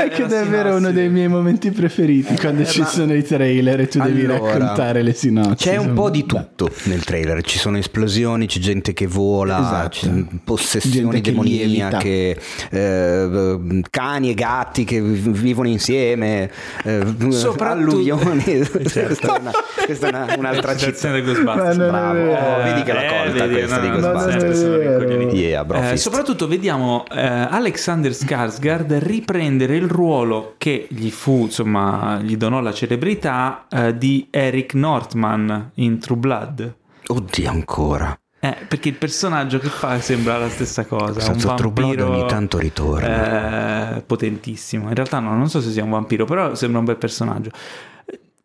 [0.00, 0.76] Anche davvero sinossi.
[0.82, 5.02] uno dei miei momenti preferiti quando ci sono i trailer e tu devi Allora, raccontare
[5.02, 9.06] le sinossi C'è un po' di tutto nel trailer, ci sono esplosioni, c'è gente che
[9.06, 9.88] vola, Esatto.
[9.90, 12.36] c'è possessioni che demoniache,
[12.70, 16.50] eh, cani e gatti che vi- vivono insieme,
[16.82, 17.62] eh, Soprattutto-
[17.94, 18.42] alluvioni.
[18.72, 19.02] questa
[19.36, 19.52] è, una-
[19.84, 21.22] questa è una- un'altra Citazione.
[21.44, 25.32] Ma Bravo, vedi che la Eh, colta vedi, questa no, di Ghostbusters.
[25.34, 32.18] Yeah, bro, Eh, soprattutto vediamo eh, Alexander Skarsgård riprendere il ruolo che gli fu, insomma,
[32.22, 36.74] gli donò la celebrità eh, di Eric Northman in True Blood.
[37.06, 38.18] Oddio ancora.
[38.40, 41.18] Eh, perché il personaggio che fa sembra la stessa cosa.
[41.18, 43.96] Senza un True Blood vampiro ogni tanto ritorna.
[43.96, 44.88] eh, potentissimo.
[44.88, 47.50] In realtà no, non so se sia un vampiro, però sembra un bel personaggio.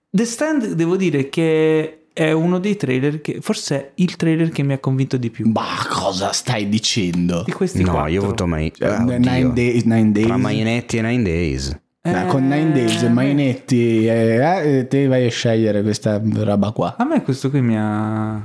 [0.09, 4.61] The Stand, devo dire che è uno dei trailer che forse è il trailer che
[4.63, 5.49] mi ha convinto di più.
[5.49, 7.43] Ma cosa stai dicendo?
[7.43, 8.11] Di questi No, quattro.
[8.11, 8.71] io voto mai.
[8.75, 10.27] Cioè, ah, nine, days, nine Days.
[10.27, 11.79] Tra Mainetti e Nine Days.
[12.01, 16.71] Dai, con Nine Days e Eh, Mainetti eh, eh, te vai a scegliere questa roba
[16.71, 16.95] qua.
[16.97, 18.43] A me questo qui mi ha, Io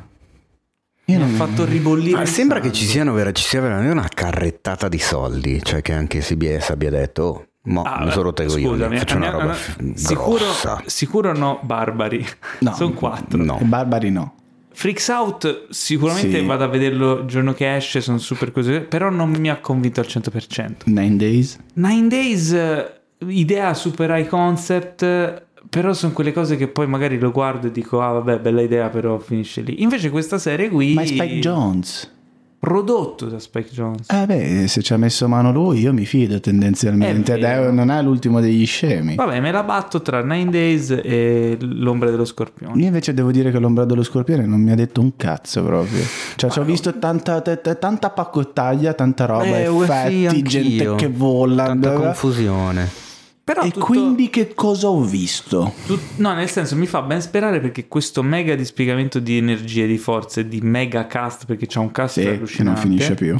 [1.07, 2.25] mi ha non- fatto ribollire.
[2.27, 2.79] Sembra che sangue.
[2.81, 6.91] ci, siano vera- ci sia veramente una carrettata di soldi, cioè che anche CBS abbia
[6.91, 10.37] detto, oh, mo, Ah, mi sono rotto i coglioni, faccio una andiamo- roba f- sicuro,
[10.45, 10.83] grossa.
[10.87, 12.27] sicuro no, barbari.
[12.61, 12.75] No.
[12.75, 13.43] Sono quattro.
[13.43, 13.59] No.
[13.63, 14.35] Barbari no.
[14.73, 16.45] Freaks Out sicuramente Sì.
[16.45, 19.99] vado a vederlo il giorno che esce, sono super così, però non mi ha convinto
[20.01, 20.85] al 100%.
[20.85, 21.59] Nine Days.
[21.75, 22.93] Nine Days, eh,
[23.27, 27.73] idea super high concept, eh, però sono quelle cose che poi magari lo guardo e
[27.73, 29.83] dico, ah vabbè, bella idea, però finisce lì.
[29.83, 30.95] Invece questa serie qui...
[30.95, 32.13] Ma è Spike Jones.
[32.61, 34.09] Prodotto da Spike Jones.
[34.11, 37.35] Eh beh, se ci ha messo mano lui io mi fido tendenzialmente.
[37.35, 37.73] È è- vero.
[37.73, 39.15] non è l'ultimo degli scemi.
[39.15, 42.77] Vabbè, me la batto tra Nine Days e l'ombra dello scorpione.
[42.81, 46.03] Io invece devo dire che l'ombra dello scorpione non mi ha detto un cazzo proprio.
[46.35, 51.65] Cioè, ci ho visto tanta, t- tanta paccottaglia, tanta roba, Eh, effetti, gente che vola.
[51.67, 53.07] Tanta confusione.
[53.49, 55.73] Però E tutto- quindi che cosa ho visto?
[55.87, 59.97] tut- no, nel senso mi fa ben sperare perché questo mega dispiegamento di energie, di
[59.97, 63.39] forze, di mega cast, perché c'è un cast Sì, che non finisce più.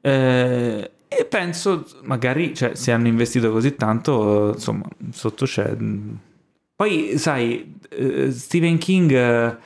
[0.00, 5.76] Eh, e penso, magari, cioè, se hanno investito così tanto, insomma, sotto c'è.
[6.74, 9.56] Poi, sai, eh, Stephen King, eh,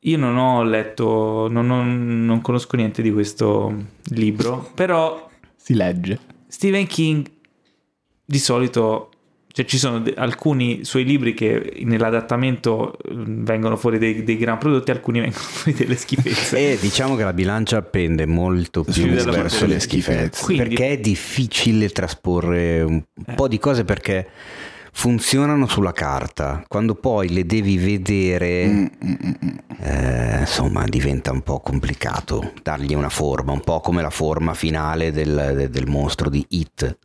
[0.00, 3.74] io non ho letto, non, ho- non conosco niente di questo
[4.10, 6.18] libro, però Si legge.
[6.46, 7.26] Stephen King
[8.30, 9.08] di solito,
[9.50, 14.58] cioè ci sono de- alcuni suoi libri che nell'adattamento eh, vengono fuori dei, dei gran
[14.58, 16.72] prodotti, alcuni vengono fuori delle schifezze.
[16.72, 20.44] E diciamo che la bilancia pende molto più verso sulle le schifezze.
[20.44, 23.32] Quindi- Perché è difficile trasporre un Eh.
[23.32, 24.28] po' di cose perché
[24.92, 26.62] funzionano sulla carta.
[26.68, 29.58] Quando poi le devi vedere, Mm, mm, mm, mm.
[29.80, 35.12] eh, insomma, diventa un po' complicato dargli una forma, un po' come la forma finale
[35.12, 36.98] del, del- del mostro di It.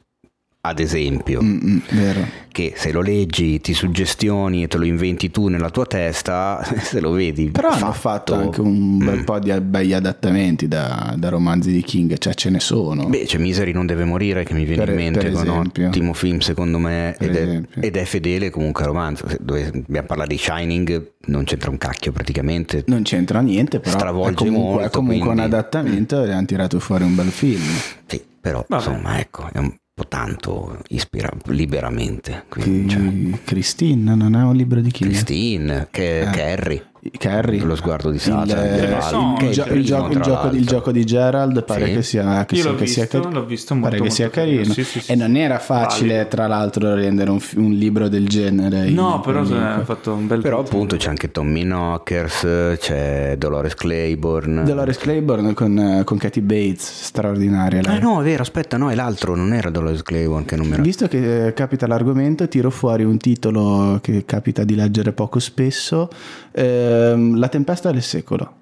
[0.66, 2.26] Ad esempio, Mm, mm, vero.
[2.50, 7.02] che se lo leggi ti suggestioni e te lo inventi tu nella tua testa, se
[7.02, 7.52] lo vedi.
[7.52, 9.24] Però hanno fatto anche un bel Mm.
[9.26, 13.08] po' di begli adattamenti da, da romanzi di King, cioè ce ne sono.
[13.10, 16.14] Beh, c'è Misery non deve morire che mi viene Per- in mente con un ottimo
[16.14, 19.28] film secondo me ed è, ed è fedele comunque al romanzo.
[19.28, 22.86] Se- Dove abbiamo parlato di Shining non c'entra un cacchio praticamente.
[22.88, 26.46] Non c'entra niente, però Stravolge è comunque, molto, è comunque quindi- un adattamento e hanno
[26.46, 27.62] tirato fuori un bel film.
[28.06, 28.82] Sì, però Vabbè.
[28.90, 29.74] insomma ecco, è un
[30.08, 32.46] tanto ispira liberamente.
[32.50, 35.04] Quindi, cioè, Christine non è un libro di chi?
[35.04, 36.30] Christine, che, Eh.
[36.32, 36.86] Carrie,
[37.18, 37.62] Carrie.
[37.64, 40.66] lo sguardo di Il, Satana, eh, tra il è gio- il gioco, il gioco- il
[40.66, 41.94] gioco di Gerald pare Sì.
[41.94, 44.30] che sia, che Io sia, che sia visto, cari- l'ho visto pare molto, che sia
[44.30, 44.74] carino carino.
[44.74, 45.12] Sì, sì, sì.
[45.12, 46.30] e non era facile Valido.
[46.30, 50.60] tra l'altro rendere un, un libro del genere No, però ha fatto un bel Però
[50.60, 54.64] appunto c'è anche Tommy Knockers, c'è Dolores Claiborne.
[54.64, 57.98] Dolores Claiborne con, eh, con Katie Bates straordinaria lei.
[57.98, 60.74] Ah no, è vero, aspetta, no, è l'altro, non era Dolores Claiborne che non mi
[60.74, 60.82] era...
[60.82, 66.10] Visto che eh, capita l'argomento, tiro fuori un titolo che capita di leggere poco spesso,
[66.54, 68.62] ehm, La tempesta del secolo,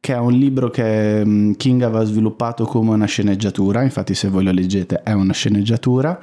[0.00, 4.44] che è un libro che mm, King aveva sviluppato come una sceneggiatura, infatti se voi
[4.44, 6.18] lo leggete è una sceneggiatura,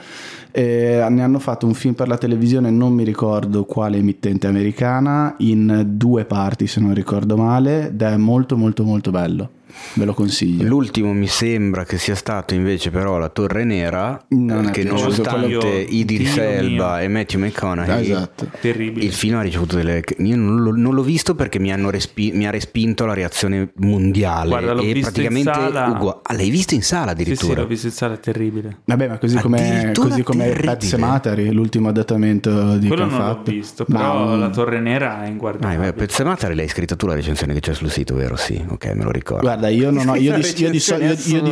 [0.51, 5.35] e ne hanno fatto un film per la televisione, non mi ricordo quale emittente americana,
[5.39, 9.49] in due parti se non ricordo male, ed è molto molto molto bello,
[9.93, 10.67] ve lo consiglio.
[10.67, 15.85] L'ultimo mi sembra che sia stato invece però La Torre Nera, Non che nonostante quello-
[15.89, 18.47] Idris Elba e Matthew McConaughey, Esatto.
[18.59, 19.05] Terribile.
[19.05, 20.03] il film ha ricevuto delle...
[20.19, 23.69] Io non l'ho, non l'ho visto perché mi, hanno respi- mi ha respinto la reazione
[23.77, 25.87] mondiale Guarda, l'ho e visto in praticamente sala.
[25.87, 26.19] uguale.
[26.23, 27.61] Ah, l'hai visto in sala Sì, sì, addirittura?
[27.61, 28.77] l'ho visto in sala, è terribile.
[28.85, 30.71] Vabbè, ma così come, Addirittura così come terribile.
[30.71, 33.51] Pet Sematary, l'ultimo adattamento di Quello che non hanno l'ho fatto.
[33.51, 35.79] visto, Ma però un- la Torre Nera è Ah, inguardabile.
[35.79, 38.35] beh, Pezzematari l'hai scritta tu la recensione che c'è sul sito, vero?
[38.35, 39.43] Sì, ok, me lo ricordo.
[39.43, 41.51] Guarda, io, non ho, io, di, io di so- io- io di-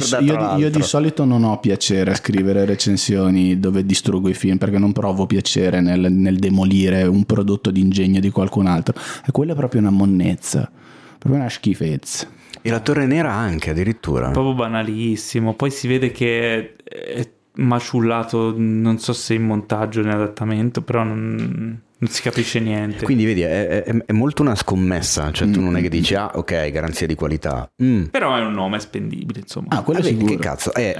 [0.59, 4.77] io di- di solito non ho piacere a scrivere recensioni dove distruggo i film perché
[4.77, 8.93] non provo piacere nel, nel demolire un prodotto d'ingegno di qualcun altro.
[9.25, 10.69] E quella è proprio una monnezza,
[11.17, 12.27] proprio una schifezza.
[12.61, 14.29] E la Torre Nera anche addirittura.
[14.31, 15.53] Proprio banalissimo.
[15.53, 21.03] Poi si vede che è maciullato, non so se in montaggio o in adattamento, però
[21.03, 23.05] non, non si capisce niente.
[23.05, 26.31] Quindi vedi, è, è- è molto una scommessa, cioè tu non è che dici, ah
[26.33, 27.69] ok, garanzia di qualità.
[27.83, 28.05] Mm.
[28.05, 29.67] Però è un nome spendibile, insomma.
[29.69, 30.33] Ah, quello Vabbè, sicuro.
[30.33, 30.93] che cazzo, è,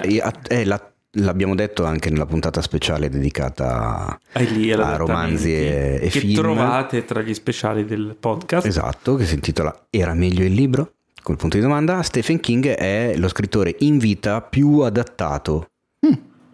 [0.47, 6.19] è la- l'abbiamo detto anche nella puntata speciale dedicata lì a romanzi e, e che
[6.21, 6.33] film.
[6.33, 8.65] trovate tra gli speciali del podcast.
[8.65, 10.93] Esatto, che si intitola Era meglio il libro?
[11.21, 15.67] Col punto di domanda, Stephen King è lo scrittore in vita più adattato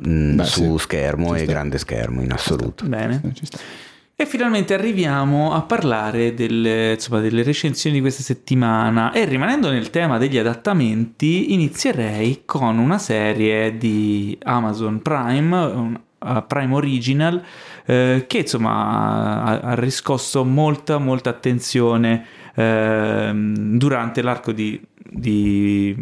[0.08, 0.84] mm, Beh, su sì.
[0.84, 1.52] schermo Ci e sta.
[1.52, 2.86] grande schermo in assoluto.
[2.86, 3.22] Bene.
[3.24, 3.58] Eh, ci sta.
[4.22, 9.90] E finalmente arriviamo a parlare delle, insomma, delle recensioni di questa settimana e rimanendo nel
[9.92, 17.42] tema degli adattamenti inizierei con una serie di Amazon Prime, un- uh, Prime Original,
[17.86, 24.80] eh, che insomma ha, ha riscosso molta molta attenzione ehm, durante l'arco di,
[25.10, 25.96] di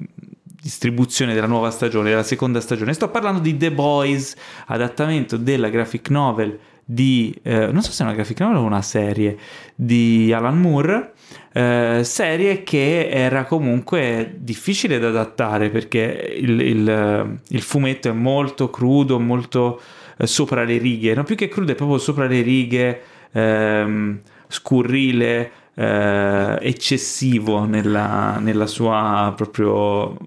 [0.62, 2.94] distribuzione della nuova stagione, della seconda stagione.
[2.94, 4.36] Sto parlando di The Boys,
[4.68, 8.82] adattamento della graphic novel di, eh, non so se è una graphic novel o una
[8.82, 9.38] serie,
[9.76, 11.14] di Alan Moore,
[11.52, 18.70] eh, serie che era comunque difficile da adattare perché il, il- il fumetto è molto
[18.70, 19.82] crudo, molto
[20.18, 23.02] eh, sopra le righe, no più che crudo è proprio sopra le righe,
[23.34, 30.18] ehm, scurrile, eh, eccessivo nella, nella sua proprio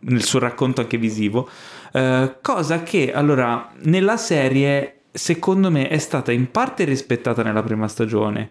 [0.00, 1.48] nel suo racconto anche visivo
[1.92, 7.86] eh, cosa che allora nella serie secondo me è stata in parte rispettata nella prima
[7.86, 8.50] stagione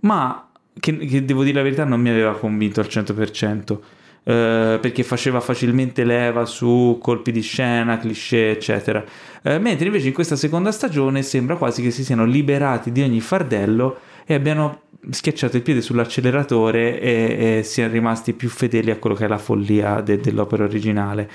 [0.00, 3.78] ma che, che devo dire la verità non mi aveva convinto al 100%
[4.26, 9.04] eh, perché faceva facilmente leva su colpi di scena, cliché, eccetera.
[9.42, 13.20] Eh, mentre invece in questa seconda stagione sembra quasi che si siano liberati di ogni
[13.20, 19.14] fardello e abbiano schiacciato il piede sull'acceleratore e, e siano rimasti più fedeli a quello
[19.16, 21.30] che è la follia de- dell'opera originale.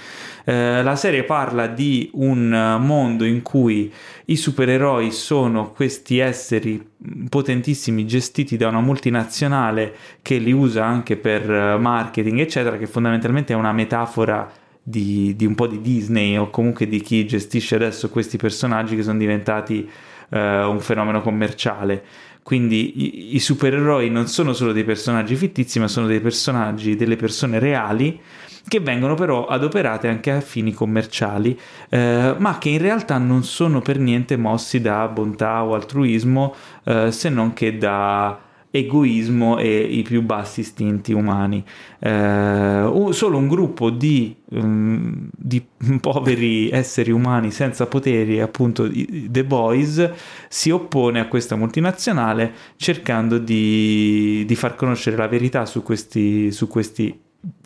[0.45, 3.91] Eh, la serie parla di un eh, mondo in cui
[4.25, 6.88] i supereroi sono questi esseri
[7.30, 13.53] potentissimi gestiti da una multinazionale che li usa anche per eh, marketing, eccetera, che fondamentalmente
[13.53, 18.09] è una metafora di, di un po' di Disney o comunque di chi gestisce adesso
[18.09, 19.88] questi personaggi che sono diventati
[20.30, 22.03] eh, un fenomeno commerciale.
[22.49, 27.15] Quindi i, i supereroi non sono solo dei personaggi fittizi, ma sono dei personaggi, delle
[27.15, 28.19] persone reali
[28.67, 31.55] che vengono però adoperate anche a fini commerciali,
[31.89, 36.55] eh, ma che in realtà non sono per niente mossi da bontà o altruismo,
[36.85, 38.39] eh, se non che da
[38.72, 41.64] egoismo e i più bassi istinti umani.
[41.99, 45.65] Eh, solo un gruppo di, mm, di
[45.99, 50.11] poveri esseri umani senza poteri, appunto The Boys,
[50.48, 56.67] si oppone a questa multinazionale cercando di, di far conoscere la verità su questi, su
[56.67, 57.19] questi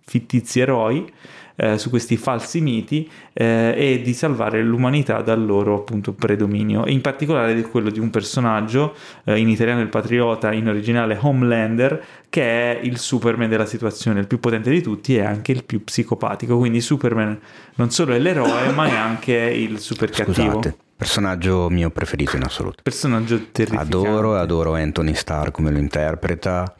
[0.05, 1.11] fittizi eroi
[1.55, 6.91] eh, su questi falsi miti eh, e di salvare l'umanità dal loro appunto predominio, e
[6.91, 12.03] in particolare di quello di un personaggio, eh, in italiano il patriota, in originale Homelander,
[12.29, 15.83] che è il Superman della situazione, il più potente di tutti e anche il più
[15.83, 16.57] psicopatico.
[16.57, 17.39] Quindi Superman
[17.75, 20.61] non solo è l'eroe, ma è anche il super cattivo.
[20.95, 22.77] Personaggio mio preferito in assoluto.
[22.81, 23.95] Personaggio terrificante.
[23.95, 26.73] Adoro, adoro Anthony Starr come lo interpreta.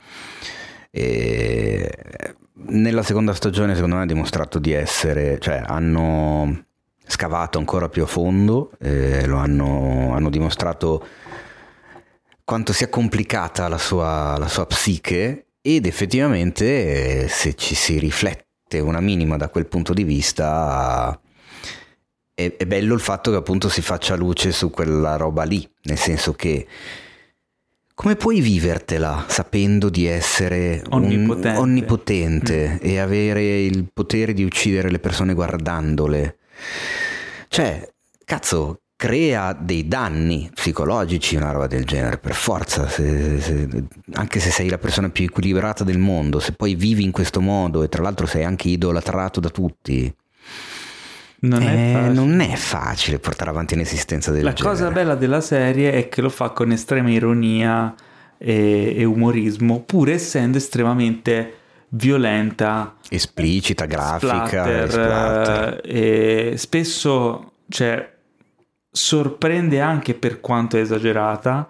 [0.89, 1.91] E
[2.53, 6.65] nella seconda stagione, secondo me, ha dimostrato di essere, cioè hanno
[7.05, 11.05] scavato ancora più a fondo, eh, hanno, hanno, dimostrato
[12.43, 18.79] quanto sia complicata la sua, la sua psiche ed effettivamente eh, se ci si riflette
[18.79, 21.17] una minima da quel punto di vista
[22.33, 25.97] è, è bello il fatto che appunto si faccia luce su quella roba lì, nel
[25.97, 26.67] senso che
[27.95, 32.77] come puoi vivertela sapendo di essere onnipotente, onnipotente mm.
[32.81, 36.37] e avere il potere di uccidere le persone guardandole?
[37.47, 37.87] Cioè,
[38.25, 43.67] cazzo, crea dei danni psicologici una roba del genere, per forza, se, se,
[44.13, 47.83] anche se sei la persona più equilibrata del mondo, se poi vivi in questo modo
[47.83, 50.13] e tra l'altro sei anche idolatrato da tutti,
[51.43, 54.75] non, eh, è non, è facile portare avanti un'esistenza del La genere.
[54.75, 57.93] cosa bella della serie è che lo fa con estrema ironia
[58.37, 61.57] e, e umorismo, pur essendo estremamente
[61.89, 65.81] violenta, esplicita, grafica, splatter, splatter.
[65.83, 68.11] Eh, e spesso cioè,
[68.89, 71.67] sorprende anche per quanto è esagerata.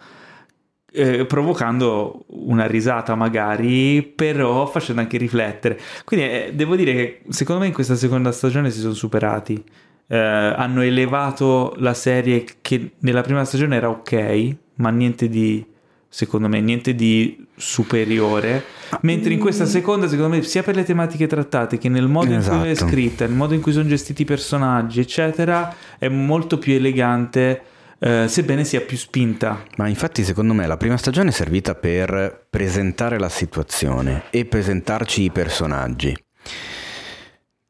[0.95, 5.80] Eh, provocando una risata magari, però facendo anche riflettere.
[6.05, 9.63] Quindi eh, devo dire che secondo me in questa seconda stagione si sono superati.
[10.05, 15.65] Eh, hanno elevato la serie che nella prima stagione era ok, ma niente di
[16.13, 18.63] secondo me niente di superiore
[19.01, 22.53] mentre in questa seconda secondo me sia per le tematiche trattate che nel modo esatto.
[22.53, 22.91] in cui è esatto.
[22.91, 27.61] scritta nel modo in cui sono gestiti i personaggi eccetera è molto più elegante
[28.03, 29.64] eh, sebbene sia più spinta.
[29.77, 35.23] Ma infatti secondo me la prima stagione è servita per presentare la situazione e presentarci
[35.23, 36.14] i personaggi.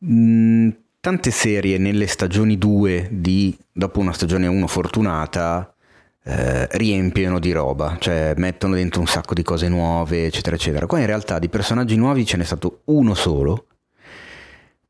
[0.06, 5.72] Mm, tante serie nelle stagioni 2 di dopo una stagione 1 fortunata
[6.24, 10.88] eh, riempiono di roba, cioè mettono dentro un sacco di cose nuove, eccetera, eccetera.
[10.88, 13.68] Qua in realtà di personaggi nuovi ce n'è stato uno solo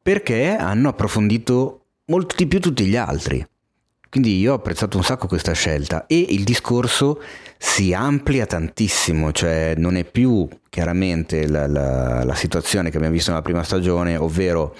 [0.01, 3.45] perché hanno approfondito molto di più tutti gli altri.
[4.13, 7.19] Quindi io ho apprezzato un sacco questa scelta e il discorso
[7.57, 13.31] si amplia tantissimo, cioè non è più chiaramente la, la, la situazione che abbiamo visto
[13.31, 14.75] nella prima stagione, ovvero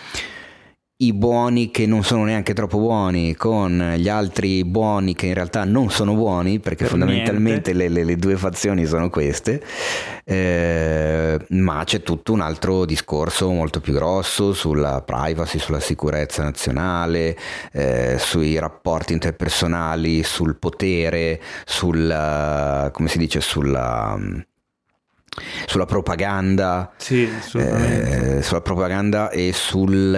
[1.06, 5.64] i buoni che non sono neanche troppo buoni con gli altri buoni che in realtà
[5.64, 9.61] non sono buoni perché per fondamentalmente le, le, le, due fazioni sono queste
[10.23, 17.38] eh, ma c'è tutto un altro discorso molto più grosso sulla privacy sulla sicurezza nazionale
[17.72, 24.17] eh, sui rapporti interpersonali sul potere sul come si dice sulla
[25.66, 30.12] sulla propaganda, sì, eh, sulla propaganda e sul,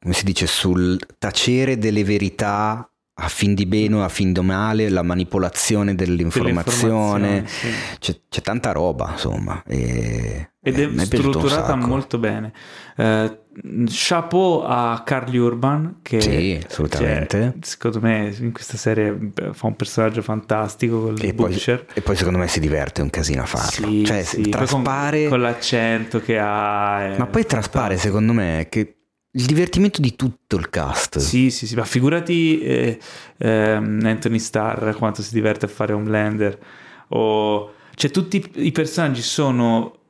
[0.00, 4.40] come si dice, sul tacere delle verità a fin di bene o a fin di
[4.40, 7.68] male, la manipolazione dell'informazione, sì.
[7.98, 9.62] c'è, c'è, tanta roba insomma.
[9.66, 12.52] E, Ed è, è strutturata molto bene.
[12.96, 13.41] Eh,
[13.86, 17.38] chapeau a Carly Urban che sì, assolutamente.
[17.38, 21.54] Cioè, secondo me in questa serie fa un personaggio fantastico con e, poi,
[21.94, 24.48] e poi secondo me si diverte un casino a farlo sì, cioè sì.
[24.48, 28.96] traspare con, con, l'accento che ha ma poi traspare secondo me che
[29.34, 32.98] il divertimento di tutto il cast sì sì sì ma figurati eh,
[33.38, 36.58] eh, Anthony Starr quanto si diverte a fare Homelander
[37.08, 40.00] o cioè tutti i personaggi sono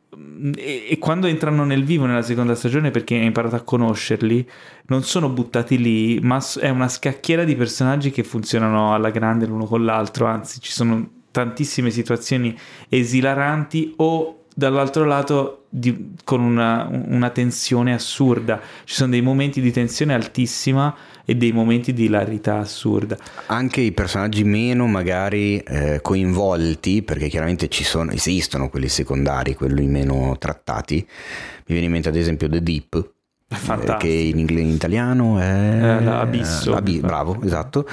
[0.56, 4.48] e, e, quando entrano nel vivo nella seconda stagione perché hai imparato a conoscerli
[4.86, 9.66] non sono buttati lì ma è una scacchiera di personaggi che funzionano alla grande l'uno
[9.66, 12.56] con l'altro anzi ci sono tantissime situazioni
[12.88, 18.60] esilaranti o dall'altro lato di, con una, una, tensione assurda.
[18.84, 20.94] Ci sono dei momenti di tensione altissima
[21.24, 23.16] e dei momenti di hilarità assurda.
[23.46, 29.86] Anche i personaggi meno magari eh, coinvolti, perché chiaramente ci sono, esistono quelli secondari, quelli
[29.86, 30.96] meno trattati.
[30.96, 33.10] Mi viene in mente ad esempio The Deep.
[33.48, 36.70] Eh, che in, inglese, in italiano è eh, l'abisso.
[36.70, 37.86] L'abi- bravo, esatto.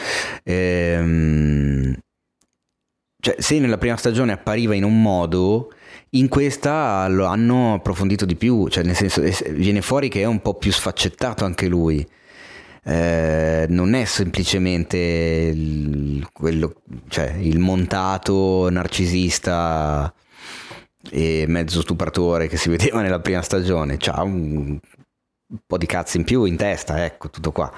[0.44, 1.96] Ehm,
[3.22, 5.72] cioè, se nella prima stagione appariva in un modo,
[6.12, 9.22] in questa lo hanno approfondito di più, cioè nel senso
[9.52, 12.08] viene fuori che è un po' più sfaccettato anche lui.
[12.82, 20.12] Eh, non è semplicemente il, quello, cioè, il montato narcisista
[21.12, 24.80] e mezzo stupratore che si vedeva nella prima stagione, c'ha un,
[25.48, 27.72] un po' di cazzo in più in testa, ecco, tutto qua.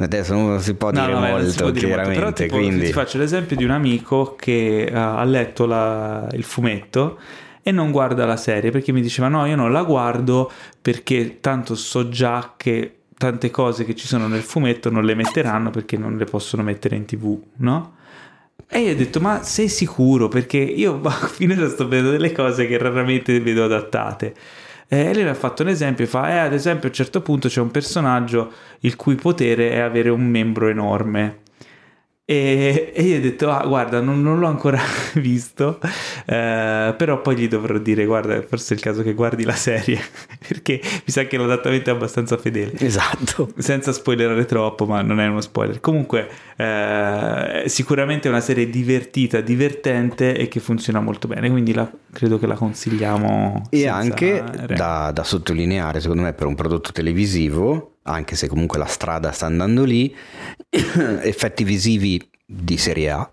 [0.00, 2.32] Adesso non si può No, dire vabbè, non si molto, può dire molto, chiaramente, però
[2.32, 2.86] tipo, quindi...
[2.86, 7.18] ti faccio l'esempio di un amico che eh, ha letto la- il fumetto
[7.62, 11.74] e non guarda la serie perché mi diceva no io non la guardo perché tanto
[11.74, 16.16] so già che tante cose che ci sono nel fumetto non le metteranno perché non
[16.16, 17.96] le possono mettere in tv no?
[18.68, 20.28] E io ho detto ma sei sicuro?
[20.28, 21.00] Perché io
[21.34, 24.34] finora sto vedendo delle cose che raramente vedo adattate
[24.88, 27.60] e lui ha fatto un esempio, fa, eh, ad esempio a un certo punto c'è
[27.60, 28.50] un personaggio
[28.80, 31.40] il cui potere è avere un membro enorme.
[32.30, 34.78] E, e io ho detto, ah, guarda, non, non l'ho ancora
[35.16, 35.80] visto,
[36.26, 39.98] eh, però poi gli dovrò dire, guarda, forse è il caso che guardi la serie,
[40.46, 42.72] perché mi sa che l'adattamento è abbastanza fedele.
[42.80, 43.50] Esatto.
[43.56, 45.80] Senza spoilerare troppo, ma non è uno spoiler.
[45.80, 51.48] Comunque, eh, sicuramente è una serie divertita, divertente e che funziona molto bene.
[51.48, 53.68] Quindi la- credo che la consigliamo.
[53.70, 58.86] E anche da, da sottolineare, secondo me, per un prodotto televisivo, anche se comunque la
[58.86, 60.14] strada sta andando lì,
[61.22, 63.32] effetti visivi di serie A,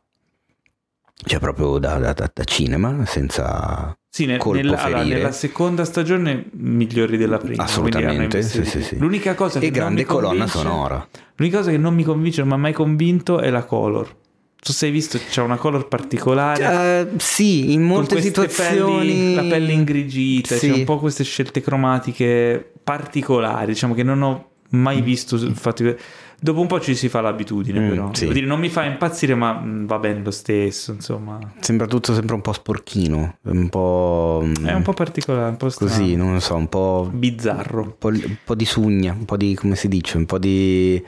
[1.25, 6.45] cioè proprio da, da- da- cinema, senza Sì, ne- colpo nella, allora, nella seconda stagione
[6.51, 7.63] migliori della prima.
[7.63, 8.97] Assolutamente, sì, sì, sì.
[8.97, 11.07] L'unica cosa che E non grande mi colonna convince- sonora.
[11.37, 14.23] L'unica cosa che non mi convince, non mi ha mai convinto, è la color.
[14.65, 17.09] Tu sei visto, c'è una color particolare.
[17.13, 18.97] Eh, sì, in molte situazioni...
[19.07, 20.69] pelli- la pelle ingrigita, Sì.
[20.71, 25.35] c'è un po' queste scelte cromatiche particolari, diciamo che non ho mai visto.
[25.37, 25.95] infatti,
[26.39, 28.09] dopo un po' ci si fa l'abitudine, Mm, però.
[28.13, 28.27] sì.
[28.27, 31.39] Dire, non mi fa impazzire, ma mm, va bene lo stesso, insomma.
[31.59, 34.43] Sembra tutto sempre un po' sporchino, un po'...
[34.63, 35.91] È un po' particolare, un po' strano.
[35.91, 37.09] così, non lo so, un po'...
[37.13, 37.81] bizzarro.
[37.81, 41.01] Un po', un po' di sugna, un po' di, come si dice, un po' di...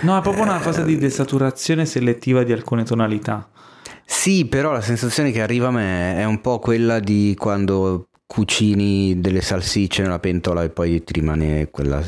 [0.00, 3.48] No, è proprio una Eh, fase di desaturazione selettiva di alcune tonalità.
[4.04, 9.20] Sì, però la sensazione che arriva a me è un po' quella di quando cucini
[9.20, 12.00] delle salsicce nella pentola e poi ti rimane quella...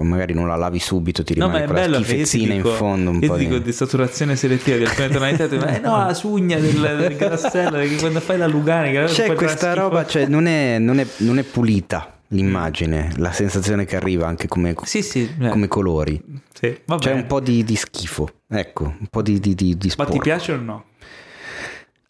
[0.00, 2.68] magari non la lavi subito, ti No, rimane ma è quella bello che schifezzina dico,
[2.68, 3.10] in fondo.
[3.10, 3.48] Un io po' ti di...
[3.48, 5.46] dico desaturazione selettiva di alcune tonalità.
[5.46, 8.92] dici, eh no, la sugna del, del grassello, perché quando fai la Lugani...
[8.92, 13.86] che C'è questa roba, cioè non è, non è- non è pulita l'immagine, la sensazione
[13.86, 16.20] che arriva anche come, Sì, sì, eh, come colori.
[16.52, 19.80] sì, C'è un po' di, di schifo, ecco, un po' di, di, di, di Ma
[19.80, 20.18] ti sporco.
[20.18, 20.84] piace o no?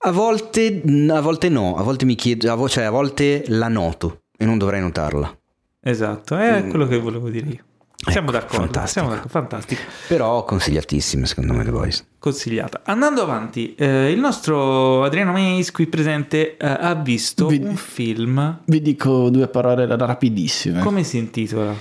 [0.07, 3.67] A volte, a volte no, a volte mi chiedo, a vo- cioè a volte la
[3.67, 5.37] noto e non dovrei notarla.
[5.81, 7.65] Esatto, è quello che volevo dire io.
[8.09, 8.35] Siamo Mm.
[8.35, 8.87] Ecco, d'accordo, fantastico.
[8.89, 9.81] siamo d'accordo, fantastico.
[10.07, 12.07] Però consigliatissime secondo me The Boys.
[12.21, 12.83] Consigliata.
[12.85, 18.61] Andando avanti, eh, il nostro Adriano Meis qui presente eh, ha visto Vi- un film.
[18.65, 20.83] Vi dico due parole rapidissime.
[20.83, 21.75] Come si intitola?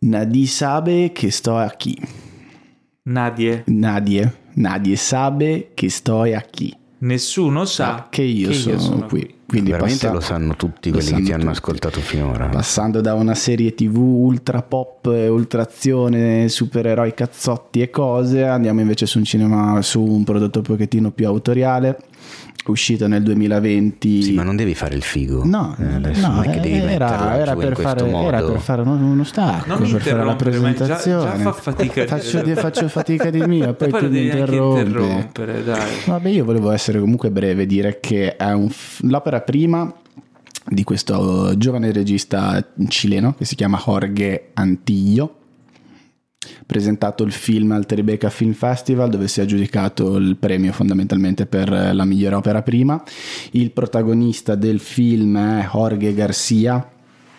[0.00, 1.96] Nadie sabe che sto aquí.
[3.04, 3.62] Nadie.
[3.68, 6.76] Nadie, Nadie sabe che sto aquí.
[7.02, 9.40] Nessuno sa che io, sono, qui.
[9.44, 11.56] Quindi Veramente passa- lo sanno tutti lo quelli che sanno ti hanno tutti.
[11.56, 12.46] ascoltato finora.
[12.48, 18.80] Passando da una serie tv ultra pop, e ultra azione, supereroi cazzotti e cose, andiamo
[18.80, 21.98] invece su un cinema, su un prodotto un pochettino più autoriale,
[22.66, 24.22] uscito nel 2020.
[24.22, 25.44] Sì, ma non devi fare il figo.
[25.44, 28.60] No, Eh, adesso no, non è che devi metterla era, era per fare, era per
[28.60, 31.38] fare uno, uno stacco, Non per fare la ma già- già presentazione.
[31.42, 34.80] fa fatica di- faccio, di- faccio fatica di mio, poi, Poi tu mi interrompi.
[34.80, 35.90] interrompere, dai.
[36.06, 39.92] Vabbè, io volevo essere comunque breve, dire che è un f- l'opera prima
[40.64, 45.36] di questo giovane regista cileno che si chiama Jorge Antillo.
[46.66, 51.70] Presentato il film al Tribeca Film Festival dove si è aggiudicato il premio fondamentalmente per
[51.70, 53.02] la migliore opera prima.
[53.52, 56.92] Il protagonista del film è Jorge Garcia,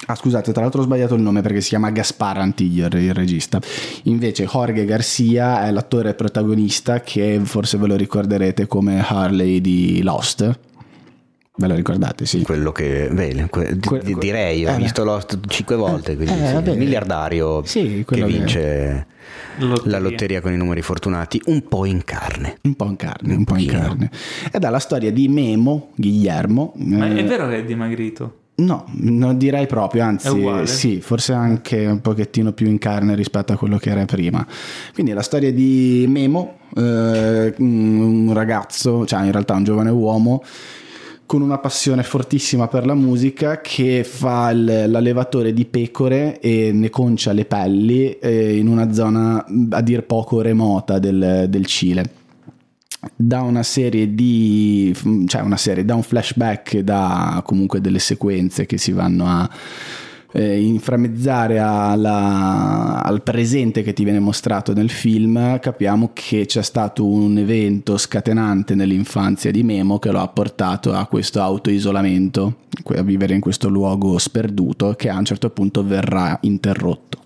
[0.05, 3.13] Ah, scusate, tra l'altro ho sbagliato il nome perché si chiama Gaspar Antillo, il il
[3.13, 3.61] regista.
[4.03, 10.59] Invece Jorge Garcia è l'attore protagonista che forse ve lo ricorderete come Harley di Lost.
[11.55, 12.41] Ve lo ricordate, sì.
[12.41, 16.33] Quello che, beh, que- di- Que- di- direi, ho eh, visto Lost cinque volte, quindi
[16.41, 16.71] eh, sì, vabbè.
[16.71, 19.05] il miliardario Sì, che vince
[19.59, 19.91] Lotteria.
[19.91, 22.57] la lotteria con i numeri fortunati, un po' in carne.
[22.63, 24.09] Un po' in carne, un po' in carne.
[24.51, 26.73] Ed è la storia di Memo, Guillermo.
[26.77, 28.37] Ma eh, è vero che è dimagrito?
[28.55, 30.29] No, non direi proprio, anzi,
[30.65, 34.45] sì, forse anche un pochettino più in carne rispetto a quello che era prima.
[34.93, 40.43] Quindi è la storia di Memo, eh, un ragazzo, cioè in realtà un giovane uomo
[41.25, 46.89] con una passione fortissima per la musica che fa il- l'allevatore di pecore e ne
[46.89, 52.21] concia le pelli eh, in una zona a dir poco remota del, del Cile.
[53.15, 54.95] Da una serie di
[55.25, 59.49] cioè una serie da un flashback da comunque delle sequenze che si vanno a
[60.33, 67.05] eh, inframmezzare alla- al presente che ti viene mostrato nel film capiamo che c'è stato
[67.05, 72.57] un evento scatenante nell'infanzia di Memo che lo ha portato a questo autoisolamento
[72.95, 77.22] a vivere in questo luogo sperduto che a un certo punto verrà interrotto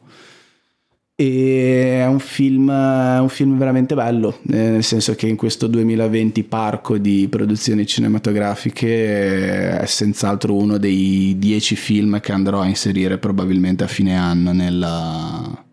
[1.19, 6.43] E è un film, un film veramente bello, eh, nel senso che in questo 2020
[6.43, 13.83] parco di produzioni cinematografiche è senz'altro uno dei dieci film che andrò a inserire probabilmente
[13.83, 15.65] a fine anno nella,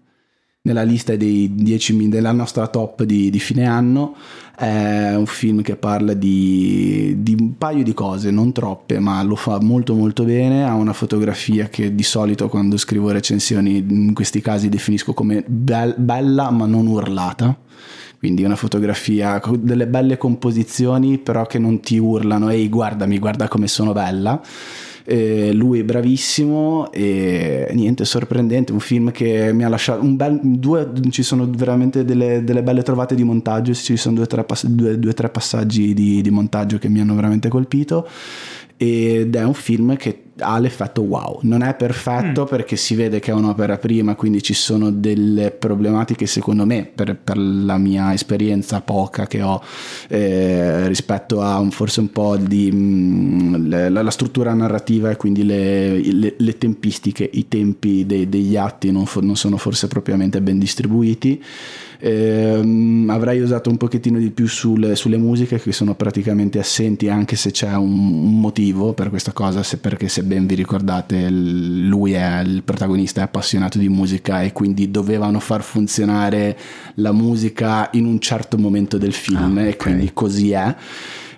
[0.62, 4.16] nella lista dei 10 della nostra top di, di, fine anno.
[4.56, 9.34] È un film che parla di, di, un paio di cose, non troppe, ma lo
[9.34, 10.64] fa molto molto bene.
[10.64, 15.94] Ha una fotografia che di solito quando scrivo recensioni in questi casi definisco come be-
[15.96, 17.56] bella ma non urlata.
[18.18, 23.48] Quindi una fotografia con delle belle composizioni, però che non ti urlano, ehi guardami, guarda
[23.48, 24.40] come sono bella
[25.06, 30.40] eh, lui è bravissimo e niente, sorprendente, un film che mi ha lasciato un bel,
[30.42, 34.44] due, ci sono veramente delle, delle belle trovate di montaggio, ci sono due o tre,
[34.44, 38.08] pass- due, due, tre passaggi di, di montaggio che mi hanno veramente colpito
[38.76, 41.38] ed è un film che ha l'effetto wow.
[41.42, 42.46] Non è perfetto mm.
[42.46, 47.16] perché si vede che è un'opera prima, quindi ci sono delle problematiche secondo me, per,
[47.16, 49.62] per la mia esperienza poca che ho
[50.08, 55.16] eh, rispetto a un, forse un po' di mh, mm, la, la, struttura narrativa e
[55.16, 60.40] quindi le, le, le tempistiche, i tempi dei, degli atti non, non sono forse propriamente
[60.40, 61.42] ben distribuiti.
[62.00, 67.34] Eh, avrei usato un pochettino di più sulle, sulle, musiche che sono praticamente assenti anche
[67.34, 72.12] se c'è un, un motivo per questa cosa se, perché se ben vi ricordate lui
[72.12, 76.58] è il protagonista è appassionato di musica e quindi dovevano far funzionare
[76.96, 79.68] la musica in un certo momento del film ah, okay.
[79.68, 80.74] e quindi così è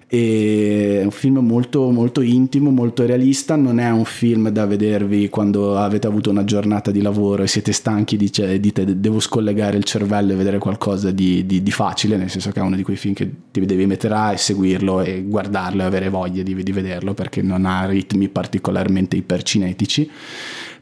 [0.08, 5.76] è un film molto, molto intimo, molto realista, non è un film da vedervi quando
[5.76, 10.32] avete avuto una giornata di lavoro e siete stanchi e dite devo scollegare il cervello
[10.32, 13.14] e vedere qualcosa di, di, di, facile, nel senso che è uno di quei film
[13.14, 17.12] che ti devi mettere a e seguirlo e guardarlo e avere voglia di, di vederlo
[17.12, 20.10] perché non ha ritmi particolarmente ipercinetici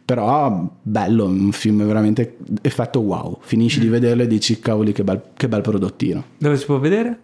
[0.04, 3.38] però bello, un film veramente effetto wow.
[3.40, 3.82] Finisci mm.
[3.82, 6.24] di vederlo e dici cavoli che bel, che bel prodottino.
[6.36, 7.18] Dove si può vedere?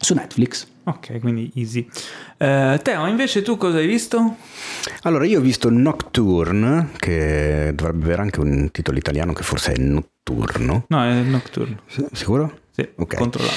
[0.00, 0.66] Su Netflix.
[0.84, 1.86] Ok, quindi easy.
[2.38, 4.36] Uh, Teo, invece tu cosa hai visto?
[5.02, 9.78] Allora, io ho visto Nocturne, che dovrebbe avere anche un titolo italiano che forse è
[9.78, 10.84] Notturno.
[10.88, 11.80] No, è Nocturne.
[12.12, 12.60] Sicuro?
[12.70, 13.18] Sì, okay.
[13.18, 13.56] controllato.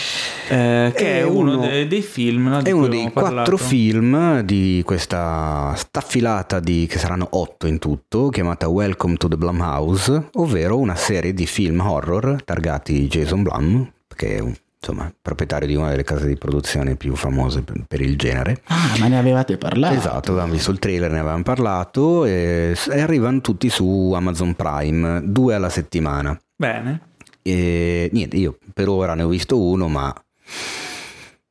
[0.50, 2.48] Eh, che è, è uno, uno dei, dei, film.
[2.48, 8.30] No, è uno dei quattro film di questa staffilata di, che saranno otto in tutto,
[8.30, 14.38] chiamata Welcome to the Blumhouse, ovvero una serie di film horror targati Jason Blum, che
[14.38, 18.64] è un insomma, proprietario di una delle case di produzione più famose per, il genere.
[18.66, 19.94] Ah, ma ne avevate parlato?
[19.96, 25.22] Esatto, avevamo visto il trailer, ne avevamo parlato e, e arrivano tutti su Amazon Prime,
[25.24, 26.38] due alla settimana.
[26.56, 27.10] Bene.
[27.44, 30.14] E niente, io per ora ne ho visto uno, ma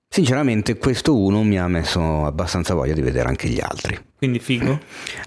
[0.08, 3.96] sinceramente questo uno mi ha messo abbastanza voglia di vedere anche gli altri.
[4.16, 4.80] Quindi figo?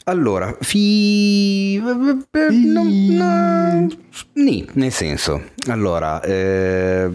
[0.04, 1.78] Allora, fi...
[1.80, 3.88] Non, no,
[4.34, 7.10] nì, nel senso, allora, eh,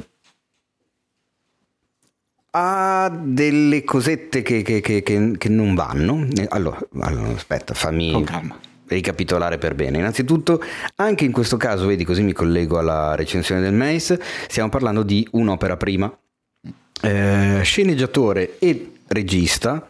[2.50, 6.26] ha delle cosette che, che, che, che non vanno.
[6.36, 8.58] Eh, allora, allora, aspetta, fammi Con calma.
[8.86, 9.98] ricapitolare per bene.
[9.98, 10.62] Innanzitutto,
[10.96, 15.26] anche in questo caso, vedi, così mi collego alla recensione del Mace, stiamo parlando di
[15.32, 16.12] un'opera prima.
[17.00, 19.86] Eh, sceneggiatore e regista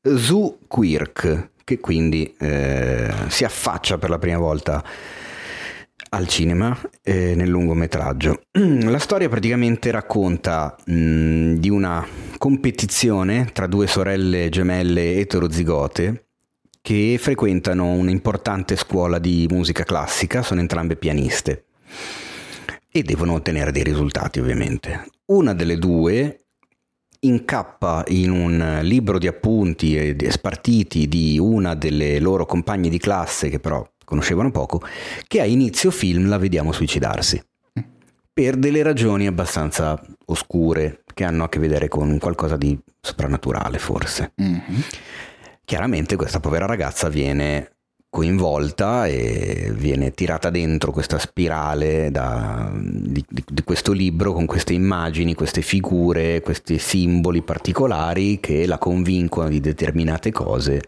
[0.00, 4.82] Zu Quirk, che quindi eh, si affaccia per la prima volta
[6.10, 8.42] al cinema eh, nel lungometraggio.
[8.52, 12.06] La storia praticamente racconta mh, di una
[12.38, 16.26] competizione tra due sorelle gemelle eterozigote
[16.80, 21.64] che frequentano un'importante scuola di musica classica, sono entrambe pianiste
[22.90, 25.06] e devono ottenere dei risultati ovviamente.
[25.26, 26.44] Una delle due
[27.20, 33.58] incappa in un libro di appunti spartiti di una delle loro compagne di classe che
[33.58, 34.80] però conoscevano poco,
[35.26, 37.42] che a inizio film la vediamo suicidarsi.
[38.32, 44.32] Per delle ragioni abbastanza oscure che hanno a che vedere con qualcosa di soprannaturale, forse.
[44.40, 44.80] Mm-hmm.
[45.64, 47.72] Chiaramente questa povera ragazza viene
[48.08, 54.72] coinvolta e viene tirata dentro questa spirale da, di, di, di, questo libro con queste
[54.72, 60.82] immagini, queste figure, questi simboli particolari che la convincono di determinate cose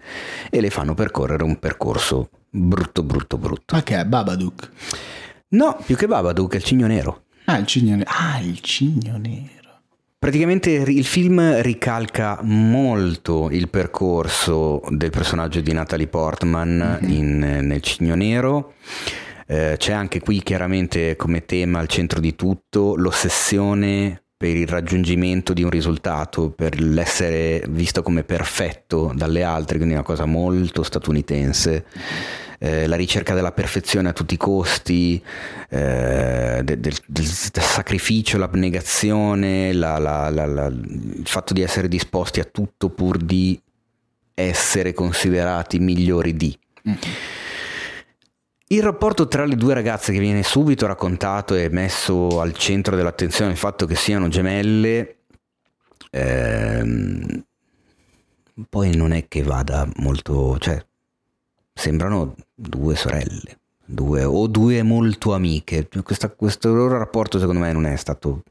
[0.49, 3.75] e le fanno percorrere un percorso brutto, brutto, brutto.
[3.75, 4.71] Ma che è Babadook?
[5.49, 7.25] No, più che Babadook è il cigno nero.
[7.47, 8.11] Ah, il cigno nero.
[8.11, 9.59] Ah, il cigno nero.
[10.21, 17.11] Praticamente il film ricalca molto il percorso del personaggio di Natalie Portman mm-hmm.
[17.11, 18.75] in, nel Cigno Nero.
[19.47, 25.53] Eh, c'è anche qui chiaramente come tema al centro di tutto l'ossessione per il raggiungimento
[25.53, 31.85] di un risultato, per l'essere visto come perfetto dalle altre, quindi una cosa molto statunitense.
[32.59, 35.23] Eh, la ricerca della perfezione a tutti i costi,
[35.69, 42.45] eh, del, del, del, sacrificio, l'abnegazione, la, la, la, il fatto di essere disposti a
[42.45, 43.61] tutto pur di
[44.33, 46.59] essere considerati migliori di.
[46.89, 46.95] Mm.
[48.73, 53.51] Il rapporto tra le due ragazze che viene subito raccontato e messo al centro dell'attenzione
[53.51, 55.23] il fatto che siano gemelle,
[56.09, 57.45] ehm,
[58.69, 60.81] poi non è che vada molto, cioè
[61.75, 65.89] sembrano due sorelle, due, o due molto amiche.
[66.05, 68.45] Questa, questo loro rapporto secondo me non è stato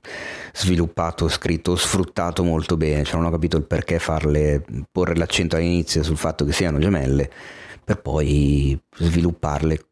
[0.52, 6.04] sviluppato, scritto, sfruttato molto bene, cioè non ho capito il perché farle, porre l'accento all'inizio
[6.04, 7.32] sul fatto che siano gemelle
[7.86, 9.86] per poi svilupparle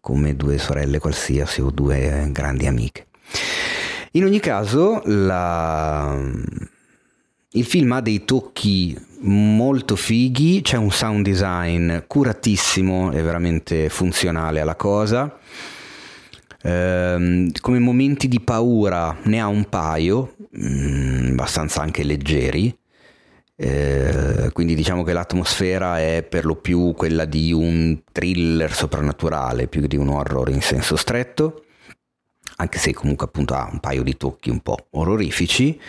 [0.00, 3.06] come due sorelle qualsiasi o due grandi amiche.
[4.12, 6.18] In ogni caso, la...
[7.50, 14.60] il film ha dei tocchi molto fighi, c'è un sound design curatissimo e veramente funzionale
[14.60, 15.38] alla cosa.
[16.62, 22.76] Ehm, come momenti di paura ne ha un paio, mh, mm, abbastanza anche leggeri.
[23.58, 29.86] Eh, quindi diciamo che l'atmosfera è per lo più quella di un thriller soprannaturale più
[29.86, 31.64] di un horror in senso stretto,
[32.56, 35.80] anche se comunque appunto ha un paio di tocchi un po' orrorifici,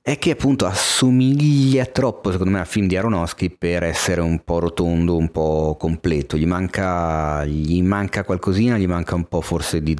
[0.00, 4.60] è che appunto assomiglia troppo secondo me al film di Aronofsky per essere un po'
[4.60, 9.96] rotondo, un po' completo, gli manca, gli manca qualcosina, gli manca un po' forse di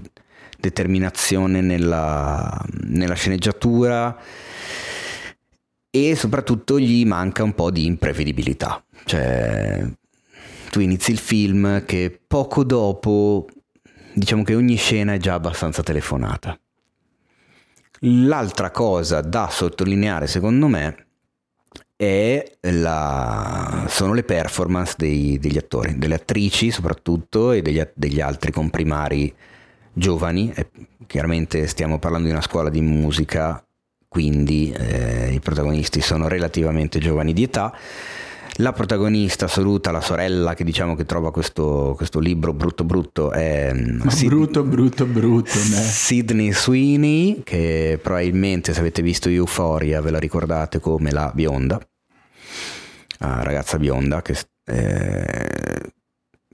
[0.59, 4.17] determinazione nella, nella sceneggiatura
[5.97, 8.85] e soprattutto gli manca un po' di imprevedibilità.
[9.05, 9.87] Cioè,
[10.69, 13.47] tu inizi il film che poco dopo,
[14.13, 16.59] diciamo che ogni scena è già abbastanza telefonata.
[18.01, 21.07] L'altra cosa da sottolineare, secondo me,
[22.61, 23.87] la...
[23.89, 29.33] sono le performance dei, degli attori, delle attrici soprattutto e degli, degli altri comprimari
[29.93, 30.53] giovani.
[31.07, 33.64] Chiaramente stiamo parlando di una scuola di musica
[34.15, 37.77] quindi eh, i protagonisti sono relativamente giovani di età.
[38.59, 43.73] La protagonista assoluta, la sorella che diciamo che trova questo, questo libro brutto brutto è
[43.73, 50.21] Ma Sid- brutto brutto brutto Sidney Sweeney che probabilmente se avete visto Euphoria ve la
[50.21, 51.81] ricordate come la bionda,
[53.19, 54.37] la ragazza bionda che
[54.67, 55.81] eh,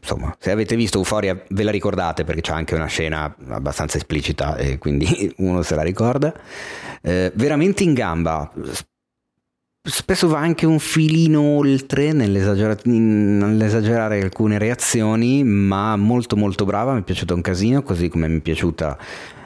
[0.00, 4.56] insomma, se avete visto Euphoria ve la ricordate perché c'è anche una scena abbastanza esplicita
[4.56, 6.32] e quindi uno se la ricorda.
[7.02, 8.50] Eh, veramente in gamba.
[9.82, 17.02] Spesso va anche un filino oltre nell'esagerare alcune reazioni, ma molto molto brava, mi è
[17.02, 18.98] piaciuta un casino, così come mi è piaciuta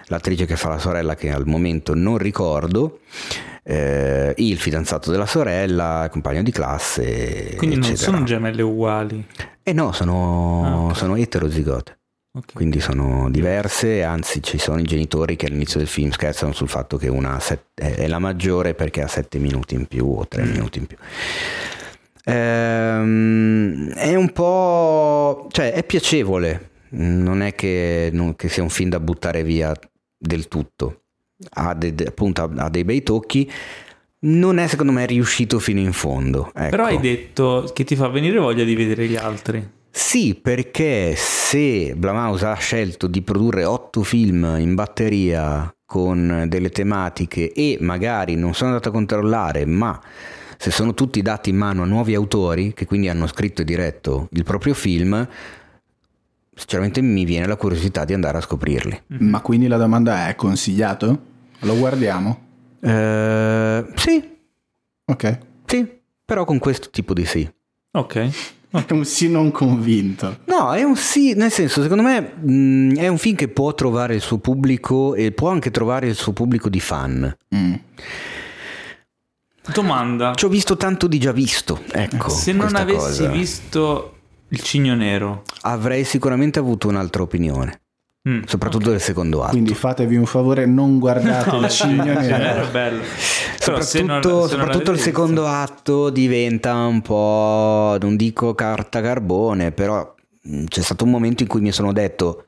[0.07, 3.01] l'attrice che fa la sorella che al momento non ricordo
[3.63, 7.55] eh, il fidanzato della sorella, il compagno di classe.
[7.57, 7.89] Quindi eccetera.
[7.89, 9.27] non sono gemelle uguali.
[9.67, 10.95] Eh no, sono, ah, okay.
[10.95, 11.99] sono eterozigote.
[12.37, 12.55] Okay.
[12.55, 16.97] Quindi sono diverse, anzi ci sono i genitori che all'inizio del film scherzano sul fatto
[16.97, 20.51] che una set- è la maggiore perché ha 7 minuti in più o 3 mm.
[20.51, 20.97] minuti in più.
[22.25, 25.47] Ehm, è un po'...
[25.51, 29.73] cioè è piacevole, non è che, non, che sia un film da buttare via
[30.19, 31.05] del tutto
[31.51, 33.51] ha, de, appunto, ha dei bei tocchi,
[34.25, 36.51] non è secondo me riuscito fino in fondo.
[36.55, 36.71] Ecco.
[36.71, 39.71] Però hai detto che ti fa venire voglia di vedere gli altri.
[39.91, 47.53] Sì, perché se Blumhouse ha scelto di produrre otto film in batteria con delle tematiche
[47.53, 50.01] e magari non sono andato a controllare, ma
[50.57, 54.29] se sono tutti dati in mano a nuovi autori che quindi hanno scritto e diretto
[54.33, 55.29] il proprio film,
[56.55, 59.03] sinceramente mi viene la curiosità di andare a scoprirli.
[59.19, 61.33] Ma quindi la domanda è consigliato?
[61.61, 62.44] Lo guardiamo?
[62.85, 64.23] Uh, sì.
[65.07, 65.39] Ok.
[65.65, 65.89] Sì,
[66.25, 67.51] però con questo tipo di sì.
[67.93, 68.31] Ok.
[68.71, 70.41] È un sì non convinto.
[70.47, 73.73] No, è un sì, nel senso, secondo me mh, mm, è un film che può
[73.73, 77.37] trovare il suo pubblico e può anche trovare il suo pubblico di fan.
[77.55, 77.75] Mm.
[79.73, 80.35] Domanda.
[80.35, 82.29] Ci ho visto tanto di già visto, ecco.
[82.29, 83.29] Se non avessi cosa.
[83.29, 84.17] visto
[84.49, 87.81] il cigno nero, avrei sicuramente avuto un'altra opinione.
[88.27, 88.93] Mm, soprattutto okay.
[88.93, 89.51] del secondo atto.
[89.51, 92.67] Quindi fatevi un favore, non guardate no, il cigno nero.
[92.73, 93.03] bello.
[93.59, 95.57] Soprattutto, non, soprattutto il secondo visto.
[95.57, 100.15] atto diventa un po', non dico carta carbone, però
[100.49, 102.47] mm, c'è stato un momento in cui mi sono detto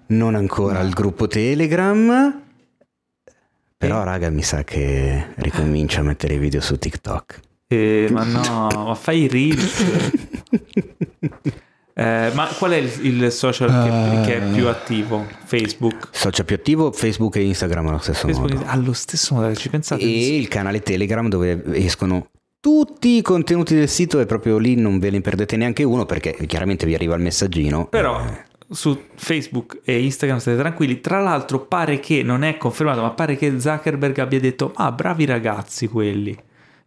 [0.08, 2.42] non ancora il gruppo Telegram.
[3.78, 7.40] Però raga mi sa che ricomincio a mettere i video su TikTok.
[7.68, 9.84] Eh, ma no ma fai i reels
[12.00, 15.28] Eh, ma qual è il, il social che, che è più attivo?
[15.44, 16.08] Facebook?
[16.12, 18.66] Social più attivo, Facebook e Instagram allo stesso Facebook modo.
[18.68, 20.02] allo stesso modo, ci pensate?
[20.02, 22.28] E il canale Telegram dove escono
[22.62, 26.38] tutti i contenuti del sito e proprio lì non ve ne perdete neanche uno perché
[26.46, 27.88] chiaramente vi arriva il messaggino.
[27.88, 28.26] Però
[28.70, 31.02] su Facebook e Instagram state tranquilli.
[31.02, 35.26] Tra l'altro pare che, non è confermato, ma pare che Zuckerberg abbia detto, ah bravi
[35.26, 36.38] ragazzi quelli.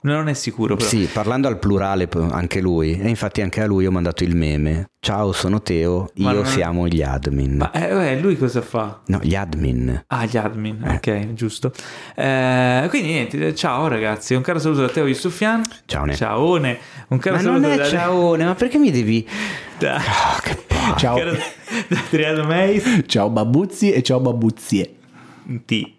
[0.05, 0.89] Non è sicuro però.
[0.89, 4.91] Sì, parlando al plurale anche lui, e infatti anche a lui ho mandato il meme.
[4.99, 7.57] Ciao, sono Teo, Ma io non- siamo gli admin.
[7.57, 9.01] Ma eh, eh, lui cosa fa?
[9.07, 10.05] No, gli admin.
[10.09, 11.73] Ah, gli admin, ok, giusto.
[12.17, 15.63] Eh, quindi niente, ciao ragazzi, un caro saluto da Teo Yusufian.
[15.87, 16.15] Ciao, Ne.
[16.17, 16.79] Ciaone.
[17.09, 19.27] Un caro Ma saluto non è da ciaone, ma perché mi devi...
[19.79, 20.97] da, Oh, che palle.
[20.99, 21.17] Ciao.
[21.17, 21.37] caro-
[22.35, 23.03] da Meis.
[23.07, 24.95] Ciao babuzzi e ciao babuzzie.
[25.65, 25.93] T.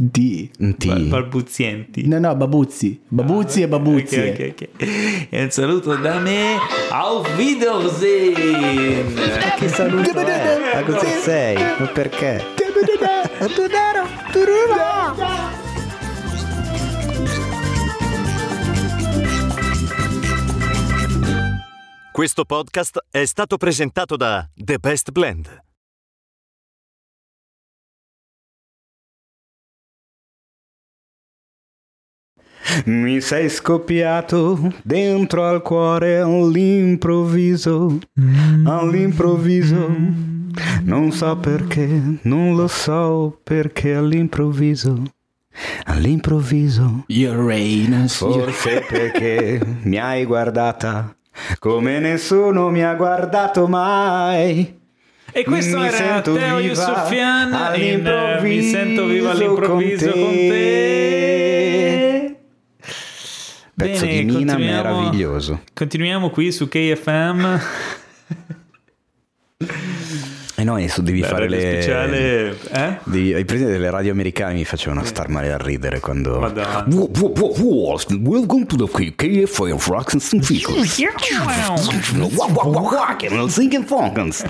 [0.00, 0.48] Di.
[0.56, 2.06] Bal- balbuzienti.
[2.06, 3.00] No, no, babuzzi.
[3.08, 4.30] Babuzzi e babuzzie.
[4.30, 5.26] Ok, ok, ok.
[5.28, 6.56] E un saluto da me.
[6.90, 9.12] Auf Wiedersehen.
[9.58, 10.58] Che saluto è?
[10.72, 11.56] Ma cosa sei?
[11.56, 12.44] Ma perché?
[22.12, 25.66] Questo podcast è stato presentato da The Best Blend.
[32.86, 37.98] Mi sei scoppiato dentro al cuore all'improvviso,
[38.64, 39.88] all'improvviso.
[40.82, 45.02] Non so perché, non lo so perché all'improvviso,
[45.84, 47.04] all'improvviso.
[47.08, 48.16] Uranus.
[48.16, 51.12] Forse perché mi hai guardata
[51.58, 54.76] come nessuno mi ha guardato mai.
[55.30, 60.32] E questo Mi era Teo viva Yusufian in all'improvviso Mi sento vivo all'improvviso con con
[60.32, 61.17] te.
[63.78, 65.60] Pezzo Bene, di Nina continuiamo- meraviglioso.
[65.72, 67.60] Continuiamo qui su KFM.
[70.68, 71.60] E no, adesso devi La fare le...
[71.60, 72.98] speciale, eh?
[73.04, 76.38] Devi, hai preso delle radio americane mi facevano star male a ridere quando...
[78.20, 80.42] Welcome to the KFM Rocks and some
[83.48, 84.44] singing Falcons.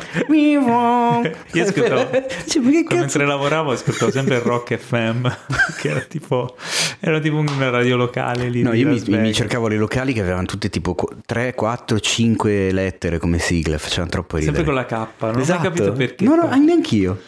[1.53, 2.11] Io ascoltavo,
[2.49, 2.97] Cioè, cazzo?
[2.99, 5.29] mentre lavoravo ascoltavo sempre Rock FM,
[5.81, 6.57] che era tipo,
[6.99, 8.63] era tipo una radio locale lì.
[8.63, 13.19] No, io mi, mi cercavo le locali che avevano tutte tipo 3, 4, 5 lettere
[13.19, 14.57] come sigle, facevano troppo ridere.
[14.57, 15.63] Sempre con la K, non ho Esatto.
[15.63, 16.07] capito perché.
[16.20, 17.20] No, no, neanch'io.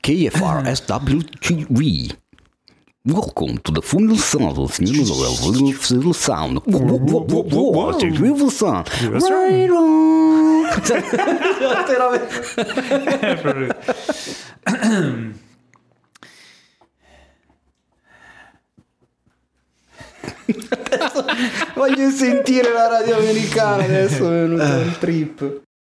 [0.00, 2.16] KFR SWTV.
[3.04, 6.60] Welcome to the Funnel Sound of New Little Sound.
[8.20, 8.88] River Sound.
[9.00, 10.66] Right on.
[21.74, 25.66] Voglio sentire la radio americana adesso è venuto il trip.